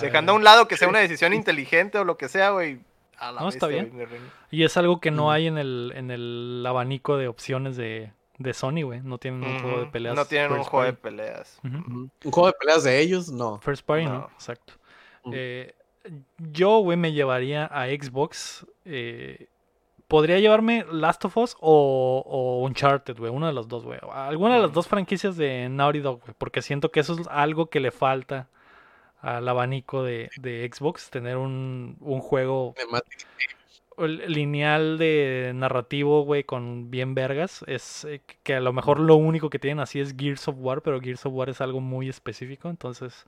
Dejando 0.00 0.32
a 0.32 0.34
un 0.34 0.44
lado 0.44 0.68
que 0.68 0.76
sea 0.76 0.88
una 0.88 0.98
decisión 0.98 1.32
inteligente 1.34 1.98
o 1.98 2.04
lo 2.04 2.16
que 2.18 2.28
sea, 2.28 2.50
güey. 2.50 2.80
A 3.18 3.32
la 3.32 3.40
No, 3.42 3.48
está 3.50 3.66
bien. 3.66 3.92
Y 4.50 4.64
es 4.64 4.76
algo 4.76 4.98
que 5.00 5.10
no 5.10 5.30
hay 5.30 5.46
en 5.46 5.58
el, 5.58 5.92
en 5.94 6.10
el 6.10 6.64
abanico 6.66 7.16
de 7.18 7.28
opciones 7.28 7.76
de, 7.76 8.12
de 8.40 8.54
Sony, 8.54 8.82
güey. 8.82 9.00
No 9.02 9.18
tienen 9.18 9.44
un 9.44 9.60
juego 9.60 9.80
de 9.80 9.86
peleas. 9.86 10.16
No 10.16 10.24
tienen 10.24 10.50
un 10.52 10.64
juego 10.64 10.86
de 10.86 10.92
peleas. 10.94 11.60
Un 11.62 12.10
juego 12.24 12.46
de 12.46 12.54
peleas 12.58 12.82
de 12.84 12.98
ellos, 12.98 13.30
no. 13.30 13.60
First 13.60 13.84
party, 13.86 14.06
no, 14.06 14.12
No. 14.12 14.30
exacto. 14.34 14.72
Eh, 15.32 15.74
yo, 16.38 16.78
güey, 16.78 16.96
me 16.96 17.12
llevaría 17.12 17.66
a 17.66 17.86
Xbox. 17.88 18.66
eh, 18.84 19.46
podría 20.08 20.38
llevarme 20.40 20.84
Last 20.90 21.24
of 21.26 21.36
Us 21.36 21.56
o, 21.60 22.24
o 22.26 22.64
Uncharted, 22.66 23.16
güey. 23.18 23.30
Uno 23.30 23.46
de 23.46 23.52
los 23.52 23.68
dos, 23.68 23.84
güey. 23.84 24.00
Alguna 24.10 24.56
de 24.56 24.62
las 24.62 24.72
dos 24.72 24.88
franquicias 24.88 25.36
de 25.36 25.68
Naughty 25.68 26.00
Dog, 26.00 26.20
güey. 26.22 26.34
Porque 26.38 26.62
siento 26.62 26.90
que 26.90 27.00
eso 27.00 27.12
es 27.20 27.28
algo 27.28 27.66
que 27.66 27.78
le 27.78 27.90
falta 27.92 28.48
al 29.20 29.46
abanico 29.46 30.02
de, 30.02 30.30
de 30.38 30.68
Xbox. 30.72 31.10
Tener 31.10 31.36
un, 31.36 31.96
un 32.00 32.20
juego. 32.20 32.74
Lineal 34.06 34.98
de 34.98 35.52
narrativo, 35.54 36.22
güey, 36.24 36.44
con 36.44 36.90
bien 36.90 37.14
vergas. 37.14 37.64
Es 37.66 38.04
eh, 38.04 38.20
que 38.42 38.54
a 38.54 38.60
lo 38.60 38.72
mejor 38.72 39.00
lo 39.00 39.16
único 39.16 39.50
que 39.50 39.58
tienen 39.58 39.80
así 39.80 40.00
es 40.00 40.14
Gears 40.16 40.48
of 40.48 40.56
War, 40.58 40.82
pero 40.82 41.00
Gears 41.00 41.24
of 41.26 41.32
War 41.34 41.48
es 41.50 41.60
algo 41.60 41.80
muy 41.80 42.08
específico. 42.08 42.68
Entonces, 42.70 43.24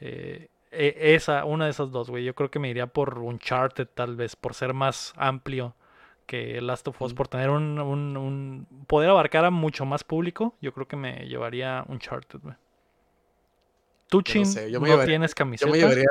eh, 0.00 0.48
e- 0.70 1.14
esa, 1.14 1.44
una 1.44 1.64
de 1.66 1.70
esas 1.70 1.90
dos, 1.90 2.10
güey. 2.10 2.24
Yo 2.24 2.34
creo 2.34 2.50
que 2.50 2.58
me 2.58 2.68
iría 2.70 2.86
por 2.86 3.18
Uncharted, 3.18 3.88
tal 3.94 4.16
vez, 4.16 4.36
por 4.36 4.54
ser 4.54 4.72
más 4.74 5.12
amplio 5.16 5.74
que 6.26 6.60
Last 6.62 6.86
of 6.88 7.02
Us, 7.02 7.12
por 7.14 7.28
tener 7.28 7.50
un, 7.50 7.78
un- 7.78 8.16
un- 8.16 8.66
poder 8.86 9.10
abarcar 9.10 9.44
a 9.44 9.50
mucho 9.50 9.84
más 9.84 10.04
público. 10.04 10.54
Yo 10.62 10.72
creo 10.72 10.86
que 10.88 10.96
me 10.96 11.26
llevaría 11.26 11.84
Uncharted, 11.88 12.38
güey. 12.42 12.54
Tú, 14.08 14.18
Yo 14.18 14.20
no 14.20 14.32
Chin, 14.32 14.46
sé, 14.46 14.70
yo 14.70 14.80
me 14.80 14.88
no 14.88 14.92
llevaría- 14.94 15.10
tienes 15.12 15.30
Yo 15.32 15.34
camiseta, 15.36 15.70
me 15.72 15.78
llevaría, 15.78 16.08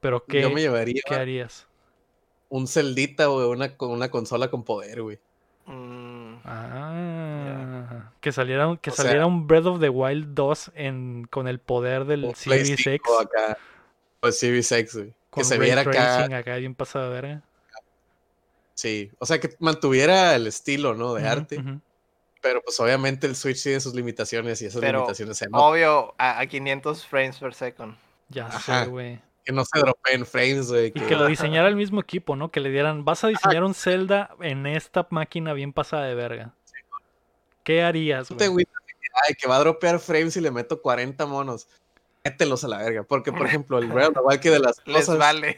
pero 0.00 0.24
¿qué, 0.24 0.42
yo 0.42 0.50
me 0.50 0.60
llevaría 0.60 1.00
qué 1.06 1.14
harías? 1.14 1.66
Un 2.50 2.68
Celdita, 2.68 3.26
güey, 3.26 3.46
una, 3.46 3.74
una 3.78 4.10
consola 4.10 4.50
con 4.50 4.62
poder, 4.64 5.00
güey. 5.02 5.18
Mm, 5.66 6.10
Ah, 6.44 8.12
que 8.20 8.32
saliera, 8.32 8.68
un- 8.68 8.76
que 8.76 8.90
O 8.90 8.92
sea- 8.92 9.04
saliera 9.04 9.26
un 9.26 9.46
Breath 9.46 9.66
of 9.66 9.80
the 9.80 9.88
Wild 9.88 10.34
2 10.34 10.72
en, 10.74 11.26
con 11.30 11.48
el 11.48 11.58
poder 11.60 12.04
del 12.04 12.24
Un 12.24 12.32
Play 12.32 12.60
Series 12.66 12.80
5 12.82 13.20
X. 13.22 13.26
acá. 13.26 13.58
O 14.20 14.30
Series 14.32 14.70
X, 14.72 14.94
güey. 14.96 15.14
Con 15.30 15.42
Que 15.42 15.44
se 15.44 15.58
viera 15.58 15.80
acá. 15.82 15.90
tracing 15.92 16.34
acá 16.34 16.56
bien 16.56 16.74
pasado 16.74 17.06
de 17.06 17.10
verga. 17.20 17.42
Sí. 18.74 19.10
O 19.18 19.26
sea, 19.26 19.38
que 19.40 19.54
mantuviera 19.58 20.34
el 20.34 20.46
estilo, 20.46 20.94
¿no? 20.94 21.14
De 21.14 21.26
arte. 21.28 21.62
Pero 22.42 22.62
pues 22.62 22.80
obviamente 22.80 23.26
el 23.26 23.36
Switch 23.36 23.62
tiene 23.62 23.80
sus 23.80 23.94
limitaciones 23.94 24.60
y 24.62 24.66
esas 24.66 24.80
Pero, 24.80 24.98
limitaciones 25.00 25.36
se 25.36 25.46
notan. 25.48 25.60
Obvio, 25.68 26.14
a, 26.18 26.40
a 26.40 26.46
500 26.46 27.06
frames 27.06 27.38
per 27.38 27.54
second. 27.54 27.94
Ya 28.30 28.46
Ajá. 28.46 28.84
sé, 28.84 28.90
güey. 28.90 29.20
Que 29.44 29.52
no 29.52 29.64
se 29.64 29.78
dropeen 29.78 30.26
frames, 30.26 30.68
güey. 30.70 30.86
Y 30.88 30.90
que- 30.92 31.06
que 31.06 31.16
lo 31.16 31.26
diseñara 31.28 31.68
el 31.68 31.76
mismo 31.76 32.00
equipo, 32.00 32.36
¿no? 32.36 32.50
Que 32.50 32.60
le 32.60 32.70
dieran, 32.70 33.04
vas 33.04 33.24
a 33.24 33.28
diseñar 33.28 33.64
un 33.64 33.74
Zelda 33.74 34.34
en 34.40 34.66
esta 34.66 35.06
máquina 35.10 35.52
bien 35.54 35.72
pasada 35.72 36.04
de 36.04 36.14
verga. 36.14 36.54
¿Qué 37.64 37.82
harías, 37.82 38.30
No 38.30 38.36
te 38.36 38.48
güey? 38.48 38.64
agüitas 38.64 38.74
de 38.86 38.92
que, 38.94 39.08
ay, 39.28 39.34
que 39.34 39.48
va 39.48 39.56
a 39.56 39.60
dropear 39.60 39.98
frames 40.00 40.36
y 40.36 40.40
le 40.40 40.50
meto 40.50 40.80
40 40.80 41.26
monos. 41.26 41.68
Mételos 42.24 42.64
a 42.64 42.68
la 42.68 42.78
verga. 42.78 43.02
Porque, 43.02 43.32
por 43.32 43.46
ejemplo, 43.46 43.78
el 43.78 43.90
Wild 43.90 44.40
que 44.40 44.50
de 44.50 44.60
las 44.60 44.76
Les 44.86 45.06
cosas 45.06 45.18
vale. 45.18 45.56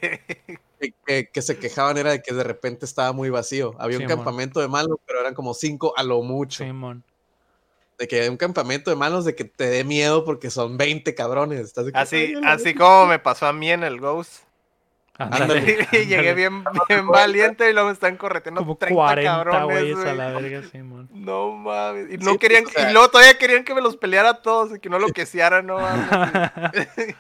que, 0.81 0.95
que- 1.07 1.29
que 1.33 1.43
se 1.43 1.59
quejaban 1.59 1.97
era 1.99 2.11
de 2.13 2.23
que 2.23 2.33
de 2.35 2.45
repente 2.45 2.85
estaba 2.85 3.13
muy 3.13 3.31
vacío. 3.31 3.75
Había 3.79 3.99
un 3.99 4.07
campamento 4.07 4.61
de 4.61 4.69
malos, 4.69 4.99
pero 5.07 5.21
eran 5.21 5.35
como 5.35 5.55
cinco 5.55 5.93
a 5.97 6.03
lo 6.03 6.23
mucho. 6.23 6.63
Simón. 6.65 7.03
De 8.03 8.09
que 8.09 8.21
hay 8.23 8.29
un 8.29 8.37
campamento 8.37 8.91
de 8.91 8.97
malos 8.97 9.25
de 9.25 9.37
que 9.37 9.45
te 9.45 9.67
dé 9.67 9.85
miedo 9.85 10.25
porque 10.25 10.51
son 10.51 10.77
20 10.77 11.15
cabrones. 11.15 11.61
Estás 11.61 11.87
de 11.87 11.93
que, 11.93 11.99
Así, 11.99 12.17
"Ay, 12.17 12.35
a 12.35 12.41
la 12.41 12.53
así 12.55 12.75
como 12.75 13.07
me 13.07 13.21
pasó 13.21 13.47
a 13.47 13.53
mí 13.53 13.71
en 13.71 13.85
el 13.85 14.01
Ghost. 14.01 14.43
Y 15.93 16.07
llegué 16.07 16.35
bien, 16.35 16.65
bien 16.89 17.07
valiente 17.07 17.71
y 17.71 17.73
luego 17.73 17.87
me 17.91 17.93
están 17.95 18.17
correteando 18.17 18.63
Como 18.63 18.77
30 18.77 18.93
40 18.97 19.31
cabrones, 19.45 19.67
güeyes 19.95 19.99
a 20.05 20.15
la 20.15 20.31
verga, 20.33 20.63
Simón. 20.69 21.09
No 21.13 21.53
mames. 21.53 22.09
Y, 22.09 22.13
Sí, 22.15 22.17
no 22.19 22.25
pues, 22.31 22.39
querían, 22.39 22.67
o 22.67 22.71
sea- 22.71 22.91
y 22.91 22.93
luego 22.93 23.09
todavía 23.09 23.39
querían 23.39 23.63
que 23.63 23.73
me 23.73 23.81
los 23.83 23.97
peleara 23.97 24.31
a 24.31 24.43
todos 24.43 24.75
y 24.77 24.81
que 24.81 24.89
no 24.89 24.99
lo 24.99 25.07
quesiara, 25.15 25.63
no 25.63 25.79
mames. 25.79 26.91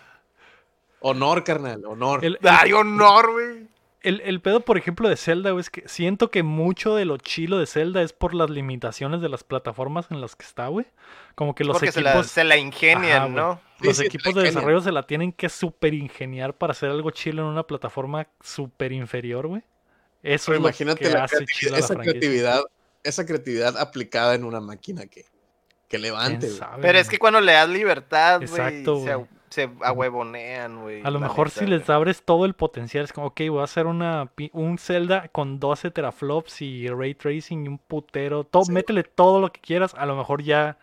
Honor, 1.00 1.44
carnal, 1.44 1.84
honor. 1.84 2.24
El, 2.24 2.38
el- 2.42 2.48
Ay, 2.48 2.72
honor, 2.72 3.30
güey. 3.30 3.68
El, 4.02 4.20
el 4.22 4.40
pedo, 4.40 4.60
por 4.60 4.78
ejemplo, 4.78 5.08
de 5.08 5.16
Zelda, 5.16 5.52
güey, 5.52 5.60
es 5.60 5.70
que 5.70 5.86
siento 5.88 6.30
que 6.30 6.42
mucho 6.42 6.96
de 6.96 7.04
lo 7.04 7.18
chilo 7.18 7.58
de 7.58 7.66
Zelda 7.66 8.02
es 8.02 8.12
por 8.12 8.34
las 8.34 8.50
limitaciones 8.50 9.20
de 9.20 9.28
las 9.28 9.44
plataformas 9.44 10.06
en 10.10 10.20
las 10.20 10.34
que 10.34 10.44
está, 10.44 10.66
güey. 10.68 10.86
Como 11.36 11.54
que 11.54 11.64
los 11.64 11.74
Porque 11.76 11.92
se 11.92 12.00
la, 12.00 12.10
equipos, 12.10 12.26
se 12.26 12.42
la 12.44 12.56
ingenian, 12.56 13.22
Ajá. 13.22 13.28
¿no? 13.28 13.60
Sí, 13.80 13.86
los 13.86 13.96
sí, 13.98 14.06
equipos 14.06 14.34
la 14.34 14.42
de 14.42 14.48
desarrollo 14.48 14.80
se 14.80 14.90
la 14.92 15.04
tienen 15.06 15.32
que 15.32 15.48
super 15.48 15.94
ingeniar 15.94 16.54
para 16.54 16.72
hacer 16.72 16.90
algo 16.90 17.10
chilo 17.12 17.42
en 17.42 17.48
una 17.48 17.62
plataforma 17.62 18.26
super 18.40 18.90
inferior, 18.92 19.46
güey. 19.46 19.62
Eso 20.22 20.46
Pero 20.46 20.56
es 20.56 20.62
lo 20.62 20.68
imagínate 20.68 21.04
que 21.04 21.10
la 21.10 21.24
hace 21.24 21.36
creatividad- 21.36 21.58
chila 21.58 21.70
la 21.72 21.78
esa 21.78 21.86
franquicia. 21.94 22.12
creatividad, 22.20 22.60
esa 23.04 23.26
creatividad 23.26 23.78
aplicada 23.78 24.34
en 24.34 24.44
una 24.44 24.60
máquina 24.60 25.06
que, 25.06 25.22
que 25.22 25.28
¿Quién 25.88 26.02
levante. 26.02 26.48
güey. 26.48 26.60
Pero 26.80 26.98
es 26.98 27.08
que 27.08 27.18
cuando 27.18 27.40
le 27.40 27.52
das 27.52 27.68
libertad, 27.68 28.38
güey, 28.40 28.50
Exacto, 28.50 29.04
se 29.04 29.26
ahuevonean, 29.82 30.82
güey. 30.82 31.02
A 31.04 31.10
lo 31.10 31.20
mejor 31.20 31.48
neta, 31.48 31.60
si 31.60 31.66
les 31.66 31.86
güey. 31.86 31.96
abres 31.96 32.22
todo 32.22 32.44
el 32.44 32.54
potencial, 32.54 33.04
es 33.04 33.12
como, 33.12 33.28
ok, 33.28 33.40
voy 33.50 33.60
a 33.60 33.64
hacer 33.64 33.86
una, 33.86 34.30
un 34.52 34.78
Zelda 34.78 35.28
con 35.28 35.58
12 35.60 35.90
teraflops 35.90 36.62
y 36.62 36.88
ray 36.88 37.14
tracing 37.14 37.64
y 37.64 37.68
un 37.68 37.78
putero. 37.78 38.44
Todo, 38.44 38.64
Sí. 38.64 38.72
Métele 38.72 39.02
todo 39.04 39.40
lo 39.40 39.52
que 39.52 39.60
quieras. 39.60 39.94
A 39.96 40.06
lo 40.06 40.16
mejor 40.16 40.42
ya 40.42 40.76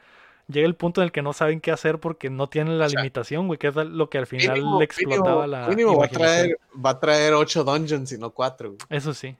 llega 0.48 0.68
el 0.68 0.76
punto 0.76 1.02
en 1.02 1.06
el 1.06 1.12
que 1.12 1.22
no 1.22 1.34
saben 1.34 1.62
qué 1.62 1.72
hacer 1.72 2.00
porque 2.00 2.30
no 2.30 2.48
tienen 2.48 2.80
la 2.80 2.86
O 2.86 2.90
sea, 2.90 3.02
limitación, 3.02 3.48
güey, 3.48 3.60
que 3.60 3.68
es 3.68 3.76
lo 3.76 4.10
que 4.10 4.18
al 4.18 4.26
final 4.28 4.58
Mínimo- 4.58 4.80
le 4.80 4.86
explotaba 4.86 5.46
mínimo- 5.46 5.48
la 5.48 5.68
mínimo 5.68 5.98
va 5.98 6.06
a 6.06 6.10
traer, 6.10 6.58
va 6.86 6.90
a 6.92 7.00
traer 7.00 7.34
8 7.34 7.64
dungeons 7.64 8.12
y 8.12 8.18
no 8.18 8.32
4. 8.32 8.76
Eso 8.90 9.14
sí. 9.14 9.36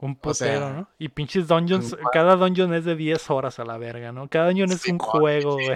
Un 0.00 0.10
O 0.10 0.14
putero, 0.16 0.34
sea, 0.60 0.70
¿no? 0.72 0.88
Y 0.98 1.08
pinches 1.08 1.46
dungeons, 1.46 1.92
un- 1.92 1.98
cada 2.12 2.34
dungeon 2.36 2.74
es 2.74 2.84
de 2.84 2.94
10 2.96 3.30
horas 3.30 3.58
a 3.60 3.64
la 3.64 3.78
verga, 3.78 4.10
¿no? 4.12 4.28
Cada 4.28 4.46
dungeon 4.48 4.72
es 4.72 4.80
Sí, 4.82 4.90
un 4.92 4.98
juego, 4.98 5.56
sí. 5.58 5.66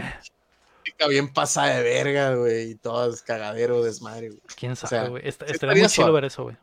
Bien 1.09 1.33
pasa 1.33 1.67
de 1.67 1.83
verga, 1.83 2.35
güey. 2.35 2.71
Y 2.71 2.75
todo 2.77 3.13
es 3.13 3.23
cagadero, 3.23 3.83
desmadre, 3.83 4.29
güey. 4.29 4.41
Quién 4.57 4.77
sabe, 4.77 5.09
güey. 5.09 5.23
Estaría 5.29 5.55
estaría 5.55 5.83
muy 5.83 5.89
chido 5.91 6.13
ver 6.13 6.25
eso, 6.25 6.45
güey. 6.45 6.57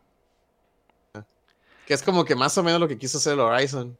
Que 1.86 1.94
es 1.94 2.02
como 2.02 2.26
que 2.26 2.36
más 2.36 2.58
o 2.58 2.64
menos 2.64 2.80
lo 2.80 2.88
que 2.88 2.98
quiso 2.98 3.18
hacer 3.20 3.34
el 3.34 3.40
Horizon. 3.42 3.98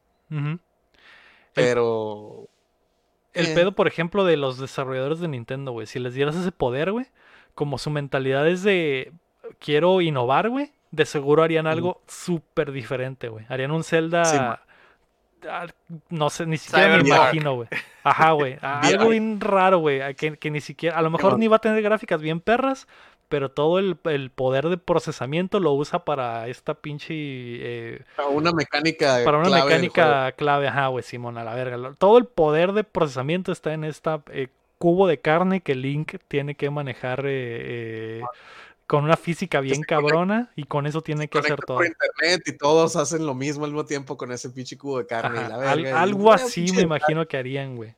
Pero. 1.54 2.48
El 3.32 3.46
Eh. 3.46 3.54
pedo, 3.54 3.72
por 3.72 3.86
ejemplo, 3.86 4.24
de 4.24 4.36
los 4.36 4.58
desarrolladores 4.58 5.20
de 5.20 5.28
Nintendo, 5.28 5.72
güey. 5.72 5.86
Si 5.86 5.98
les 5.98 6.14
dieras 6.14 6.36
ese 6.36 6.52
poder, 6.52 6.90
güey, 6.92 7.06
como 7.54 7.78
su 7.78 7.90
mentalidad 7.90 8.48
es 8.48 8.62
de 8.62 9.12
quiero 9.58 10.00
innovar, 10.00 10.48
güey, 10.48 10.72
de 10.90 11.04
seguro 11.06 11.42
harían 11.42 11.66
algo 11.66 12.02
súper 12.06 12.72
diferente, 12.72 13.28
güey. 13.28 13.44
Harían 13.48 13.70
un 13.72 13.84
Zelda. 13.84 14.62
Ah, 15.48 15.66
no 16.08 16.30
sé, 16.30 16.46
ni 16.46 16.56
siquiera 16.58 16.88
me 16.96 17.02
imagino, 17.08 17.54
güey. 17.54 17.68
Ajá, 18.02 18.32
güey. 18.32 18.56
Algo 18.62 19.08
bien 19.10 19.40
raro, 19.40 19.78
güey. 19.78 20.14
Que, 20.14 20.36
que 20.36 20.50
ni 20.50 20.60
siquiera. 20.60 20.98
A 20.98 21.02
lo 21.02 21.10
mejor 21.10 21.38
ni 21.38 21.48
va 21.48 21.56
a 21.56 21.60
tener 21.60 21.82
gráficas 21.82 22.20
bien 22.20 22.40
perras, 22.40 22.86
pero 23.28 23.50
todo 23.50 23.78
el, 23.78 23.96
el 24.04 24.30
poder 24.30 24.68
de 24.68 24.78
procesamiento 24.78 25.60
lo 25.60 25.72
usa 25.72 26.04
para 26.04 26.48
esta 26.48 26.74
pinche. 26.74 27.14
eh, 27.14 28.04
Una 28.30 28.52
mecánica. 28.52 29.20
para 29.24 29.38
una 29.38 29.48
clave 29.48 29.64
mecánica 29.64 30.32
clave, 30.32 30.68
ajá, 30.68 30.88
güey, 30.88 31.02
Simón, 31.04 31.38
a 31.38 31.44
la 31.44 31.54
verga. 31.54 31.94
Todo 31.98 32.18
el 32.18 32.26
poder 32.26 32.72
de 32.72 32.84
procesamiento 32.84 33.52
está 33.52 33.72
en 33.74 33.84
esta 33.84 34.22
eh, 34.32 34.48
cubo 34.78 35.06
de 35.06 35.18
carne 35.20 35.60
que 35.60 35.74
Link 35.74 36.16
tiene 36.28 36.54
que 36.54 36.70
manejar 36.70 37.20
eh, 37.26 38.20
eh, 38.20 38.22
con 38.86 39.02
una 39.04 39.16
física 39.16 39.60
bien 39.60 39.82
cabrona 39.82 40.52
y 40.54 40.64
con 40.64 40.86
eso 40.86 41.02
tiene 41.02 41.26
que 41.28 41.38
hacer 41.38 41.58
todo. 41.60 41.78
por 41.78 41.86
internet 41.86 42.42
y 42.46 42.52
todos 42.56 42.94
hacen 42.96 43.26
lo 43.26 43.34
mismo 43.34 43.64
al 43.64 43.72
mismo 43.72 43.84
tiempo 43.84 44.16
con 44.16 44.30
ese 44.32 44.50
pinche 44.50 44.78
cubo 44.78 44.98
de 44.98 45.06
carne 45.06 45.38
Ajá, 45.40 45.46
y 45.46 45.48
la 45.48 45.54
al- 45.72 45.82
verga. 45.82 45.98
y- 45.98 46.02
algo 46.02 46.32
así 46.32 46.70
me 46.72 46.82
imagino 46.82 47.26
que 47.26 47.36
harían, 47.36 47.74
güey. 47.76 47.94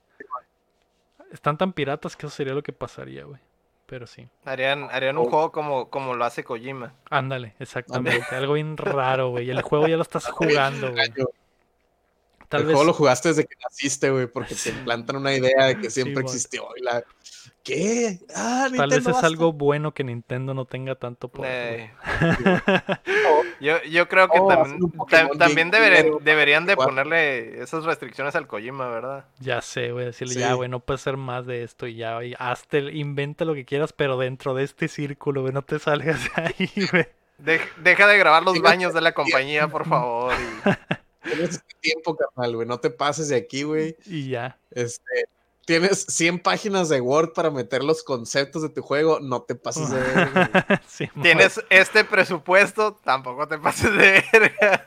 Están 1.33 1.59
tan 1.59 1.73
piratas 1.75 2.17
que 2.17 2.27
eso 2.27 2.35
sería 2.35 2.55
lo 2.55 2.63
que 2.63 2.73
pasaría, 2.73 3.25
güey. 3.25 3.39
Pero 3.85 4.07
sí. 4.07 4.29
Harían, 4.45 4.89
harían 4.91 5.17
un 5.19 5.27
Oh. 5.27 5.31
juego 5.31 5.53
como, 5.53 5.89
como 5.91 6.15
lo 6.15 6.25
hace 6.25 6.43
Kojima. 6.45 6.95
Ándale, 7.11 7.55
exactamente. 7.59 8.35
Algo 8.35 8.55
bien 8.55 8.77
raro, 8.77 9.31
güey. 9.31 9.51
El 9.51 9.61
juego 9.63 9.87
ya 9.89 9.97
lo 9.97 10.03
estás 10.03 10.25
jugando, 10.31 10.93
güey. 10.93 11.11
Tal 12.49 12.63
el 12.63 12.67
vez 12.69 12.75
juego 12.77 12.85
lo 12.85 12.93
jugaste 12.95 13.29
desde 13.29 13.45
que 13.47 13.55
naciste, 13.63 14.11
güey, 14.11 14.27
porque 14.27 14.55
Sí. 14.55 14.71
te 14.71 14.77
implantan 14.79 15.17
una 15.17 15.35
idea 15.35 15.67
de 15.67 15.79
que 15.79 15.91
siempre 15.91 16.23
existió. 16.23 16.67
Y 16.77 16.83
la... 16.83 17.03
qué? 17.69 18.19
Ah, 18.35 18.69
Tal 18.77 18.89
vez 18.91 18.99
es 18.99 19.05
basta. 19.05 19.27
algo 19.27 19.53
bueno 19.53 19.93
que 19.93 20.03
Nintendo 20.05 20.55
no 20.55 20.65
tenga 20.65 20.95
tanto 20.95 21.29
poder. 21.29 21.81
Eh, 21.81 21.91
yo, 23.61 23.83
yo 23.85 24.09
creo 24.09 24.29
que 24.29 24.39
Oh, 24.41 24.49
también, 24.49 25.39
también 25.39 25.71
deberían, 26.23 26.67
de 26.67 26.77
ponerle 26.77 27.63
esas 27.63 27.85
restricciones 27.85 28.35
al 28.35 28.47
Kojima, 28.47 28.89
¿verdad? 28.89 29.27
Ya 29.41 29.61
sé, 29.61 29.93
güey, 29.93 30.07
decirle, 30.07 30.35
Sí. 30.35 30.41
ya, 30.41 30.55
güey, 30.55 30.69
no 30.69 30.81
puedes 30.81 31.03
hacer 31.03 31.17
más 31.17 31.47
de 31.47 31.63
esto 31.63 31.87
y 31.87 31.97
ya, 31.97 32.15
güey, 32.17 32.35
hazte, 32.39 32.79
el- 32.79 32.97
inventa 32.97 33.45
lo 33.45 33.55
que 33.55 33.65
quieras, 33.65 33.93
pero 33.93 34.17
dentro 34.19 34.55
de 34.55 34.65
este 34.65 34.89
círculo, 34.89 35.43
güey, 35.43 35.53
no 35.53 35.63
te 35.63 35.79
salgas 35.79 36.21
de 36.25 36.43
ahí, 36.43 36.71
güey. 36.93 37.07
Dej- 37.39 37.75
deja 37.83 38.07
de 38.07 38.19
grabar 38.19 38.43
los 38.43 38.61
baños 38.61 38.93
de 38.95 39.01
la 39.01 39.13
compañía, 39.13 39.69
por 39.69 39.87
favor. 39.87 40.33
y- 40.35 40.69
Tienes 41.29 41.51
este 41.51 41.75
tiempo, 41.81 42.17
carnal, 42.17 42.55
güey. 42.57 42.67
No 42.67 42.79
te 42.79 42.91
pases 42.91 43.29
de 43.29 43.37
aquí, 43.37 43.63
güey. 43.65 43.97
Y 44.07 44.31
ya. 44.31 44.57
Este, 44.71 45.27
tienes 45.69 46.07
100 46.09 46.39
páginas 46.39 46.89
de 46.89 46.99
Word 47.03 47.35
para 47.35 47.51
meter 47.51 47.85
los 47.85 48.03
conceptos 48.03 48.63
de 48.63 48.71
tu 48.71 48.81
juego. 48.81 49.21
No 49.21 49.43
te 49.43 49.55
pases 49.55 49.91
de 49.91 50.01
verga. 50.01 50.83
Sí, 50.89 51.11
Tienes 51.21 51.63
este 51.69 52.05
presupuesto, 52.05 52.95
tampoco 53.05 53.47
te 53.47 53.59
pases 53.59 53.93
de 53.93 54.25
verga. 54.33 54.87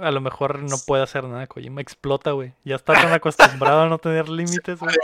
A 0.00 0.10
lo 0.10 0.20
mejor 0.20 0.58
no 0.58 0.74
puede 0.84 1.04
hacer 1.04 1.22
nada, 1.22 1.46
Kojima 1.46 1.80
explota, 1.80 2.32
güey. 2.32 2.52
Ya 2.64 2.74
está 2.74 2.94
tan 2.94 3.12
acostumbrado 3.12 3.82
a 3.82 3.88
no 3.88 3.98
tener 3.98 4.28
límites, 4.28 4.80
güey. 4.80 4.96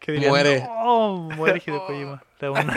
Que 0.00 0.12
diría, 0.12 0.28
Muere. 0.28 0.60
No, 0.60 1.30
muere 1.34 1.62
Hideo 1.66 1.80
Kojima. 1.86 2.22
De 2.38 2.50
una. 2.50 2.74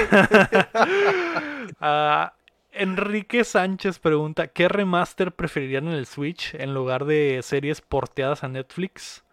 Ah, 1.81 2.33
Enrique 2.71 3.43
Sánchez 3.43 3.99
pregunta, 3.99 4.47
¿qué 4.47 4.69
remaster 4.69 5.33
preferirían 5.33 5.87
en 5.89 5.93
el 5.95 6.05
Switch 6.05 6.55
en 6.55 6.73
lugar 6.73 7.03
de 7.03 7.41
series 7.43 7.81
porteadas 7.81 8.45
a 8.45 8.47
Netflix? 8.47 9.25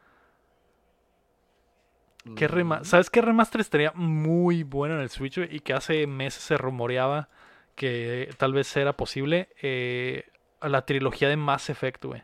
¿Qué 2.35 2.49
rema- 2.49 2.83
¿Sabes 2.85 3.09
qué 3.11 3.21
remaster 3.23 3.61
estaría 3.61 3.93
muy 3.95 4.63
bueno 4.65 4.97
en 4.97 5.01
el 5.03 5.11
Switch 5.11 5.39
y 5.39 5.61
que 5.61 5.73
hace 5.75 6.07
meses 6.07 6.43
se 6.43 6.57
rumoreaba 6.59 7.29
que 7.77 8.31
tal 8.39 8.53
vez 8.53 8.77
era 8.77 8.97
posible? 8.97 9.49
Eh, 9.63 10.25
la 10.63 10.85
trilogía 10.87 11.29
de 11.29 11.37
Mass 11.37 11.71
Effect, 11.71 12.05
güey. 12.05 12.23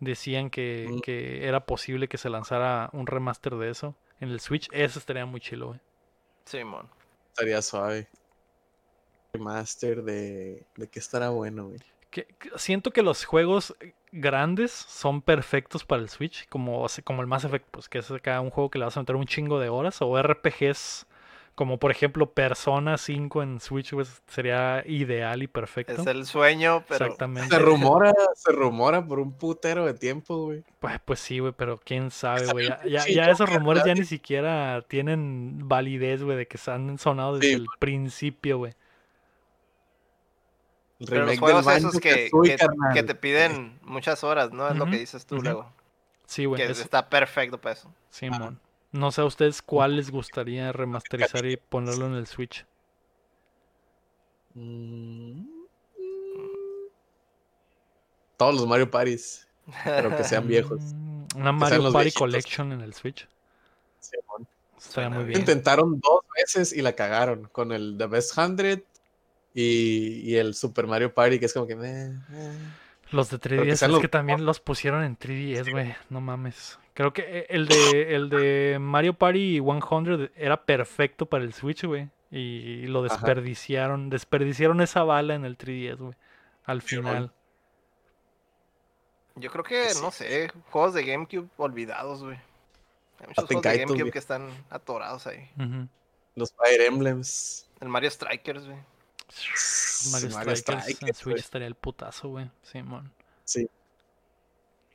Decían 0.00 0.50
que, 0.50 0.86
Mm. 0.90 1.00
que 1.00 1.46
era 1.46 1.60
posible 1.66 2.08
que 2.08 2.18
se 2.18 2.28
lanzara 2.30 2.90
un 2.92 3.06
remaster 3.06 3.54
de 3.56 3.70
eso 3.70 3.94
en 4.20 4.28
el 4.30 4.40
Switch. 4.40 4.68
Eso 4.72 4.98
estaría 4.98 5.24
muy 5.26 5.40
chilo, 5.40 5.68
güey. 5.68 5.80
Simón. 6.44 6.88
Estaría 7.32 7.62
suave. 7.62 8.08
Remaster 9.32 10.02
de. 10.02 10.64
¿De 10.76 10.88
qué 10.88 10.98
estará 10.98 11.30
bueno, 11.30 11.68
güey? 11.68 11.80
Que- 12.10 12.24
que 12.26 12.50
siento 12.56 12.90
que 12.90 13.02
los 13.02 13.24
juegos 13.24 13.76
grandes 14.12 14.70
son 14.72 15.22
perfectos 15.22 15.84
para 15.84 16.02
el 16.02 16.08
Switch, 16.08 16.48
como, 16.48 16.86
como 17.04 17.20
el 17.22 17.26
Mass 17.28 17.44
Effect, 17.44 17.66
pues 17.70 17.88
que 17.88 17.98
es 17.98 18.10
acá 18.10 18.40
un 18.40 18.50
juego 18.50 18.70
que 18.70 18.78
le 18.78 18.84
vas 18.84 18.96
a 18.96 19.00
meter 19.00 19.16
un 19.16 19.26
chingo 19.26 19.58
de 19.60 19.68
horas, 19.68 20.00
o 20.00 20.16
RPGs, 20.18 21.06
como 21.54 21.78
por 21.78 21.90
ejemplo 21.90 22.30
Persona 22.32 22.96
5 22.98 23.42
en 23.42 23.60
Switch, 23.60 23.90
pues 23.92 24.22
sería 24.28 24.84
ideal 24.86 25.42
y 25.42 25.48
perfecto. 25.48 25.92
Es 26.00 26.06
el 26.06 26.24
sueño, 26.24 26.84
pero 26.88 27.06
Exactamente. 27.06 27.54
Se 27.54 27.58
rumora, 27.60 28.12
se 28.34 28.52
rumora 28.52 29.04
por 29.04 29.18
un 29.18 29.32
putero 29.32 29.84
de 29.84 29.94
tiempo, 29.94 30.44
güey. 30.44 30.62
Pues, 30.78 31.00
pues 31.04 31.18
sí, 31.18 31.40
güey, 31.40 31.52
pero 31.56 31.76
quién 31.84 32.10
sabe, 32.12 32.46
güey. 32.46 32.68
Ya, 32.86 33.06
ya- 33.08 33.30
esos 33.30 33.52
rumores 33.52 33.82
ya 33.84 33.94
ni 33.94 34.04
siquiera 34.04 34.82
tienen 34.86 35.68
validez, 35.68 36.22
güey, 36.22 36.36
de 36.36 36.46
que 36.46 36.58
se 36.58 36.70
han 36.70 36.96
sonado 36.98 37.38
desde 37.38 37.48
Sí, 37.48 37.54
el 37.54 37.66
principio, 37.80 38.58
güey. 38.58 38.74
Pero 41.06 41.26
los 41.26 41.38
juegos 41.38 41.66
esos 41.68 42.00
que, 42.00 42.30
que, 42.92 43.02
te 43.02 43.14
piden 43.14 43.78
muchas 43.82 44.24
horas, 44.24 44.50
¿no? 44.52 44.68
Es 44.68 44.76
lo 44.76 44.86
que 44.86 44.98
dices 44.98 45.24
tú 45.26 45.40
luego. 45.40 45.70
Sí, 46.26 46.44
güey. 46.44 46.60
Que 46.60 46.70
es- 46.72 46.80
está 46.80 47.08
perfecto 47.08 47.60
para 47.60 47.74
eso. 47.74 47.92
Simón. 48.10 48.60
No 48.90 49.12
sé 49.12 49.20
a 49.20 49.24
ustedes 49.26 49.62
cuál 49.62 49.96
les 49.96 50.10
gustaría 50.10 50.72
remasterizar 50.72 51.44
y 51.46 51.56
ponerlo 51.56 52.06
en 52.06 52.14
el 52.14 52.26
Switch. 52.26 52.64
Mm. 54.54 55.42
Todos 58.36 58.54
los 58.54 58.66
Mario 58.66 58.90
Paris, 58.90 59.46
pero 59.84 60.16
que 60.16 60.24
sean 60.24 60.46
viejos. 60.48 60.80
Mm, 60.94 61.24
Una 61.36 61.52
Mario 61.52 61.82
Party 61.84 61.96
viejitos. 61.98 62.18
Collection 62.18 62.72
en 62.72 62.80
el 62.80 62.94
Switch. 62.94 63.28
Simón. 64.00 64.46
Estaría 64.76 65.10
muy 65.10 65.24
bien. 65.24 65.40
Intentaron 65.40 66.00
dos 66.00 66.20
veces 66.36 66.72
y 66.72 66.82
la 66.82 66.92
cagaron 66.94 67.48
con 67.52 67.72
el 67.72 67.96
The 67.98 68.06
Best 68.06 68.34
100 68.34 68.84
y, 69.60 70.20
y 70.30 70.36
el 70.36 70.54
Super 70.54 70.86
Mario 70.86 71.12
Party, 71.12 71.40
que 71.40 71.46
es 71.46 71.52
como 71.52 71.66
que. 71.66 71.74
meh, 71.74 72.12
eh. 72.32 72.58
Los 73.10 73.30
de 73.30 73.38
Pero 73.38 73.64
que 73.64 73.72
3DS 73.72 73.76
sean 73.76 73.90
es 73.90 73.92
los 73.94 74.00
que 74.00 74.08
también 74.08 74.44
los 74.44 74.60
pusieron 74.60 75.02
en 75.02 75.18
3DS, 75.18 75.70
güey. 75.72 75.96
No 76.10 76.20
mames. 76.20 76.78
Creo 76.94 77.12
que 77.12 77.22
eh, 77.26 77.46
el 77.48 77.66
de, 77.66 78.14
el 78.14 78.28
de 78.28 78.78
Mario 78.80 79.14
Party 79.14 79.60
100 79.60 80.30
era 80.36 80.62
perfecto 80.64 81.26
para 81.26 81.42
el 81.42 81.54
Switch, 81.54 81.84
güey. 81.84 82.08
Y 82.30 82.86
lo 82.86 83.04
Ajá. 83.04 83.14
desperdiciaron. 83.16 84.10
Desperdiciaron 84.10 84.80
esa 84.80 85.02
bala 85.02 85.34
en 85.34 85.44
el 85.44 85.56
3DS, 85.58 85.96
güey. 85.96 86.14
Al 86.64 86.82
final. 86.82 87.32
Yo 89.36 89.50
creo 89.50 89.64
que, 89.64 89.88
Sí. 89.90 90.00
no 90.02 90.10
sé, 90.12 90.52
juegos 90.70 90.94
de 90.94 91.04
GameCube 91.04 91.48
olvidados, 91.56 92.22
güey. 92.22 92.36
Hay 93.20 93.26
muchos 93.28 93.44
juegos 93.46 93.62
de 93.62 93.78
GameCube 93.78 94.10
que 94.12 94.18
están 94.18 94.50
atorados 94.70 95.26
ahí. 95.26 95.50
Los 96.36 96.52
Fire 96.52 96.82
Emblems. 96.82 97.68
El 97.80 97.88
Mario 97.88 98.10
Strikers, 98.10 98.66
güey. 98.66 98.78
Mario, 100.12 100.30
Mario 100.30 100.56
Strikers 100.56 100.68
en 100.88 100.94
Strikers, 100.94 101.18
Switch 101.18 101.24
güey. 101.34 101.40
estaría 101.40 101.66
el 101.66 101.74
putazo, 101.74 102.28
güey. 102.28 102.50
Simón. 102.62 103.12
Sí. 103.44 103.68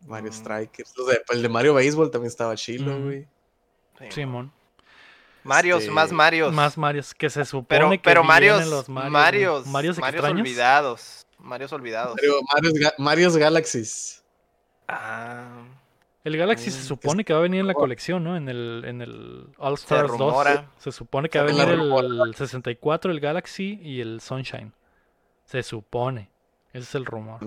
Mario 0.08 0.32
Mm. 0.32 0.34
Strikers. 0.34 0.94
Los 0.98 1.08
de- 1.08 1.22
el 1.30 1.42
de 1.42 1.50
Mario 1.50 1.74
Baseball 1.74 2.12
también 2.12 2.28
estaba 2.30 2.56
chilo, 2.56 2.94
Ujú. 2.96 3.04
güey. 3.06 3.28
Sí, 4.00 4.06
Simón. 4.12 4.52
Marios, 5.44 5.82
Este, 5.82 5.92
más 5.92 6.12
Marios. 6.12 6.54
Más 6.54 6.78
Marios 6.78 7.14
que 7.14 7.30
se 7.30 7.44
supone 7.46 7.66
pero, 7.68 7.90
que 7.92 8.00
pero 8.00 8.22
vienen 8.22 8.28
Marios, 8.28 8.68
los 8.68 8.90
Marios. 8.90 9.12
Marios. 9.12 9.66
Marios 9.68 10.00
Marios 10.00 10.24
olvidados. 10.26 11.28
Marios 11.38 11.74
olvidados. 11.74 12.16
Mario, 12.16 12.40
Mario's, 12.54 12.74
Ga- 12.76 12.94
Mario's 12.98 13.36
Galaxies. 13.38 14.24
Ah, 14.88 15.66
El 16.24 16.38
Galaxy 16.38 16.70
Mm, 16.70 16.74
se 16.74 16.80
es- 16.80 16.86
supone 16.86 17.26
que 17.26 17.34
va 17.34 17.40
a 17.40 17.42
venir 17.44 17.60
en 17.60 17.68
la 17.68 17.74
colección, 17.74 18.24
¿no? 18.24 18.38
En 18.38 18.48
el, 18.48 18.84
en 18.86 19.02
el 19.02 19.48
All 19.58 19.78
Se 19.78 19.84
Stars 19.84 20.10
2. 20.10 20.20
rumora. 20.20 20.72
Se 20.78 20.92
supone 20.92 21.28
que 21.30 21.40
va 21.40 21.46
a 21.46 21.48
Se 21.50 21.54
venir 21.66 21.78
rumora. 21.78 22.08
el 22.26 22.34
64, 22.36 23.12
el 23.12 23.20
Galaxy 23.20 23.80
y 23.82 24.00
el 24.02 24.22
Sunshine. 24.22 24.72
Se 25.46 25.62
supone. 25.64 26.30
Ese 26.72 26.80
es 26.84 26.96
el 26.96 27.06
rumor. 27.06 27.40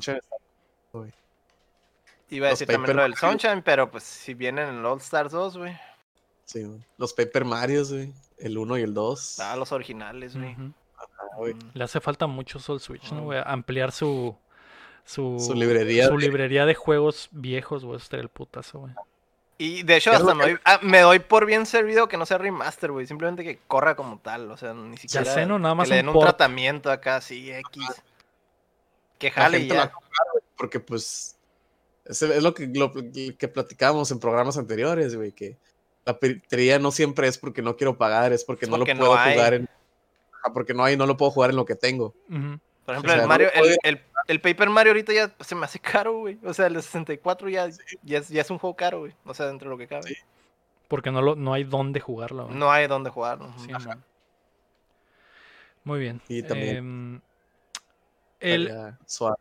iba 2.28 2.46
a 2.48 2.50
decir 2.50 2.66
también 2.66 2.96
lo 2.96 3.02
del 3.02 3.12
Mario. 3.12 3.30
Sunshine, 3.30 3.62
pero 3.62 3.90
pues 3.90 4.02
si 4.04 4.34
vienen 4.34 4.68
en 4.68 4.74
el 4.78 4.86
All 4.86 4.98
Stars 4.98 5.32
2, 5.32 5.56
güey. 5.58 5.76
Sí, 6.44 6.62
güey. 6.64 6.80
Los 6.98 7.12
Paper 7.12 7.44
Marios, 7.44 7.92
güey. 7.92 8.12
El 8.38 8.58
1 8.58 8.78
y 8.78 8.82
el 8.82 8.92
2. 8.94 9.40
Ah, 9.40 9.56
los 9.56 9.72
originales, 9.72 10.36
güey. 10.36 10.54
Mm. 10.54 10.74
Le 11.74 11.84
hace 11.84 12.00
falta 12.00 12.26
mucho 12.26 12.58
Soul 12.58 12.80
Switch, 12.80 13.10
¿no? 13.12 13.22
Mm. 13.22 13.24
güey? 13.24 13.42
Ampliar 13.44 13.92
su, 13.92 14.36
su, 15.07 15.38
Su 15.40 15.54
librería 15.54 16.09
su 16.09 16.12
de- 16.18 16.18
librería 16.26 16.66
de 16.66 16.74
juegos 16.74 17.28
viejos, 17.30 17.84
güey. 17.84 17.96
Eso 17.96 18.04
estaría 18.04 18.22
el 18.24 18.28
putazo, 18.28 18.80
güey. 18.80 18.92
Y 19.58 19.84
de 19.84 19.96
hecho, 19.96 20.11
hasta 20.11 20.22
lo 20.24 20.34
me 20.34 20.45
doy, 20.50 20.58
ah, 20.66 20.80
me 20.83 21.00
doy 21.00 21.18
por 21.20 21.46
bien 21.46 21.64
servido 21.64 22.08
que 22.08 22.18
no 22.18 22.26
sea 22.26 22.37
remaster, 22.37 22.92
güey. 22.92 23.07
Simplemente 23.07 23.42
que 23.42 23.58
corra 23.66 23.96
como 23.96 24.18
tal. 24.18 24.50
O 24.50 24.57
sea, 24.58 24.74
ni 24.74 24.99
siquiera. 24.99 25.33
sé, 25.33 25.46
¿no? 25.46 25.58
Nada 25.58 25.74
más 25.74 25.87
que 25.87 25.91
le 25.92 25.96
den 25.96 26.08
un 26.08 26.12
port. 26.12 26.26
tratamiento 26.26 26.91
acá, 26.91 27.16
así, 27.16 27.50
X. 27.50 27.83
Que 29.18 29.30
jale 29.30 29.61
y 29.61 29.68
la 29.68 29.74
ya. 29.74 29.92
porque 30.58 30.78
pues 30.78 31.38
es, 32.04 32.20
es 32.20 32.42
lo, 32.42 32.53
que, 32.53 32.66
lo 32.66 32.92
que 32.92 33.49
platicábamos 33.49 34.11
en 34.11 34.20
programas 34.20 34.58
anteriores, 34.58 35.16
güey, 35.16 35.33
que 35.33 35.57
la 36.04 36.18
piratería 36.18 36.78
no 36.78 36.91
siempre 36.91 37.26
es 37.26 37.38
porque 37.38 37.62
no 37.62 37.76
quiero 37.76 37.96
pagar, 37.96 38.34
es 38.34 38.45
porque 38.45 38.66
Es 38.66 38.70
no 38.70 38.76
lo 38.76 38.84
no 38.84 38.95
puedo 38.99 39.16
hay. 39.16 39.34
jugar 39.34 39.54
en... 39.54 39.68
Porque 40.53 40.74
no 40.74 40.84
hay, 40.84 40.96
no 40.99 41.07
lo 41.07 41.16
puedo 41.16 41.30
jugar 41.33 41.50
en 41.50 41.57
lo 41.57 41.64
que 41.64 41.74
tengo. 41.76 42.14
Por 42.28 42.95
ejemplo, 42.95 42.99
O 42.99 43.00
sea, 43.03 43.14
el 43.14 43.20
no 43.22 43.26
Mario, 43.26 43.49
el, 43.54 43.76
el, 43.83 44.00
el 44.28 44.40
Paper 44.40 44.70
Mario 44.70 44.92
ahorita 44.92 45.12
ya 45.12 45.34
se 45.40 45.54
me 45.54 45.64
hace 45.64 45.78
caro, 45.80 46.18
güey. 46.20 46.38
O 46.44 46.53
sea, 46.54 46.66
el 46.66 46.74
de 46.74 46.82
64 46.82 47.48
ya, 47.48 47.68
ya, 48.03 48.18
es, 48.18 48.28
ya 48.28 48.40
es 48.40 48.50
un 48.50 48.58
juego 48.58 48.76
caro, 48.76 49.00
güey. 49.00 49.14
O 49.24 49.34
sea, 49.34 49.46
dentro 49.46 49.68
de 49.68 49.74
lo 49.74 49.78
que 49.78 49.86
cabe. 49.88 50.03
Sí. 50.04 50.16
Porque 50.88 51.11
no, 51.11 51.20
lo, 51.22 51.34
no 51.36 51.53
hay 51.53 51.64
dónde 51.64 52.00
jugarlo. 52.00 52.46
güey. 52.46 52.57
No 52.57 52.70
hay 52.70 52.86
dónde 52.86 53.11
jugar. 53.11 53.38
¿no? 53.40 53.57
Sí. 53.58 53.68
Muy 55.84 56.00
bien. 56.00 56.20
Y 56.28 56.42
también- 56.42 56.76
Em, 56.76 57.20
el, 58.40 58.94
suave. 59.07 59.36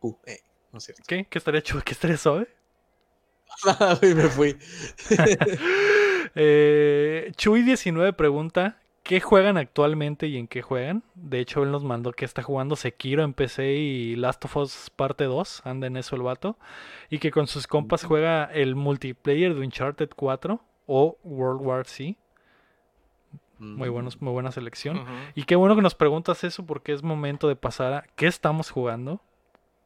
Uh, 0.00 0.16
eh, 0.26 0.40
no 0.72 0.78
es 0.78 0.84
cierto. 0.84 1.02
¿Qué? 1.06 1.26
¿Qué 1.28 1.38
estaría? 1.38 1.62
¿Qué 1.62 1.92
estaría 1.92 2.16
suave? 2.16 2.48
Me 4.02 4.28
fui. 4.28 4.56
Eh, 6.34 7.30
Chuy19 7.36 8.16
pregunta: 8.16 8.80
¿Qué 9.02 9.20
juegan 9.20 9.56
actualmente 9.56 10.28
y 10.28 10.38
en 10.38 10.46
qué 10.46 10.62
juegan? 10.62 11.02
De 11.14 11.40
hecho, 11.40 11.64
él 11.64 11.72
nos 11.72 11.82
mandó 11.82 12.12
que 12.12 12.24
está 12.24 12.42
jugando 12.42 12.76
Sekiro 12.76 13.24
en 13.24 13.34
PC 13.34 13.72
y 13.72 14.16
Last 14.16 14.44
of 14.44 14.56
Us 14.56 14.90
Parte 14.94 15.24
2. 15.24 15.62
Anda 15.64 15.88
en 15.88 15.96
eso 15.96 16.14
el 16.14 16.22
vato. 16.22 16.56
Y 17.10 17.18
que 17.18 17.32
con 17.32 17.48
sus 17.48 17.66
compas 17.66 18.04
juega 18.04 18.44
el 18.44 18.76
multiplayer 18.76 19.54
de 19.54 19.60
Uncharted 19.60 20.10
4 20.14 20.60
o 20.86 21.18
World 21.24 21.60
War 21.62 21.86
C. 21.86 22.16
Muy, 23.58 23.88
buenos, 23.88 24.20
muy 24.20 24.32
buena 24.32 24.50
selección. 24.52 25.04
Y 25.34 25.44
qué 25.44 25.56
bueno 25.56 25.76
que 25.76 25.82
nos 25.82 25.94
preguntas 25.94 26.42
eso 26.44 26.64
porque 26.64 26.92
es 26.92 27.02
momento 27.02 27.48
de 27.48 27.56
pasar 27.56 27.92
a 27.92 28.04
¿qué 28.16 28.26
estamos 28.26 28.70
jugando? 28.70 29.20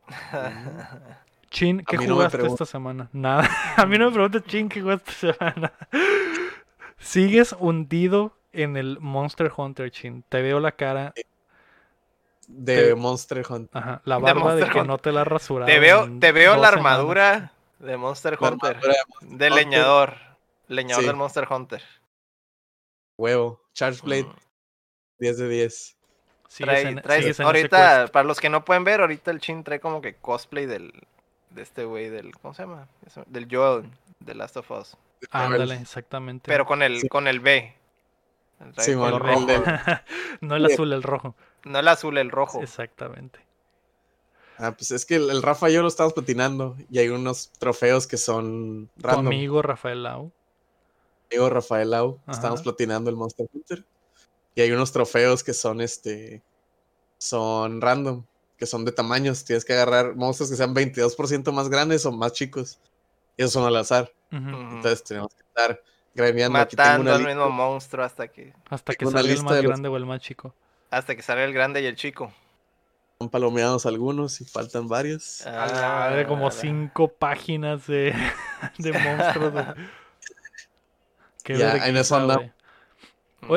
Chin, 1.51 1.83
¿qué 1.87 1.97
no 1.99 2.15
jugaste 2.15 2.47
esta 2.47 2.67
semana? 2.67 3.09
Nada. 3.13 3.49
A 3.77 3.87
mí 3.87 3.99
no 3.99 4.07
me 4.07 4.13
preguntas, 4.15 4.45
Chin, 4.45 4.69
¿qué 4.69 4.81
jugaste 4.83 5.11
esta 5.11 5.33
semana? 5.35 5.73
Sigues 6.99 7.55
hundido 7.59 8.36
en 8.63 8.77
el 8.77 8.99
Monster 9.01 9.53
Hunter, 9.57 9.91
Chin. 9.91 10.25
Te 10.29 10.43
veo 10.43 10.61
la 10.61 10.73
cara. 10.73 11.13
De 12.49 12.89
Te- 12.89 12.95
Monster 12.95 13.45
Hunter. 13.49 13.83
Ajá, 13.83 14.01
la 14.05 14.17
De 14.17 14.23
barba 14.23 14.41
de, 14.41 14.45
Monster 14.45 14.73
que 14.73 14.79
Hunter. 14.79 14.87
no 14.87 14.99
te 14.99 15.13
la 15.13 15.21
has 15.23 15.27
rasurado. 15.29 15.67
Te 15.67 15.79
veo, 15.81 16.09
te 16.21 16.33
veo 16.33 16.53
la 16.57 16.69
semanas. 16.69 16.73
armadura 16.77 17.53
de 17.81 17.97
Monster 17.97 18.39
Hunter. 18.41 18.81
de 18.81 18.89
De 18.89 18.97
Hunter. 19.31 19.53
leñador. 19.53 20.15
Leñador 20.69 21.03
Sí. 21.03 21.07
del 21.09 21.17
Monster 21.17 21.47
Hunter. 21.51 21.83
Huevo. 23.19 23.61
Charge 23.73 24.01
Blade, 24.03 24.25
Mm. 24.25 24.35
10 25.19 25.39
de 25.39 25.49
10. 25.49 25.97
Sigues 26.49 26.83
Trae- 26.83 26.89
en- 26.89 27.03
trae- 27.03 27.45
ahorita, 27.45 28.07
para 28.13 28.25
los 28.27 28.41
que 28.41 28.49
no 28.49 28.65
pueden 28.65 28.85
ver, 28.85 29.01
ahorita 29.01 29.31
el 29.31 29.41
Chin 29.41 29.65
trae 29.65 29.81
como 29.81 30.01
que 30.01 30.15
cosplay 30.17 30.67
del 30.67 30.93
de 31.51 31.63
este 31.63 31.85
güey 31.85 32.09
del 32.11 32.37
¿cómo 32.39 32.55
se 32.55 32.63
llama? 32.63 32.87
Del 33.27 33.49
Joel 33.51 33.91
de 34.21 34.35
Last 34.35 34.57
of 34.59 34.71
Us, 34.71 34.97
Ándale, 35.31 35.75
exactamente. 35.77 36.45
pero 36.47 36.67
con 36.67 36.83
el 36.83 37.01
Sí. 37.01 37.09
con 37.09 37.27
el 37.29 37.41
B. 37.41 37.75
Sí, 38.79 38.93
el 38.93 39.19
rojo. 39.19 39.47
no 40.41 40.57
el 40.57 40.65
azul, 40.67 40.93
el 40.93 41.03
rojo. 41.03 41.35
No 41.65 41.79
el 41.79 41.89
azul, 41.89 42.17
el 42.19 42.31
rojo. 42.31 42.63
Exactamente. 42.63 43.39
Ah, 44.59 44.73
pues 44.73 44.91
es 44.91 45.05
que 45.05 45.17
el, 45.17 45.29
el 45.29 45.43
Rafa 45.43 45.69
y 45.69 45.75
yo 45.75 45.83
lo 45.83 45.89
estamos 45.89 46.15
patinando 46.15 46.77
y 46.91 46.99
hay 46.99 47.11
unos 47.11 47.51
trofeos 47.59 48.07
que 48.07 48.17
son 48.17 48.89
Tu 48.97 49.07
random. 49.07 49.27
amigo 49.27 49.61
Rafael 49.61 50.03
Lau. 50.03 50.33
amigo 51.31 51.51
Rafael 51.51 51.91
Lau, 51.91 52.19
Ajá. 52.23 52.33
estamos 52.33 52.63
platinando 52.63 53.11
el 53.11 53.17
Monster 53.17 53.47
Hunter. 53.53 53.85
Y 54.55 54.63
hay 54.63 54.73
unos 54.73 54.93
trofeos 54.93 55.45
que 55.45 55.53
son 55.53 55.83
este. 55.83 56.43
Son 57.19 57.81
random, 57.83 58.25
que 58.57 58.65
son 58.65 58.87
de 58.87 58.93
tamaños. 58.93 59.45
Tienes 59.45 59.65
que 59.67 59.75
agarrar 59.75 60.17
monstruos 60.17 60.51
que 60.51 60.57
sean 60.57 60.75
22% 60.75 61.53
más 61.53 61.69
grandes 61.69 62.07
o 62.07 62.13
más 62.13 62.33
chicos. 62.33 62.79
Y 63.37 63.43
esos 63.43 63.53
son 63.53 63.65
al 63.67 63.77
azar. 63.77 64.11
Entonces 64.31 65.05
tenemos 65.05 65.35
que 65.35 65.43
estar 65.43 65.83
gremiando. 66.17 66.59
Matando 66.59 67.15
al 67.15 67.25
mismo 67.25 67.49
monstruo 67.51 68.05
hasta 68.05 68.29
que 68.29 68.53
Hasta 68.71 68.95
que 68.95 69.05
salga 69.07 69.21
el 69.33 69.43
más 69.43 69.55
de 69.57 69.63
los- 69.63 69.71
grande 69.71 69.89
o 69.89 69.97
el 69.97 70.07
más 70.07 70.21
chico. 70.21 70.55
hasta 70.91 71.15
que 71.15 71.23
salga 71.23 71.45
el 71.45 71.53
grande 71.53 71.83
y 71.83 71.87
el 71.87 71.95
chico. 71.97 72.33
Son 73.19 73.31
palomeados 73.31 73.87
algunos 73.87 74.41
y 74.41 74.45
faltan 74.45 74.89
varios. 74.89 75.47
A 75.47 75.67
la 75.67 75.89
madre, 75.89 76.27
como 76.27 76.49
Ah, 76.49 76.51
cinco 76.51 77.09
páginas 77.09 77.87
de, 77.87 78.13
de 78.79 78.93
monstruos. 78.93 79.53
güey. 79.53 79.65
Qué 81.45 81.57
Ya, 81.57 81.87
en 81.87 81.97
eso 81.97 82.17
andamos. 82.17 82.51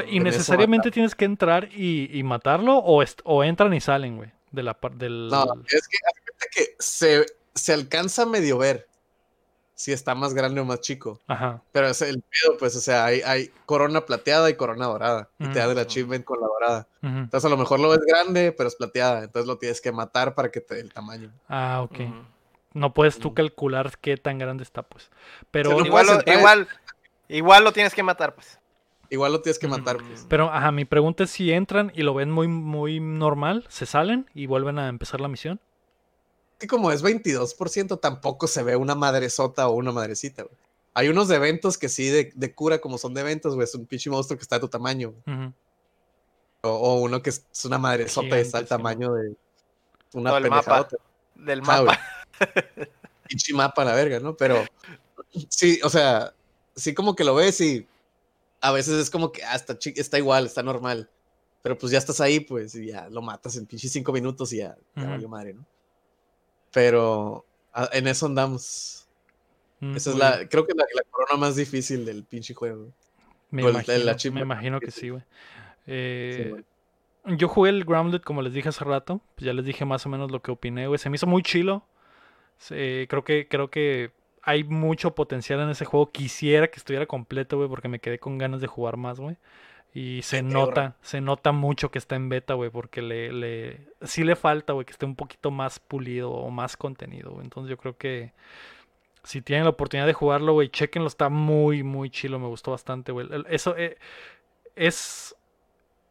¿Y 0.07 0.17
En 0.17 0.27
eso 0.27 0.37
necesariamente 0.37 0.91
tienes 0.91 1.15
que 1.15 1.25
entrar 1.25 1.69
y, 1.73 2.09
y 2.17 2.21
matarlo 2.23 2.77
o, 2.77 3.43
entran 3.43 3.73
y 3.73 3.81
salen, 3.81 4.17
güey? 4.17 4.31
De 4.51 4.61
la 4.63 4.77
del... 4.93 5.27
No, 5.29 5.45
es 5.67 5.81
de 5.89 6.47
que 6.51 6.75
se, 6.79 7.25
se 7.55 7.73
alcanza 7.73 8.23
a 8.23 8.25
medio 8.27 8.57
ver 8.59 8.87
si 9.79 9.93
está 9.93 10.13
más 10.13 10.33
grande 10.33 10.59
o 10.59 10.65
más 10.65 10.81
chico. 10.81 11.21
Ajá. 11.25 11.61
Pero 11.71 11.87
es 11.87 12.01
el 12.01 12.21
pedo, 12.21 12.57
pues, 12.57 12.75
o 12.75 12.81
sea, 12.81 13.05
hay, 13.05 13.21
hay 13.21 13.49
corona 13.65 14.01
plateada 14.05 14.49
y 14.49 14.55
corona 14.55 14.87
dorada. 14.87 15.29
Y 15.39 15.47
te 15.47 15.59
dan 15.59 15.69
el 15.69 15.79
achievement 15.79 16.25
con 16.25 16.41
la 16.41 16.47
dorada. 16.47 16.87
ujú. 17.01 17.17
Entonces 17.17 17.45
a 17.45 17.49
lo 17.49 17.55
mejor 17.55 17.79
lo 17.79 17.87
ves 17.87 18.01
grande, 18.05 18.51
pero 18.51 18.67
es 18.67 18.75
plateada. 18.75 19.23
Entonces 19.23 19.47
lo 19.47 19.57
tienes 19.57 19.79
que 19.79 19.93
matar 19.93 20.35
para 20.35 20.51
que 20.51 20.59
te 20.59 20.75
dé 20.75 20.81
el 20.81 20.91
tamaño. 20.91 21.31
Ah, 21.47 21.79
ok. 21.81 21.97
No 22.73 22.93
puedes 22.93 23.19
tú 23.19 23.31
Mm. 23.31 23.35
calcular 23.35 23.97
qué 24.01 24.17
tan 24.17 24.37
grande 24.37 24.63
está, 24.63 24.83
pues. 24.83 25.09
Pero, 25.49 25.79
lo- 25.79 25.85
Igual, 25.85 26.07
lo, 26.07 26.33
igual, 26.33 26.67
igual 27.29 27.63
lo 27.63 27.71
tienes 27.71 27.93
que 27.95 28.03
matar, 28.03 28.35
pues. 28.35 28.59
Igual 29.09 29.31
lo 29.31 29.41
tienes 29.41 29.59
que 29.59 29.69
matar, 29.69 29.95
pues. 29.97 30.25
pero, 30.27 30.51
ajá, 30.51 30.71
mi 30.73 30.83
pregunta 30.83 31.23
es 31.23 31.29
si 31.31 31.53
entran 31.53 31.89
y 31.95 32.03
lo 32.03 32.13
ven 32.13 32.29
muy, 32.31 32.49
muy 32.49 32.99
normal, 32.99 33.65
se 33.69 33.85
salen 33.85 34.29
y 34.35 34.45
vuelven 34.45 34.77
a 34.77 34.89
empezar 34.89 35.21
la 35.21 35.29
misión. 35.29 35.61
Que 36.59 36.67
como 36.67 36.91
es 36.91 37.03
22%, 37.03 37.99
tampoco 37.99 38.47
se 38.47 38.63
ve 38.63 38.75
una 38.75 38.93
madresota 38.93 39.67
o 39.67 39.73
una 39.73 39.91
madrecita, 39.91 40.43
güey. 40.43 40.55
Hay 40.93 41.07
unos 41.07 41.27
de 41.29 41.35
eventos 41.35 41.77
que 41.77 41.87
sí, 41.87 42.09
de, 42.09 42.31
de 42.35 42.53
cura, 42.53 42.79
como 42.79 42.97
son 42.97 43.13
de 43.13 43.21
eventos, 43.21 43.55
güey. 43.55 43.63
Es 43.63 43.73
un 43.73 43.85
pinche 43.85 44.09
monstruo 44.09 44.37
que 44.37 44.43
está 44.43 44.57
de 44.57 44.61
tu 44.61 44.67
tamaño. 44.67 45.13
O, 46.61 46.69
o 46.69 46.95
uno 47.01 47.21
que 47.21 47.29
es 47.29 47.45
es 47.51 47.65
una 47.65 47.77
madresota 47.77 48.37
y 48.37 48.41
está 48.41 48.57
al 48.57 48.67
tamaño 48.67 49.13
de 49.13 49.33
una 50.13 50.31
Todo 50.31 50.37
el 50.39 50.49
mapa. 50.49 50.87
Del 51.35 51.61
mapa. 51.61 51.99
Pinche 53.27 53.53
mapa 53.53 53.85
la 53.85 53.93
verga, 53.93 54.19
¿no? 54.19 54.35
Pero 54.35 54.65
sí, 55.49 55.79
o 55.83 55.89
sea, 55.89 56.33
sí 56.75 56.93
como 56.93 57.15
que 57.15 57.23
lo 57.23 57.35
ves 57.35 57.61
y 57.61 57.87
a 58.59 58.71
veces 58.71 58.95
es 58.95 59.09
como 59.09 59.31
que 59.31 59.43
hasta 59.43 59.77
está 59.95 60.17
igual, 60.17 60.47
está 60.47 60.63
normal. 60.63 61.09
Pero 61.61 61.77
pues 61.77 61.91
ya 61.91 61.97
estás 61.97 62.21
ahí, 62.21 62.39
pues, 62.39 62.73
y 62.75 62.87
ya 62.87 63.09
lo 63.09 63.21
matas 63.21 63.55
en 63.57 63.65
pinche 63.65 63.89
cinco 63.89 64.11
minutos 64.11 64.51
y 64.53 64.57
ya, 64.57 64.77
ya 64.95 65.03
Ujú. 65.03 65.11
valió 65.11 65.29
madre, 65.29 65.53
¿no? 65.53 65.65
Pero 66.71 67.45
ah, 67.73 67.89
en 67.93 68.07
eso 68.07 68.25
andamos. 68.25 69.07
Mm, 69.79 69.95
Esa 69.95 70.09
es 70.11 70.15
la, 70.17 70.35
bien. 70.37 70.47
creo 70.49 70.65
que 70.67 70.73
la, 70.75 70.85
la 70.93 71.01
corona 71.09 71.37
más 71.37 71.55
difícil 71.55 72.05
del 72.05 72.23
pinche 72.23 72.53
juego. 72.53 72.91
Me 73.49 73.63
o 73.63 73.69
el- 73.69 73.75
el 73.75 73.81
imagino, 73.81 74.05
me 74.05 74.11
achievement 74.11 74.45
imagino 74.45 74.79
que 74.79 74.91
sí, 74.91 75.09
güey. 75.09 75.23
Eh. 75.87 76.63
Yo 77.25 77.47
jugué 77.47 77.69
el 77.69 77.83
Grounded, 77.85 78.21
como 78.21 78.41
les 78.41 78.53
dije 78.53 78.69
hace 78.69 78.83
rato. 78.85 79.21
Pues 79.35 79.45
ya 79.45 79.53
les 79.53 79.65
dije 79.65 79.85
más 79.85 80.05
o 80.05 80.09
menos 80.09 80.31
lo 80.31 80.41
que 80.41 80.51
opiné, 80.51 80.87
güey. 80.87 80.97
Se 80.99 81.09
me 81.09 81.15
hizo 81.15 81.27
muy 81.27 81.43
chilo. 81.43 81.83
Se- 82.57 83.07
creo 83.09 83.23
que, 83.23 83.47
creo 83.47 83.69
que 83.69 84.11
hay 84.41 84.63
mucho 84.63 85.15
potencial 85.15 85.59
en 85.61 85.69
ese 85.69 85.85
juego. 85.85 86.11
Quisiera 86.11 86.69
que 86.69 86.77
estuviera 86.77 87.05
completo, 87.05 87.57
güey, 87.57 87.69
porque 87.69 87.87
me 87.87 87.99
quedé 87.99 88.19
con 88.19 88.37
ganas 88.37 88.61
de 88.61 88.67
jugar 88.67 88.97
más, 88.97 89.19
güey. 89.19 89.37
Y 89.93 90.21
se 90.21 90.43
nota, 90.43 90.95
se 91.01 91.19
nota 91.19 91.51
mucho 91.51 91.89
que 91.89 91.97
está 91.97 92.15
en 92.15 92.29
beta, 92.29 92.53
güey, 92.53 92.69
porque 92.69 93.01
le, 93.01 93.33
le, 93.33 93.87
sí 94.03 94.23
le 94.23 94.35
falta, 94.35 94.73
güey, 94.73 94.85
que 94.85 94.91
esté 94.91 95.05
un 95.05 95.15
poquito 95.15 95.49
más 95.49 95.79
pulido 95.79 96.31
o 96.31 96.51
más 96.51 96.77
contenido, 96.77 97.31
güey. 97.31 97.43
Entonces 97.43 97.69
yo 97.71 97.77
creo 97.77 97.97
que 97.97 98.31
si 99.23 99.41
tienen 99.41 99.63
la 99.63 99.71
oportunidad 99.71 100.05
de 100.05 100.13
jugarlo, 100.13 100.53
güey, 100.53 100.69
chequenlo, 100.69 101.07
está 101.07 101.29
muy, 101.29 101.83
muy 101.83 102.09
chilo, 102.09 102.39
me 102.39 102.47
gustó 102.47 102.71
bastante, 102.71 103.11
güey. 103.11 103.27
Eso 103.49 103.75
eh, 103.77 103.97
es... 104.75 105.35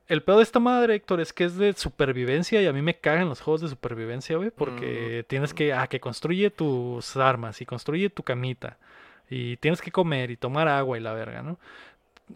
El 0.08 0.22
pedo 0.22 0.38
de 0.38 0.42
esta 0.42 0.58
madre, 0.58 0.94
Héctor, 0.94 1.20
es 1.20 1.34
que 1.34 1.44
es 1.44 1.56
de 1.56 1.74
supervivencia 1.74 2.62
y 2.62 2.66
a 2.66 2.72
mí 2.72 2.80
me 2.80 2.98
cagan 2.98 3.28
los 3.28 3.42
juegos 3.42 3.60
de 3.60 3.68
supervivencia, 3.68 4.38
güey, 4.38 4.50
porque 4.50 5.22
tienes 5.28 5.52
que, 5.52 5.74
ah, 5.74 5.86
que 5.86 6.00
construye 6.00 6.50
tus 6.50 7.14
armas 7.18 7.60
y 7.60 7.66
construye 7.66 8.08
tu 8.08 8.22
camita 8.22 8.78
y 9.28 9.58
tienes 9.58 9.82
que 9.82 9.90
comer 9.90 10.30
y 10.30 10.38
tomar 10.38 10.66
agua 10.66 10.96
y 10.96 11.02
la 11.02 11.12
verga, 11.12 11.42
¿no? 11.42 11.58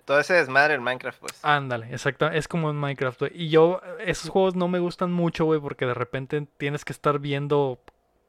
Todo 0.04 0.20
ese 0.20 0.34
desmadre 0.34 0.74
en 0.74 0.82
Minecraft, 0.82 1.20
pues. 1.20 1.44
Ándale, 1.44 1.86
exacto, 1.90 2.28
es 2.28 2.48
como 2.48 2.70
en 2.70 2.76
Minecraft, 2.76 3.20
güey. 3.20 3.32
Y 3.34 3.48
yo, 3.48 3.80
esos 4.00 4.30
juegos 4.30 4.56
no 4.56 4.68
me 4.68 4.78
gustan 4.78 5.12
mucho, 5.12 5.44
güey, 5.44 5.60
porque 5.60 5.86
de 5.86 5.94
repente 5.94 6.46
tienes 6.56 6.84
que 6.84 6.92
estar 6.92 7.18
viendo 7.18 7.78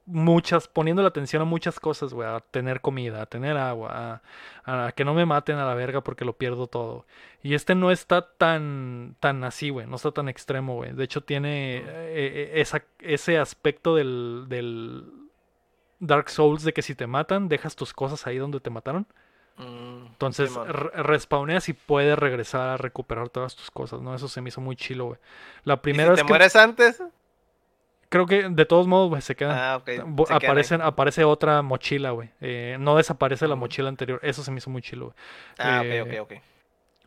muchas, 0.06 0.68
poniendo 0.68 1.02
la 1.02 1.08
atención 1.08 1.42
a 1.42 1.44
muchas 1.46 1.80
cosas, 1.80 2.12
güey, 2.12 2.28
a 2.28 2.40
tener 2.40 2.80
comida, 2.80 3.22
a 3.22 3.26
tener 3.26 3.56
agua, 3.56 4.22
a, 4.64 4.86
a 4.86 4.92
que 4.92 5.04
no 5.04 5.14
me 5.14 5.26
maten 5.26 5.56
a 5.56 5.66
la 5.66 5.74
verga 5.74 6.02
porque 6.02 6.24
lo 6.24 6.36
pierdo 6.36 6.66
todo. 6.66 7.06
Y 7.42 7.54
este 7.54 7.74
no 7.74 7.90
está 7.90 8.22
tan, 8.36 9.16
tan 9.20 9.44
así, 9.44 9.70
güey, 9.70 9.86
no 9.86 9.96
está 9.96 10.12
tan 10.12 10.28
extremo, 10.28 10.76
güey. 10.76 10.92
De 10.92 11.04
hecho, 11.04 11.22
tiene 11.22 11.78
eh, 11.78 11.84
eh, 11.86 12.52
esa, 12.56 12.84
ese 13.00 13.38
aspecto 13.38 13.94
del, 13.94 14.46
del 14.48 15.04
Dark 16.00 16.30
Souls 16.30 16.64
de 16.64 16.72
que 16.72 16.82
si 16.82 16.94
te 16.94 17.06
matan, 17.06 17.48
dejas 17.48 17.76
tus 17.76 17.92
cosas 17.92 18.26
ahí 18.26 18.38
donde 18.38 18.60
te 18.60 18.70
mataron. 18.70 19.06
Mm, 19.56 20.06
Entonces 20.06 20.54
re- 20.54 21.02
respawneas 21.02 21.68
y 21.68 21.72
puedes 21.72 22.18
regresar 22.18 22.68
a 22.70 22.76
recuperar 22.76 23.28
todas 23.28 23.56
tus 23.56 23.70
cosas, 23.70 24.00
¿no? 24.00 24.14
Eso 24.14 24.28
se 24.28 24.40
me 24.40 24.48
hizo 24.48 24.60
muy 24.60 24.76
chilo, 24.76 25.06
güey. 25.06 25.18
La 25.64 25.76
¿Y 25.76 25.82
primera 25.82 26.08
si 26.08 26.10
vez 26.10 26.18
te 26.18 26.24
que 26.24 26.28
mueres 26.28 26.56
antes? 26.56 27.02
creo 28.08 28.26
que 28.26 28.48
de 28.48 28.64
todos 28.66 28.86
modos, 28.86 29.08
güey, 29.10 29.22
se 29.22 29.34
quedan. 29.34 29.56
Ah, 29.56 29.82
quedan 29.84 30.16
aparecen, 30.30 30.82
aparece 30.82 31.24
otra 31.24 31.62
mochila, 31.62 32.10
güey. 32.10 32.30
Eh, 32.40 32.76
no 32.80 32.96
desaparece 32.96 33.48
la 33.48 33.56
mochila 33.56 33.88
anterior. 33.88 34.20
Eso 34.22 34.42
se 34.42 34.50
me 34.50 34.58
hizo 34.58 34.70
muy 34.70 34.82
chilo, 34.82 35.06
güey. 35.06 35.16
Ah, 35.58 35.82
eh, 35.84 36.02
ok, 36.02 36.12
ok, 36.20 36.32
ok. 36.32 36.42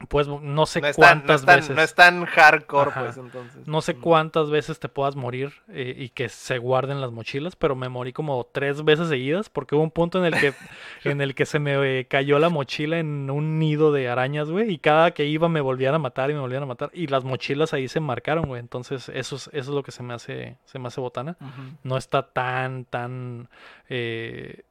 Pues 0.10 0.28
no 0.28 0.65
sé 0.68 0.80
No 0.80 0.88
es, 0.88 0.95
tan, 0.95 1.19
no, 1.19 1.26
cuántas 1.26 1.45
tan, 1.45 1.56
veces. 1.56 1.76
no 1.76 1.82
es 1.82 1.95
tan 1.95 2.26
hardcore, 2.26 2.91
Ajá. 2.91 3.03
pues, 3.06 3.18
entonces. 3.18 3.68
No 3.68 3.82
sé 3.82 3.95
cuántas 3.95 4.52
veces 4.52 4.80
te 4.80 4.90
puedas 4.90 5.15
morir 5.15 5.53
eh, 5.69 5.95
y 5.98 6.10
que 6.10 6.30
se 6.30 6.60
guarden 6.60 7.02
las 7.02 7.11
mochilas, 7.11 7.56
pero 7.56 7.76
me 7.76 7.90
morí 7.90 8.14
como 8.14 8.45
tres 8.45 8.84
veces 8.84 9.07
seguidas 9.10 9.49
porque 9.49 9.74
hubo 9.74 9.82
un 9.82 9.90
punto 9.90 10.24
en 10.24 10.32
el 10.32 10.40
que, 10.40 10.53
en 11.03 11.19
el 11.19 11.34
que 11.34 11.48
se 11.48 11.57
me 11.57 11.99
eh, 11.99 12.06
cayó 12.06 12.38
la 12.38 12.49
mochila 12.49 12.99
en 12.99 13.32
un 13.32 13.57
nido 13.57 13.91
de 13.91 14.07
arañas, 14.07 14.52
güey, 14.52 14.72
y 14.72 14.78
cada 14.78 15.11
que 15.11 15.26
iba 15.26 15.49
me 15.49 15.61
volvían 15.61 15.95
a 15.95 15.99
matar 15.99 16.30
y 16.30 16.36
me 16.36 16.41
volvían 16.41 16.61
a 16.61 16.68
matar 16.68 16.91
y 16.94 17.07
las 17.07 17.24
mochilas 17.24 17.74
ahí 17.74 17.88
se 17.88 17.99
marcaron, 17.99 18.45
güey. 18.45 18.60
Entonces 18.60 19.10
eso 19.10 19.36
es, 19.38 19.48
eso 19.48 19.52
es 19.53 19.68
lo 19.69 19.82
que 19.82 19.91
se 19.91 20.03
me 20.03 20.14
hace, 20.14 20.57
se 20.65 20.78
me 20.78 20.90
hace 20.90 21.02
botana. 21.02 21.38
No 21.82 21.98
está 21.98 22.22
tan, 22.22 22.86
tan 22.86 23.49
eh, 23.90 24.61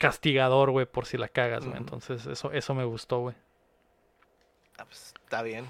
castigador, 0.00 0.72
güey, 0.72 0.86
por 0.86 1.06
si 1.06 1.16
la 1.16 1.28
cagas, 1.28 1.64
güey. 1.64 1.76
Entonces 1.78 2.26
eso, 2.26 2.50
eso 2.50 2.74
me 2.74 2.84
gustó, 2.84 3.20
güey. 3.20 3.36
Ah, 4.78 4.84
pues, 4.84 5.14
Está 5.34 5.42
bien. 5.42 5.66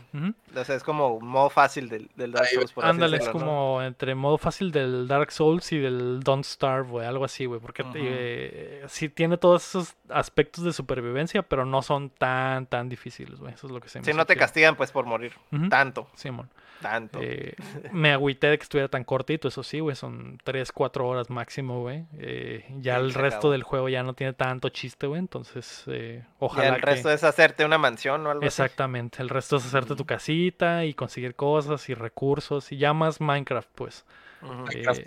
O 0.54 0.64
sea, 0.64 0.74
es 0.74 0.82
como 0.82 1.20
modo 1.20 1.48
fácil 1.48 1.88
del, 1.88 2.10
del 2.16 2.32
Dark 2.32 2.48
Souls, 2.48 2.72
por 2.72 2.84
así 2.84 2.90
Ándale, 2.90 3.16
es 3.16 3.28
como 3.30 3.80
entre 3.80 4.14
modo 4.14 4.36
fácil 4.36 4.70
del 4.72 5.08
Dark 5.08 5.32
Souls 5.32 5.72
y 5.72 5.78
del 5.78 6.20
Don't 6.20 6.44
Starve, 6.44 6.90
güey, 6.90 7.06
algo 7.06 7.24
así, 7.24 7.46
güey, 7.46 7.60
porque 7.60 7.82
eh, 7.94 8.84
sí 8.88 9.08
tiene 9.08 9.38
todos 9.38 9.66
esos 9.66 9.94
aspectos 10.10 10.64
de 10.64 10.74
supervivencia, 10.74 11.42
pero 11.42 11.64
no 11.64 11.80
son 11.80 12.10
tan, 12.10 12.66
tan 12.66 12.90
difíciles, 12.90 13.40
güey, 13.40 13.54
eso 13.54 13.68
es 13.68 13.72
lo 13.72 13.80
que 13.80 13.88
se 13.88 14.00
me 14.00 14.04
Si 14.04 14.12
no 14.12 14.26
te 14.26 14.36
castigan, 14.36 14.76
pues, 14.76 14.90
por 14.90 15.06
morir. 15.06 15.32
Tanto, 15.70 16.08
Simón. 16.14 16.50
Tanto. 16.80 17.18
Eh, 17.22 17.54
me 17.92 18.12
agüité 18.12 18.48
de 18.48 18.58
que 18.58 18.62
estuviera 18.62 18.88
tan 18.88 19.04
cortito, 19.04 19.48
eso 19.48 19.62
sí, 19.62 19.80
güey, 19.80 19.96
son 19.96 20.38
3, 20.44 20.70
4 20.72 21.08
horas 21.08 21.30
máximo, 21.30 21.80
güey. 21.80 22.06
Eh, 22.18 22.64
ya 22.80 22.96
Sí, 22.96 23.04
el 23.04 23.14
resto 23.14 23.38
acabó. 23.38 23.52
del 23.52 23.62
juego 23.62 23.88
ya 23.88 24.02
no 24.02 24.14
tiene 24.14 24.32
tanto 24.32 24.68
chiste, 24.68 25.06
güey, 25.06 25.18
entonces 25.20 25.84
eh, 25.86 26.24
ojalá 26.38 26.76
el 26.76 26.82
resto 26.82 27.08
que... 27.08 27.14
es 27.14 27.24
hacerte 27.24 27.64
una 27.64 27.78
mansión 27.78 28.26
o 28.26 28.30
algo 28.30 28.40
así. 28.40 28.46
Exactamente, 28.46 29.22
el 29.22 29.28
resto 29.28 29.56
es 29.56 29.66
hacerte 29.66 29.94
tu 29.96 30.04
casita 30.04 30.84
y 30.84 30.94
conseguir 30.94 31.34
cosas 31.34 31.88
y 31.88 31.94
recursos 31.94 32.72
y 32.72 32.76
ya 32.76 32.92
más 32.92 33.20
Minecraft, 33.20 33.68
pues. 33.74 34.04
Ujú. 34.42 34.66
Eh, 34.72 34.84
ajá. 34.86 35.00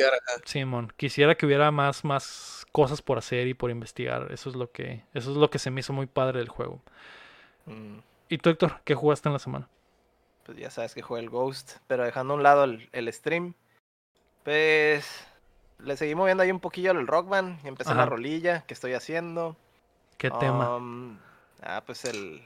Simón, 0.45 0.91
quisiera 0.97 1.35
que 1.35 1.45
hubiera 1.45 1.69
más, 1.69 2.03
más 2.03 2.65
cosas 2.71 3.01
por 3.01 3.19
hacer 3.19 3.47
y 3.47 3.53
por 3.53 3.69
investigar. 3.69 4.31
Eso 4.31 4.49
es 4.49 4.55
lo 4.55 4.71
que, 4.71 5.03
eso 5.13 5.31
es 5.31 5.37
lo 5.37 5.49
que 5.49 5.59
se 5.59 5.69
me 5.69 5.81
hizo 5.81 5.93
muy 5.93 6.07
padre 6.07 6.39
del 6.39 6.49
juego. 6.49 6.81
Mm, 7.67 7.99
¿Y 8.29 8.37
tú, 8.39 8.49
Héctor, 8.49 8.79
qué 8.83 8.95
jugaste 8.95 9.29
en 9.29 9.33
la 9.33 9.39
semana? 9.39 9.67
Pues 10.47 10.57
ya 10.57 10.71
sabes 10.71 10.95
que 10.95 11.01
juega 11.01 11.21
el 11.21 11.29
Ghost, 11.29 11.77
pero 11.87 12.05
dejando 12.05 12.33
a 12.33 12.37
un 12.37 12.43
lado 12.43 12.63
el, 12.63 12.89
el 12.93 13.11
stream, 13.11 13.53
pues 14.43 15.27
le 15.79 15.97
seguí 15.97 16.15
moviendo 16.15 16.41
ahí 16.41 16.51
un 16.51 16.61
poquillo 16.61 16.91
al 16.91 17.05
Rock 17.05 17.27
Band 17.27 17.59
y 17.63 17.67
empecé 17.67 17.93
la 17.93 18.05
rolilla 18.05 18.63
que 18.65 18.73
estoy 18.73 18.93
haciendo. 18.93 19.57
¿Qué 20.17 20.31
tema? 20.31 20.77
Um, 20.77 21.19
ah, 21.61 21.83
pues 21.85 22.05
el, 22.05 22.41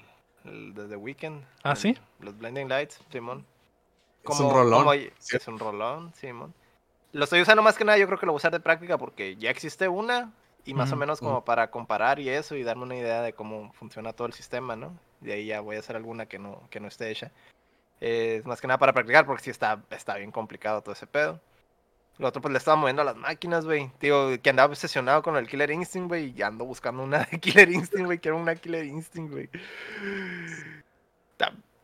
el 0.45 0.73
de 0.73 0.88
The 0.88 0.95
Weeknd. 0.95 1.44
¿Ah, 1.64 1.72
el- 1.72 1.78
sí? 1.78 1.98
Los 2.19 2.36
Blinding 2.38 2.68
Lights, 2.68 2.99
Simón. 3.11 3.45
Es 4.23 4.40
un 4.40 4.49
rolón, 4.49 4.99
es 5.19 5.48
un 5.48 5.60
rolón, 5.60 6.14
Simón. 6.15 6.53
Lo 7.14 7.26
estoy 7.26 7.41
usando 7.41 7.61
más 7.61 7.78
que 7.78 7.86
nada, 7.86 7.98
yo 7.99 8.07
creo 8.07 8.18
que 8.19 8.26
lo 8.26 8.32
voy 8.32 8.38
a 8.38 8.41
usar 8.41 8.52
de 8.52 8.60
práctica 8.60 8.98
porque 8.98 9.36
ya 9.36 9.52
existe 9.52 9.88
una 9.88 10.34
y 10.65 10.73
más 10.73 10.91
o 10.91 10.95
menos 10.95 11.19
como 11.19 11.44
para 11.45 11.69
comparar 11.69 12.19
y 12.19 12.30
eso 12.30 12.56
y 12.56 12.64
darme 12.64 12.84
una 12.84 12.95
idea 12.95 13.22
de 13.22 13.34
cómo 13.34 13.72
funciona 13.73 14.14
todo 14.14 14.28
el 14.28 14.34
sistema, 14.34 14.76
¿no? 14.76 14.98
De 15.19 15.34
ahí 15.34 15.45
ya 15.45 15.61
voy 15.61 15.76
a 15.76 15.80
hacer 15.80 15.95
alguna 15.95 16.26
que 16.26 16.40
no, 16.40 16.61
que 16.72 16.80
no 16.80 16.88
esté 16.88 17.11
hecha. 17.11 17.32
Eh, 18.02 18.38
Es 18.40 18.45
más 18.45 18.60
que 18.60 18.68
nada 18.68 18.78
para 18.80 18.94
practicar 18.94 19.26
porque 19.26 19.44
sí 19.44 19.49
está, 19.52 19.82
está 19.91 20.15
bien 20.18 20.32
complicado 20.32 20.82
todo 20.82 20.94
ese 20.94 21.07
pedo. 21.07 21.40
Lo 22.18 22.28
otro, 22.28 22.41
pues 22.41 22.52
le 22.52 22.57
estaba 22.57 22.76
moviendo 22.76 23.02
a 23.02 23.06
las 23.06 23.15
máquinas, 23.15 23.65
güey. 23.65 23.90
Digo, 23.99 24.30
que 24.44 24.49
andaba 24.49 24.69
obsesionado 24.69 25.23
con 25.23 25.38
el 25.38 25.48
Killer 25.48 25.72
Instinct, 25.72 26.07
güey. 26.10 26.34
Y 26.38 26.41
ando 26.41 26.65
buscando 26.65 27.02
una 27.03 27.19
de 27.32 27.40
Killer 27.40 27.72
Instinct, 27.72 28.06
güey. 28.06 28.19
Quiero 28.19 28.38
una 28.38 28.53
Killer 28.56 28.86
Instinct, 28.86 29.32
güey. 29.32 29.49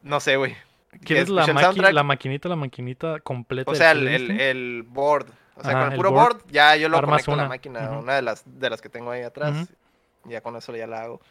No 0.03 0.19
sé, 0.19 0.37
güey. 0.37 0.55
¿Quieres 1.03 1.29
la, 1.29 1.45
maqui- 1.45 1.91
la 1.91 2.03
maquinita, 2.03 2.47
la 2.49 2.55
maquinita 2.55 3.19
completa? 3.19 3.69
O 3.71 3.75
sea, 3.75 3.91
el, 3.91 4.07
el, 4.39 4.83
board. 4.83 5.27
O 5.55 5.61
sea, 5.63 5.71
Ajá, 5.71 5.79
con 5.79 5.87
el 5.87 5.91
el 5.93 5.97
puro 5.97 6.11
board. 6.11 6.33
board, 6.37 6.51
ya 6.51 6.75
yo 6.75 6.87
lo 6.89 7.01
conecto 7.01 7.33
a 7.33 7.35
la 7.35 7.41
una. 7.43 7.49
máquina. 7.49 7.89
Una 7.99 8.15
de 8.15 8.21
las, 8.21 8.43
de 8.45 8.69
las 8.69 8.81
que 8.81 8.89
tengo 8.89 9.11
ahí 9.11 9.21
atrás. 9.23 9.67
Ya 10.25 10.41
con 10.41 10.55
eso 10.55 10.75
ya 10.75 10.87
la 10.87 11.01
hago. 11.01 11.21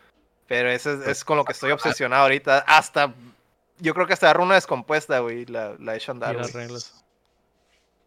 Pero 0.46 0.68
eso 0.70 0.92
es, 0.92 1.06
es 1.06 1.24
con 1.24 1.36
lo 1.36 1.44
que 1.44 1.52
estoy 1.52 1.70
obsesionado 1.70 2.22
ahorita. 2.24 2.58
Hasta. 2.66 3.12
Yo 3.78 3.94
creo 3.94 4.07
que 4.07 4.12
hasta 4.15 4.32
runa 4.32 4.55
descompuesta, 4.55 5.19
güey. 5.20 5.44
La, 5.47 5.74
la 5.78 5.94
he 5.94 5.97
hecho 5.97 6.12
Y 6.12 6.15
andar. 6.15 6.35
las 6.36 6.53
reglas. 6.53 7.05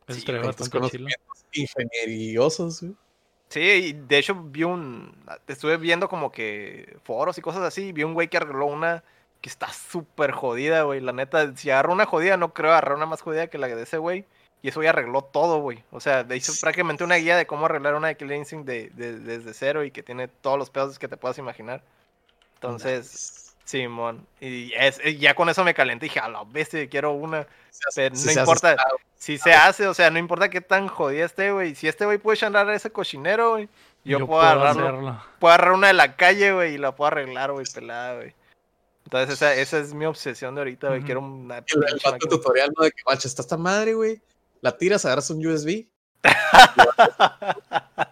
Eso 0.08 0.20
Sí, 0.20 0.26
güey, 0.26 0.38
Tus 0.42 0.48
bastante 0.48 0.64
chilo. 0.72 0.80
conocimientos 0.82 1.46
ingenieriosos, 1.54 2.82
güey. 2.82 2.96
Sí, 3.50 3.60
y 3.62 3.94
de 3.94 4.18
hecho 4.18 4.36
vi 4.36 4.64
un. 4.64 5.16
Estuve 5.48 5.78
viendo 5.78 6.08
como 6.08 6.32
que 6.32 6.98
foros 7.04 7.38
y 7.38 7.42
cosas 7.42 7.62
así. 7.64 7.88
y 7.88 7.92
Vi 7.94 8.04
un 8.04 8.14
güey 8.14 8.28
que 8.28 8.38
arregló 8.38 8.66
una 8.68 9.04
que 9.42 9.50
está 9.50 9.72
súper 9.72 10.32
jodida, 10.32 10.84
güey. 10.84 11.00
La 11.02 11.14
neta, 11.14 11.56
si 11.56 11.70
agarró 11.72 11.94
una 11.94 12.06
jodida, 12.06 12.38
no 12.38 12.54
creo 12.54 12.72
agarrar 12.72 12.96
una 12.98 13.06
más 13.06 13.22
jodida 13.22 13.48
que 13.48 13.58
la 13.58 13.68
de 13.68 13.82
ese 13.84 13.98
güey. 13.98 14.26
Y 14.62 14.68
eso 14.68 14.84
ya 14.84 14.90
arregló 14.90 15.22
todo, 15.24 15.60
güey. 15.62 15.84
O 15.92 16.00
sea, 16.02 16.24
de- 16.26 16.36
hizo 16.36 16.52
Sí. 16.52 16.60
prácticamente 16.62 17.04
una 17.06 17.16
guía 17.16 17.38
de 17.38 17.48
cómo 17.48 17.66
arreglar 17.66 17.96
una 17.96 18.10
de 18.10 18.18
Killer 18.18 18.38
Instinct 18.38 18.68
de, 18.68 18.90
de- 18.90 19.18
desde 19.20 19.54
cero 19.54 19.84
y 19.86 19.92
que 19.92 20.04
tiene 20.04 20.28
todos 20.28 20.58
los 20.60 20.70
pedos 20.70 21.00
que 21.00 21.08
te 21.08 21.16
puedas 21.18 21.38
imaginar. 21.38 21.82
Entonces, 22.56 23.49
Simón. 23.70 24.26
Y 24.42 24.74
es, 24.74 25.00
y 25.06 25.18
ya 25.18 25.36
con 25.36 25.48
eso 25.48 25.64
me 25.64 25.76
calenté 25.76 26.08
y 26.08 26.10
dije, 26.10 26.20
a 26.20 26.28
la 26.28 26.44
bestia, 26.44 26.90
quiero 26.90 27.12
una. 27.12 27.46
Se 27.70 27.82
hace- 27.88 28.02
Pero 28.10 28.16
sí 28.16 28.26
no 28.28 28.34
se 28.34 28.40
importa. 28.40 28.76
Si 29.16 29.38
se 29.38 29.54
hace, 29.54 29.86
o 29.88 29.94
sea, 29.94 30.10
no 30.10 30.18
importa 30.18 30.50
qué 30.50 30.60
tan 30.62 30.88
jodida 30.88 31.26
esté, 31.26 31.52
güey. 31.52 31.76
Si 31.76 31.88
este 31.88 32.06
güey 32.06 32.18
puede 32.18 32.36
echandar 32.38 32.68
ese 32.72 32.90
cochinero, 32.92 33.52
güey. 33.52 33.70
Yo, 34.04 34.26
puedo, 34.26 34.42
agarrarlo. 34.42 35.22
Puedo 35.40 35.54
agarrar 35.54 35.74
una 35.74 35.88
de 35.88 35.94
la 35.94 36.16
calle, 36.16 36.52
güey, 36.52 36.74
y 36.76 36.78
la 36.80 36.96
puedo 36.96 37.10
arreglar, 37.10 37.52
güey, 37.52 37.66
pelada, 37.72 38.16
güey. 38.16 38.34
Entonces 39.04 39.36
esa, 39.36 39.54
esa 39.54 39.78
es 39.78 39.94
mi 39.94 40.06
obsesión 40.06 40.56
de 40.56 40.62
ahorita, 40.62 40.88
güey. 40.88 41.04
Quiero 41.04 41.20
una 41.22 41.58
El, 41.58 41.66
el 42.14 42.20
tutorial, 42.30 42.72
¿no? 42.76 42.86
De 42.86 42.92
que, 42.92 43.04
guacha, 43.04 43.28
está 43.28 43.42
esta 43.44 43.58
madre, 43.58 43.94
güey. 43.94 44.20
La 44.62 44.76
tiras, 44.78 45.06
agarras 45.06 45.30
un 45.30 45.46
USB. 45.46 45.86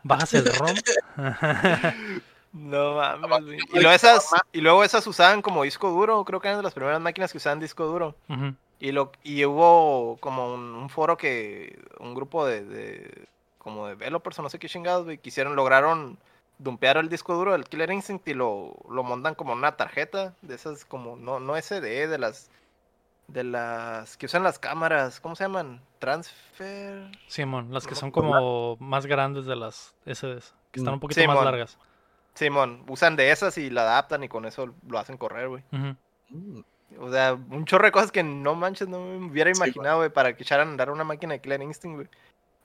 Bajas 0.04 0.34
el 0.36 0.46
ROM. 0.54 0.76
No 2.58 2.96
mames, 2.96 3.64
Y 3.74 3.80
luego 3.80 3.92
esas, 3.92 4.30
y 4.52 4.62
luego 4.62 4.84
esas 4.84 5.06
usaban 5.08 5.42
como 5.42 5.64
disco 5.64 5.90
duro, 5.90 6.24
creo 6.26 6.40
que 6.40 6.48
eran 6.48 6.60
de 6.60 6.64
las 6.64 6.74
primeras 6.74 7.00
máquinas 7.00 7.32
que 7.32 7.38
usaban 7.38 7.60
disco 7.60 7.86
duro. 7.86 8.16
Y 8.80 8.92
lo 8.92 9.12
y 9.24 9.44
hubo 9.46 10.18
como 10.20 10.54
un, 10.54 10.76
un 10.76 10.90
foro 10.90 11.18
que 11.18 11.80
un 12.00 12.14
grupo 12.14 12.46
de, 12.46 12.64
de 12.64 13.28
como 13.58 13.88
developers 13.88 14.38
o 14.40 14.44
no 14.44 14.50
sé 14.50 14.60
qué 14.60 14.70
chingados, 14.70 15.06
güey, 15.06 15.18
quisieron 15.18 15.56
lograron 15.56 16.18
dumpear 16.60 16.98
el 16.98 17.10
disco 17.10 17.36
duro 17.36 17.52
del 17.52 17.66
Killer 17.66 17.92
Instinct 17.92 18.28
y 18.28 18.34
lo, 18.34 18.76
lo 18.90 19.04
montan 19.04 19.36
como 19.36 19.54
una 19.54 19.78
tarjeta 19.78 20.34
de 20.42 20.56
esas 20.56 20.86
como 20.86 21.16
no 21.16 21.40
no 21.40 21.56
SD 21.56 22.08
de 22.08 22.18
las 22.18 22.50
de 23.28 23.44
las 23.44 24.16
que 24.18 24.26
usan 24.26 24.44
las 24.44 24.58
cámaras, 24.58 25.20
¿cómo 25.20 25.36
se 25.36 25.44
llaman? 25.44 25.82
Transfer. 26.00 27.12
Simón, 27.28 27.74
las 27.74 27.86
que 27.86 27.96
son 27.96 28.12
como 28.12 28.78
más 28.80 29.06
grandes 29.06 29.46
de 29.46 29.56
las 29.56 29.94
SDs, 30.06 30.54
que 30.72 30.80
están 30.80 30.94
un 30.94 31.00
poquito 31.00 31.26
más 31.28 31.44
largas. 31.44 31.78
Simón, 32.38 32.84
usan 32.88 33.16
de 33.16 33.32
esas 33.32 33.58
y 33.58 33.70
la 33.70 33.82
adaptan 33.82 34.24
y 34.24 34.30
con 34.30 34.46
eso 34.46 34.74
lo 34.88 35.00
hacen 35.00 35.18
correr, 35.18 35.50
güey. 35.50 35.64
Mm, 35.72 35.92
O 37.00 37.12
sea, 37.12 37.34
un 37.34 37.66
chorro 37.66 37.86
de 37.86 37.92
cosas 37.92 38.12
que 38.12 38.24
no 38.24 38.56
manches, 38.56 38.88
no 38.88 39.00
me 39.00 39.28
hubiera 39.28 39.52
güey. 39.52 39.70
imaginado, 39.70 39.98
güey, 39.98 40.10
para 40.10 40.36
que 40.36 40.44
echaran 40.44 40.68
a 40.70 40.72
andar 40.72 40.90
una 40.92 41.04
máquina 41.04 41.34
de 41.34 41.42
Killer 41.42 41.62
Instinct, 41.62 41.96
güey. 41.96 42.08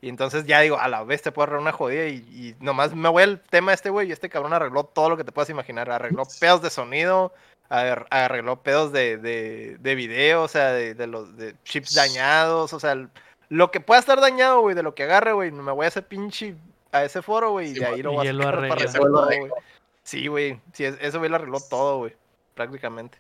Y 0.01 0.09
entonces 0.09 0.45
ya 0.47 0.61
digo, 0.61 0.79
a 0.79 0.89
la 0.89 1.05
vez 1.05 1.23
te 1.23 1.31
puedo 1.31 1.45
arreglar 1.45 1.63
una 1.63 1.73
jodida 1.73 2.07
y, 2.07 2.17
y 2.31 2.57
nomás 2.61 2.93
me 2.95 3.09
voy 3.09 3.23
al 3.23 3.41
tema 3.41 3.73
este, 3.73 3.89
güey, 3.89 4.09
y 4.09 4.13
este 4.13 4.29
cabrón 4.29 4.53
arregló 4.53 4.85
todo 4.85 5.11
lo 5.11 5.17
que 5.17 5.23
te 5.25 5.31
puedas 5.33 5.49
imaginar. 5.51 5.91
Arregló 5.91 6.25
pedos 6.41 6.61
de 6.61 6.71
sonido, 6.71 7.33
ar- 7.69 8.07
arregló 8.11 8.63
pedos 8.63 8.93
de, 8.93 9.17
de, 9.17 9.77
de 9.79 9.95
video, 9.95 10.43
o 10.43 10.49
sea, 10.49 10.73
de, 10.73 10.95
de 10.95 11.07
los 11.07 11.37
de 11.37 11.55
chips 11.65 11.95
dañados, 11.95 12.73
o 12.73 12.81
sea, 12.81 12.93
el- 12.93 13.11
lo 13.49 13.71
que 13.71 13.81
pueda 13.81 14.01
estar 14.01 14.21
dañado, 14.21 14.61
güey, 14.61 14.75
de 14.75 14.83
lo 14.83 14.95
que 14.95 15.05
agarre, 15.05 15.33
güey, 15.35 15.51
me 15.53 15.71
voy 15.73 15.85
a 15.85 15.89
hacer 15.89 16.07
pinche 16.07 16.57
a 16.93 17.05
ese 17.05 17.23
foro, 17.23 17.51
güey, 17.53 17.71
y 17.71 17.75
Sí, 17.75 17.81
de 17.81 17.87
ahí 17.87 18.03
lo 18.03 18.23
y 18.23 18.27
a 18.27 18.31
él 18.31 18.37
lo 18.39 18.45
sacar 18.45 18.69
para 18.69 18.85
todo, 18.93 19.25
arregló. 19.25 19.49
güey. 19.49 19.63
Sí, 20.05 20.27
güey, 20.29 20.61
sí, 20.73 20.85
es- 20.85 20.99
ese 21.01 21.19
güey 21.19 21.31
lo 21.31 21.37
arregló 21.37 21.59
todo, 21.69 21.99
güey, 21.99 22.15
prácticamente. 22.55 23.19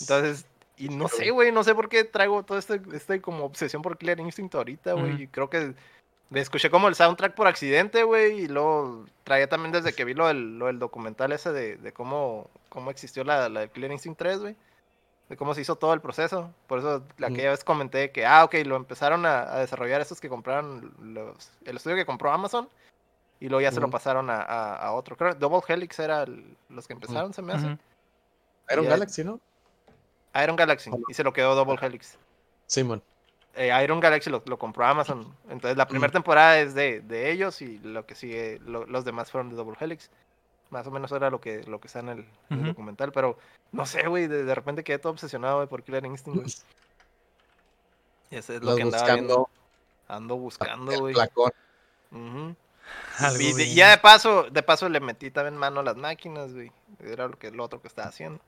Entonces, 0.00 0.46
y 0.76 0.88
no 0.88 1.08
sé, 1.08 1.30
güey, 1.30 1.52
no 1.52 1.64
sé 1.64 1.74
por 1.74 1.88
qué 1.88 2.04
traigo 2.04 2.42
todo 2.44 2.58
este, 2.58 2.80
este 2.92 3.20
como 3.20 3.44
obsesión 3.44 3.82
por 3.82 3.98
Killer 3.98 4.20
Instinct 4.20 4.54
ahorita, 4.54 4.92
güey. 4.94 5.22
Y 5.22 5.26
Creo 5.28 5.50
que 5.50 5.74
me 6.30 6.40
escuché 6.40 6.70
como 6.70 6.88
el 6.88 6.94
soundtrack 6.94 7.34
por 7.34 7.46
accidente, 7.46 8.02
güey, 8.04 8.40
y 8.42 8.48
luego 8.48 9.04
traía 9.24 9.48
también 9.48 9.72
desde 9.72 9.92
que 9.92 10.04
vi 10.04 10.14
lo 10.14 10.26
del, 10.28 10.58
lo 10.58 10.66
del 10.66 10.78
documental 10.78 11.32
ese 11.32 11.52
de, 11.52 11.76
de 11.76 11.92
cómo, 11.92 12.48
cómo 12.68 12.90
existió 12.90 13.24
la, 13.24 13.48
la 13.48 13.60
de 13.60 13.68
Killer 13.70 13.90
Instinct 13.92 14.18
3, 14.18 14.38
güey. 14.40 14.56
De 15.28 15.36
cómo 15.36 15.54
se 15.54 15.60
hizo 15.60 15.76
todo 15.76 15.92
el 15.92 16.00
proceso. 16.00 16.50
Por 16.66 16.78
eso 16.78 17.02
aquella 17.22 17.50
vez 17.50 17.62
comenté 17.62 18.10
que, 18.12 18.24
ah, 18.24 18.44
ok, 18.44 18.54
lo 18.64 18.76
empezaron 18.76 19.26
a, 19.26 19.42
a 19.42 19.58
desarrollar 19.58 20.00
estos 20.00 20.20
que 20.20 20.28
compraron 20.28 20.94
los, 21.00 21.50
el 21.64 21.76
estudio 21.76 21.96
que 21.96 22.06
compró 22.06 22.32
Amazon. 22.32 22.68
Y 23.40 23.48
luego 23.48 23.60
ya 23.60 23.70
se 23.70 23.78
lo 23.80 23.88
pasaron 23.90 24.30
a, 24.30 24.40
a, 24.42 24.74
a 24.76 24.92
otro. 24.92 25.16
Creo 25.16 25.32
que 25.32 25.38
Double 25.38 25.60
Helix 25.68 25.98
era 26.00 26.22
el- 26.24 26.56
los 26.70 26.86
que 26.88 26.94
empezaron, 26.94 27.32
se 27.32 27.42
me 27.42 27.52
hace. 27.52 27.78
Iron. 28.70 28.86
Galaxy, 28.86 29.22
¿no? 29.22 29.38
Iron 30.42 30.56
Galaxy. 30.56 30.90
Y 31.08 31.14
se 31.14 31.22
lo 31.22 31.32
quedó 31.32 31.54
Double 31.54 31.78
Helix. 31.80 32.18
Simón. 32.66 33.02
eh, 33.54 33.70
Iron 33.84 34.00
Galaxy 34.00 34.28
lo, 34.30 34.42
lo 34.46 34.58
compró 34.58 34.86
Amazon. 34.86 35.34
Entonces 35.50 35.76
la 35.76 35.86
primera 35.86 36.08
Mm. 36.10 36.12
temporada 36.12 36.58
es 36.60 36.74
de, 36.74 37.00
de 37.00 37.30
ellos 37.30 37.60
y 37.62 37.78
lo 37.78 38.06
que 38.06 38.14
sigue, 38.14 38.58
lo- 38.64 38.86
los 38.86 39.04
demás 39.04 39.30
fueron 39.30 39.50
de 39.50 39.56
Double 39.56 39.76
Helix. 39.80 40.10
Más 40.70 40.86
o 40.86 40.90
menos 40.90 41.10
era 41.12 41.30
lo 41.30 41.40
que, 41.40 41.62
lo 41.64 41.80
que 41.80 41.86
está 41.86 42.00
en 42.00 42.08
el, 42.10 42.26
documental. 42.50 43.10
Pero 43.12 43.38
no 43.72 43.86
sé, 43.86 44.06
güey, 44.06 44.26
de, 44.26 44.44
de 44.44 44.54
repente 44.54 44.84
quedé 44.84 44.98
todo 44.98 45.12
obsesionado 45.12 45.56
güey, 45.56 45.68
por 45.68 45.82
Killer 45.82 46.04
Instinct, 46.04 46.40
güey. 46.40 46.54
Y 48.30 48.36
Ese 48.36 48.56
es 48.56 48.60
lo 48.62 48.66
Los 48.70 48.76
que 48.76 48.82
andaba 48.82 49.04
viendo. 49.14 49.36
buscando 49.38 49.50
Ando 50.08 50.36
buscando, 50.36 51.00
güey. 51.00 51.14
Ujú. 52.12 52.56
Algo 53.18 53.40
Y 53.42 53.52
de- 53.52 53.74
ya 53.74 53.90
de 53.90 53.98
paso, 53.98 54.44
de 54.50 54.62
paso 54.62 54.88
le 54.88 55.00
metí 55.00 55.30
también 55.30 55.56
mano 55.56 55.80
a 55.80 55.82
las 55.82 55.96
máquinas, 55.96 56.52
güey. 56.54 56.72
Era 57.00 57.28
lo 57.28 57.38
que 57.38 57.50
lo 57.50 57.64
otro 57.64 57.80
que 57.82 57.88
estaba 57.88 58.08
haciendo. 58.08 58.40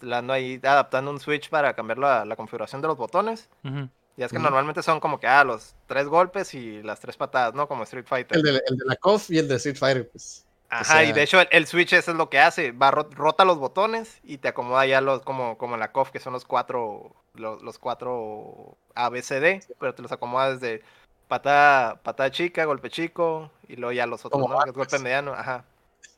Le 0.00 0.14
ando 0.16 0.32
ahí 0.32 0.60
adaptando 0.62 1.10
un 1.10 1.20
switch 1.20 1.48
para 1.48 1.74
cambiar 1.74 1.98
la, 1.98 2.24
la 2.24 2.36
configuración 2.36 2.82
de 2.82 2.88
los 2.88 2.96
botones. 2.96 3.48
Ujú. 3.64 3.88
Ya 4.16 4.26
es 4.26 4.32
que 4.32 4.38
normalmente 4.38 4.82
son 4.82 4.98
como 4.98 5.20
que, 5.20 5.26
ah, 5.26 5.44
los 5.44 5.74
tres 5.86 6.06
golpes 6.08 6.54
y 6.54 6.82
las 6.82 6.98
tres 7.00 7.18
patadas, 7.18 7.52
¿no? 7.54 7.68
Como 7.68 7.82
Street 7.84 8.06
Fighter. 8.06 8.36
El 8.38 8.42
de, 8.42 8.62
el 8.66 8.76
de 8.78 8.84
la 8.86 8.96
KOF 8.96 9.30
y 9.30 9.38
el 9.38 9.46
de 9.46 9.56
Street 9.56 9.76
Fighter, 9.76 10.08
pues. 10.08 10.45
Ajá, 10.68 11.04
y 11.04 11.06
sea- 11.06 11.14
de 11.14 11.22
hecho 11.22 11.40
el, 11.40 11.48
el 11.52 11.66
Switch 11.66 11.92
eso 11.92 12.10
es 12.10 12.16
lo 12.16 12.28
que 12.28 12.40
hace, 12.40 12.72
va 12.72 12.90
ro- 12.90 13.08
rota 13.12 13.44
los 13.44 13.58
botones 13.58 14.18
y 14.24 14.38
te 14.38 14.48
acomoda 14.48 14.84
ya 14.86 15.00
los 15.00 15.22
como 15.22 15.56
como 15.58 15.74
en 15.74 15.80
la 15.80 15.92
COF 15.92 16.10
que 16.10 16.18
son 16.20 16.32
los 16.32 16.44
cuatro 16.44 17.12
los, 17.34 17.62
los 17.62 17.78
cuatro 17.78 18.76
ABCD, 18.94 19.60
pero 19.78 19.94
te 19.94 20.02
los 20.02 20.10
acomoda 20.12 20.52
desde 20.52 20.82
patada 21.28 21.96
patada 22.02 22.30
chica, 22.30 22.64
golpe 22.64 22.90
chico 22.90 23.50
y 23.68 23.76
luego 23.76 23.92
ya 23.92 24.06
los 24.06 24.24
otros, 24.24 24.42
Como 24.42 24.52
¿no? 24.52 24.72
Golpe 24.72 24.98
mediano, 24.98 25.34
ajá. 25.34 25.64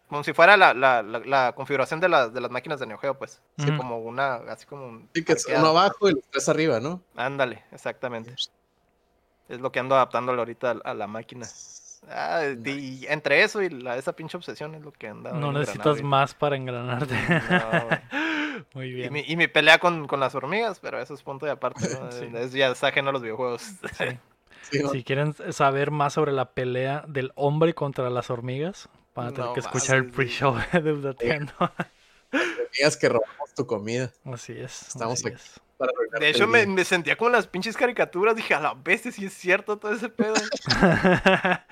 Como 0.09 0.25
si 0.25 0.33
fuera 0.33 0.57
la, 0.57 0.73
la, 0.73 1.03
la, 1.03 1.19
la 1.19 1.53
configuración 1.55 2.01
de, 2.01 2.09
las 2.09 2.33
de 2.33 2.41
las 2.41 2.51
máquinas 2.51 2.81
de 2.81 2.87
Neo 2.87 2.97
Geo, 2.99 3.19
pues. 3.19 3.43
Así 3.59 3.69
Ujú. 3.69 3.77
como 3.79 3.99
una, 3.99 4.37
así 4.51 4.65
como 4.65 4.87
un 4.87 5.09
Sí, 5.15 5.23
que 5.23 5.33
es 5.35 5.45
arqueado. 5.45 5.71
uno 5.71 5.79
abajo 5.79 6.09
y 6.09 6.15
los 6.15 6.25
tres 6.31 6.49
arriba, 6.49 6.81
¿no? 6.81 7.03
Ándale, 7.15 7.63
exactamente. 7.73 8.35
Es 9.49 9.61
lo 9.61 9.73
que 9.73 9.81
ando 9.81 9.97
adaptándole 9.97 10.39
ahorita 10.39 10.71
a, 10.85 10.91
a 10.91 10.95
la 10.95 11.07
máquina. 11.07 11.47
Ah, 12.09 12.43
y 12.65 13.07
entre 13.09 13.43
eso 13.43 13.61
y 13.63 13.69
la, 13.71 13.97
esa 13.97 14.15
pinche 14.15 14.37
obsesión 14.37 14.75
es 14.75 14.83
lo 14.83 14.93
que 14.93 15.09
anda. 15.09 15.33
No 15.33 15.53
necesitas 15.53 16.03
más 16.03 16.35
para 16.35 16.57
engranarte. 16.57 17.15
No. 17.51 18.65
Muy 18.75 18.87
Y 18.89 18.93
bien. 18.93 19.13
mi, 19.13 19.25
y 19.27 19.37
mi 19.37 19.49
pelea 19.49 19.79
con, 19.79 20.07
con 20.07 20.21
las 20.21 20.35
hormigas, 20.35 20.81
pero 20.81 21.01
eso 21.01 21.15
es 21.15 21.23
punto 21.23 21.47
de 21.47 21.53
aparte, 21.53 21.89
¿no? 22.01 22.11
Sí. 22.13 22.29
Es 22.35 22.53
ya 22.53 22.69
está 22.69 22.89
ajeno 22.89 23.11
a 23.11 23.13
los 23.13 23.23
videojuegos. 23.23 23.63
Sí. 23.63 24.05
Sí, 24.71 24.81
¿no? 24.83 24.91
Si 24.91 25.03
quieren 25.03 25.35
saber 25.53 25.91
más 25.91 26.13
sobre 26.13 26.31
la 26.33 26.51
pelea 26.51 27.03
del 27.09 27.33
hombre 27.37 27.73
contra 27.75 28.11
las 28.11 28.29
hormigas, 28.29 28.91
van 29.15 29.29
a 29.29 29.31
tener 29.31 29.47
No 29.47 29.55
que 29.55 29.61
escuchar 29.61 29.97
el 29.97 30.11
pre-show 30.11 30.59
de 30.73 30.93
Updateando. 30.93 31.55
Digas 32.77 32.99
que 32.99 33.09
robamos 33.09 33.55
tu 33.57 33.67
comida. 33.67 34.13
Así 34.27 34.53
es. 34.53 34.89
Estamos 34.89 35.21
así 35.21 35.29
aquí. 35.29 35.37
es. 35.37 35.61
Para 35.79 35.93
De 36.21 36.29
hecho, 36.29 36.47
me, 36.47 36.85
sentía 36.85 37.17
como 37.17 37.29
en 37.29 37.33
las 37.37 37.47
pinches 37.47 37.77
caricaturas. 37.77 38.37
Dije, 38.37 38.53
a 38.55 38.61
la 38.61 38.75
bestia, 38.75 39.11
si 39.13 39.25
es 39.27 39.33
cierto 39.33 39.79
todo 39.79 39.93
ese 39.93 40.09
pedo. 40.09 40.35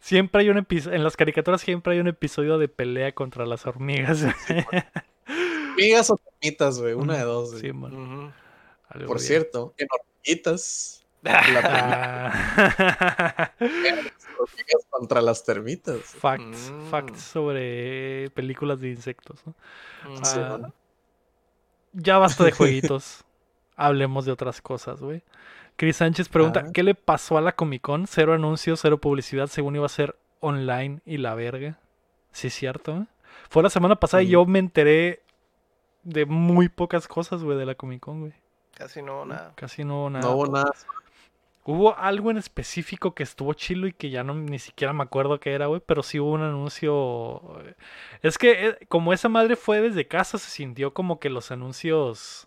siempre 0.00 0.42
hay 0.42 0.48
un 0.50 0.58
episodio, 0.58 0.96
en 0.96 1.04
las 1.04 1.16
caricaturas 1.16 1.60
siempre 1.60 1.94
hay 1.94 2.00
un 2.00 2.08
episodio 2.08 2.58
de 2.58 2.68
pelea 2.68 3.12
contra 3.12 3.46
las 3.46 3.66
hormigas. 3.66 4.22
Hormigas 5.76 6.10
o 6.10 6.16
termitas, 6.16 6.80
güey. 6.80 6.94
Una 6.94 7.14
de 7.18 7.22
dos. 7.24 7.50
güey. 7.50 7.60
Sí, 7.62 7.72
man, 7.72 8.32
Por 8.90 9.06
bien. 9.06 9.18
cierto, 9.18 9.74
en 9.78 9.88
hormiguitas. 9.90 11.04
La 11.26 12.30
Ah, 12.38 13.52
hormigas 14.38 14.86
contra 14.90 15.20
las 15.20 15.42
termitas. 15.44 15.98
facts, 16.02 16.70
Mm. 16.70 16.88
facts 16.90 17.20
sobre 17.20 18.30
películas 18.30 18.80
de 18.80 18.90
insectos. 18.90 19.40
¿no? 19.44 19.54
Sí, 20.24 20.38
Ah, 20.38 20.58
¿no? 20.60 20.72
Ya 21.96 22.18
basta 22.18 22.44
de 22.44 22.52
jueguitos. 22.52 23.24
Hablemos 23.76 24.24
de 24.24 24.32
otras 24.32 24.60
cosas, 24.62 25.00
güey. 25.00 25.22
Chris 25.76 25.96
Sánchez 25.96 26.28
pregunta, 26.30 26.64
Ah. 26.66 26.70
¿qué 26.72 26.82
le 26.82 26.94
pasó 26.94 27.36
a 27.36 27.42
la 27.42 27.52
Comic 27.52 27.82
Con? 27.82 28.06
Cero 28.06 28.32
anuncios, 28.32 28.80
cero 28.80 28.98
publicidad, 28.98 29.48
según 29.48 29.76
iba 29.76 29.84
a 29.84 29.90
ser 29.90 30.16
online 30.40 31.00
y 31.04 31.18
la 31.18 31.34
verga. 31.34 31.78
Sí, 32.32 32.46
es 32.46 32.54
cierto, 32.54 32.96
¿eh? 32.96 33.06
Fue 33.50 33.62
la 33.62 33.68
semana 33.70 33.96
pasada 33.96 34.22
y 34.22 34.28
yo 34.28 34.46
me 34.46 34.58
enteré 34.58 35.20
de 36.04 36.24
muy 36.24 36.68
pocas 36.70 37.06
cosas, 37.08 37.42
güey, 37.42 37.58
de 37.58 37.66
la 37.66 37.74
Comic 37.74 38.00
Con, 38.00 38.20
güey. 38.20 38.32
Casi 38.74 39.02
no, 39.02 39.24
nada. 39.26 39.52
Casi 39.56 39.84
no 39.84 40.00
hubo 40.02 40.10
nada. 40.10 40.24
No 40.24 40.32
hubo 40.36 40.46
nada. 40.46 40.70
Hubo 41.66 41.96
algo 41.98 42.30
en 42.30 42.36
específico 42.38 43.14
que 43.14 43.24
estuvo 43.24 43.52
chilo 43.54 43.88
y 43.88 43.92
que 43.92 44.10
ya 44.10 44.22
no 44.24 44.34
ni 44.34 44.58
siquiera 44.60 44.92
me 44.92 45.02
acuerdo 45.02 45.40
qué 45.40 45.52
era, 45.52 45.66
güey, 45.66 45.82
pero 45.84 46.02
sí 46.04 46.20
hubo 46.20 46.32
un 46.32 46.42
anuncio. 46.42 47.60
eh, 47.66 47.74
Es 48.22 48.38
que 48.38 48.68
eh, 48.68 48.78
como 48.88 49.12
esa 49.12 49.28
madre 49.28 49.56
fue 49.56 49.80
desde 49.80 50.06
casa, 50.06 50.38
se 50.38 50.50
sintió 50.50 50.94
como 50.94 51.18
que 51.20 51.30
los 51.30 51.50
anuncios. 51.50 52.46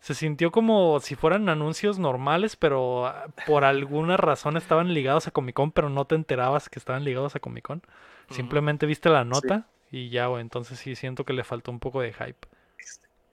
Se 0.00 0.14
sintió 0.14 0.52
como 0.52 1.00
si 1.00 1.16
fueran 1.16 1.48
anuncios 1.48 1.98
normales, 1.98 2.56
pero 2.56 3.06
ah, 3.06 3.26
por 3.46 3.64
alguna 3.64 4.16
razón 4.16 4.56
estaban 4.56 4.94
ligados 4.94 5.26
a 5.28 5.30
Comic 5.32 5.54
Con, 5.56 5.72
pero 5.72 5.90
no 5.90 6.04
te 6.06 6.14
enterabas 6.14 6.68
que 6.68 6.78
estaban 6.78 7.04
ligados 7.04 7.36
a 7.36 7.40
Comic 7.40 7.64
Con. 7.66 7.82
Simplemente 8.30 8.86
viste 8.86 9.08
la 9.10 9.24
nota 9.24 9.68
y 9.90 10.10
ya, 10.10 10.26
güey. 10.26 10.42
Entonces 10.42 10.78
sí 10.78 10.94
siento 10.96 11.24
que 11.24 11.32
le 11.32 11.44
faltó 11.44 11.70
un 11.72 11.80
poco 11.80 12.00
de 12.02 12.12
hype. 12.12 12.48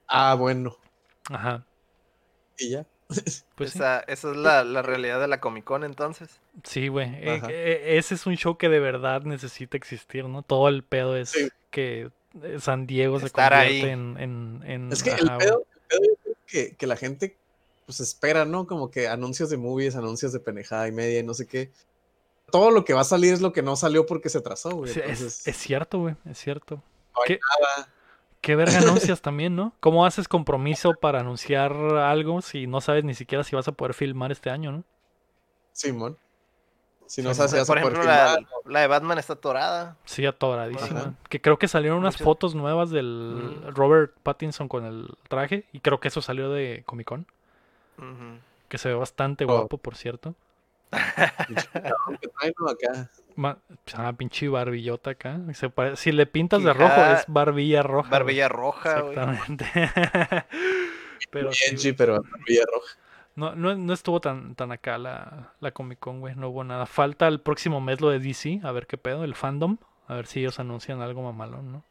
Ah, 0.08 0.34
bueno. 0.36 0.78
Ajá. 1.30 1.66
Y 2.58 2.70
ya. 2.72 2.86
Pues 3.56 3.72
sí. 3.72 3.78
esa, 3.80 4.00
es 4.02 4.24
la, 4.24 4.64
la 4.64 4.82
realidad 4.82 5.20
de 5.22 5.28
la 5.28 5.40
Comic 5.40 5.64
Con 5.64 5.84
entonces. 5.84 6.42
Sí, 6.64 6.88
güey. 6.90 7.08
eh, 7.16 7.42
eh, 7.50 7.98
ese 7.98 8.16
es 8.16 8.26
un 8.26 8.36
show 8.36 8.58
que 8.58 8.68
de 8.68 8.80
verdad 8.80 9.22
necesita 9.22 9.78
existir, 9.78 10.26
¿no? 10.26 10.42
Todo 10.42 10.68
el 10.68 10.84
pedo 10.84 11.16
es 11.16 11.30
Sí. 11.30 11.50
que 11.72 12.10
eh, 12.44 12.58
San 12.60 12.86
Diego 12.88 13.20
se 13.20 13.28
Estar 13.28 13.54
convierte 13.54 13.86
ahí. 13.86 13.90
en, 13.92 14.18
en, 14.20 14.64
en- 14.66 14.92
Es 14.92 15.04
que 15.04 15.12
el 15.12 15.30
ajá, 15.30 15.38
pedo, 15.38 15.66
el 15.80 16.00
pedo 16.00 16.36
que, 16.48 16.76
que 16.76 16.88
la 16.88 16.98
gente 16.98 17.38
pues 17.86 18.00
espera, 18.00 18.46
¿no? 18.46 18.66
Como 18.66 18.90
que 18.90 19.08
anuncios 19.08 19.50
de 19.52 19.58
movies, 19.58 19.96
anuncios 19.96 20.34
de 20.34 20.40
pendejada 20.40 20.88
y 20.88 20.92
media 20.92 21.20
y 21.20 21.24
no 21.24 21.34
sé 21.36 21.46
qué. 21.48 21.70
Todo 22.52 22.72
lo 22.72 22.84
que 22.84 22.94
va 22.94 23.02
a 23.02 23.06
salir 23.06 23.32
es 23.34 23.42
lo 23.42 23.54
que 23.54 23.62
no 23.62 23.76
salió 23.76 24.06
porque 24.08 24.30
se 24.30 24.40
atrasó, 24.40 24.72
güey. 24.72 24.92
Es, 25.00 25.42
cierto, 25.56 26.00
güey. 26.00 26.16
Es 26.30 26.40
cierto. 26.40 26.76
no 27.16 27.22
hay 27.22 27.28
¿Qué, 27.36 27.40
nada. 27.60 27.90
Qué 28.46 28.56
verga 28.56 28.78
anuncias 28.78 29.22
también, 29.24 29.56
¿no? 29.56 29.74
¿Cómo 29.80 30.06
haces 30.06 30.28
compromiso 30.28 30.94
para 30.94 31.22
anunciar 31.22 31.74
algo 31.74 32.44
si 32.44 32.68
no 32.68 32.80
sabes 32.80 33.04
ni 33.04 33.16
siquiera 33.16 33.44
si 33.44 33.56
vas 33.56 33.68
a 33.68 33.72
poder 33.72 33.96
filmar 33.96 34.32
este 34.32 34.52
año, 34.52 34.72
¿no? 34.72 34.84
Simón. 35.72 36.16
Si 37.08 37.24
no 37.24 37.30
Sí, 37.32 37.36
sabes 37.38 37.52
si 37.52 37.58
vas 37.58 37.70
a 37.70 37.74
Por 37.74 37.82
poder 37.82 37.94
ejemplo, 37.94 38.12
la, 38.12 38.36
filmar, 38.36 38.52
la 38.66 38.80
de 38.82 38.88
Batman 38.88 39.18
está 39.18 39.34
atorada. 39.34 39.98
Sí, 40.06 40.26
atoradísima. 40.28 41.00
Ajá. 41.00 41.14
Que 41.28 41.42
creo 41.42 41.58
que 41.58 41.68
salieron 41.68 41.98
unas 41.98 42.14
Mucho. 42.16 42.24
fotos 42.24 42.54
nuevas 42.56 42.92
del 42.92 43.62
Mm. 43.66 43.76
Robert 43.76 44.14
Pattinson 44.22 44.68
con 44.68 44.86
el 44.86 45.08
traje. 45.28 45.66
Y 45.74 45.80
creo 45.80 46.00
que 46.00 46.10
eso 46.10 46.22
salió 46.22 46.52
de 46.52 46.84
Comic 46.86 47.08
Con. 47.08 47.26
Que 48.70 48.78
se 48.78 48.90
ve 48.90 48.96
bastante 48.96 49.46
Oh. 49.46 49.48
guapo, 49.48 49.80
por 49.80 49.96
cierto. 49.96 50.36
acá. 52.70 53.10
Ma- 53.36 53.58
ah, 53.96 54.14
pinche 54.14 54.48
barbillota 54.48 55.12
acá. 55.12 55.40
Se 55.54 55.70
pare- 55.70 55.96
Si 55.98 56.12
le 56.12 56.26
pintas 56.26 56.64
de 56.64 56.72
rojo, 56.74 57.02
es 57.14 57.26
barbilla 57.28 57.84
roja. 57.84 58.10
güey. 58.10 58.20
Barbilla 58.20 58.48
roja, 58.50 59.02
güey. 59.02 59.18
Exactamente. 59.18 59.66
Pero 61.32 61.52
sí, 61.52 61.76
Edgy, 61.76 61.92
pero 61.94 62.24
Villa 62.48 62.64
Roja. 62.72 62.96
no, 63.36 63.56
no, 63.56 63.76
no 63.76 63.94
estuvo 63.94 64.22
tan, 64.22 64.56
tan 64.56 64.72
acá 64.72 64.98
la, 64.98 65.54
la 65.60 65.72
Comic 65.72 66.00
Con, 66.00 66.20
güey. 66.22 66.36
No 66.36 66.50
hubo 66.50 66.64
nada. 66.64 66.86
Falta 66.86 67.28
el 67.28 67.40
próximo 67.42 67.82
mes 67.82 68.00
lo 68.00 68.10
de 68.10 68.20
DC. 68.20 68.62
A 68.64 68.72
ver 68.72 68.88
qué 68.88 68.98
pedo, 68.98 69.24
el 69.24 69.36
fandom. 69.36 69.78
A 70.08 70.14
ver 70.16 70.28
si 70.28 70.40
ellos 70.40 70.60
anuncian 70.60 71.02
algo 71.02 71.24
mamalón, 71.24 71.72
¿no? 71.72 71.84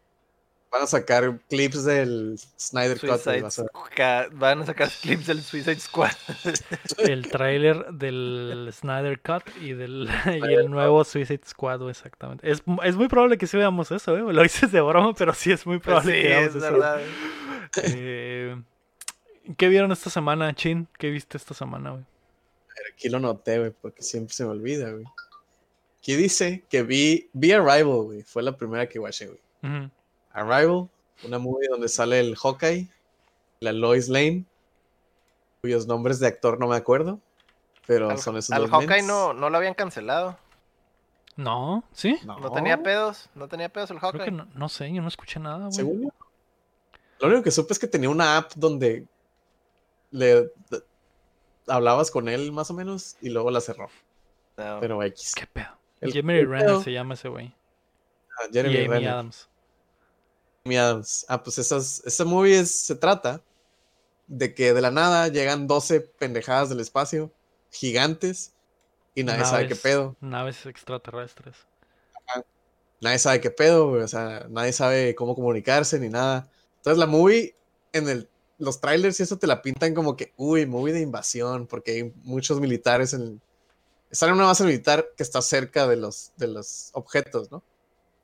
Van 0.75 0.83
a 0.83 0.87
sacar 0.89 1.39
clips 1.49 1.85
del 1.85 2.37
Snyder 2.59 2.99
Cut. 2.99 3.21
Suicide 3.21 3.69
a-. 4.03 4.27
Van 4.33 4.63
a 4.63 4.67
sacar 4.67 4.91
clips 5.03 5.29
del 5.29 5.41
Suicide 5.41 5.79
Squad. 5.79 6.11
El 6.99 7.29
tráiler 7.29 7.93
del 7.93 8.69
Snyder 8.73 9.21
Cut 9.21 9.45
y 9.63 9.73
del 9.75 10.11
y 10.27 10.53
el 10.53 10.69
nuevo 10.69 11.05
Suicide 11.05 11.43
Squad, 11.47 11.79
güey, 11.79 11.91
exactamente. 11.91 12.51
Es, 12.51 12.65
es 12.83 12.97
muy 12.97 13.07
probable 13.07 13.39
que 13.39 13.47
sí 13.47 13.57
veamos 13.57 13.93
eso, 13.93 14.17
¿eh? 14.17 14.33
Lo 14.33 14.43
dices 14.43 14.73
de 14.73 14.81
broma, 14.81 15.15
pero 15.15 15.33
sí 15.33 15.53
es 15.53 15.65
muy 15.65 15.79
Pues 15.79 15.85
probable 15.85 16.17
sí, 16.17 16.23
que 16.23 16.45
es 16.45 16.55
veamos 16.55 16.57
eso. 16.57 16.73
verdad. 16.73 17.01
Eh, 17.85 18.63
¿Qué 19.57 19.69
vieron 19.69 19.93
esta 19.93 20.11
semana, 20.11 20.53
Chin? 20.57 20.89
¿Qué 20.99 21.11
viste 21.11 21.37
esta 21.37 21.55
semana, 21.55 21.91
güey? 21.93 22.05
Aquí 22.93 23.09
lo 23.09 23.21
noté, 23.21 23.61
güey, 23.61 23.71
porque 23.81 24.03
siempre 24.03 24.35
se 24.35 24.43
me 24.45 24.51
olvida, 24.51 24.91
güey. 24.91 25.05
Aquí 26.01 26.17
dice 26.17 26.65
que 26.69 26.83
vi, 26.83 27.29
vi 27.33 27.53
Arrival, 27.53 28.03
güey. 28.03 28.23
Fue 28.25 28.43
la 28.43 28.57
primera 28.57 28.89
que 28.89 28.99
watché, 28.99 29.27
güey. 29.27 29.39
Ujú. 29.63 29.91
Arrival, 30.35 30.89
una 31.24 31.39
movie 31.39 31.69
donde 31.69 31.89
sale 31.89 32.20
el 32.20 32.36
Hawkeye, 32.36 32.89
la 33.61 33.73
Lois 33.73 34.09
Lane, 34.09 34.44
cuyos 35.62 35.86
nombres 35.86 36.19
de 36.20 36.27
actor 36.27 36.61
no 36.61 36.66
me 36.69 36.77
acuerdo, 36.77 37.20
pero 37.86 38.11
Al, 38.11 38.19
son 38.19 38.36
esos 38.36 38.51
al 38.52 38.62
dos 38.62 38.70
Hawkeye 38.70 38.89
mens. 38.98 39.06
no, 39.06 39.32
no 39.32 39.48
lo 39.48 39.56
habían 39.56 39.74
cancelado. 39.74 40.36
No, 41.36 41.82
¿sí? 41.93 42.19
No 42.27 42.52
tenía 42.52 42.82
pedos. 42.82 43.28
No 43.35 43.48
tenía 43.48 43.69
pedos 43.69 43.90
el 43.90 43.98
Creo 43.98 44.11
Hawkeye. 44.12 44.24
que 44.27 44.31
no, 44.31 44.47
no 44.55 44.69
sé, 44.69 44.93
yo 44.93 45.01
no 45.02 45.09
escuché 45.09 45.40
nada, 45.40 45.69
güey. 45.73 46.11
Lo 47.20 47.28
único 47.28 47.43
que 47.43 47.51
supe 47.51 47.73
es 47.73 47.78
que 47.78 47.86
tenía 47.86 48.11
una 48.11 48.36
app 48.36 48.52
donde 48.56 49.06
le 50.11 50.51
hablabas 51.66 52.11
con 52.11 52.28
él 52.28 52.52
más 52.52 52.70
o 52.70 52.74
menos 52.74 53.16
y 53.20 53.31
luego 53.31 53.51
la 53.51 53.61
cerró. 53.61 53.89
No. 54.56 54.78
Pero 54.81 55.02
X. 55.02 55.32
¿Qué 55.35 55.47
pedo? 55.47 55.69
El- 56.01 56.12
Jeremy 56.12 56.44
Renner 56.44 56.82
se 56.82 56.93
llama 56.93 57.15
ese 57.15 57.28
güey. 57.28 57.55
Ah, 58.39 58.48
Jeremy 58.52 58.74
y 58.74 58.78
Amy 58.78 58.89
Renner. 58.89 59.09
Adams. 59.11 59.48
Ah, 60.66 61.43
pues 61.43 61.59
esas, 61.59 62.03
esa 62.07 62.24
movie 62.24 62.59
es- 62.59 62.74
se 62.74 62.95
trata 62.95 63.43
de 64.27 64.55
que 64.55 64.73
de 64.73 64.81
la 64.81 64.91
nada 64.91 65.28
llegan 65.28 65.66
12 65.66 66.01
pendejadas 66.01 66.70
del 66.70 66.81
espacio, 66.81 67.31
gigantes, 67.70 68.55
y 69.15 69.24
nadie 69.24 69.45
sabe 69.45 69.69
qué 69.69 69.77
pedo. 69.77 70.16
Naves 70.20 70.65
extraterrestres. 70.65 71.57
Nadie 73.03 73.19
sabe 73.19 73.41
qué 73.43 73.51
pedo, 73.51 73.91
güey, 73.91 74.03
O 74.03 74.09
sea, 74.09 74.47
nadie 74.49 74.73
sabe 74.73 75.15
cómo 75.15 75.35
comunicarse 75.35 75.99
ni 76.01 76.09
nada. 76.09 76.49
Entonces 76.78 76.99
la 76.99 77.07
movie, 77.07 77.55
en 77.93 78.09
el, 78.09 78.28
los 78.59 78.81
trailers 78.81 79.20
y 79.20 79.24
eso 79.24 79.36
te 79.36 79.47
la 79.47 79.61
pintan 79.61 79.93
como 79.95 80.16
que, 80.16 80.32
uy, 80.39 80.65
movie 80.65 80.95
de 80.95 81.03
invasión, 81.03 81.66
porque 81.66 81.91
hay 81.93 82.12
muchos 82.23 82.59
militares 82.59 83.12
en... 83.12 83.43
Están 84.11 84.31
en 84.31 84.36
una 84.36 84.47
base 84.47 84.65
militar 84.65 85.07
que 85.15 85.23
está 85.23 85.43
cerca 85.43 85.86
de 85.86 85.97
los, 85.97 86.32
de 86.39 86.47
los 86.49 86.89
objetos, 86.95 87.51
¿no? 87.51 87.62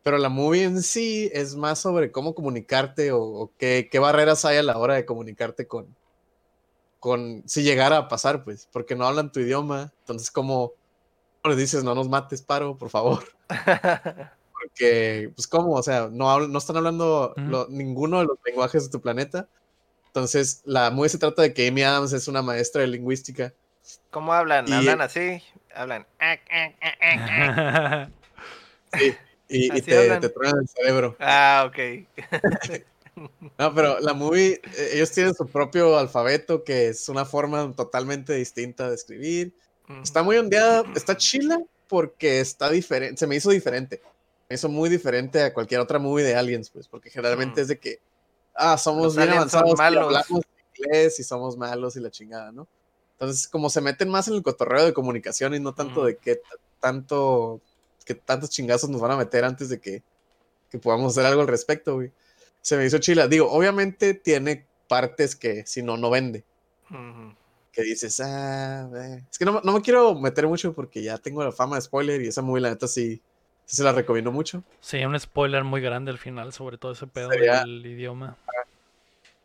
Pero 0.02 0.18
la 0.18 0.28
movie 0.30 0.64
en 0.64 0.82
sí 0.82 1.30
es 1.32 1.56
más 1.56 1.78
sobre 1.78 2.10
cómo 2.10 2.34
comunicarte 2.34 3.12
o, 3.12 3.20
o 3.22 3.52
qué, 3.58 3.88
qué 3.90 3.98
barreras 3.98 4.44
hay 4.44 4.56
a 4.56 4.62
la 4.62 4.78
hora 4.78 4.94
de 4.94 5.04
comunicarte 5.04 5.66
con, 5.66 5.94
con, 6.98 7.42
si 7.46 7.62
llegara 7.62 7.96
a 7.98 8.08
pasar, 8.08 8.44
pues, 8.44 8.68
porque 8.72 8.94
no 8.96 9.06
hablan 9.06 9.30
tu 9.32 9.40
idioma. 9.40 9.92
Entonces, 10.00 10.30
como 10.30 10.72
les 11.44 11.56
dices, 11.56 11.84
no 11.84 11.94
nos 11.94 12.08
mates, 12.08 12.42
paro, 12.42 12.76
por 12.76 12.90
favor. 12.90 13.24
porque, 14.52 15.30
pues, 15.34 15.46
¿cómo? 15.46 15.72
O 15.74 15.82
sea, 15.82 16.08
no, 16.10 16.46
no 16.46 16.58
están 16.58 16.76
hablando 16.76 17.34
lo- 17.36 17.68
ninguno 17.68 18.20
de 18.20 18.26
los 18.26 18.38
lenguajes 18.44 18.84
de 18.84 18.90
tu 18.90 19.00
planeta. 19.00 19.48
Entonces, 20.06 20.62
la 20.64 20.90
movie 20.90 21.08
se 21.08 21.18
trata 21.18 21.42
de 21.42 21.54
que 21.54 21.68
Amy 21.68 21.82
Adams 21.82 22.12
es 22.12 22.26
una 22.26 22.42
maestra 22.42 22.80
de 22.82 22.88
lingüística. 22.88 23.52
¿Cómo 24.10 24.32
hablan? 24.32 24.66
Y- 24.68 24.72
¿Hablan 24.72 25.00
así? 25.02 25.42
Hablan. 25.74 26.06
Sí, 28.92 29.14
y, 29.50 29.76
y 29.76 29.82
te, 29.82 30.16
te 30.16 30.28
truenan 30.28 30.60
el 30.60 30.68
cerebro. 30.68 31.16
Ah, 31.18 31.68
ok. 31.68 31.78
No, 33.58 33.74
pero 33.74 34.00
la 34.00 34.14
movie, 34.14 34.52
eh, 34.78 34.90
ellos 34.94 35.10
tienen 35.12 35.34
su 35.34 35.46
propio 35.46 35.98
alfabeto, 35.98 36.64
que 36.64 36.88
es 36.88 37.08
una 37.10 37.26
forma 37.26 37.70
totalmente 37.76 38.32
distinta 38.32 38.88
de 38.88 38.94
escribir. 38.94 39.54
Está 40.02 40.22
muy 40.22 40.38
ondeada, 40.38 40.86
está 40.94 41.14
chila 41.16 41.58
porque 41.86 42.40
está 42.40 42.70
diferente, 42.70 43.18
se 43.18 43.26
me 43.26 43.36
hizo 43.36 43.50
diferente. 43.50 44.00
Me 44.48 44.54
hizo 44.54 44.70
muy 44.70 44.88
diferente 44.88 45.42
a 45.42 45.52
cualquier 45.52 45.80
otra 45.80 45.98
movie 45.98 46.24
de 46.24 46.34
Aliens, 46.34 46.70
pues, 46.70 46.88
porque 46.88 47.10
generalmente 47.10 47.60
Mm. 47.60 47.62
es 47.62 47.68
de 47.68 47.78
que, 47.78 47.98
ah, 48.54 48.78
somos 48.78 49.14
Los 49.14 49.16
bien 49.16 49.30
avanzados 49.30 49.78
y 49.78 49.82
hablamos 49.82 50.42
inglés 50.78 51.20
y 51.20 51.24
somos 51.24 51.58
malos 51.58 51.96
y 51.96 52.00
la 52.00 52.10
chingada, 52.10 52.52
¿no? 52.52 52.66
Entonces, 53.18 53.46
como 53.46 53.68
se 53.68 53.82
meten 53.82 54.08
más 54.08 54.26
en 54.28 54.34
el 54.34 54.42
cotorreo 54.42 54.86
de 54.86 54.94
comunicación 54.94 55.54
y 55.54 55.60
no 55.60 55.74
tanto 55.74 56.00
Ujú. 56.00 56.06
de 56.06 56.16
que 56.18 56.36
t- 56.36 56.42
tanto, 56.80 57.60
que 58.14 58.20
tantos 58.20 58.50
chingazos 58.50 58.90
nos 58.90 59.00
van 59.00 59.12
a 59.12 59.16
meter 59.16 59.44
antes 59.44 59.68
de 59.68 59.78
que, 59.80 60.02
que 60.70 60.78
podamos 60.78 61.12
hacer 61.12 61.26
algo 61.26 61.42
al 61.42 61.48
respecto, 61.48 61.94
güey. 61.94 62.10
Se 62.60 62.76
me 62.76 62.84
hizo 62.84 62.98
chila. 62.98 63.28
Digo, 63.28 63.50
obviamente 63.50 64.14
tiene 64.14 64.66
partes 64.88 65.36
que 65.36 65.64
si 65.66 65.82
no, 65.82 65.96
no 65.96 66.10
vende 66.10 66.44
que 67.72 67.82
dices, 67.82 68.18
ah, 68.18 68.90
eh". 68.96 69.22
es 69.30 69.38
que 69.38 69.44
no, 69.44 69.60
no 69.62 69.72
me 69.72 69.80
quiero 69.80 70.12
meter 70.16 70.48
mucho 70.48 70.72
porque 70.72 71.04
ya 71.04 71.18
tengo 71.18 71.44
la 71.44 71.52
fama 71.52 71.76
de 71.76 71.82
spoiler 71.82 72.20
y 72.20 72.26
esa 72.26 72.42
movie, 72.42 72.60
la 72.62 72.70
neta, 72.70 72.88
sí, 72.88 73.20
sí 73.64 73.76
se 73.76 73.84
la 73.84 73.92
recomiendo 73.92 74.32
mucho 74.32 74.64
Sí, 74.80 75.04
un 75.04 75.18
spoiler 75.20 75.62
muy 75.62 75.80
grande 75.80 76.10
al 76.10 76.18
final, 76.18 76.52
sobre 76.52 76.78
todo 76.78 76.90
ese 76.92 77.06
pedo 77.06 77.30
Sería- 77.30 77.60
del 77.60 77.86
idioma. 77.86 78.36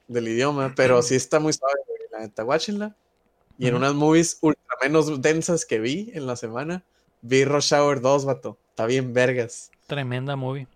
del 0.08 0.28
idioma, 0.28 0.74
pero 0.76 1.04
sí 1.04 1.14
está 1.14 1.40
muy 1.40 1.54
suave, 1.54 1.76
güey, 1.88 2.00
la 2.12 2.20
neta, 2.22 2.44
watchenla. 2.44 2.96
Y 3.60 3.68
en 3.68 3.76
unas 3.76 3.94
movies 3.94 4.40
ultra 4.42 4.64
menos 4.82 5.22
densas 5.22 5.64
que 5.66 5.80
vi 5.80 6.10
en 6.16 6.26
la 6.26 6.36
semana, 6.36 6.84
vi 7.28 7.44
Rush 7.46 7.74
Hour 7.74 8.02
2, 8.02 8.26
vato. 8.26 8.58
Está 8.70 8.86
bien 8.86 9.14
vergas. 9.14 9.72
Tremenda 9.88 10.36
movie. 10.36 10.68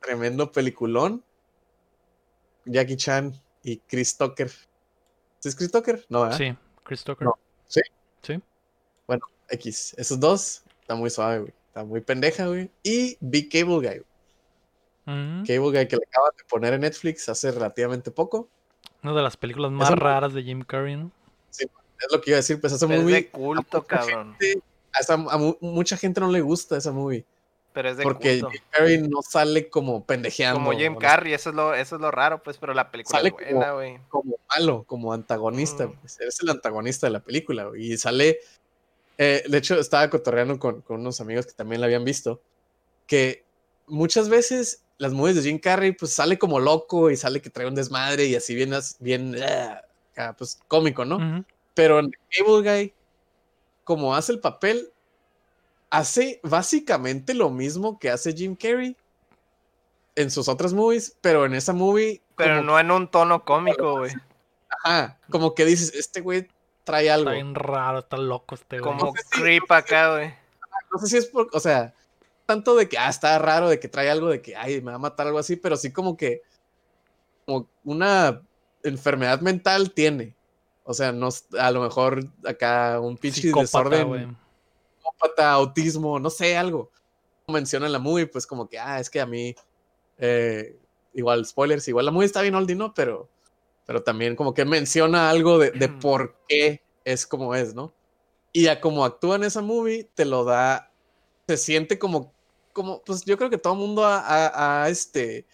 Tremendo 0.00 0.50
peliculón. 0.52 1.22
Jackie 2.66 2.96
Chan 2.96 3.32
y 3.62 3.78
Chris 3.78 4.16
Tucker. 4.16 4.50
¿Sí 5.38 5.48
es 5.48 5.56
Chris 5.56 5.70
Tucker? 5.70 6.04
No, 6.08 6.22
¿verdad? 6.22 6.38
Sí, 6.38 6.56
Chris 6.82 7.04
Tucker. 7.04 7.26
No. 7.26 7.38
¿Sí? 7.66 7.80
Sí. 8.22 8.40
X. 9.50 9.94
Esos 9.98 10.18
dos, 10.18 10.62
está 10.80 10.94
muy 10.94 11.10
suave, 11.10 11.40
güey. 11.40 11.52
Está 11.68 11.84
muy 11.84 12.00
pendeja, 12.00 12.46
güey. 12.46 12.70
Y 12.82 13.16
vi 13.20 13.46
Cable 13.48 13.76
Guy. 13.76 13.98
Ujú. 15.06 15.44
Cable 15.46 15.78
Guy 15.78 15.86
que 15.88 15.96
le 15.96 16.04
acaban 16.08 16.30
de 16.36 16.44
poner 16.44 16.72
en 16.72 16.80
Netflix 16.80 17.28
hace 17.28 17.52
relativamente 17.52 18.10
poco. 18.10 18.48
Una 19.02 19.12
de 19.12 19.22
las 19.22 19.36
películas 19.36 19.70
más 19.70 19.88
Esa- 19.88 19.96
raras 19.96 20.32
de 20.32 20.42
Jim 20.42 20.62
Carrey, 20.62 20.96
¿no? 20.96 21.10
Es 21.50 21.68
lo 22.10 22.20
que 22.22 22.30
iba 22.30 22.36
a 22.36 22.40
decir, 22.40 22.58
pues 22.60 22.72
esa 22.72 22.88
Pero 22.88 23.00
es 23.02 23.06
de 23.06 23.28
culto, 23.28 23.84
cabrón. 23.86 24.34
gente- 24.40 24.62
esa- 25.00 25.14
a 25.14 25.38
mu- 25.38 25.56
mucha 25.60 25.96
gente 25.96 26.20
no 26.20 26.30
le 26.30 26.40
gusta 26.40 26.76
esa 26.76 26.92
movie. 26.92 27.24
Pero 27.72 27.90
es 27.90 27.96
de 27.96 28.04
Porque. 28.04 28.36
Jim 28.36 28.62
Carrey 28.70 28.98
no 29.08 29.20
sale 29.22 29.68
como 29.68 30.04
pendejeando. 30.04 30.60
Como 30.60 30.78
Jim 30.78 30.94
Carrey, 30.96 31.32
eso 31.34 31.50
es 31.50 31.56
lo, 31.56 31.74
eso 31.74 31.96
es 31.96 32.00
lo 32.00 32.10
raro, 32.12 32.40
pues, 32.42 32.56
pero 32.58 32.72
la 32.72 32.90
película 32.90 33.18
Sale 33.18 33.34
es 33.36 33.52
buena, 33.54 33.72
güey. 33.72 33.98
Como 34.08 34.36
malo, 34.48 34.84
como 34.86 35.12
antagonista. 35.12 35.88
Mm. 35.88 35.96
pues, 36.00 36.20
es 36.20 36.40
el 36.40 36.50
antagonista 36.50 37.08
de 37.08 37.12
la 37.12 37.20
película. 37.20 37.64
güey, 37.64 37.92
Y 37.92 37.96
sale. 37.96 38.38
eh, 39.18 39.42
de 39.48 39.58
hecho, 39.58 39.78
estaba 39.78 40.08
cotorreando 40.10 40.58
con, 40.58 40.82
con 40.82 41.00
unos 41.00 41.20
amigos 41.20 41.46
que 41.46 41.52
también 41.52 41.80
la 41.80 41.86
habían 41.86 42.04
visto. 42.04 42.40
Que 43.08 43.42
muchas 43.88 44.28
veces 44.28 44.82
las 44.98 45.12
movies 45.12 45.36
de 45.36 45.42
Jim 45.42 45.58
Carrey, 45.58 45.92
pues 45.92 46.12
sale 46.12 46.38
como 46.38 46.60
loco 46.60 47.10
y 47.10 47.16
sale 47.16 47.42
que 47.42 47.50
trae 47.50 47.66
un 47.66 47.74
desmadre 47.74 48.26
y 48.26 48.36
así 48.36 48.54
bien, 48.54 48.72
bien 49.00 49.36
ah, 49.42 49.82
ah, 50.16 50.34
pues 50.38 50.60
cómico, 50.68 51.04
¿no? 51.04 51.16
Ujú. 51.16 51.44
Pero 51.74 51.98
en 51.98 52.12
Cable 52.30 52.62
Guy, 52.62 52.92
como 53.84 54.14
hace 54.14 54.32
el 54.32 54.40
papel, 54.40 54.90
hace 55.90 56.40
básicamente 56.42 57.34
lo 57.34 57.50
mismo 57.50 57.98
que 57.98 58.10
hace 58.10 58.32
Jim 58.32 58.56
Carrey 58.56 58.96
en 60.16 60.30
sus 60.30 60.48
otras 60.48 60.72
movies, 60.72 61.16
pero 61.20 61.44
en 61.44 61.54
esa 61.54 61.72
movie, 61.72 62.22
Pero 62.36 62.56
como, 62.56 62.66
no 62.66 62.78
en 62.80 62.90
un 62.90 63.10
tono 63.10 63.44
cómico, 63.44 63.98
güey. 63.98 64.12
ajá, 64.84 65.18
como 65.30 65.54
que 65.54 65.64
dices, 65.64 65.92
este 65.94 66.20
güey 66.20 66.48
trae 66.84 67.10
algo. 67.10 67.30
Está 67.30 67.42
bien 67.42 67.54
raro, 67.54 67.98
está 68.00 68.16
loco 68.16 68.54
este 68.54 68.78
güey. 68.78 68.92
Como 68.92 69.06
No 69.06 69.12
sé 69.12 69.22
si- 69.32 69.40
creep 69.40 69.70
acá, 69.72 70.12
güey. 70.14 70.34
No 70.92 70.98
sé 71.00 71.06
si 71.08 71.16
es 71.16 71.26
por, 71.26 71.48
o 71.52 71.60
sea, 71.60 71.92
tanto 72.46 72.76
de 72.76 72.88
que, 72.88 72.96
ah, 72.98 73.08
está 73.08 73.38
raro, 73.38 73.68
de 73.68 73.80
que 73.80 73.88
trae 73.88 74.10
algo, 74.10 74.28
de 74.28 74.40
que, 74.40 74.54
ay, 74.54 74.80
me 74.80 74.90
va 74.92 74.96
a 74.96 74.98
matar 74.98 75.26
algo 75.26 75.38
así, 75.38 75.56
pero 75.56 75.76
sí 75.76 75.92
como 75.92 76.16
que, 76.16 76.42
como 77.46 77.68
una 77.84 78.40
enfermedad 78.82 79.40
mental 79.40 79.90
tiene. 79.92 80.34
O 80.84 80.92
sea, 80.94 81.12
no, 81.12 81.28
a 81.58 81.70
lo 81.70 81.80
mejor 81.82 82.24
acá 82.46 83.00
un 83.00 83.16
pinche 83.16 83.40
desorden 83.62 84.36
psicópata, 84.98 85.52
autismo, 85.52 86.18
no 86.18 86.30
sé, 86.30 86.56
algo. 86.56 86.90
Menciona 87.48 87.86
en 87.86 87.92
la 87.92 87.98
movie, 87.98 88.26
pues 88.26 88.46
como 88.46 88.68
que, 88.68 88.78
ah, 88.78 89.00
es 89.00 89.10
que 89.10 89.20
a 89.20 89.26
mí, 89.26 89.54
eh, 90.18 90.78
igual, 91.14 91.44
spoilers, 91.46 91.88
igual 91.88 92.06
la 92.06 92.12
movie 92.12 92.26
está 92.26 92.42
bien 92.42 92.54
oldie, 92.54 92.76
¿no? 92.76 92.94
Pero, 92.94 93.28
pero 93.86 94.02
también 94.02 94.36
como 94.36 94.54
que 94.54 94.64
menciona 94.64 95.30
algo 95.30 95.58
de, 95.58 95.72
por 95.88 96.36
qué 96.48 96.82
es 97.04 97.26
como 97.26 97.54
es, 97.54 97.74
¿no? 97.74 97.92
Y 98.52 98.68
a 98.68 98.80
como 98.80 99.04
actúa 99.04 99.36
en 99.36 99.44
esa 99.44 99.62
movie, 99.62 100.08
te 100.14 100.24
lo 100.24 100.44
da, 100.44 100.90
se 101.48 101.56
siente 101.56 101.98
como, 101.98 102.32
como, 102.72 103.02
pues 103.02 103.24
yo 103.24 103.36
creo 103.36 103.50
que 103.50 103.58
todo 103.58 103.72
el 103.74 103.78
mundo 103.80 104.04
ha, 104.06 104.20
ha- 104.20 104.84
ha, 104.84 104.88
este, 104.88 105.44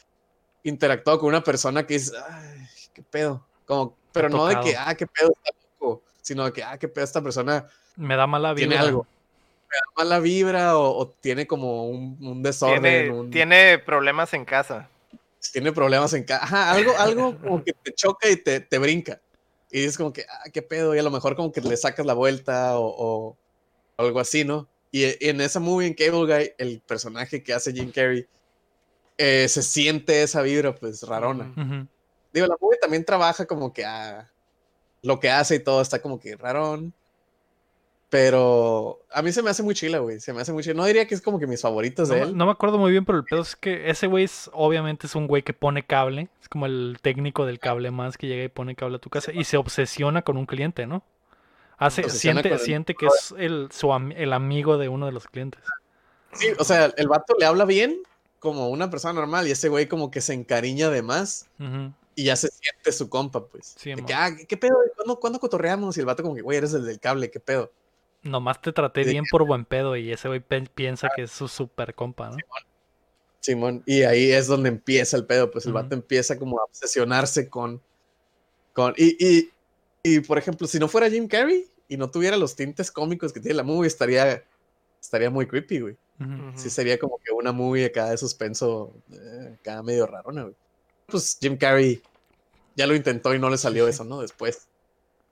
interactuado 0.62 1.18
con 1.18 1.28
una 1.30 1.42
persona 1.42 1.86
que 1.86 1.94
es, 1.96 2.12
ay, 2.12 2.66
qué 2.92 3.02
pedo, 3.02 3.46
como, 3.64 3.96
pero 4.28 4.36
no 4.38 4.46
de 4.46 4.54
que, 4.60 4.76
ah, 4.76 4.94
qué 4.94 5.06
pedo, 5.06 5.32
está 5.44 5.56
loco, 5.80 6.02
sino 6.20 6.44
de 6.44 6.52
que, 6.52 6.62
ah, 6.62 6.78
qué 6.78 6.88
pedo, 6.88 7.04
esta 7.04 7.22
persona 7.22 7.66
Me 7.96 8.16
da 8.16 8.26
mala 8.26 8.52
vida. 8.54 8.66
tiene 8.68 8.76
algo. 8.78 9.06
Me 9.70 9.76
da 9.76 10.04
mala 10.04 10.18
vibra 10.20 10.76
o, 10.76 10.98
o 10.98 11.08
tiene 11.08 11.46
como 11.46 11.88
un, 11.88 12.16
un 12.20 12.42
desorden, 12.42 12.80
Tiene, 12.82 13.10
un- 13.10 13.30
tiene 13.30 13.78
problemas 13.78 14.32
en 14.34 14.44
casa. 14.44 14.88
tiene 15.52 15.72
problemas 15.72 16.12
en 16.12 16.24
casa. 16.24 16.70
algo, 16.72 16.96
algo 16.98 17.38
como 17.40 17.62
que 17.64 17.72
te 17.72 17.92
choca 17.94 18.28
y 18.28 18.36
te, 18.36 18.60
te 18.60 18.78
brinca. 18.78 19.20
Y 19.70 19.84
es 19.84 19.96
como 19.96 20.12
que, 20.12 20.22
ah, 20.28 20.50
qué 20.52 20.62
pedo. 20.62 20.94
Y 20.94 20.98
a 20.98 21.02
lo 21.02 21.10
mejor 21.12 21.36
como 21.36 21.52
que 21.52 21.60
le 21.60 21.76
sacas 21.76 22.04
la 22.04 22.14
vuelta 22.14 22.78
o, 22.78 22.86
o 22.98 23.38
algo 23.96 24.18
así, 24.18 24.44
¿no? 24.44 24.68
Y, 24.90 25.04
y 25.04 25.28
en 25.28 25.40
esa 25.40 25.60
movie, 25.60 25.86
en 25.86 25.94
Cable 25.94 26.26
Guy, 26.26 26.50
el 26.58 26.80
personaje 26.80 27.42
que 27.44 27.52
hace 27.54 27.72
Jim 27.72 27.92
Carrey, 27.92 28.26
eh, 29.16 29.46
se 29.48 29.62
siente 29.62 30.22
esa 30.22 30.42
vibra, 30.42 30.74
pues, 30.74 31.02
rarona. 31.04 31.52
Ujú. 31.56 31.86
Digo, 32.32 32.46
la 32.46 32.56
movie 32.60 32.78
también 32.78 33.04
trabaja 33.04 33.46
como 33.46 33.72
que 33.72 33.84
ah, 33.84 34.30
lo 35.02 35.18
que 35.20 35.30
hace 35.30 35.56
y 35.56 35.60
todo 35.60 35.80
está 35.80 36.00
como 36.00 36.20
que 36.20 36.36
rarón. 36.36 36.92
Pero 38.08 38.98
a 39.12 39.22
mí 39.22 39.30
se 39.30 39.40
me 39.40 39.50
hace 39.50 39.62
muy 39.62 39.74
chila, 39.74 39.98
güey. 39.98 40.18
Se 40.18 40.32
me 40.32 40.40
hace 40.40 40.52
muy 40.52 40.64
chila. 40.64 40.74
No 40.74 40.84
diría 40.84 41.06
que 41.06 41.14
es 41.14 41.22
como 41.22 41.38
que 41.38 41.46
mis 41.46 41.62
favoritos 41.62 42.08
No, 42.08 42.14
de 42.16 42.22
él. 42.22 42.36
no 42.36 42.44
me 42.44 42.50
acuerdo 42.50 42.76
muy 42.76 42.90
bien, 42.90 43.04
pero 43.04 43.18
el 43.18 43.24
pedo 43.24 43.40
es 43.42 43.54
que 43.54 43.88
ese 43.88 44.08
güey 44.08 44.24
es, 44.24 44.50
obviamente 44.52 45.06
es 45.06 45.14
un 45.14 45.28
güey 45.28 45.42
que 45.44 45.52
pone 45.52 45.84
cable. 45.84 46.28
Es 46.42 46.48
como 46.48 46.66
el 46.66 46.98
técnico 47.00 47.46
del 47.46 47.60
cable 47.60 47.92
más 47.92 48.18
que 48.18 48.26
llega 48.26 48.42
y 48.42 48.48
pone 48.48 48.74
cable 48.74 48.96
a 48.96 49.00
tu 49.00 49.10
casa 49.10 49.30
y 49.32 49.44
se 49.44 49.56
obsesiona 49.56 50.22
con 50.22 50.36
un 50.36 50.46
cliente, 50.46 50.88
¿no? 50.88 51.04
Hace, 51.78 52.10
siente, 52.10 52.58
siente 52.58 52.94
que 52.94 53.06
es 53.06 53.32
el, 53.38 53.68
su 53.70 53.90
el 53.94 54.32
amigo 54.32 54.76
de 54.76 54.88
uno 54.88 55.06
de 55.06 55.12
los 55.12 55.28
clientes. 55.28 55.62
Sí, 56.32 56.48
o 56.58 56.64
sea, 56.64 56.92
el 56.96 57.08
vato 57.08 57.34
le 57.38 57.46
habla 57.46 57.64
bien 57.64 58.02
como 58.40 58.68
una 58.70 58.90
persona 58.90 59.14
normal 59.14 59.46
y 59.46 59.52
ese 59.52 59.68
güey 59.68 59.86
como 59.86 60.10
que 60.10 60.20
se 60.20 60.34
encariña 60.34 60.90
de 60.90 61.02
más 61.02 61.48
Ujú. 61.58 61.92
Y 62.20 62.24
ya 62.24 62.36
se 62.36 62.48
siente 62.48 62.92
su 62.92 63.08
compa, 63.08 63.46
pues. 63.46 63.74
Sí, 63.78 63.90
De 63.90 64.02
mo. 64.02 64.06
que, 64.06 64.14
ah, 64.14 64.30
¿qué 64.48 64.56
pedo? 64.56 64.76
¿Cuándo, 64.96 65.18
cuándo 65.18 65.40
cotorreamos? 65.40 65.96
Y 65.96 66.00
el 66.00 66.06
vato 66.06 66.22
como 66.22 66.34
que, 66.34 66.42
güey, 66.42 66.58
eres 66.58 66.74
el 66.74 66.84
del 66.84 67.00
cable, 67.00 67.30
¿qué 67.30 67.40
pedo? 67.40 67.72
Nomás 68.22 68.60
te 68.60 68.72
traté 68.72 69.04
bien 69.04 69.24
por 69.30 69.46
buen 69.46 69.64
pedo 69.64 69.96
y 69.96 70.12
ese 70.12 70.28
güey 70.28 70.40
piensa 70.74 71.08
que 71.16 71.22
es 71.22 71.30
su 71.30 71.48
super 71.48 71.94
compa, 71.94 72.28
¿no? 72.30 72.36
Simón. 73.40 73.82
Y 73.86 74.02
ahí 74.02 74.30
es 74.32 74.46
donde 74.46 74.68
empieza 74.68 75.16
el 75.16 75.24
pedo, 75.24 75.50
pues 75.50 75.64
el 75.64 75.72
Ujú. 75.72 75.82
vato 75.82 75.94
empieza 75.94 76.38
como 76.38 76.60
a 76.60 76.64
obsesionarse 76.64 77.48
con... 77.48 77.80
con 78.74 78.92
y, 78.98 79.16
y, 79.18 79.50
y, 80.02 80.20
por 80.20 80.36
ejemplo, 80.36 80.66
si 80.66 80.78
no 80.78 80.88
fuera 80.88 81.08
Jim 81.08 81.26
Carrey 81.26 81.66
y 81.88 81.96
no 81.96 82.10
tuviera 82.10 82.36
los 82.36 82.54
tintes 82.54 82.90
cómicos 82.90 83.32
que 83.32 83.40
tiene 83.40 83.54
la 83.54 83.62
movie, 83.62 83.88
estaría, 83.88 84.44
estaría 85.00 85.30
muy 85.30 85.46
creepy, 85.46 85.80
güey. 85.80 85.96
Sí 86.54 86.68
sería 86.68 86.98
como 86.98 87.16
que 87.24 87.32
una 87.32 87.50
movie 87.50 87.86
acá 87.86 88.10
de 88.10 88.18
suspenso, 88.18 88.92
eh, 89.10 89.56
acá 89.58 89.82
medio 89.82 90.06
rarona, 90.06 90.42
güey. 90.42 90.54
Pues 91.06 91.38
Jim 91.40 91.56
Carrey 91.56 92.02
ya 92.80 92.86
lo 92.86 92.94
intentó 92.94 93.34
y 93.34 93.38
no 93.38 93.48
le 93.50 93.58
salió 93.58 93.86
eso, 93.86 94.04
¿no? 94.04 94.20
Después. 94.20 94.66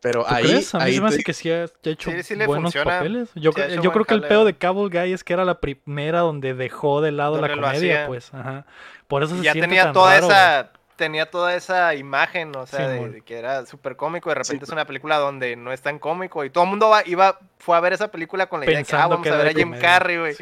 Pero 0.01 0.25
¿Tú 0.29 0.33
ahí, 0.33 0.45
crees? 0.45 0.75
A 0.75 0.79
mí 0.79 0.85
ahí 0.85 0.95
se 0.95 1.01
me 1.01 1.11
te- 1.11 1.25
que 1.25 1.33
sí 1.33 1.51
ha, 1.51 1.65
hecho 1.83 2.11
Sí, 2.13 2.23
sí 2.23 2.37
le 2.37 2.47
buenos 2.47 2.67
funciona. 2.73 2.99
papeles. 2.99 3.31
Yo, 3.35 3.51
Sí 3.53 3.61
yo 3.83 3.91
creo 3.93 4.05
que 4.05 4.15
el 4.15 4.23
pedo 4.23 4.45
de 4.45 4.57
Cable 4.57 4.89
Guy 4.91 5.13
es 5.13 5.25
que 5.25 5.33
era 5.33 5.45
la 5.45 5.59
primera 5.61 6.21
donde 6.21 6.55
dejó 6.55 7.01
de 7.01 7.11
lado 7.11 7.41
la 7.41 7.49
Donde 7.49 7.63
comedia, 7.63 8.07
pues. 8.07 8.33
Ajá. 8.33 8.65
Por 9.09 9.25
eso 9.25 9.37
se 9.37 9.43
Ya 9.43 9.53
siente 9.53 9.69
tenía 9.69 9.85
tan 9.85 9.93
toda 9.95 10.15
raro, 10.15 10.27
güey. 10.27 10.78
Tenía 10.99 11.31
toda 11.31 11.55
esa 11.55 11.95
imagen, 11.95 12.55
o 12.57 12.67
sea, 12.67 12.89
de, 12.89 13.23
que 13.23 13.39
era 13.39 13.65
súper 13.65 13.95
cómico, 13.97 14.29
de 14.29 14.35
repente 14.35 14.67
Sí. 14.67 14.69
es 14.69 14.73
una 14.73 14.85
película 14.85 15.17
donde 15.17 15.55
no 15.55 15.73
es 15.73 15.81
tan 15.81 16.01
cómico 16.01 16.45
y 16.45 16.51
todo 16.51 16.65
el 16.65 16.71
mundo 16.71 16.91
va, 16.91 17.03
iba, 17.07 17.39
fue 17.59 17.77
a 17.77 17.81
ver 17.81 17.93
esa 17.93 18.11
película 18.11 18.49
con 18.49 18.61
la 18.61 18.67
idea 18.67 18.79
de 18.79 18.85
que, 18.85 18.97
ah, 18.97 19.07
vamos 19.07 19.23
que 19.23 19.31
a 19.31 19.37
ver 19.37 19.47
a 19.47 19.53
Jim. 19.53 19.79
Carrey, 19.79 20.19
güey. 20.19 20.35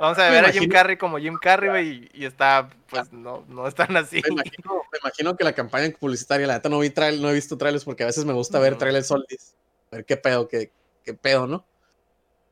Vamos 0.00 0.18
a 0.18 0.30
ver 0.30 0.44
a 0.44 0.52
Jim 0.52 0.70
Carrey 0.70 0.96
como 0.96 1.18
Jim 1.18 1.36
Carrey, 1.36 1.68
güey, 1.68 1.88
y, 1.88 2.10
y 2.22 2.24
está, 2.24 2.70
pues, 2.88 3.12
no, 3.12 3.44
no 3.48 3.66
es 3.66 3.74
tan 3.74 3.94
así. 3.96 4.22
Me 4.22 4.28
imagino, 4.32 4.82
me 4.92 4.98
imagino 5.02 5.36
que 5.36 5.44
la 5.44 5.52
campaña 5.52 5.92
publicitaria, 5.98 6.46
la 6.46 6.54
neta 6.54 6.68
no 6.68 6.78
vi 6.78 6.90
trail, 6.90 7.20
no 7.20 7.28
he 7.28 7.34
visto 7.34 7.58
trailers 7.58 7.84
porque 7.84 8.04
a 8.04 8.06
veces 8.06 8.24
me 8.24 8.32
gusta 8.32 8.60
ver 8.60 8.78
trailers 8.78 9.08
soldis. 9.08 9.56
A 9.90 9.96
ver 9.96 10.04
qué 10.04 10.16
pedo, 10.16 10.46
qué, 10.46 10.70
qué 11.04 11.12
pedo, 11.14 11.48
¿no? 11.48 11.66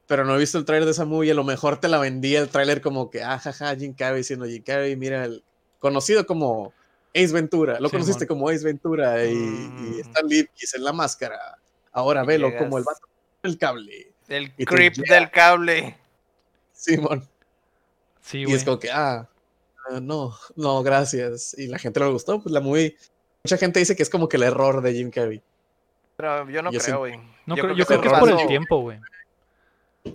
Pero 0.08 0.24
no 0.24 0.34
he 0.34 0.38
visto 0.38 0.58
el 0.58 0.64
trailer 0.64 0.84
de 0.84 0.90
esa 0.90 1.04
movie 1.04 1.28
y 1.28 1.30
a 1.30 1.34
lo 1.34 1.44
mejor 1.44 1.78
te 1.78 1.88
la 1.88 1.98
vendía 1.98 2.40
el 2.40 2.48
trailer 2.48 2.82
como 2.82 3.08
que, 3.08 3.22
ah, 3.22 3.38
jaja, 3.38 3.76
Jim 3.76 3.94
Carrey 3.94 4.24
siendo 4.24 4.46
Jim 4.46 4.64
Carrey, 4.64 4.96
mira, 4.96 5.24
el 5.24 5.44
conocido 5.78 6.26
como 6.26 6.72
Ace 7.14 7.32
Ventura, 7.32 7.78
lo 7.80 7.88
Sí, 7.88 7.92
conociste 7.92 8.26
como 8.26 8.48
Ace 8.48 8.64
Ventura 8.64 9.24
y, 9.24 9.34
Mm. 9.34 9.94
y 9.96 10.00
Stan 10.00 10.26
Lipkis 10.26 10.74
en 10.74 10.84
la 10.84 10.92
máscara. 10.92 11.58
Ahora 11.92 12.24
velo 12.24 12.48
llegas- 12.48 12.62
como 12.62 12.78
el 12.78 12.84
vato 12.84 13.00
el 13.42 13.58
cable. 13.58 14.12
El 14.28 14.54
creep 14.54 14.94
del 14.96 15.30
cable. 15.30 15.98
Simón. 16.72 17.28
Sí, 18.20 18.38
Y 18.38 18.44
güey. 18.44 18.56
es 18.56 18.64
como 18.64 18.78
que, 18.78 18.90
ah, 18.90 19.28
ah, 19.90 20.00
no, 20.00 20.34
no, 20.56 20.82
gracias. 20.82 21.54
Y 21.58 21.66
la 21.66 21.78
gente 21.78 22.00
le 22.00 22.06
gustó, 22.06 22.40
pues 22.42 22.52
la 22.52 22.60
movie. 22.60 22.96
Mucha 23.44 23.56
gente 23.58 23.80
dice 23.80 23.96
que 23.96 24.02
es 24.04 24.10
como 24.10 24.28
que 24.28 24.36
el 24.36 24.44
error 24.44 24.80
de 24.80 24.92
Jim 24.94 25.10
Carrey. 25.10 25.42
Pero 26.16 26.48
yo 26.48 26.62
no 26.62 26.70
Yo 26.70 26.78
creo, 26.80 26.98
güey. 27.00 27.16
No, 27.46 27.56
yo 27.56 27.62
creo, 27.64 27.74
yo 27.76 27.84
que 27.84 27.98
creo 27.98 28.00
que 28.00 28.08
fue 28.08 28.18
es 28.18 28.22
un 28.24 28.30
por 28.30 28.40
el 28.40 28.46
tiempo, 28.46 28.80
güey. 28.80 29.00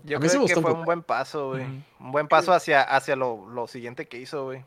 Yo 0.03 0.17
A 0.17 0.19
mí 0.19 0.27
sí 0.29 0.31
creo 0.37 0.41
me 0.43 0.47
que 0.47 0.53
gustó 0.53 0.59
un 0.59 0.63
fue 0.63 0.71
poco. 0.71 0.79
un 0.79 0.85
buen 0.85 1.03
paso, 1.03 1.49
güey. 1.49 1.63
Un 1.99 2.11
buen 2.11 2.27
paso 2.27 2.53
hacia, 2.53 2.81
hacia 2.81 3.15
lo, 3.17 3.49
lo 3.49 3.67
siguiente 3.67 4.07
que 4.07 4.17
hizo, 4.17 4.45
güey. 4.45 4.63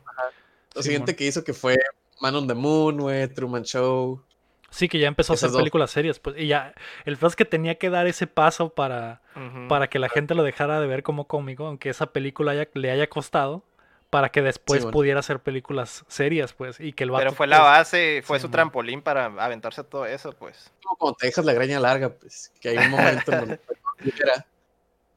Lo 0.75 0.81
siguiente 0.83 1.15
que 1.15 1.25
hizo 1.25 1.43
que 1.43 1.53
fue 1.53 1.77
Man 2.21 2.35
on 2.35 2.47
the 2.47 2.53
Moon, 2.53 2.97
güey, 2.99 3.27
Truman 3.27 3.63
Show. 3.63 4.23
Sí, 4.69 4.87
que 4.87 4.99
ya 4.99 5.07
empezó 5.07 5.33
a 5.33 5.35
hacer 5.35 5.49
dos. 5.49 5.57
películas 5.59 5.91
serias, 5.91 6.19
pues. 6.19 6.37
Y 6.37 6.47
ya, 6.47 6.73
el 7.05 7.17
es 7.21 7.35
que 7.35 7.43
tenía 7.43 7.75
que 7.75 7.89
dar 7.89 8.07
ese 8.07 8.25
paso 8.25 8.69
para, 8.69 9.21
para 9.67 9.89
que 9.89 9.99
la 9.99 10.07
gente 10.07 10.33
lo 10.33 10.43
dejara 10.43 10.79
de 10.79 10.87
ver 10.87 11.03
como 11.03 11.27
cómico, 11.27 11.65
aunque 11.65 11.89
esa 11.89 12.13
película 12.13 12.53
haya- 12.53 12.69
le 12.73 12.89
haya 12.89 13.09
costado, 13.09 13.65
para 14.09 14.29
que 14.29 14.41
después 14.41 14.85
pudiera 14.85 15.19
hacer 15.19 15.39
películas 15.39 16.05
serias, 16.07 16.53
pues. 16.53 16.79
Y 16.79 16.93
que 16.93 17.03
el 17.03 17.11
vato, 17.11 17.21
Pero 17.23 17.31
fue 17.33 17.47
la 17.47 17.57
pues, 17.59 17.65
base, 17.69 18.21
fue 18.23 18.39
sí, 18.39 18.43
su 18.43 18.49
trampolín 18.51 19.01
para 19.01 19.25
aventarse 19.25 19.83
todo 19.83 20.05
eso, 20.05 20.31
pues. 20.33 20.71
Como 20.83 20.95
cuando 20.97 21.17
te 21.17 21.25
dejas 21.27 21.43
la 21.43 21.53
greña 21.53 21.79
larga, 21.79 22.09
pues, 22.09 22.51
que 22.61 22.69
hay 22.69 22.77
un 22.77 22.91
momento 22.91 23.31
en 23.33 23.39
donde 23.39 23.59
era 24.23 24.45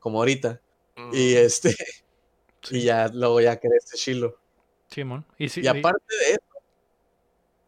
como 0.00 0.18
ahorita. 0.18 0.60
Y 1.12 1.34
este, 1.34 1.74
Sí. 2.62 2.78
y 2.78 2.82
ya 2.84 3.08
luego 3.08 3.40
ya 3.40 3.56
querés 3.60 3.84
chilo. 3.94 4.36
Simón. 4.88 5.24
Y, 5.38 5.48
sí, 5.48 5.60
Y 5.62 5.66
aparte 5.68 6.02
de 6.26 6.30
eso. 6.32 6.40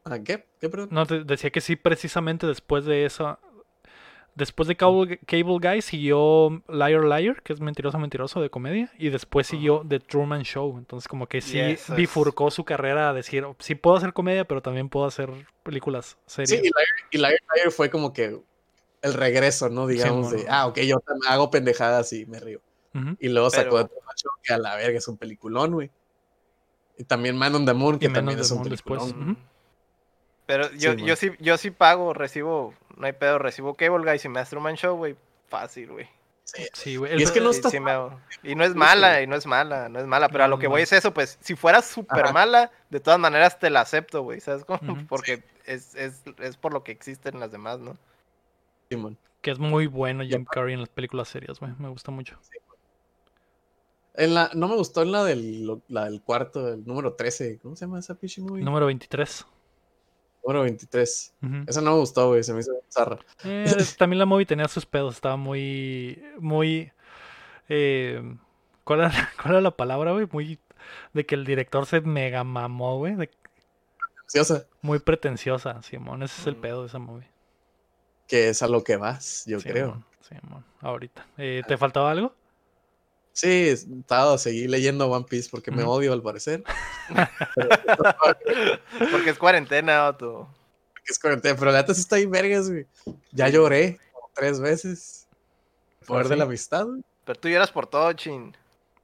¿Ah, 0.09 0.19
qué? 0.21 0.47
No, 0.91 1.05
te 1.05 1.25
decía 1.25 1.51
que 1.51 1.61
sí, 1.61 1.75
precisamente 1.77 2.47
después 2.47 2.85
de 2.85 3.05
eso. 3.05 3.39
Después 4.37 4.69
de 4.69 4.77
Cable, 4.77 5.19
Cable 5.27 5.59
Guy 5.61 5.81
siguió 5.83 6.63
Liar 6.69 7.05
Liar, 7.05 7.43
que 7.43 7.55
es 7.55 7.61
mentiroso, 7.61 7.99
mentiroso 7.99 8.41
de 8.41 8.51
comedia. 8.51 8.93
Y 8.99 9.09
después 9.09 9.47
siguió 9.47 9.83
The 9.89 9.99
Truman 9.99 10.43
Show. 10.43 10.77
Entonces, 10.79 11.09
como 11.09 11.27
que 11.27 11.41
sí 11.41 11.59
bifurcó 11.97 12.51
su 12.51 12.63
carrera 12.65 13.09
a 13.11 13.13
decir: 13.15 13.45
"Oh, 13.45 13.57
sí 13.59 13.75
puedo 13.75 13.97
hacer 13.97 14.13
comedia, 14.13 14.45
pero 14.47 14.61
también 14.63 14.91
puedo 14.91 15.07
hacer 15.07 15.31
películas 15.63 16.19
serias. 16.27 16.51
Sí, 16.51 16.57
y 16.59 16.63
Liar, 16.69 16.87
y 17.13 17.19
Liar 17.19 17.39
Liar 17.57 17.71
fue 17.73 17.89
como 17.91 18.13
que 18.13 18.39
el 19.03 19.15
regreso, 19.15 19.71
¿no? 19.71 19.87
Digamos, 19.87 20.31
de, 20.31 20.45
ah, 20.49 20.67
ok, 20.67 20.81
yo 20.81 20.99
también 21.01 21.33
hago 21.33 21.51
pendejadas 21.51 22.13
y 22.13 22.27
me 22.27 22.39
río. 22.39 22.61
Y 23.19 23.29
luego 23.29 23.51
sacó 23.51 23.77
Pero- 23.77 23.83
de 23.85 23.89
Truman 23.89 24.17
Show, 24.17 24.33
que 24.43 24.53
a 24.55 24.59
la 24.59 24.77
verga 24.77 24.99
es 24.99 25.09
un 25.09 25.17
peliculón, 25.19 25.73
güey. 25.73 25.91
Y 26.99 27.05
también 27.05 27.37
Man 27.37 27.55
on 27.55 27.67
the 27.67 27.75
Moon, 27.75 27.99
que 27.99 28.09
también 28.09 28.39
es 28.39 28.51
un 28.51 28.59
Moon 28.59 28.69
después. 28.71 29.03
peliculón. 29.03 29.31
Ujú. 29.33 29.41
Pero 30.47 30.71
yo, 30.73 30.93
Sí, 30.93 31.05
yo 31.05 31.17
sí, 31.17 31.33
yo 31.41 31.57
sí 31.59 31.71
pago, 31.71 32.15
recibo, 32.15 32.73
no 32.97 33.07
hay 33.07 33.13
pedo, 33.13 33.39
recibo 33.39 33.75
Cable 33.75 34.05
Guy 34.11 34.21
y 34.25 34.29
me 34.29 34.41
hace 34.41 34.51
Truman 34.51 34.77
Show, 34.77 34.97
güey. 34.97 35.17
Fácil, 35.49 35.91
güey. 35.93 36.09
Sí. 36.45 36.65
Sí, 36.73 36.97
güey. 36.97 37.19
Y 37.19 37.23
es 37.25 37.33
que 37.33 37.41
no 37.41 37.51
está 37.51 37.71
sí 37.71 37.81
me 37.81 37.91
hago. 37.91 38.21
Y 38.45 38.55
no 38.55 38.63
es 38.65 38.75
mala, 38.77 39.21
y 39.23 39.27
no 39.27 39.35
es 39.35 39.47
mala, 39.47 39.89
no 39.89 39.99
es 39.99 40.07
mala. 40.07 40.29
Pero 40.29 40.45
a 40.45 40.49
lo 40.49 40.59
que 40.61 40.69
voy 40.69 40.83
es 40.83 40.93
eso, 40.93 41.13
pues, 41.13 41.39
si 41.41 41.57
fuera 41.57 41.83
súper 41.83 42.33
mala, 42.33 42.71
de 42.91 43.01
todas 43.01 43.19
maneras 43.19 43.59
te 43.59 43.69
la 43.71 43.81
acepto, 43.81 44.23
güey. 44.23 44.41
¿Sabes 44.41 44.65
cómo? 44.65 44.79
Porque 45.09 45.43
es, 45.65 45.97
es, 45.97 46.23
es 46.39 46.57
por 46.57 46.73
lo 46.73 46.85
que 46.85 46.93
existen 46.93 47.41
las 47.41 47.51
demás, 47.51 47.81
¿no? 47.81 47.97
Simón. 48.89 49.19
Que 49.43 49.51
es 49.51 49.59
muy 49.59 49.89
bueno 49.89 50.23
Jim 50.25 50.45
Carrey 50.45 50.75
en 50.75 50.81
las 50.81 50.89
películas 50.89 51.27
serias, 51.29 51.59
güey. 51.59 51.73
Me 51.79 51.89
gusta 51.89 52.13
mucho. 52.13 52.39
En 54.15 54.33
la, 54.35 54.51
no 54.55 54.69
me 54.69 54.77
gustó 54.77 55.03
en 55.03 55.13
la 55.13 55.25
del, 55.25 55.67
lo- 55.67 55.83
la 55.89 56.05
del 56.07 56.23
cuarto, 56.23 56.69
el 56.73 56.87
número 56.87 57.15
13. 57.15 57.59
¿Cómo 57.63 57.77
se 57.77 57.85
llama 57.85 57.99
esa 57.99 58.15
pinche 58.15 58.41
movie? 58.41 58.65
Número 58.65 58.87
23. 58.87 59.45
Número 60.47 60.63
23. 60.63 61.35
Ujú. 61.43 61.55
Esa 61.67 61.81
no 61.81 61.91
me 61.93 61.99
gustó, 61.99 62.29
güey. 62.29 62.45
Se 62.45 62.53
me 62.55 62.61
hizo 62.61 62.71
zarra. 62.89 63.19
Eh, 63.45 63.75
también 63.99 64.19
la 64.21 64.27
movie 64.27 64.47
tenía 64.47 64.69
sus 64.69 64.87
pedos, 64.87 65.17
estaba 65.17 65.37
muy, 65.37 66.23
muy, 66.39 66.93
eh, 67.69 68.23
¿cuál 68.85 69.01
era, 69.01 69.11
cuál 69.43 69.55
era 69.55 69.61
la 69.61 69.73
palabra, 69.73 70.13
güey? 70.13 70.29
Muy, 70.31 70.61
de 71.13 71.27
que 71.27 71.35
el 71.35 71.45
director 71.45 71.85
se 71.87 72.01
mega 72.01 72.45
mamó, 72.45 72.99
güey, 72.99 73.17
de- 73.17 73.31
Preciosa. 74.23 74.67
muy 74.83 74.99
pretenciosa, 75.01 75.83
Simón, 75.83 76.23
ese 76.23 76.41
es 76.41 76.47
el 76.47 76.57
Mm. 76.57 76.61
pedo 76.61 76.81
de 76.83 76.87
esa 76.89 76.99
movie. 77.01 77.29
Que 78.29 78.49
es 78.51 78.63
a 78.63 78.69
lo 78.69 78.83
que 78.85 78.97
vas, 78.97 79.45
yo 79.47 79.59
creo. 79.61 80.05
Simón, 80.21 80.65
ahorita. 80.81 81.27
Eh, 81.39 81.63
¿te 81.67 81.77
faltaba 81.77 82.11
algo? 82.13 82.35
Sí, 83.37 83.69
estaba 83.69 84.39
seguí 84.39 84.67
leyendo 84.67 85.11
One 85.11 85.27
Piece 85.29 85.51
porque 85.51 85.71
me 85.71 85.83
odio 85.83 86.15
al 86.15 86.23
parecer. 86.23 86.65
Porque 89.13 89.29
es 89.31 89.39
cuarentena, 89.39 90.09
Otto. 90.09 90.49
que 91.05 91.13
es 91.13 91.19
cuarentena, 91.19 91.55
pero 91.59 91.71
la 91.71 91.79
neta 91.83 91.93
sí 91.93 92.01
está 92.01 92.17
ahí 92.17 92.25
vergas, 92.25 92.71
güey. 92.71 92.87
Ya 93.33 93.51
lloré 93.51 94.01
como 94.13 94.31
tres 94.35 94.59
veces. 94.59 95.29
El 96.01 96.07
Poder 96.07 96.27
¿Ah, 96.27 96.29
de 96.31 96.37
la 96.37 96.45
amistad, 96.45 96.87
güey. 96.87 97.03
Pero 97.27 97.39
tú 97.39 97.49
lloras 97.51 97.71
por 97.71 97.87
todo, 97.87 98.11
chin. 98.15 98.57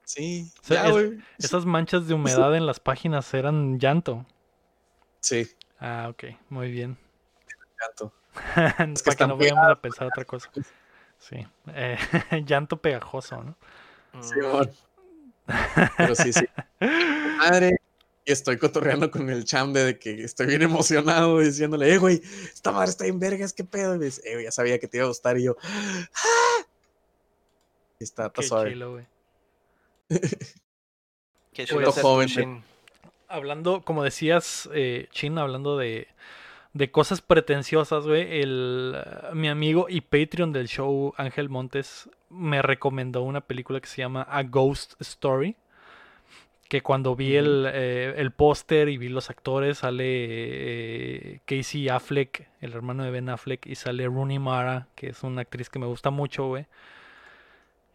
Sí, 0.05 0.51
O 0.63 0.67
sea, 0.67 0.83
ya, 0.83 0.87
es- 0.89 0.93
güey. 0.93 1.19
Esas 1.39 1.67
manchas 1.67 2.09
de 2.09 2.15
humedad 2.15 2.57
en 2.57 2.65
las 2.65 2.81
páginas 2.81 3.35
eran 3.35 3.79
llanto. 3.79 4.25
Sí, 5.21 5.47
Ah, 5.79 6.07
ok, 6.11 6.25
muy 6.49 6.71
bien. 6.71 6.97
tanto. 7.79 8.15
Para 8.55 9.17
que, 9.17 9.27
no 9.27 9.37
vayamos 9.37 9.69
a 9.69 9.75
pensar 9.79 10.07
otra 10.07 10.25
cosa. 10.25 10.49
Sí, 11.19 11.47
eh, 11.75 11.99
llanto 12.47 12.79
pegajoso, 12.79 13.43
¿no? 13.43 13.57
Sí. 14.21 14.35
Pero 15.97 16.15
sí, 16.15 16.33
sí. 16.33 16.45
Madre. 17.39 17.77
Y 18.25 18.31
estoy 18.31 18.57
cotorreando 18.57 19.11
con 19.11 19.29
el 19.31 19.45
cham 19.45 19.73
de 19.73 19.99
que 19.99 20.23
estoy 20.23 20.47
bien 20.47 20.63
emocionado 20.63 21.41
diciéndole, 21.41 21.93
eh, 21.93 21.99
güey, 21.99 22.23
esta 22.45 22.71
madre 22.71 22.91
está 22.91 23.05
en 23.07 23.19
vergas, 23.19 23.53
qué 23.53 23.65
pedo. 23.65 23.97
Y 23.97 23.99
me 23.99 24.05
dice, 24.05 24.23
eh, 24.25 24.45
ya 24.45 24.53
sabía 24.53 24.79
que 24.79 24.87
te 24.87 24.99
iba 24.99 25.07
a 25.07 25.09
gustar. 25.09 25.39
Y 25.39 25.45
yo, 25.45 25.57
¡ah! 25.61 26.67
Y 27.99 28.05
está, 28.05 28.27
está 28.27 28.41
Qué 28.41 28.47
suave. 28.47 28.71
chilo, 28.71 28.93
güey. 28.93 29.07
Qué 31.53 31.65
chulo 31.67 31.91
joven. 31.91 32.63
Hablando, 33.29 33.83
como 33.83 34.05
decías, 34.05 34.69
eh, 34.73 35.09
Chin, 35.11 35.39
hablando 35.39 35.77
de, 35.77 36.07
de 36.75 36.91
cosas 36.91 37.23
pretenciosas, 37.23 38.07
güey, 38.07 38.41
el, 38.41 38.97
mi 39.35 39.49
amigo 39.49 39.87
y 39.89 40.01
Patreon 40.03 40.53
del 40.53 40.69
show, 40.69 41.13
Ángel 41.17 41.49
Montes, 41.49 42.09
me 42.33 42.63
recomendó 42.63 43.23
una 43.23 43.43
película 43.43 43.81
que 43.81 43.87
se 43.87 43.99
llama 43.99 44.23
A 44.23 44.43
Ghost 44.43 45.01
Story. 45.01 45.57
Que 46.69 46.81
cuando 46.81 47.15
vi 47.15 47.37
el, 47.37 47.67
eh, 47.71 48.15
el 48.17 48.31
póster 48.31 48.89
y 48.89 48.97
vi 48.97 49.11
los 49.11 49.29
actores, 49.29 49.79
sale 49.79 50.05
eh, 50.07 51.41
Casey 51.45 51.91
Affleck, 51.91 52.49
el 52.63 52.73
hermano 52.73 53.05
de 53.05 53.11
Ben 53.11 53.29
Affleck, 53.29 53.67
y 53.67 53.75
sale 53.75 54.07
Rooney 54.07 54.39
Mara, 54.39 54.89
que 54.95 55.11
es 55.11 55.23
una 55.23 55.43
actriz 55.43 55.69
que 55.69 55.79
me 55.79 55.87
gusta 55.87 56.11
mucho, 56.11 56.47
güey. 56.47 56.67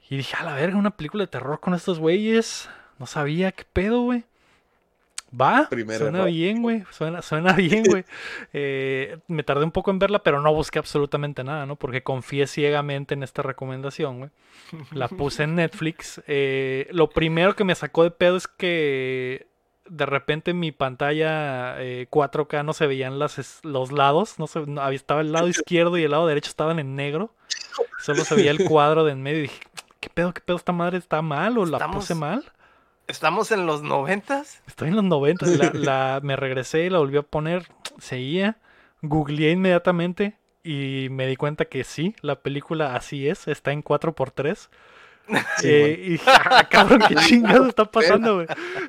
Y 0.10 0.18
dije, 0.18 0.36
a 0.38 0.44
la 0.44 0.54
verga, 0.54 0.78
una 0.78 0.96
película 0.96 1.24
de 1.24 1.28
terror 1.28 1.60
con 1.60 1.74
estos 1.74 1.98
güeyes. 1.98 2.70
No 3.00 3.08
sabía 3.08 3.52
qué 3.52 3.66
pedo, 3.66 4.02
güey. 4.02 4.26
Va, 5.30 5.68
suena 5.70 6.20
error. 6.20 6.28
bien, 6.30 6.62
güey. 6.62 6.84
Suena, 6.92 7.22
suena 7.22 7.54
bien, 7.58 7.84
güey. 7.84 8.06
Eh, 8.54 9.18
me 9.28 9.44
tardé 9.44 9.66
un 9.66 9.72
poco 9.72 9.92
en 9.92 10.00
verla, 10.00 10.20
pero 10.24 10.42
no 10.42 10.54
busqué 10.54 10.80
absolutamente 10.80 11.44
nada, 11.44 11.66
¿no? 11.66 11.76
Porque 11.76 12.02
confié 12.04 12.48
ciegamente 12.48 13.14
en 13.14 13.24
esta 13.24 13.42
recomendación, 13.42 14.20
güey. 14.20 14.30
La 14.92 15.08
puse 15.08 15.44
en 15.44 15.56
Netflix. 15.56 16.22
Eh, 16.28 16.88
lo 16.92 17.10
primero 17.10 17.56
que 17.56 17.64
me 17.64 17.76
sacó 17.76 18.04
de 18.04 18.12
pedo 18.12 18.38
es 18.38 18.48
que 18.48 19.48
de 19.90 20.06
repente 20.06 20.52
en 20.52 20.60
mi 20.60 20.72
pantalla 20.74 21.82
eh, 21.82 22.08
4K 22.12 22.66
no 22.66 22.74
se 22.74 22.88
veían 22.88 23.20
las, 23.20 23.60
los 23.64 23.92
lados. 23.92 24.40
No 24.40 24.48
se, 24.48 24.62
no, 24.66 24.82
había- 24.82 24.96
estaba 24.98 25.22
el 25.22 25.32
lado 25.32 25.48
izquierdo 25.48 25.98
y 25.98 26.04
el 26.04 26.12
lado 26.12 26.28
derecho 26.28 26.50
estaban 26.50 26.80
en 26.80 26.96
negro. 26.96 27.34
Solo 28.00 28.24
se 28.26 28.36
veía 28.36 28.52
el 28.52 28.66
cuadro 28.66 29.04
de 29.06 29.12
en 29.14 29.22
medio 29.22 29.40
y 29.40 29.42
dije, 29.44 29.60
¿qué 30.00 30.10
pedo, 30.10 30.34
qué 30.34 30.42
pedo? 30.42 30.58
¿Esta 30.58 30.72
madre 30.72 30.98
está 30.98 31.22
mal 31.22 31.58
o 31.58 31.66
la 31.66 31.78
Estamos- 31.78 31.96
puse 31.98 32.16
mal? 32.16 32.44
¿Estamos 33.08 33.52
en 33.52 33.66
los 33.66 33.82
noventas? 33.84 34.62
Estoy 34.68 34.90
en 34.90 34.96
los 34.96 35.04
90. 35.06 35.46
La, 35.46 35.72
la- 35.74 36.20
me 36.24 36.36
regresé 36.36 36.86
y 36.86 36.90
la 36.90 37.00
volví 37.00 37.18
a 37.18 37.22
poner. 37.24 37.68
Seguía. 38.00 38.58
Googleé 39.02 39.52
inmediatamente 39.52 40.38
y 40.64 41.08
me 41.12 41.28
di 41.28 41.36
cuenta 41.36 41.66
que 41.66 41.84
sí, 41.84 42.16
la 42.22 42.42
película 42.42 42.96
así 42.96 43.28
es. 43.28 43.48
Está 43.48 43.72
en 43.72 43.84
4x3. 43.84 44.70
Sí, 45.58 45.68
Eh, 45.70 46.00
y 46.04 46.10
dije, 46.12 46.24
ah, 46.30 46.68
cabrón, 46.70 47.02
qué 47.08 47.16
chingados 47.28 47.68
está 47.70 47.86
pasando, 47.86 48.36
güey. 48.36 48.48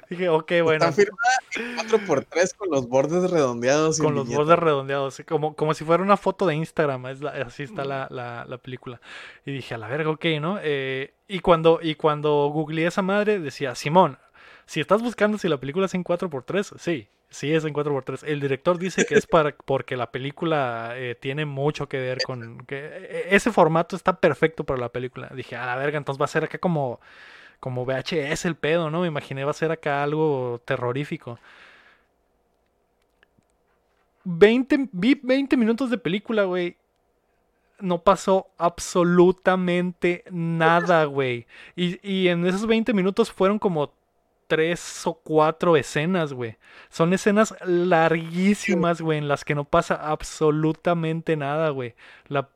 Dije, 0.08 0.28
ok, 0.28 0.52
bueno. 0.62 0.84
Está 0.86 0.92
firmada 0.92 1.38
en 1.56 1.76
4x3 1.88 2.54
con 2.56 2.70
los 2.70 2.88
bordes 2.88 3.30
redondeados. 3.30 3.98
Con 3.98 4.14
los 4.14 4.24
viñeta. 4.24 4.42
bordes 4.42 4.58
redondeados, 4.58 5.22
como, 5.28 5.54
como 5.56 5.74
si 5.74 5.84
fuera 5.84 6.02
una 6.02 6.16
foto 6.16 6.46
de 6.46 6.54
Instagram, 6.54 7.06
es 7.06 7.20
la- 7.20 7.30
así 7.30 7.62
está 7.64 7.84
la, 7.84 8.06
la- 8.10 8.44
la 8.46 8.58
película. 8.58 9.00
Y 9.44 9.52
dije, 9.52 9.74
a 9.74 9.78
la 9.78 9.88
verga, 9.88 10.10
ok, 10.10 10.24
¿no? 10.40 10.58
Eh, 10.62 11.14
y, 11.26 11.40
cuando, 11.40 11.80
y 11.82 11.94
cuando 11.96 12.48
googleé 12.52 12.86
esa 12.86 13.02
madre, 13.02 13.38
decía, 13.40 13.74
Simón, 13.74 14.18
si 14.66 14.80
estás 14.80 15.02
buscando 15.02 15.38
si 15.38 15.48
la 15.48 15.56
película 15.58 15.86
es 15.86 15.94
en 15.94 16.04
4x3, 16.04 16.78
sí, 16.78 17.08
sí 17.30 17.52
es 17.54 17.64
en 17.64 17.74
4x3. 17.74 18.24
El 18.26 18.40
director 18.40 18.78
dice 18.78 19.04
que 19.06 19.14
es 19.14 19.26
para, 19.26 19.52
porque 19.52 19.96
la 19.96 20.10
película 20.10 20.92
eh, 20.94 21.16
tiene 21.18 21.44
mucho 21.44 21.88
que 21.88 21.98
ver 21.98 22.18
con... 22.24 22.64
que 22.66 22.78
eh, 22.78 23.28
ese 23.30 23.52
formato 23.52 23.96
está 23.96 24.20
perfecto 24.20 24.64
para 24.64 24.80
la 24.80 24.88
película. 24.90 25.30
Dije, 25.34 25.56
a 25.56 25.66
la 25.66 25.76
verga, 25.76 25.98
entonces 25.98 26.20
va 26.20 26.24
a 26.24 26.28
ser 26.28 26.44
acá 26.44 26.58
como, 26.58 27.00
como 27.60 27.84
VHS 27.84 28.46
el 28.46 28.56
pedo, 28.56 28.90
¿no? 28.90 29.02
Me 29.02 29.08
imaginé 29.08 29.44
va 29.44 29.50
a 29.50 29.54
ser 29.54 29.70
acá 29.72 30.02
algo 30.02 30.60
terrorífico. 30.64 31.38
20, 34.24 34.88
vi 34.92 35.18
20 35.22 35.56
minutos 35.56 35.90
de 35.90 35.98
película, 35.98 36.44
güey. 36.44 36.76
No 37.80 38.02
pasó 38.02 38.48
absolutamente 38.58 40.24
nada, 40.30 41.04
güey. 41.04 41.46
Y, 41.76 41.98
y 42.06 42.28
en 42.28 42.44
esos 42.46 42.66
20 42.66 42.92
minutos 42.92 43.30
fueron 43.30 43.58
como 43.58 43.92
tres 44.48 45.06
o 45.06 45.14
cuatro 45.14 45.76
escenas, 45.76 46.32
güey. 46.32 46.56
Son 46.88 47.12
escenas 47.12 47.54
larguísimas, 47.64 49.00
güey, 49.00 49.18
en 49.18 49.28
las 49.28 49.44
que 49.44 49.54
no 49.54 49.64
pasa 49.64 49.94
absolutamente 49.94 51.36
nada, 51.36 51.70
güey. 51.70 51.94
La, 52.26 52.48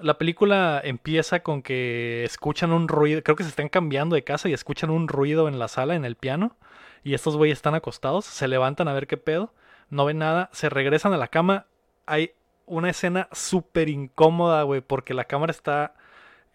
la 0.00 0.18
película 0.18 0.80
empieza 0.82 1.40
con 1.40 1.62
que 1.62 2.24
escuchan 2.24 2.72
un 2.72 2.88
ruido, 2.88 3.22
creo 3.22 3.36
que 3.36 3.44
se 3.44 3.50
están 3.50 3.68
cambiando 3.68 4.16
de 4.16 4.24
casa 4.24 4.48
y 4.48 4.52
escuchan 4.54 4.90
un 4.90 5.06
ruido 5.06 5.46
en 5.46 5.58
la 5.58 5.68
sala, 5.68 5.94
en 5.94 6.04
el 6.04 6.16
piano. 6.16 6.56
Y 7.04 7.14
estos 7.14 7.36
güeyes 7.36 7.58
están 7.58 7.74
acostados, 7.74 8.24
se 8.24 8.48
levantan 8.48 8.88
a 8.88 8.92
ver 8.92 9.06
qué 9.06 9.16
pedo, 9.16 9.52
no 9.90 10.04
ven 10.04 10.18
nada, 10.18 10.50
se 10.52 10.68
regresan 10.68 11.12
a 11.12 11.18
la 11.18 11.28
cama. 11.28 11.66
Hay 12.06 12.32
una 12.66 12.90
escena 12.90 13.28
súper 13.32 13.88
incómoda, 13.88 14.62
güey, 14.62 14.80
porque 14.80 15.14
la 15.14 15.24
cámara 15.24 15.52
está 15.52 15.94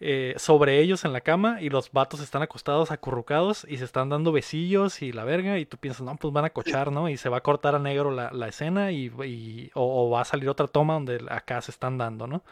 eh, 0.00 0.34
sobre 0.36 0.80
ellos 0.80 1.04
en 1.04 1.12
la 1.12 1.20
cama 1.20 1.58
y 1.62 1.70
los 1.70 1.90
vatos 1.92 2.20
están 2.20 2.42
acostados, 2.42 2.90
acurrucados 2.90 3.66
y 3.68 3.78
se 3.78 3.84
están 3.84 4.08
dando 4.08 4.32
besillos 4.32 5.02
y 5.02 5.12
la 5.12 5.24
verga. 5.24 5.58
Y 5.58 5.66
tú 5.66 5.76
piensas, 5.78 6.02
no, 6.02 6.16
pues 6.16 6.32
van 6.32 6.44
a 6.44 6.50
cochar, 6.50 6.92
¿no? 6.92 7.08
Y 7.08 7.16
se 7.16 7.28
va 7.28 7.38
a 7.38 7.42
cortar 7.42 7.74
a 7.74 7.78
negro 7.78 8.10
la, 8.10 8.30
la 8.32 8.48
escena 8.48 8.90
y, 8.92 9.06
y- 9.24 9.70
o, 9.74 10.06
o 10.06 10.10
va 10.10 10.22
a 10.22 10.24
salir 10.24 10.48
otra 10.48 10.66
toma 10.66 10.94
donde 10.94 11.24
acá 11.30 11.60
se 11.62 11.70
están 11.70 11.96
dando, 11.98 12.26
¿no? 12.26 12.42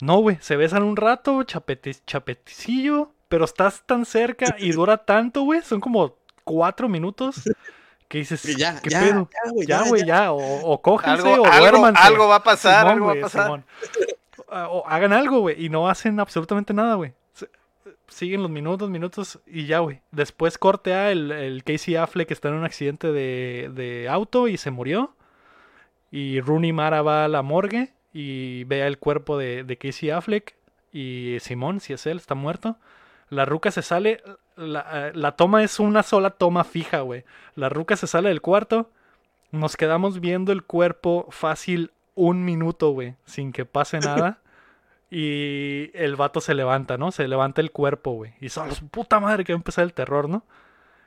No, 0.00 0.18
güey, 0.18 0.38
se 0.40 0.56
besan 0.56 0.82
un 0.82 0.96
rato, 0.96 1.42
chapete, 1.44 1.94
chapeticillo, 2.06 3.12
pero 3.28 3.44
estás 3.44 3.82
tan 3.86 4.04
cerca 4.04 4.56
y 4.58 4.72
dura 4.72 4.98
tanto, 4.98 5.42
güey. 5.42 5.62
Son 5.62 5.80
como 5.80 6.16
cuatro 6.44 6.88
minutos 6.88 7.42
que 8.08 8.18
dices, 8.18 8.42
ya, 8.56 8.80
¿qué 8.80 8.90
ya, 8.90 9.00
pedo? 9.00 9.28
ya, 9.44 9.50
güey, 9.50 9.66
Ya, 9.66 9.82
ya, 9.82 9.88
güey, 9.88 10.00
ya. 10.02 10.06
ya. 10.06 10.32
O, 10.32 10.72
o 10.72 10.82
cójanse 10.82 11.28
Algo, 11.28 11.42
o 11.42 11.46
algo, 11.46 11.58
duérmanse. 11.60 12.02
algo 12.02 12.28
va 12.28 12.36
a 12.36 12.42
pasar, 12.42 12.80
Simón, 12.80 12.92
algo 12.92 13.06
va 13.06 13.10
a 13.12 13.14
güey, 13.14 13.22
pasar. 13.22 13.44
Simón. 13.44 13.64
Ah, 14.54 14.68
O 14.68 14.86
hagan 14.86 15.12
algo, 15.12 15.40
güey. 15.40 15.64
Y 15.64 15.68
no 15.68 15.88
hacen 15.88 16.20
absolutamente 16.20 16.72
nada, 16.72 16.94
güey. 16.94 17.12
Siguen 18.06 18.42
los 18.42 18.50
minutos, 18.50 18.88
minutos 18.88 19.40
y 19.46 19.66
ya, 19.66 19.80
güey. 19.80 20.00
Después 20.12 20.58
corte 20.58 20.94
a 20.94 21.10
el, 21.10 21.32
el 21.32 21.64
Casey 21.64 21.96
Affleck 21.96 22.28
que 22.28 22.34
está 22.34 22.48
en 22.48 22.54
un 22.54 22.64
accidente 22.64 23.12
de, 23.12 23.70
de 23.74 24.08
auto 24.08 24.46
y 24.46 24.56
se 24.56 24.70
murió. 24.70 25.14
Y 26.10 26.40
Rooney 26.40 26.72
Mara 26.72 27.02
va 27.02 27.24
a 27.24 27.28
la 27.28 27.42
morgue 27.42 27.92
y 28.12 28.64
ve 28.64 28.86
el 28.86 28.98
cuerpo 28.98 29.36
de, 29.36 29.64
de 29.64 29.76
Casey 29.76 30.10
Affleck. 30.10 30.54
Y 30.92 31.38
Simón, 31.40 31.80
si 31.80 31.92
es 31.92 32.06
él, 32.06 32.18
está 32.18 32.36
muerto. 32.36 32.76
La 33.30 33.44
ruca 33.44 33.72
se 33.72 33.82
sale. 33.82 34.22
La, 34.54 35.08
eh, 35.08 35.12
la 35.14 35.32
toma 35.32 35.64
es 35.64 35.80
una 35.80 36.04
sola 36.04 36.30
toma 36.30 36.62
fija, 36.62 37.00
güey. 37.00 37.24
La 37.56 37.68
ruca 37.68 37.96
se 37.96 38.06
sale 38.06 38.28
del 38.28 38.42
cuarto. 38.42 38.90
Nos 39.50 39.76
quedamos 39.76 40.20
viendo 40.20 40.52
el 40.52 40.62
cuerpo 40.62 41.26
fácil 41.30 41.90
un 42.14 42.44
minuto, 42.44 42.90
güey. 42.90 43.16
Sin 43.24 43.50
que 43.52 43.64
pase 43.64 43.98
nada. 43.98 44.38
Y 45.16 45.90
el 45.94 46.16
vato 46.16 46.40
se 46.40 46.54
levanta, 46.54 46.98
¿no? 46.98 47.12
Se 47.12 47.28
levanta 47.28 47.60
el 47.60 47.70
cuerpo, 47.70 48.12
güey. 48.12 48.34
Y 48.40 48.48
solo 48.48 48.74
puta 48.90 49.20
madre 49.20 49.44
que 49.44 49.52
va 49.52 49.56
a 49.58 49.60
empezar 49.60 49.84
el 49.84 49.94
terror, 49.94 50.28
¿no? 50.28 50.44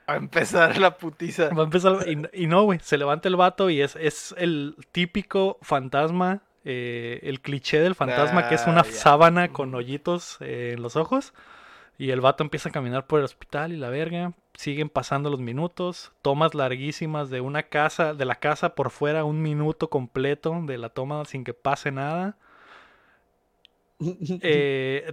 Va 0.10 0.14
a 0.14 0.18
empezar 0.18 0.78
la 0.78 0.98
putiza. 0.98 1.50
Va 1.54 1.64
a 1.64 1.66
empezar. 1.66 2.06
Y, 2.08 2.44
y 2.44 2.48
no, 2.48 2.64
güey. 2.64 2.80
Se 2.82 2.98
levanta 2.98 3.28
el 3.28 3.36
vato 3.36 3.70
y 3.70 3.82
es, 3.82 3.96
es 3.98 4.34
el 4.38 4.76
típico 4.92 5.58
fantasma. 5.62 6.42
eh, 6.64 7.20
el 7.24 7.42
cliché 7.42 7.80
del 7.80 7.96
fantasma 7.96 8.48
que 8.48 8.56
es 8.56 8.68
una 8.68 8.82
Ah, 8.82 8.84
sábana 8.84 9.50
con 9.54 9.74
hoyitos 9.76 10.38
eh, 10.42 10.74
en 10.76 10.82
los 10.82 10.96
ojos. 10.96 11.34
Y 11.98 12.12
el 12.12 12.22
vato 12.22 12.44
empieza 12.44 12.70
a 12.70 12.72
caminar 12.72 13.08
por 13.08 13.20
el 13.20 13.26
hospital 13.26 13.74
y 13.74 13.78
la 13.78 13.90
verga. 13.90 14.34
Siguen 14.54 14.90
pasando 14.90 15.30
los 15.30 15.40
minutos. 15.40 16.14
Tomas 16.22 16.54
larguísimas 16.56 17.30
de 17.30 17.42
una 17.42 17.64
casa, 17.64 18.14
de 18.14 18.26
la 18.26 18.36
casa 18.36 18.76
por 18.76 18.92
fuera, 18.92 19.24
un 19.26 19.42
minuto 19.42 19.90
completo 19.90 20.56
de 20.64 20.78
la 20.78 20.90
toma 20.90 21.26
sin 21.26 21.44
que 21.44 21.54
pase 21.54 21.92
nada. 21.92 22.38
Eh, 24.00 25.12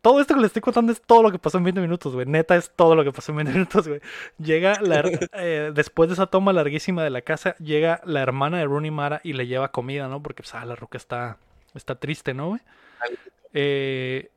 todo 0.00 0.20
esto 0.20 0.34
que 0.34 0.40
le 0.40 0.46
estoy 0.46 0.62
contando 0.62 0.90
es 0.90 1.02
todo 1.02 1.22
lo 1.22 1.30
que 1.30 1.38
pasó 1.38 1.58
en 1.58 1.64
20 1.64 1.80
minutos, 1.80 2.14
güey. 2.14 2.26
Neta 2.26 2.56
es 2.56 2.70
todo 2.74 2.94
lo 2.94 3.04
que 3.04 3.12
pasó 3.12 3.32
en 3.32 3.36
20 3.36 3.52
minutos, 3.54 3.88
güey. 3.88 4.00
Llega 4.38 4.80
la 4.80 5.02
eh, 5.34 5.72
después 5.74 6.08
de 6.08 6.14
esa 6.14 6.26
toma 6.26 6.52
larguísima 6.52 7.04
de 7.04 7.10
la 7.10 7.22
casa, 7.22 7.54
llega 7.56 8.00
la 8.04 8.22
hermana 8.22 8.58
de 8.58 8.64
Rooney 8.64 8.90
Mara 8.90 9.20
y 9.22 9.34
le 9.34 9.46
lleva 9.46 9.70
comida, 9.70 10.08
¿no? 10.08 10.22
Porque 10.22 10.42
pues, 10.42 10.54
ah, 10.54 10.64
la 10.64 10.76
ruca 10.76 10.96
está, 10.96 11.38
está 11.74 11.96
triste, 11.96 12.32
¿no, 12.34 12.48
güey? 12.48 12.60
Eh, 13.52 14.30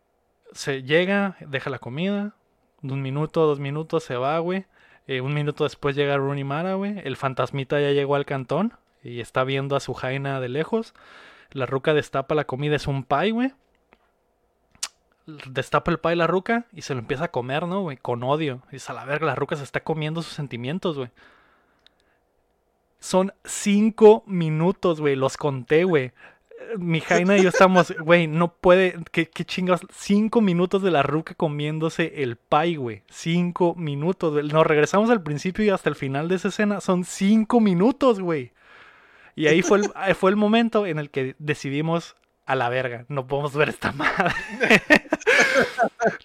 se 0.51 0.83
llega, 0.83 1.37
deja 1.39 1.69
la 1.69 1.79
comida, 1.79 2.35
un 2.81 3.01
minuto, 3.01 3.45
dos 3.45 3.59
minutos, 3.59 4.03
se 4.03 4.15
va, 4.15 4.37
güey. 4.39 4.65
Un 5.07 5.35
minuto 5.35 5.65
después 5.65 5.95
llega 5.95 6.17
Rooney 6.17 6.43
Mara, 6.43 6.73
güey. 6.73 6.99
El 7.03 7.15
fantasmita 7.15 7.79
ya 7.79 7.91
llegó 7.91 8.15
al 8.15 8.25
cantón 8.25 8.73
y 9.03 9.19
está 9.19 9.43
viendo 9.43 9.75
a 9.75 9.79
su 9.79 9.93
jaina 9.93 10.39
de 10.39 10.49
lejos. 10.49 10.95
La 11.51 11.67
ruca 11.67 11.93
destapa 11.93 12.33
la 12.33 12.45
comida, 12.45 12.75
es 12.75 12.87
un 12.87 13.03
pie, 13.03 13.31
güey. 13.31 13.53
Destapa 15.25 15.91
el 15.91 15.99
pie 15.99 16.15
la 16.15 16.27
ruca 16.27 16.65
y 16.71 16.83
se 16.83 16.93
lo 16.93 16.99
empieza 16.99 17.25
a 17.25 17.31
comer, 17.31 17.67
¿no, 17.67 17.81
güey? 17.81 17.97
Con 17.97 18.23
odio. 18.23 18.61
Y 18.69 18.73
dice, 18.73 18.91
a 18.91 18.95
la 18.95 19.05
verga, 19.05 19.25
la 19.25 19.35
ruca 19.35 19.55
se 19.55 19.63
está 19.63 19.79
comiendo 19.81 20.21
sus 20.21 20.33
sentimientos, 20.33 20.97
güey. 20.97 21.09
Son 22.99 23.33
cinco 23.43 24.23
minutos, 24.27 25.01
güey. 25.01 25.15
Los 25.15 25.37
conté, 25.37 25.83
güey. 25.83 26.11
Mi 26.77 27.01
Jaina 27.01 27.37
y 27.37 27.43
yo 27.43 27.49
estamos, 27.49 27.93
güey, 27.99 28.27
no 28.27 28.53
puede, 28.53 28.95
¿qué, 29.11 29.29
qué 29.29 29.45
chingados? 29.45 29.81
Cinco 29.91 30.41
minutos 30.41 30.81
de 30.81 30.91
la 30.91 31.03
ruca 31.03 31.33
comiéndose 31.35 32.23
el 32.23 32.37
pie, 32.37 32.77
güey. 32.77 33.03
Cinco 33.09 33.75
minutos. 33.75 34.33
güey. 34.33 34.47
Nos 34.47 34.65
regresamos 34.65 35.09
al 35.09 35.23
principio 35.23 35.65
y 35.65 35.69
hasta 35.69 35.89
el 35.89 35.95
final 35.95 36.27
de 36.27 36.35
esa 36.35 36.47
escena. 36.47 36.81
Son 36.81 37.03
cinco 37.03 37.59
minutos, 37.59 38.19
güey. 38.19 38.51
Y 39.35 39.47
ahí 39.47 39.61
fue 39.61 39.79
el, 39.79 39.91
ahí 39.95 40.13
fue 40.13 40.31
el 40.31 40.37
momento 40.37 40.85
en 40.85 40.99
el 40.99 41.09
que 41.09 41.35
decidimos 41.39 42.15
a 42.45 42.55
la 42.55 42.69
verga. 42.69 43.05
No 43.07 43.27
podemos 43.27 43.53
ver 43.53 43.69
esta 43.69 43.91
madre. 43.91 44.35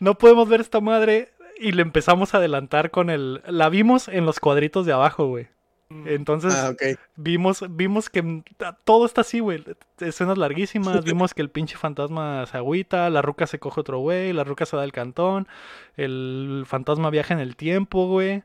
no 0.01 0.17
podemos 0.17 0.49
ver 0.49 0.61
esta 0.61 0.81
madre. 0.81 1.33
Y 1.59 1.73
le 1.73 1.83
empezamos 1.83 2.35
a 2.35 2.39
adelantar 2.39 2.91
con 2.91 3.11
el. 3.11 3.43
La 3.47 3.69
vimos 3.69 4.09
en 4.09 4.25
los 4.25 4.41
cuadritos 4.41 4.87
de 4.87 4.93
abajo, 4.93 5.27
güey. 5.27 5.49
Entonces 6.07 6.55
Ah, 6.55 6.73
vimos, 7.17 7.65
vimos 7.69 8.09
que 8.09 8.45
todo 8.85 9.05
está 9.07 9.23
así, 9.23 9.41
güey. 9.41 9.65
Escenas 9.99 10.39
larguísimas. 10.39 11.05
Vimos 11.05 11.35
que 11.35 11.43
el 11.43 11.51
pinche 11.51 11.77
fantasma 11.77 12.47
se 12.47 12.57
agüita, 12.57 13.11
la 13.11 13.23
ruca 13.23 13.49
se 13.49 13.59
coge 13.59 13.81
otro 13.81 13.99
güey, 13.99 14.33
la 14.33 14.45
ruca 14.45 14.67
se 14.67 14.77
da 14.77 14.85
el 14.85 14.93
cantón, 14.93 15.49
el 15.97 16.63
fantasma 16.67 17.11
viaja 17.11 17.35
en 17.35 17.41
el 17.41 17.57
tiempo, 17.57 18.07
güey. 18.07 18.45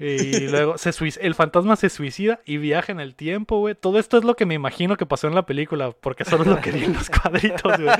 Y 0.00 0.48
luego 0.48 0.78
se 0.78 0.90
el 1.20 1.34
fantasma 1.34 1.76
se 1.76 1.90
suicida 1.90 2.40
y 2.46 2.56
viaja 2.56 2.90
en 2.90 3.00
el 3.00 3.14
tiempo, 3.14 3.58
güey. 3.58 3.74
Todo 3.74 3.98
esto 3.98 4.16
es 4.16 4.24
lo 4.24 4.34
que 4.34 4.46
me 4.46 4.54
imagino 4.54 4.96
que 4.96 5.04
pasó 5.04 5.28
en 5.28 5.34
la 5.34 5.44
película, 5.44 5.92
porque 6.00 6.24
solo 6.24 6.42
es 6.44 6.48
lo 6.48 6.60
que 6.60 6.72
vi 6.72 6.84
en 6.84 6.94
los 6.94 7.10
cuadritos, 7.22 7.78
güey. 7.78 7.94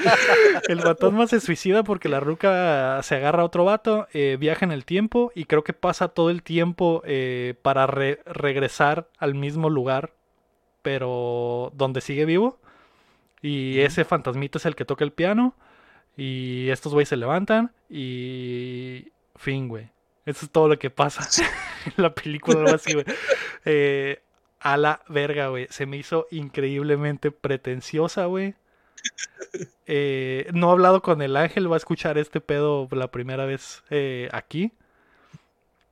El 0.68 0.80
fantasma 0.80 1.26
se 1.26 1.40
suicida 1.40 1.82
porque 1.84 2.08
la 2.08 2.18
ruca 2.20 3.00
se 3.02 3.16
agarra 3.16 3.42
a 3.42 3.44
otro 3.44 3.64
vato, 3.66 4.08
eh, 4.14 4.38
viaja 4.40 4.64
en 4.64 4.72
el 4.72 4.86
tiempo 4.86 5.30
y 5.34 5.44
creo 5.44 5.62
que 5.62 5.74
pasa 5.74 6.08
todo 6.08 6.30
el 6.30 6.42
tiempo 6.42 7.02
eh, 7.04 7.54
para 7.60 7.86
re- 7.86 8.20
regresar 8.24 9.08
al 9.18 9.34
mismo 9.34 9.68
lugar, 9.68 10.12
pero 10.82 11.70
donde 11.74 12.00
sigue 12.00 12.24
vivo. 12.24 12.58
Y 13.42 13.80
ese 13.80 14.04
fantasmito 14.04 14.58
es 14.58 14.66
el 14.66 14.74
que 14.74 14.84
toca 14.84 15.04
el 15.04 15.12
piano. 15.12 15.54
Y 16.16 16.68
estos 16.70 16.92
güeyes 16.92 17.08
se 17.08 17.16
levantan 17.16 17.72
y... 17.88 19.08
Fin, 19.36 19.68
güey. 19.68 19.88
Eso 20.30 20.46
es 20.46 20.50
todo 20.50 20.68
lo 20.68 20.78
que 20.78 20.90
pasa 20.90 21.26
en 21.86 22.02
la 22.02 22.14
película, 22.14 22.60
algo 22.60 22.74
así, 22.74 22.94
güey. 22.94 23.04
Eh, 23.64 24.22
a 24.60 24.76
la 24.76 25.02
verga, 25.08 25.48
güey. 25.48 25.66
Se 25.70 25.86
me 25.86 25.96
hizo 25.96 26.26
increíblemente 26.30 27.30
pretenciosa, 27.30 28.26
güey. 28.26 28.54
Eh, 29.92 30.46
no 30.52 30.68
he 30.68 30.70
hablado 30.70 31.02
con 31.02 31.20
el 31.20 31.36
ángel, 31.36 31.68
va 31.68 31.74
a 31.74 31.78
escuchar 31.78 32.16
este 32.16 32.40
pedo 32.40 32.86
la 32.92 33.10
primera 33.10 33.44
vez 33.44 33.82
eh, 33.90 34.28
aquí. 34.30 34.72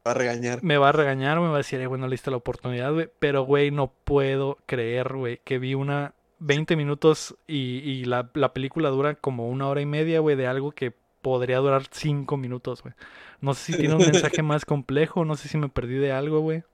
Va 0.07 0.13
a 0.13 0.15
regañar. 0.15 0.63
Me 0.63 0.79
va 0.79 0.91
a 0.91 0.93
regañar, 0.93 1.41
me 1.41 1.49
va 1.49 1.55
a 1.55 1.59
decir, 1.59 1.81
eh, 1.81 1.87
güey, 1.89 2.01
no 2.01 2.07
le 2.07 2.15
diste 2.15 2.31
la 2.31 2.37
oportunidad, 2.37 2.93
güey. 2.93 3.11
Pero, 3.19 3.43
güey, 3.43 3.73
no 3.73 3.93
puedo 4.05 4.59
creer, 4.67 5.15
güey, 5.15 5.41
que 5.43 5.59
vi 5.59 5.75
una 5.75 6.15
20 6.39 6.77
minutos 6.77 7.37
y, 7.49 7.81
y 7.81 8.05
la, 8.05 8.31
la 8.35 8.53
película 8.53 8.91
dura 8.91 9.17
como 9.17 9.49
una 9.49 9.67
hora 9.67 9.81
y 9.81 9.87
media, 9.87 10.21
güey, 10.21 10.37
de 10.37 10.47
algo 10.47 10.71
que 10.71 10.95
podría 11.23 11.59
durar 11.59 11.85
cinco 11.91 12.37
minutos, 12.37 12.83
güey. 12.83 12.95
No 13.41 13.55
sé 13.55 13.73
si 13.73 13.79
tiene 13.79 13.95
un 13.95 14.01
mensaje 14.13 14.43
más 14.43 14.65
complejo, 14.65 15.25
no 15.25 15.37
sé 15.37 15.49
si 15.49 15.59
me 15.59 15.69
perdí 15.69 15.97
de 15.97 16.13
algo, 16.13 16.41
güey. 16.41 16.65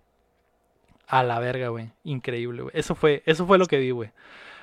A 1.06 1.22
la 1.22 1.38
verga, 1.38 1.68
güey. 1.68 1.90
Increíble, 2.02 2.62
güey. 2.62 2.72
Eso 2.76 2.94
fue, 2.94 3.22
eso 3.26 3.46
fue 3.46 3.58
lo 3.58 3.66
que 3.66 3.78
vi, 3.78 3.90
güey. 3.90 4.10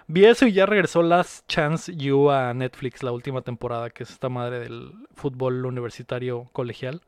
Vi 0.08 0.26
eso 0.26 0.48
y 0.48 0.52
ya 0.52 0.66
regresó 0.66 1.04
Last 1.04 1.48
Chance 1.48 1.96
You 1.96 2.32
a 2.32 2.54
Netflix 2.54 3.04
la 3.04 3.12
última 3.12 3.42
temporada, 3.44 3.90
que 3.92 4.04
es 4.04 4.10
esta 4.10 4.30
madre 4.30 4.60
del 4.60 4.92
fútbol 5.14 5.66
universitario 5.66 6.50
colegial. 6.52 7.02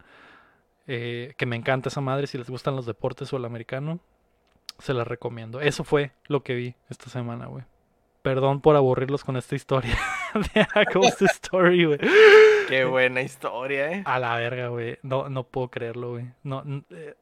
Eh, 0.86 1.34
que 1.38 1.46
me 1.46 1.56
encanta 1.56 1.90
esa 1.90 2.02
madre. 2.02 2.28
Si 2.28 2.38
les 2.38 2.50
gustan 2.50 2.76
los 2.76 2.86
deportes 2.86 3.32
o 3.34 3.38
el 3.38 3.46
americano, 3.46 4.00
se 4.80 4.94
las 4.94 5.08
recomiendo. 5.08 5.62
Eso 5.62 5.84
fue 5.84 6.12
lo 6.28 6.44
que 6.44 6.56
vi 6.56 6.76
esta 6.90 7.10
semana, 7.10 7.48
güey. 7.48 7.64
Perdón 8.24 8.62
por 8.62 8.76
aburrirlos 8.76 9.24
con 9.24 9.38
esta 9.38 9.54
historia 9.56 9.96
de 10.56 10.62
A 10.62 10.86
Ghost 10.92 11.22
Story, 11.22 11.86
güey. 11.86 12.00
Qué 12.70 12.86
buena 12.86 13.22
historia, 13.22 13.92
eh. 13.92 14.04
A 14.06 14.18
la 14.18 14.36
verga, 14.38 14.70
güey. 14.70 14.98
No, 15.04 15.30
no 15.30 15.44
puedo 15.44 15.68
creerlo, 15.68 16.12
güey. 16.12 16.26
No, 16.42 16.64
n- 16.66 16.84
eh, 16.90 17.14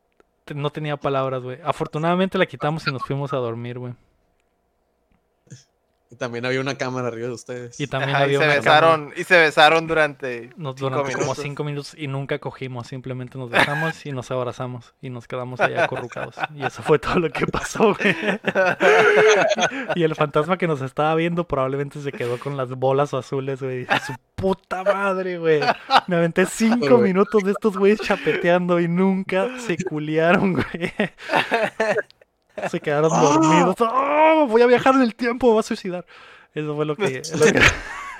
no 0.55 0.69
tenía 0.69 0.97
palabras, 0.97 1.41
güey. 1.41 1.57
Afortunadamente 1.63 2.37
la 2.37 2.45
quitamos 2.45 2.87
y 2.87 2.91
nos 2.91 3.01
fuimos 3.03 3.33
a 3.33 3.37
dormir, 3.37 3.79
güey. 3.79 3.93
Y 6.11 6.17
también 6.17 6.45
había 6.45 6.59
una 6.59 6.75
cámara 6.75 7.07
arriba 7.07 7.27
de 7.27 7.33
ustedes. 7.33 7.79
Y 7.79 7.87
también 7.87 8.17
Ajá, 8.17 8.19
y 8.19 8.23
había 8.25 8.39
se 8.39 8.45
una 8.45 8.55
besaron, 8.55 9.13
y 9.15 9.23
se 9.23 9.39
besaron 9.39 9.87
durante 9.87 10.49
Nos 10.57 10.75
cinco 10.75 10.89
durante 10.89 11.13
como 11.13 11.35
cinco 11.35 11.63
minutos 11.63 11.95
y 11.97 12.07
nunca 12.07 12.37
cogimos, 12.39 12.87
simplemente 12.87 13.37
nos 13.37 13.49
besamos 13.49 14.05
y 14.05 14.11
nos 14.11 14.29
abrazamos 14.29 14.93
y 15.01 15.09
nos 15.09 15.25
quedamos 15.25 15.61
allá 15.61 15.85
acurrucados. 15.85 16.35
Y 16.53 16.65
eso 16.65 16.83
fue 16.83 16.99
todo 16.99 17.17
lo 17.19 17.29
que 17.29 17.47
pasó, 17.47 17.95
güey. 17.95 18.15
Y 19.95 20.03
el 20.03 20.13
fantasma 20.15 20.57
que 20.57 20.67
nos 20.67 20.81
estaba 20.81 21.15
viendo 21.15 21.47
probablemente 21.47 22.01
se 22.01 22.11
quedó 22.11 22.37
con 22.37 22.57
las 22.57 22.69
bolas 22.71 23.13
azules, 23.13 23.61
güey. 23.61 23.79
Dije, 23.79 23.99
Su 24.05 24.13
puta 24.35 24.83
madre, 24.83 25.37
güey. 25.37 25.61
Me 26.07 26.17
aventé 26.17 26.45
cinco 26.45 26.97
minutos 26.97 27.43
de 27.43 27.51
estos 27.51 27.77
güeyes 27.77 28.01
chapeteando 28.01 28.81
y 28.81 28.89
nunca 28.89 29.47
se 29.59 29.77
culiaron, 29.77 30.53
güey. 30.53 30.91
Se 32.69 32.79
quedaron 32.79 33.09
dormidos. 33.09 33.75
¡Oh! 33.79 34.45
Voy 34.49 34.61
a 34.61 34.67
viajar 34.67 34.95
en 34.95 35.01
el 35.01 35.15
tiempo, 35.15 35.47
me 35.47 35.53
voy 35.53 35.59
a 35.59 35.63
suicidar. 35.63 36.05
Eso 36.53 36.75
fue 36.75 36.85
lo 36.85 36.95
que, 36.95 37.21
lo 37.37 37.45
que- 37.45 37.61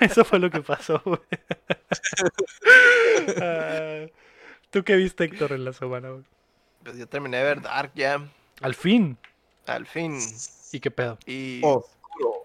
eso 0.00 0.24
fue 0.24 0.38
lo 0.38 0.50
que 0.50 0.60
pasó, 0.60 1.00
güey. 1.04 1.20
Ah, 3.40 4.06
¿Tú 4.70 4.82
qué 4.84 4.96
viste, 4.96 5.24
Héctor, 5.24 5.52
en 5.52 5.64
la 5.64 5.72
semana, 5.72 6.10
güey? 6.10 6.24
Pues 6.82 6.96
yo 6.98 7.06
terminé 7.06 7.38
de 7.38 7.44
ver 7.44 7.62
Dark 7.62 7.92
ya, 7.94 8.26
Al 8.60 8.74
fin. 8.74 9.16
al 9.66 9.86
fin. 9.86 10.18
¿Y 10.72 10.80
qué 10.80 10.90
pedo? 10.90 11.18
Y 11.26 11.60
Oscuro. 11.62 12.42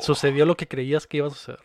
Sucedió 0.00 0.46
lo 0.46 0.56
que 0.56 0.66
creías 0.66 1.06
que 1.06 1.18
iba 1.18 1.28
a 1.28 1.30
suceder. 1.30 1.60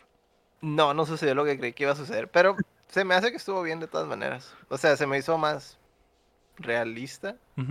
no, 0.60 0.94
no 0.94 1.06
sucedió 1.06 1.34
lo 1.34 1.44
que 1.44 1.58
creí 1.58 1.72
que 1.72 1.84
iba 1.84 1.92
a 1.92 1.96
suceder, 1.96 2.30
pero 2.30 2.56
se 2.88 3.04
me 3.04 3.14
hace 3.14 3.30
que 3.30 3.36
estuvo 3.38 3.62
bien 3.62 3.80
de 3.80 3.88
todas 3.88 4.06
maneras. 4.06 4.54
O 4.68 4.78
sea, 4.78 4.96
se 4.96 5.06
me 5.06 5.18
hizo 5.18 5.36
más 5.38 5.78
realista. 6.58 7.36
O 7.56 7.62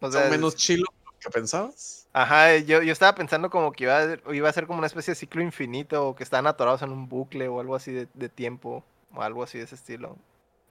¿Son 0.00 0.12
sea, 0.12 0.30
menos 0.30 0.54
chilo 0.56 0.84
que 1.20 1.30
pensabas? 1.30 2.08
Ajá, 2.12 2.56
yo, 2.58 2.82
yo 2.82 2.92
estaba 2.92 3.14
pensando 3.14 3.50
como 3.50 3.70
que 3.72 3.84
iba 3.84 3.98
a, 3.98 4.34
iba 4.34 4.48
a 4.48 4.52
ser 4.52 4.66
como 4.66 4.78
una 4.78 4.88
especie 4.88 5.12
de 5.12 5.16
ciclo 5.16 5.42
infinito 5.42 6.08
o 6.08 6.16
que 6.16 6.24
estaban 6.24 6.46
atorados 6.48 6.82
en 6.82 6.90
un 6.90 7.08
bucle 7.08 7.46
o 7.48 7.60
algo 7.60 7.76
así 7.76 7.92
de, 7.92 8.08
de 8.14 8.28
tiempo 8.28 8.82
o 9.14 9.22
algo 9.22 9.42
así 9.44 9.58
de 9.58 9.64
ese 9.64 9.76
estilo. 9.76 10.16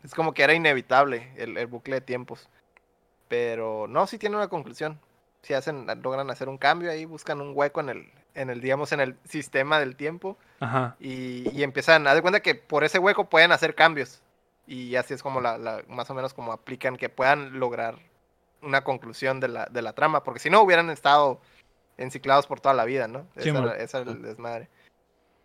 Es 0.03 0.13
como 0.13 0.33
que 0.33 0.43
era 0.43 0.53
inevitable 0.53 1.31
el, 1.37 1.57
el 1.57 1.67
bucle 1.67 1.95
de 1.95 2.01
tiempos. 2.01 2.49
Pero 3.29 3.87
no, 3.89 4.07
sí 4.07 4.17
tiene 4.19 4.37
una 4.37 4.49
conclusión. 4.49 4.99
Si 5.43 5.53
hacen, 5.53 5.87
logran 6.03 6.29
hacer 6.31 6.49
un 6.49 6.57
cambio 6.59 6.91
ahí, 6.91 7.05
buscan 7.05 7.41
un 7.41 7.53
hueco 7.55 7.81
en 7.81 7.89
el, 7.89 8.11
en 8.35 8.49
el, 8.51 8.61
digamos, 8.61 8.91
en 8.93 9.01
el 9.01 9.17
sistema 9.25 9.79
del 9.79 9.95
tiempo 9.97 10.37
Ajá. 10.59 10.97
y, 10.99 11.49
y 11.57 11.63
empiezan, 11.63 12.07
haz 12.07 12.15
de 12.15 12.21
cuenta 12.21 12.41
que 12.41 12.55
por 12.55 12.83
ese 12.83 12.99
hueco 12.99 13.29
pueden 13.29 13.51
hacer 13.53 13.75
cambios. 13.75 14.21
Y 14.67 14.95
así 14.95 15.13
es 15.15 15.23
como 15.23 15.41
la, 15.41 15.57
la- 15.57 15.83
más 15.89 16.09
o 16.09 16.13
menos 16.15 16.33
como 16.33 16.53
aplican 16.53 16.97
que 16.97 17.09
puedan 17.09 17.59
lograr 17.59 17.99
una 18.61 18.83
conclusión 18.83 19.39
de 19.39 19.47
la, 19.47 19.65
de 19.65 19.81
la 19.81 19.93
trama, 19.93 20.23
porque 20.23 20.39
si 20.39 20.49
no 20.49 20.61
hubieran 20.61 20.89
estado 20.89 21.39
enciclados 21.97 22.47
por 22.47 22.59
toda 22.59 22.73
la 22.73 22.85
vida, 22.85 23.07
¿no? 23.07 23.25
Sí, 23.37 23.49
esa, 23.49 23.75
esa 23.77 23.99
era 23.99 24.11
el 24.11 24.21
desmadre. 24.21 24.69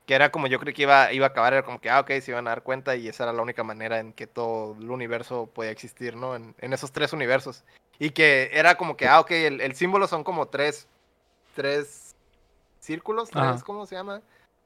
Que 0.07 0.15
era 0.15 0.31
como 0.31 0.47
yo 0.47 0.61
creí 0.61 0.74
que 0.74 0.82
iba, 0.82 1.12
iba 1.12 1.27
a 1.27 1.31
acabar, 1.31 1.55
era 1.55 1.65
como 1.65 1.81
que, 1.81 1.91
ah, 1.91 2.01
ok, 2.01 2.11
se 2.20 2.31
iban 2.31 2.47
a 2.47 2.51
dar 2.51 2.62
cuenta 2.62 2.95
y 2.95 3.09
esa 3.09 3.24
era 3.24 3.32
la 3.32 3.43
única 3.43 3.65
manera 3.65 3.99
en 3.99 4.12
que 4.12 4.27
todo 4.27 4.77
el 4.78 4.91
universo 4.91 5.47
podía 5.47 5.70
existir, 5.70 6.15
¿no? 6.15 6.36
En, 6.36 6.55
en 6.59 6.73
esos 6.73 6.93
tres 6.93 7.12
universos. 7.12 7.65
Y 7.99 8.11
que 8.11 8.51
era 8.53 8.77
como 8.77 8.97
que, 8.97 9.09
ah, 9.09 9.20
ok, 9.20 9.31
el, 9.31 9.61
el 9.61 9.74
símbolo 9.74 10.07
son 10.07 10.23
como 10.23 10.47
tres, 10.47 10.86
tres 11.55 12.15
círculos, 12.81 13.31
tres. 13.31 13.65
¿cómo 13.65 13.86
se 13.86 13.95
llama? 13.95 14.20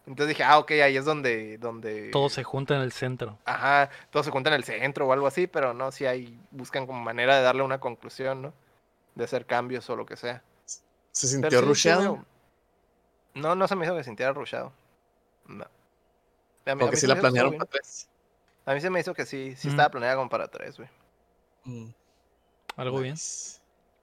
Entonces 0.08 0.28
dije, 0.28 0.42
ah, 0.42 0.58
ok, 0.58 0.70
ahí 0.70 0.96
es 0.96 1.04
donde, 1.04 1.58
donde... 1.58 2.10
Todo 2.10 2.30
se 2.30 2.42
junta 2.42 2.74
en 2.74 2.80
el 2.80 2.92
centro. 2.92 3.38
Ajá, 3.44 3.90
todo 4.10 4.22
se 4.22 4.30
junta 4.30 4.48
en 4.48 4.54
el 4.56 4.64
centro 4.64 5.06
o 5.06 5.12
algo 5.12 5.26
así, 5.26 5.46
pero 5.46 5.74
no, 5.74 5.92
si 5.92 6.06
hay, 6.06 6.40
buscan 6.50 6.86
como 6.86 6.98
manera 7.00 7.36
de 7.36 7.42
darle 7.42 7.62
una 7.62 7.78
conclusión, 7.78 8.40
¿no? 8.40 8.54
De 9.14 9.24
hacer 9.24 9.44
cambios 9.44 9.88
o 9.90 9.96
lo 9.96 10.06
que 10.06 10.16
sea. 10.16 10.42
¿Se 11.12 11.26
Pero 11.26 11.28
sintió 11.28 11.50
sí, 11.50 11.56
sí 11.58 11.68
rusheado? 11.68 12.24
No, 13.34 13.54
no 13.54 13.68
se 13.68 13.76
me 13.76 13.84
hizo 13.84 13.94
que 13.94 14.02
sintiera 14.02 14.32
rushado. 14.32 14.72
No. 15.46 15.64
A 15.64 15.66
mí- 15.66 15.70
a 16.64 16.74
Porque 16.76 16.90
mí 16.90 16.96
sí 16.96 17.00
se 17.02 17.06
la 17.08 17.14
me 17.14 17.20
hizo 17.20 17.22
que 17.22 17.28
estuvo 17.28 17.50
planearon 17.50 17.58
para 17.58 17.70
tres. 17.70 18.08
A 18.64 18.74
mí 18.74 18.80
se 18.80 18.90
me 18.90 19.00
hizo 19.00 19.12
que 19.14 19.26
sí, 19.26 19.56
sí 19.56 19.68
Ujú. 19.68 19.74
estaba 19.74 19.90
planeada 19.90 20.16
como 20.16 20.30
para 20.30 20.48
tres, 20.48 20.78
güey. 20.78 20.88
Mm, 21.64 21.90
Algo 22.76 23.00
bien. 23.00 23.14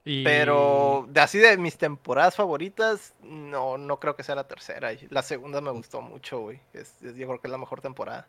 Y... 0.07 0.23
Pero 0.23 1.05
de 1.09 1.19
así 1.19 1.39
de 1.39 1.57
mis 1.57 1.77
temporadas 1.77 2.35
favoritas, 2.35 3.15
no, 3.23 3.77
no 3.79 3.99
creo 3.99 4.15
que 4.15 4.21
sea 4.23 4.35
la 4.35 4.47
tercera. 4.47 4.91
La 5.09 5.23
segunda 5.23 5.61
me 5.61 5.71
gustó 5.71 5.99
mucho, 6.01 6.39
güey. 6.41 6.61
Es, 6.73 7.01
es- 7.01 7.15
yo 7.15 7.25
creo 7.27 7.41
que 7.41 7.47
es 7.47 7.51
la 7.51 7.57
mejor 7.57 7.81
temporada. 7.81 8.27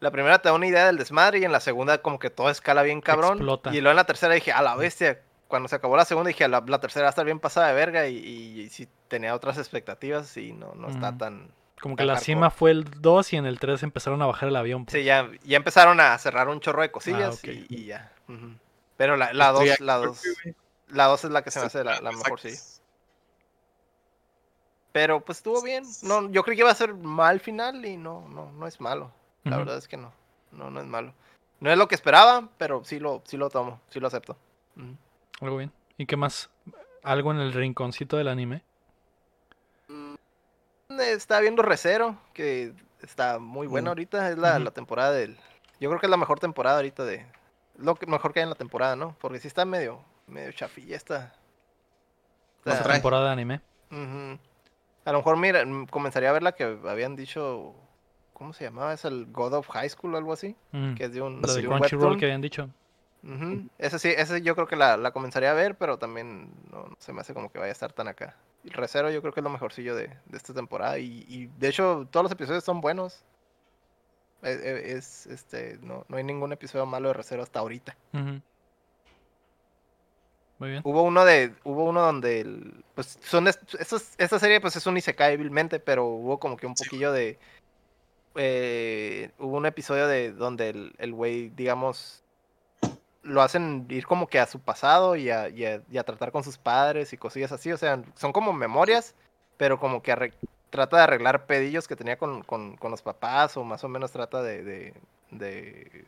La 0.00 0.10
primera 0.10 0.38
te 0.38 0.48
da 0.48 0.54
una 0.54 0.66
idea 0.66 0.86
del 0.86 0.96
desmadre 0.96 1.40
y 1.40 1.44
en 1.44 1.52
la 1.52 1.60
segunda 1.60 2.00
como 2.02 2.18
que 2.18 2.30
todo 2.30 2.50
escala 2.50 2.82
bien 2.82 3.00
cabrón. 3.00 3.32
Explota. 3.38 3.70
Y 3.74 3.80
luego 3.80 3.90
en 3.90 3.96
la 3.96 4.04
tercera 4.06 4.32
dije, 4.34 4.52
a 4.52 4.62
la 4.62 4.76
bestia. 4.76 5.20
Cuando 5.48 5.68
se 5.68 5.76
acabó 5.76 5.96
la 5.96 6.04
segunda 6.04 6.28
dije, 6.28 6.46
la, 6.46 6.62
la 6.66 6.78
tercera 6.78 7.04
va 7.04 7.08
a 7.08 7.10
estar 7.10 7.24
bien 7.24 7.40
pasada 7.40 7.68
de 7.68 7.74
verga 7.74 8.06
y, 8.06 8.16
y, 8.18 8.60
y 8.60 8.68
sí 8.68 8.86
tenía 9.08 9.34
otras 9.34 9.56
expectativas 9.58 10.36
y 10.36 10.52
no, 10.52 10.74
no 10.74 10.88
está 10.88 11.16
tan... 11.16 11.50
Como 11.80 11.96
que 11.96 12.04
la 12.04 12.14
hardcore. 12.14 12.24
cima 12.24 12.50
fue 12.50 12.70
el 12.72 12.84
2 12.84 13.32
y 13.32 13.36
en 13.36 13.46
el 13.46 13.58
3 13.58 13.82
empezaron 13.84 14.20
a 14.22 14.26
bajar 14.26 14.48
el 14.50 14.56
avión. 14.56 14.84
pues. 14.84 14.92
Sí, 14.92 15.04
ya, 15.04 15.28
ya 15.44 15.56
empezaron 15.56 16.00
a 16.00 16.16
cerrar 16.18 16.48
un 16.48 16.60
chorro 16.60 16.82
de 16.82 16.90
cosillas 16.90 17.38
ok. 17.38 17.48
y, 17.48 17.66
y 17.70 17.84
ya. 17.86 18.12
Pero 18.98 19.16
la, 19.16 19.32
la 19.32 19.50
Estoy 19.52 19.68
dos, 19.68 19.80
la 19.80 19.96
dos, 19.96 20.22
la 20.88 21.06
dos 21.06 21.24
es 21.24 21.30
la 21.30 21.42
que 21.42 21.50
se 21.50 21.60
me 21.60 21.66
hace 21.66 21.82
la, 21.82 22.00
la 22.00 22.12
mejor, 22.12 22.38
sí. 22.38 22.50
Pero 24.92 25.20
pues 25.24 25.38
estuvo 25.38 25.62
bien. 25.62 25.84
No, 26.02 26.28
yo 26.30 26.42
creí 26.42 26.56
que 26.56 26.62
iba 26.62 26.70
a 26.70 26.74
ser 26.74 26.92
mal 26.94 27.40
final 27.40 27.84
y 27.86 27.96
no, 27.96 28.28
no, 28.28 28.52
no 28.52 28.66
es 28.66 28.80
malo. 28.80 29.10
La 29.44 29.56
verdad 29.56 29.78
es 29.78 29.88
que 29.88 29.96
no. 29.96 30.12
No, 30.52 30.70
no 30.70 30.80
es 30.80 30.86
malo. 30.86 31.14
No 31.60 31.70
es 31.70 31.78
lo 31.78 31.88
que 31.88 31.94
esperaba, 31.94 32.48
pero 32.58 32.84
sí 32.84 32.98
lo, 32.98 33.22
sí 33.24 33.36
lo 33.36 33.48
tomo, 33.50 33.80
sí 33.88 34.00
lo 34.00 34.08
acepto. 34.08 34.36
Algo 35.40 35.56
bien. 35.56 35.72
¿Y 35.96 36.06
qué 36.06 36.16
más? 36.16 36.50
¿Algo 37.02 37.30
en 37.30 37.38
el 37.38 37.52
rinconcito 37.52 38.16
del 38.16 38.28
anime? 38.28 38.62
Está 40.98 41.40
viendo 41.40 41.62
Recero, 41.62 42.16
que 42.32 42.72
está 43.02 43.38
muy 43.38 43.66
bueno 43.66 43.86
Mm. 43.86 43.92
ahorita. 43.92 44.30
Es 44.30 44.38
la, 44.38 44.58
la 44.58 44.70
temporada 44.70 45.12
del. 45.12 45.36
Yo 45.80 45.88
creo 45.90 46.00
que 46.00 46.06
es 46.06 46.10
la 46.10 46.16
mejor 46.16 46.40
temporada 46.40 46.76
ahorita 46.78 47.04
de. 47.04 47.24
Lo 47.78 47.94
que 47.94 48.06
mejor 48.06 48.32
que 48.32 48.40
hay 48.40 48.44
en 48.44 48.50
la 48.50 48.54
temporada, 48.56 48.96
¿no? 48.96 49.16
Porque 49.20 49.38
sí 49.38 49.48
está 49.48 49.64
medio, 49.64 50.00
medio 50.26 50.52
chafilla 50.52 50.96
esta. 50.96 51.32
Esta- 52.64 52.82
trae. 52.82 52.96
Temporada 52.96 53.26
de 53.26 53.30
anime. 53.32 53.60
A 55.04 55.12
lo 55.12 55.18
mejor, 55.18 55.36
mira, 55.38 55.64
comenzaría 55.90 56.28
a 56.30 56.32
ver 56.32 56.42
la 56.42 56.52
que 56.52 56.64
habían 56.86 57.16
dicho. 57.16 57.74
¿Cómo 58.34 58.52
se 58.52 58.64
llamaba? 58.64 58.92
Es 58.92 59.04
el 59.04 59.26
God 59.32 59.54
of 59.54 59.68
High 59.68 59.88
School 59.88 60.14
o 60.14 60.18
algo 60.18 60.32
así. 60.32 60.54
Mm. 60.72 60.94
Que 60.94 61.04
es 61.04 61.12
de 61.12 61.22
un, 61.22 61.40
Lo 61.40 61.52
de 61.52 61.62
de 61.62 61.66
un 61.68 61.78
Crunchyroll 61.78 62.18
que 62.18 62.26
habían 62.26 62.40
dicho. 62.40 62.68
Ujú. 63.24 63.68
Ese 63.78 63.98
sí, 63.98 64.14
ese 64.16 64.42
yo 64.42 64.54
creo 64.54 64.68
que 64.68 64.76
la, 64.76 64.96
la 64.96 65.10
comenzaría 65.10 65.50
a 65.50 65.54
ver, 65.54 65.76
pero 65.76 65.98
también 65.98 66.52
no, 66.70 66.84
no 66.84 66.96
se 67.00 67.12
me 67.12 67.20
hace 67.20 67.34
como 67.34 67.50
que 67.50 67.58
vaya 67.58 67.70
a 67.70 67.72
estar 67.72 67.92
tan 67.92 68.06
acá. 68.06 68.36
El 68.64 68.70
Recero 68.72 69.10
yo 69.10 69.20
creo 69.22 69.32
que 69.32 69.40
es 69.40 69.44
lo 69.44 69.50
mejorcillo 69.50 69.96
de, 69.96 70.08
de 70.26 70.36
esta 70.36 70.54
temporada. 70.54 70.98
Y, 71.00 71.24
y, 71.26 71.46
de 71.58 71.68
hecho, 71.68 72.06
todos 72.12 72.22
los 72.24 72.32
episodios 72.32 72.62
son 72.62 72.80
buenos. 72.80 73.24
Es, 74.42 74.60
es- 74.60 75.26
este, 75.26 75.78
no, 75.82 76.04
no 76.08 76.16
hay 76.16 76.24
ningún 76.24 76.52
episodio 76.52 76.86
malo 76.86 77.08
de 77.08 77.14
Recero 77.14 77.42
hasta 77.42 77.58
ahorita. 77.60 77.96
Muy 80.58 80.70
bien. 80.70 80.80
Hubo 80.84 81.02
uno 81.02 81.24
de, 81.24 81.54
hubo 81.64 81.84
uno 81.84 82.00
donde 82.02 82.40
el, 82.40 82.84
pues 82.94 83.18
son 83.22 83.46
est- 83.48 83.74
estos- 83.78 84.14
esta 84.18 84.38
serie 84.38 84.60
pues 84.60 84.74
es 84.76 84.86
un 84.86 84.96
isekai 84.96 85.36
vilmente, 85.36 85.78
pero 85.78 86.04
hubo 86.06 86.38
como 86.38 86.56
que 86.56 86.66
un 86.66 86.76
Sí. 86.76 86.84
poquillo 86.84 87.12
de 87.12 87.38
eh, 88.40 89.30
hubo 89.38 89.56
un 89.56 89.66
episodio 89.66 90.06
de 90.06 90.32
donde 90.32 90.68
el, 90.70 90.94
el 90.98 91.12
güey, 91.12 91.48
digamos, 91.50 92.22
lo 93.22 93.42
hacen 93.42 93.86
ir 93.88 94.06
como 94.06 94.28
que 94.28 94.38
a 94.38 94.46
su 94.46 94.60
pasado 94.60 95.16
y 95.16 95.30
a, 95.30 95.48
y 95.48 95.64
a- 95.64 95.82
y 95.90 95.98
a 95.98 96.04
tratar 96.04 96.30
con 96.32 96.44
sus 96.44 96.56
padres 96.58 97.12
y 97.12 97.16
cosillas 97.16 97.50
así, 97.52 97.72
o 97.72 97.76
sea, 97.76 98.00
son 98.14 98.32
como 98.32 98.52
memorias, 98.52 99.14
pero 99.56 99.78
como 99.80 100.02
que 100.02 100.12
arre- 100.12 100.34
trata 100.70 100.96
de 100.98 101.02
arreglar 101.04 101.46
pedillos 101.46 101.88
que 101.88 101.96
tenía 101.96 102.18
con, 102.18 102.42
con- 102.42 102.76
con 102.76 102.90
los 102.90 103.02
papás 103.02 103.56
o 103.56 103.64
más 103.64 103.84
o 103.84 103.88
menos 103.88 104.12
trata 104.12 104.42
de, 104.42 104.62
de, 104.62 104.94
de, 105.30 106.04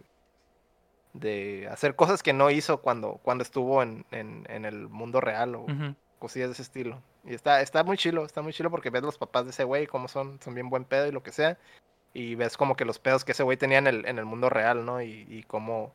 de 1.12 1.69
hacer 1.70 1.97
cosas 1.97 2.23
que 2.23 2.32
no 2.32 2.51
hizo 2.51 2.81
cuando, 2.81 3.15
cuando 3.23 3.43
estuvo 3.43 3.82
en, 3.82 4.05
en, 4.11 4.47
en 4.49 4.65
el 4.65 4.89
mundo 4.89 5.20
real 5.20 5.55
o 5.57 5.66
cosillas 6.19 6.49
de 6.49 6.53
ese 6.53 6.62
estilo. 6.62 7.03
Y 7.24 7.35
está, 7.35 7.61
está 7.62 7.82
muy 7.85 7.97
chilo, 7.97 8.24
está 8.24 8.43
muy 8.43 8.53
chilo 8.53 8.70
porque 8.70 8.91
ves 8.91 9.03
los 9.03 9.19
papás 9.19 9.45
de 9.45 9.51
ese 9.51 9.65
güey, 9.65 9.87
cómo 9.87 10.09
son, 10.09 10.41
son 10.43 10.55
bien 10.55 10.70
buen 10.70 10.85
pedo 10.85 11.07
y 11.07 11.12
lo 11.12 11.23
que 11.23 11.32
sea. 11.32 11.59
y 12.12 12.35
ves 12.35 12.57
como 12.57 12.74
que 12.77 12.85
los 12.85 12.99
pedos 12.99 13.24
que 13.24 13.32
ese 13.32 13.43
güey 13.45 13.57
tenía 13.57 13.78
en 13.78 13.87
el, 13.87 14.05
en 14.07 14.19
el 14.19 14.24
mundo 14.24 14.51
real, 14.51 14.85
¿no? 14.85 15.01
Y, 15.01 15.27
y 15.28 15.45
cómo, 15.45 15.93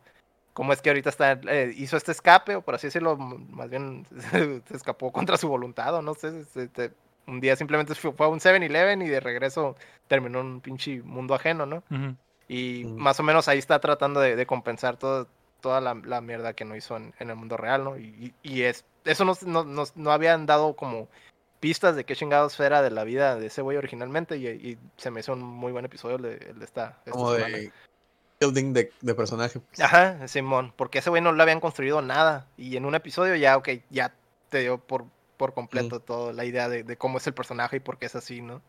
cómo 0.54 0.72
es 0.72 0.82
que 0.82 0.90
ahorita 0.90 1.10
está, 1.10 1.34
eh, 1.34 1.74
hizo 1.76 1.98
este 1.98 2.12
escape, 2.14 2.56
o 2.56 2.62
por 2.62 2.76
así 2.76 2.88
decirlo, 2.88 3.18
más 3.18 3.70
bien 3.70 4.06
se 4.66 4.76
escapó 4.76 5.12
contra 5.12 5.36
su 5.38 5.50
voluntad, 5.50 5.94
o 5.96 6.02
no 6.02 6.14
sé, 6.14 6.46
se- 6.46 6.70
se- 6.70 6.92
un 7.28 7.40
día 7.40 7.56
simplemente 7.56 7.96
fue 7.96 8.14
a 8.20 8.30
un 8.30 8.40
7-Eleven 8.40 9.02
y 9.02 9.08
de 9.10 9.20
regreso 9.20 9.76
terminó 10.08 10.42
en 10.42 10.46
un 10.48 10.62
pinche 10.62 11.02
mundo 11.02 11.34
ajeno, 11.36 11.66
¿no? 11.66 11.84
Ujú. 11.90 12.16
Y 12.48 12.86
Ujú. 12.86 12.96
más 12.98 13.20
o 13.20 13.24
menos 13.24 13.48
ahí 13.48 13.58
está 13.58 13.80
tratando 13.80 14.20
de, 14.20 14.36
de 14.36 14.46
compensar 14.46 14.98
todo, 14.98 15.28
toda 15.62 15.82
la, 15.82 15.96
la 15.96 16.22
mierda 16.22 16.54
que 16.54 16.66
no 16.66 16.76
hizo 16.76 16.96
en, 16.98 17.14
en 17.20 17.30
el 17.32 17.36
mundo 17.36 17.58
real, 17.58 17.84
¿no? 17.84 17.98
Y, 17.98 18.34
y- 18.44 18.50
y 18.54 18.62
es, 18.64 18.86
eso 19.04 19.26
no, 19.26 19.34
no, 19.46 19.64
no, 19.64 19.84
no 19.96 20.12
habían 20.12 20.46
dado 20.46 20.76
como 20.76 21.08
pistas 21.60 21.96
de 21.96 22.04
qué 22.04 22.16
chingados 22.16 22.60
era 22.60 22.84
de 22.84 22.92
la 22.92 23.04
vida 23.04 23.36
de 23.38 23.48
ese 23.48 23.64
güey 23.64 23.78
originalmente 23.78 24.38
y, 24.38 24.48
y 24.48 24.78
se 24.98 25.10
me 25.10 25.22
hizo 25.22 25.34
un 25.34 25.42
muy 25.42 25.72
buen 25.72 25.86
episodio 25.86 26.18
el 26.18 26.22
de, 26.22 26.36
el 26.52 26.60
de 26.60 26.66
esta, 26.66 27.00
esta 27.06 27.12
Como 27.12 27.34
semana. 27.34 27.58
de 27.58 27.72
building 28.40 28.74
de, 28.74 28.92
de 29.02 29.16
personaje. 29.16 29.60
pues. 29.60 29.80
Ajá, 29.80 30.28
Simón, 30.28 30.74
porque 30.76 31.00
ese 31.00 31.10
güey 31.10 31.24
no 31.24 31.32
le 31.32 31.42
habían 31.42 31.60
construido 31.62 32.02
nada 32.04 32.46
y 32.58 32.78
en 32.78 32.86
un 32.86 32.94
episodio 32.94 33.34
ya, 33.36 33.58
ok, 33.58 33.70
ya 33.90 34.14
te 34.50 34.60
dio 34.60 34.78
por, 34.78 35.06
por 35.38 35.54
completo 35.54 36.00
toda 36.00 36.34
la 36.34 36.46
idea 36.46 36.70
de, 36.70 36.84
de 36.84 36.98
cómo 36.98 37.18
es 37.18 37.28
el 37.28 37.34
personaje 37.34 37.78
y 37.78 37.80
por 37.80 37.98
qué 37.98 38.06
es 38.08 38.16
así, 38.16 38.42
¿no? 38.42 38.62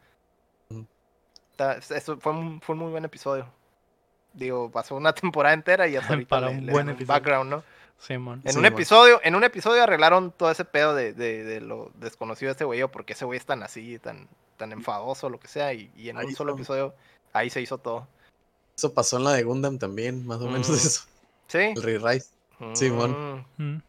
Está- 1.53 1.77
eso 1.79 2.19
fue 2.19 2.33
un, 2.33 2.61
fue 2.61 2.75
un 2.75 2.81
muy 2.81 2.91
buen 2.91 3.05
episodio. 3.05 3.47
Digo, 4.35 4.71
pasó 4.71 4.95
una 4.97 5.13
temporada 5.15 5.55
entera 5.55 5.89
y 5.89 5.97
hasta 5.97 6.13
ahorita 6.15 6.29
Para 6.29 6.49
le- 6.51 6.59
un 6.59 6.67
le 6.67 6.73
buen 6.73 6.89
episodio. 6.89 7.07
background, 7.15 7.51
¿no? 7.51 7.63
Simón. 7.99 8.43
En 8.45 8.53
Sí, 8.53 8.59
un 8.59 8.67
episodio, 8.67 9.21
en 9.25 9.35
un 9.37 9.45
episodio 9.45 9.83
arreglaron 9.83 10.31
todo 10.31 10.51
ese 10.51 10.67
pedo 10.67 10.95
de, 10.95 11.15
de, 11.15 11.45
de 11.45 11.61
lo 11.63 11.91
desconocido 11.95 12.49
de 12.49 12.53
este 12.53 12.65
güey, 12.65 12.83
o 12.83 12.91
porque 12.91 13.15
ese 13.15 13.25
güey 13.25 13.39
es 13.39 13.47
tan 13.47 13.63
así, 13.63 13.99
tan, 13.99 14.29
tan 14.59 14.71
enfadoso, 14.73 15.31
lo 15.31 15.41
que 15.41 15.49
sea, 15.49 15.73
y, 15.73 15.91
y 15.97 16.11
en 16.11 16.19
Ahí 16.19 16.27
un 16.27 16.35
solo 16.37 16.53
hizo- 16.53 16.57
episodio 16.59 16.95
ahí 17.33 17.49
se 17.49 17.63
hizo 17.63 17.79
todo. 17.79 18.07
Eso 18.77 18.93
pasó 18.93 19.17
en 19.17 19.25
la 19.25 19.33
de 19.33 19.43
Gundam 19.45 19.79
también, 19.79 20.27
más 20.27 20.41
o 20.43 20.47
menos 20.49 20.69
Mm. 20.69 20.75
eso. 20.75 21.05
¿Sí? 21.49 21.59
El 21.59 21.83
re-rise. 21.83 22.29
Simón. 22.75 23.45
Mm, 23.57 23.63
Mm. 23.63 23.83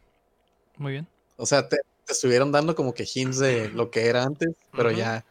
Muy 0.78 0.92
bien. 0.92 1.06
O 1.36 1.44
sea, 1.44 1.68
te, 1.68 1.78
te 2.08 2.14
estuvieron 2.14 2.50
dando 2.50 2.74
como 2.74 2.94
que 2.94 3.06
hints 3.12 3.38
de 3.38 3.68
lo 3.68 3.90
que 3.90 4.06
era 4.06 4.24
antes, 4.24 4.48
pero 4.72 4.90
ya. 4.90 5.24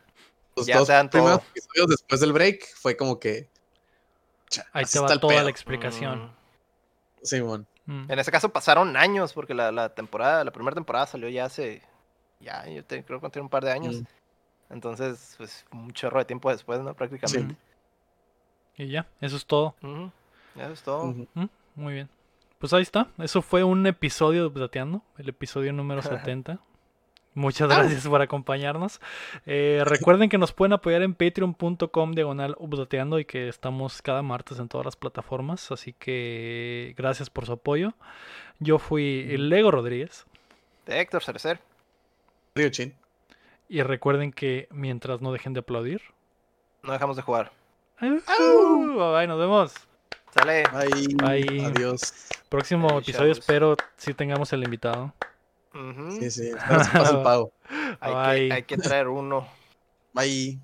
Los 0.56 0.66
Ya 0.68 0.78
dos 0.80 0.88
primeros 0.88 1.10
todo. 1.40 1.44
episodios 1.52 1.88
después 1.90 2.22
del 2.22 2.34
break 2.34 2.64
fue 2.76 2.96
como 2.96 3.20
que. 3.20 3.50
Ahí 4.74 4.86
te 4.86 5.00
va 5.00 5.08
toda 5.20 5.34
pedo. 5.34 5.44
la 5.44 5.50
explicación. 5.50 6.26
mm. 6.26 6.32
Simón. 7.24 7.68
Mm. 7.86 8.12
En 8.12 8.20
ese 8.20 8.32
caso 8.32 8.50
pasaron 8.50 8.96
años, 8.96 9.34
porque 9.34 9.54
la, 9.54 9.72
la 9.72 9.90
temporada, 9.94 10.44
la 10.44 10.52
primera 10.52 10.76
temporada 10.76 11.06
salió 11.08 11.28
ya 11.30 11.46
hace, 11.46 11.82
ya, 12.40 12.66
yo 12.68 12.84
te- 12.86 13.04
creo 13.04 13.20
que 13.20 13.30
tiene 13.30 13.44
un 13.44 13.50
par 13.50 13.64
de 13.66 13.72
años. 13.72 14.02
Mm. 14.02 14.06
Entonces, 14.74 15.36
pues, 15.38 15.66
un 15.72 15.92
chorro 15.94 16.20
de 16.20 16.26
tiempo 16.26 16.50
después, 16.52 16.80
¿no? 16.82 16.94
Prácticamente. 16.94 17.56
Y 18.78 18.88
ya, 18.90 19.08
eso 19.22 19.36
es 19.36 19.46
todo. 19.46 19.76
Eso 20.56 20.72
es 20.74 20.82
todo. 20.84 21.06
Mm, 21.34 21.48
Muy 21.76 21.94
bien. 21.94 22.10
Pues 22.60 22.74
ahí 22.74 22.82
está. 22.82 23.08
Eso 23.20 23.42
fue 23.44 23.64
un 23.64 23.86
episodio 23.86 24.42
de 24.42 24.48
Updateando, 24.48 25.04
el 25.18 25.30
episodio 25.30 25.72
número 25.74 26.02
70. 26.02 26.60
Muchas 27.38 27.70
gracias 27.70 28.08
por 28.08 28.20
acompañarnos. 28.20 29.00
Eh, 29.46 29.84
recuerden 29.86 30.28
que 30.28 30.40
nos 30.40 30.54
pueden 30.54 30.74
apoyar 30.74 31.04
en 31.04 31.14
patreon.com 31.14 32.14
diagonal 32.14 32.56
updateando 32.58 33.20
y 33.20 33.26
que 33.26 33.48
estamos 33.48 34.02
cada 34.02 34.24
martes 34.24 34.58
en 34.58 34.68
todas 34.68 34.86
las 34.86 34.96
plataformas. 34.96 35.72
Así 35.72 35.94
que 35.94 36.96
gracias 36.98 37.30
por 37.30 37.46
su 37.46 37.52
apoyo. 37.52 37.94
Yo 38.58 38.80
fui 38.80 39.38
Lego 39.38 39.70
Rodríguez. 39.70 40.26
De 40.88 41.00
Héctor 41.00 41.24
Cerecer. 41.24 41.60
Río 42.56 42.70
Chin. 42.70 42.96
Y 43.70 43.84
recuerden 43.84 44.32
que 44.32 44.68
mientras 44.72 45.22
no 45.22 45.32
dejen 45.32 45.54
de 45.54 45.60
aplaudir. 45.60 46.02
No 46.82 46.92
dejamos 46.92 47.18
de 47.18 47.22
jugar. 47.22 47.52
¡Au! 48.00 48.98
Bye 48.98 49.12
bye, 49.16 49.28
nos 49.28 49.40
vemos. 49.40 49.74
Sale. 50.34 50.64
Bye. 50.74 51.14
Bye. 51.14 51.66
Adiós. 51.66 52.30
Próximo 52.50 52.88
Ay, 52.94 52.98
episodio 52.98 53.34
chavos. 53.34 53.38
espero 53.38 53.78
si 53.96 54.16
tengamos 54.16 54.52
el 54.54 54.64
invitado. 54.64 55.14
Sí, 56.20 56.32
sí. 56.32 56.52
Se 56.52 56.56
pase 56.56 57.16
el 57.16 57.24
pago. 57.24 57.52
Hay, 58.00 58.48
que, 58.48 58.54
hay 58.54 58.64
que 58.64 58.78
traer 58.78 59.08
uno. 59.08 59.48
Bye. 60.14 60.60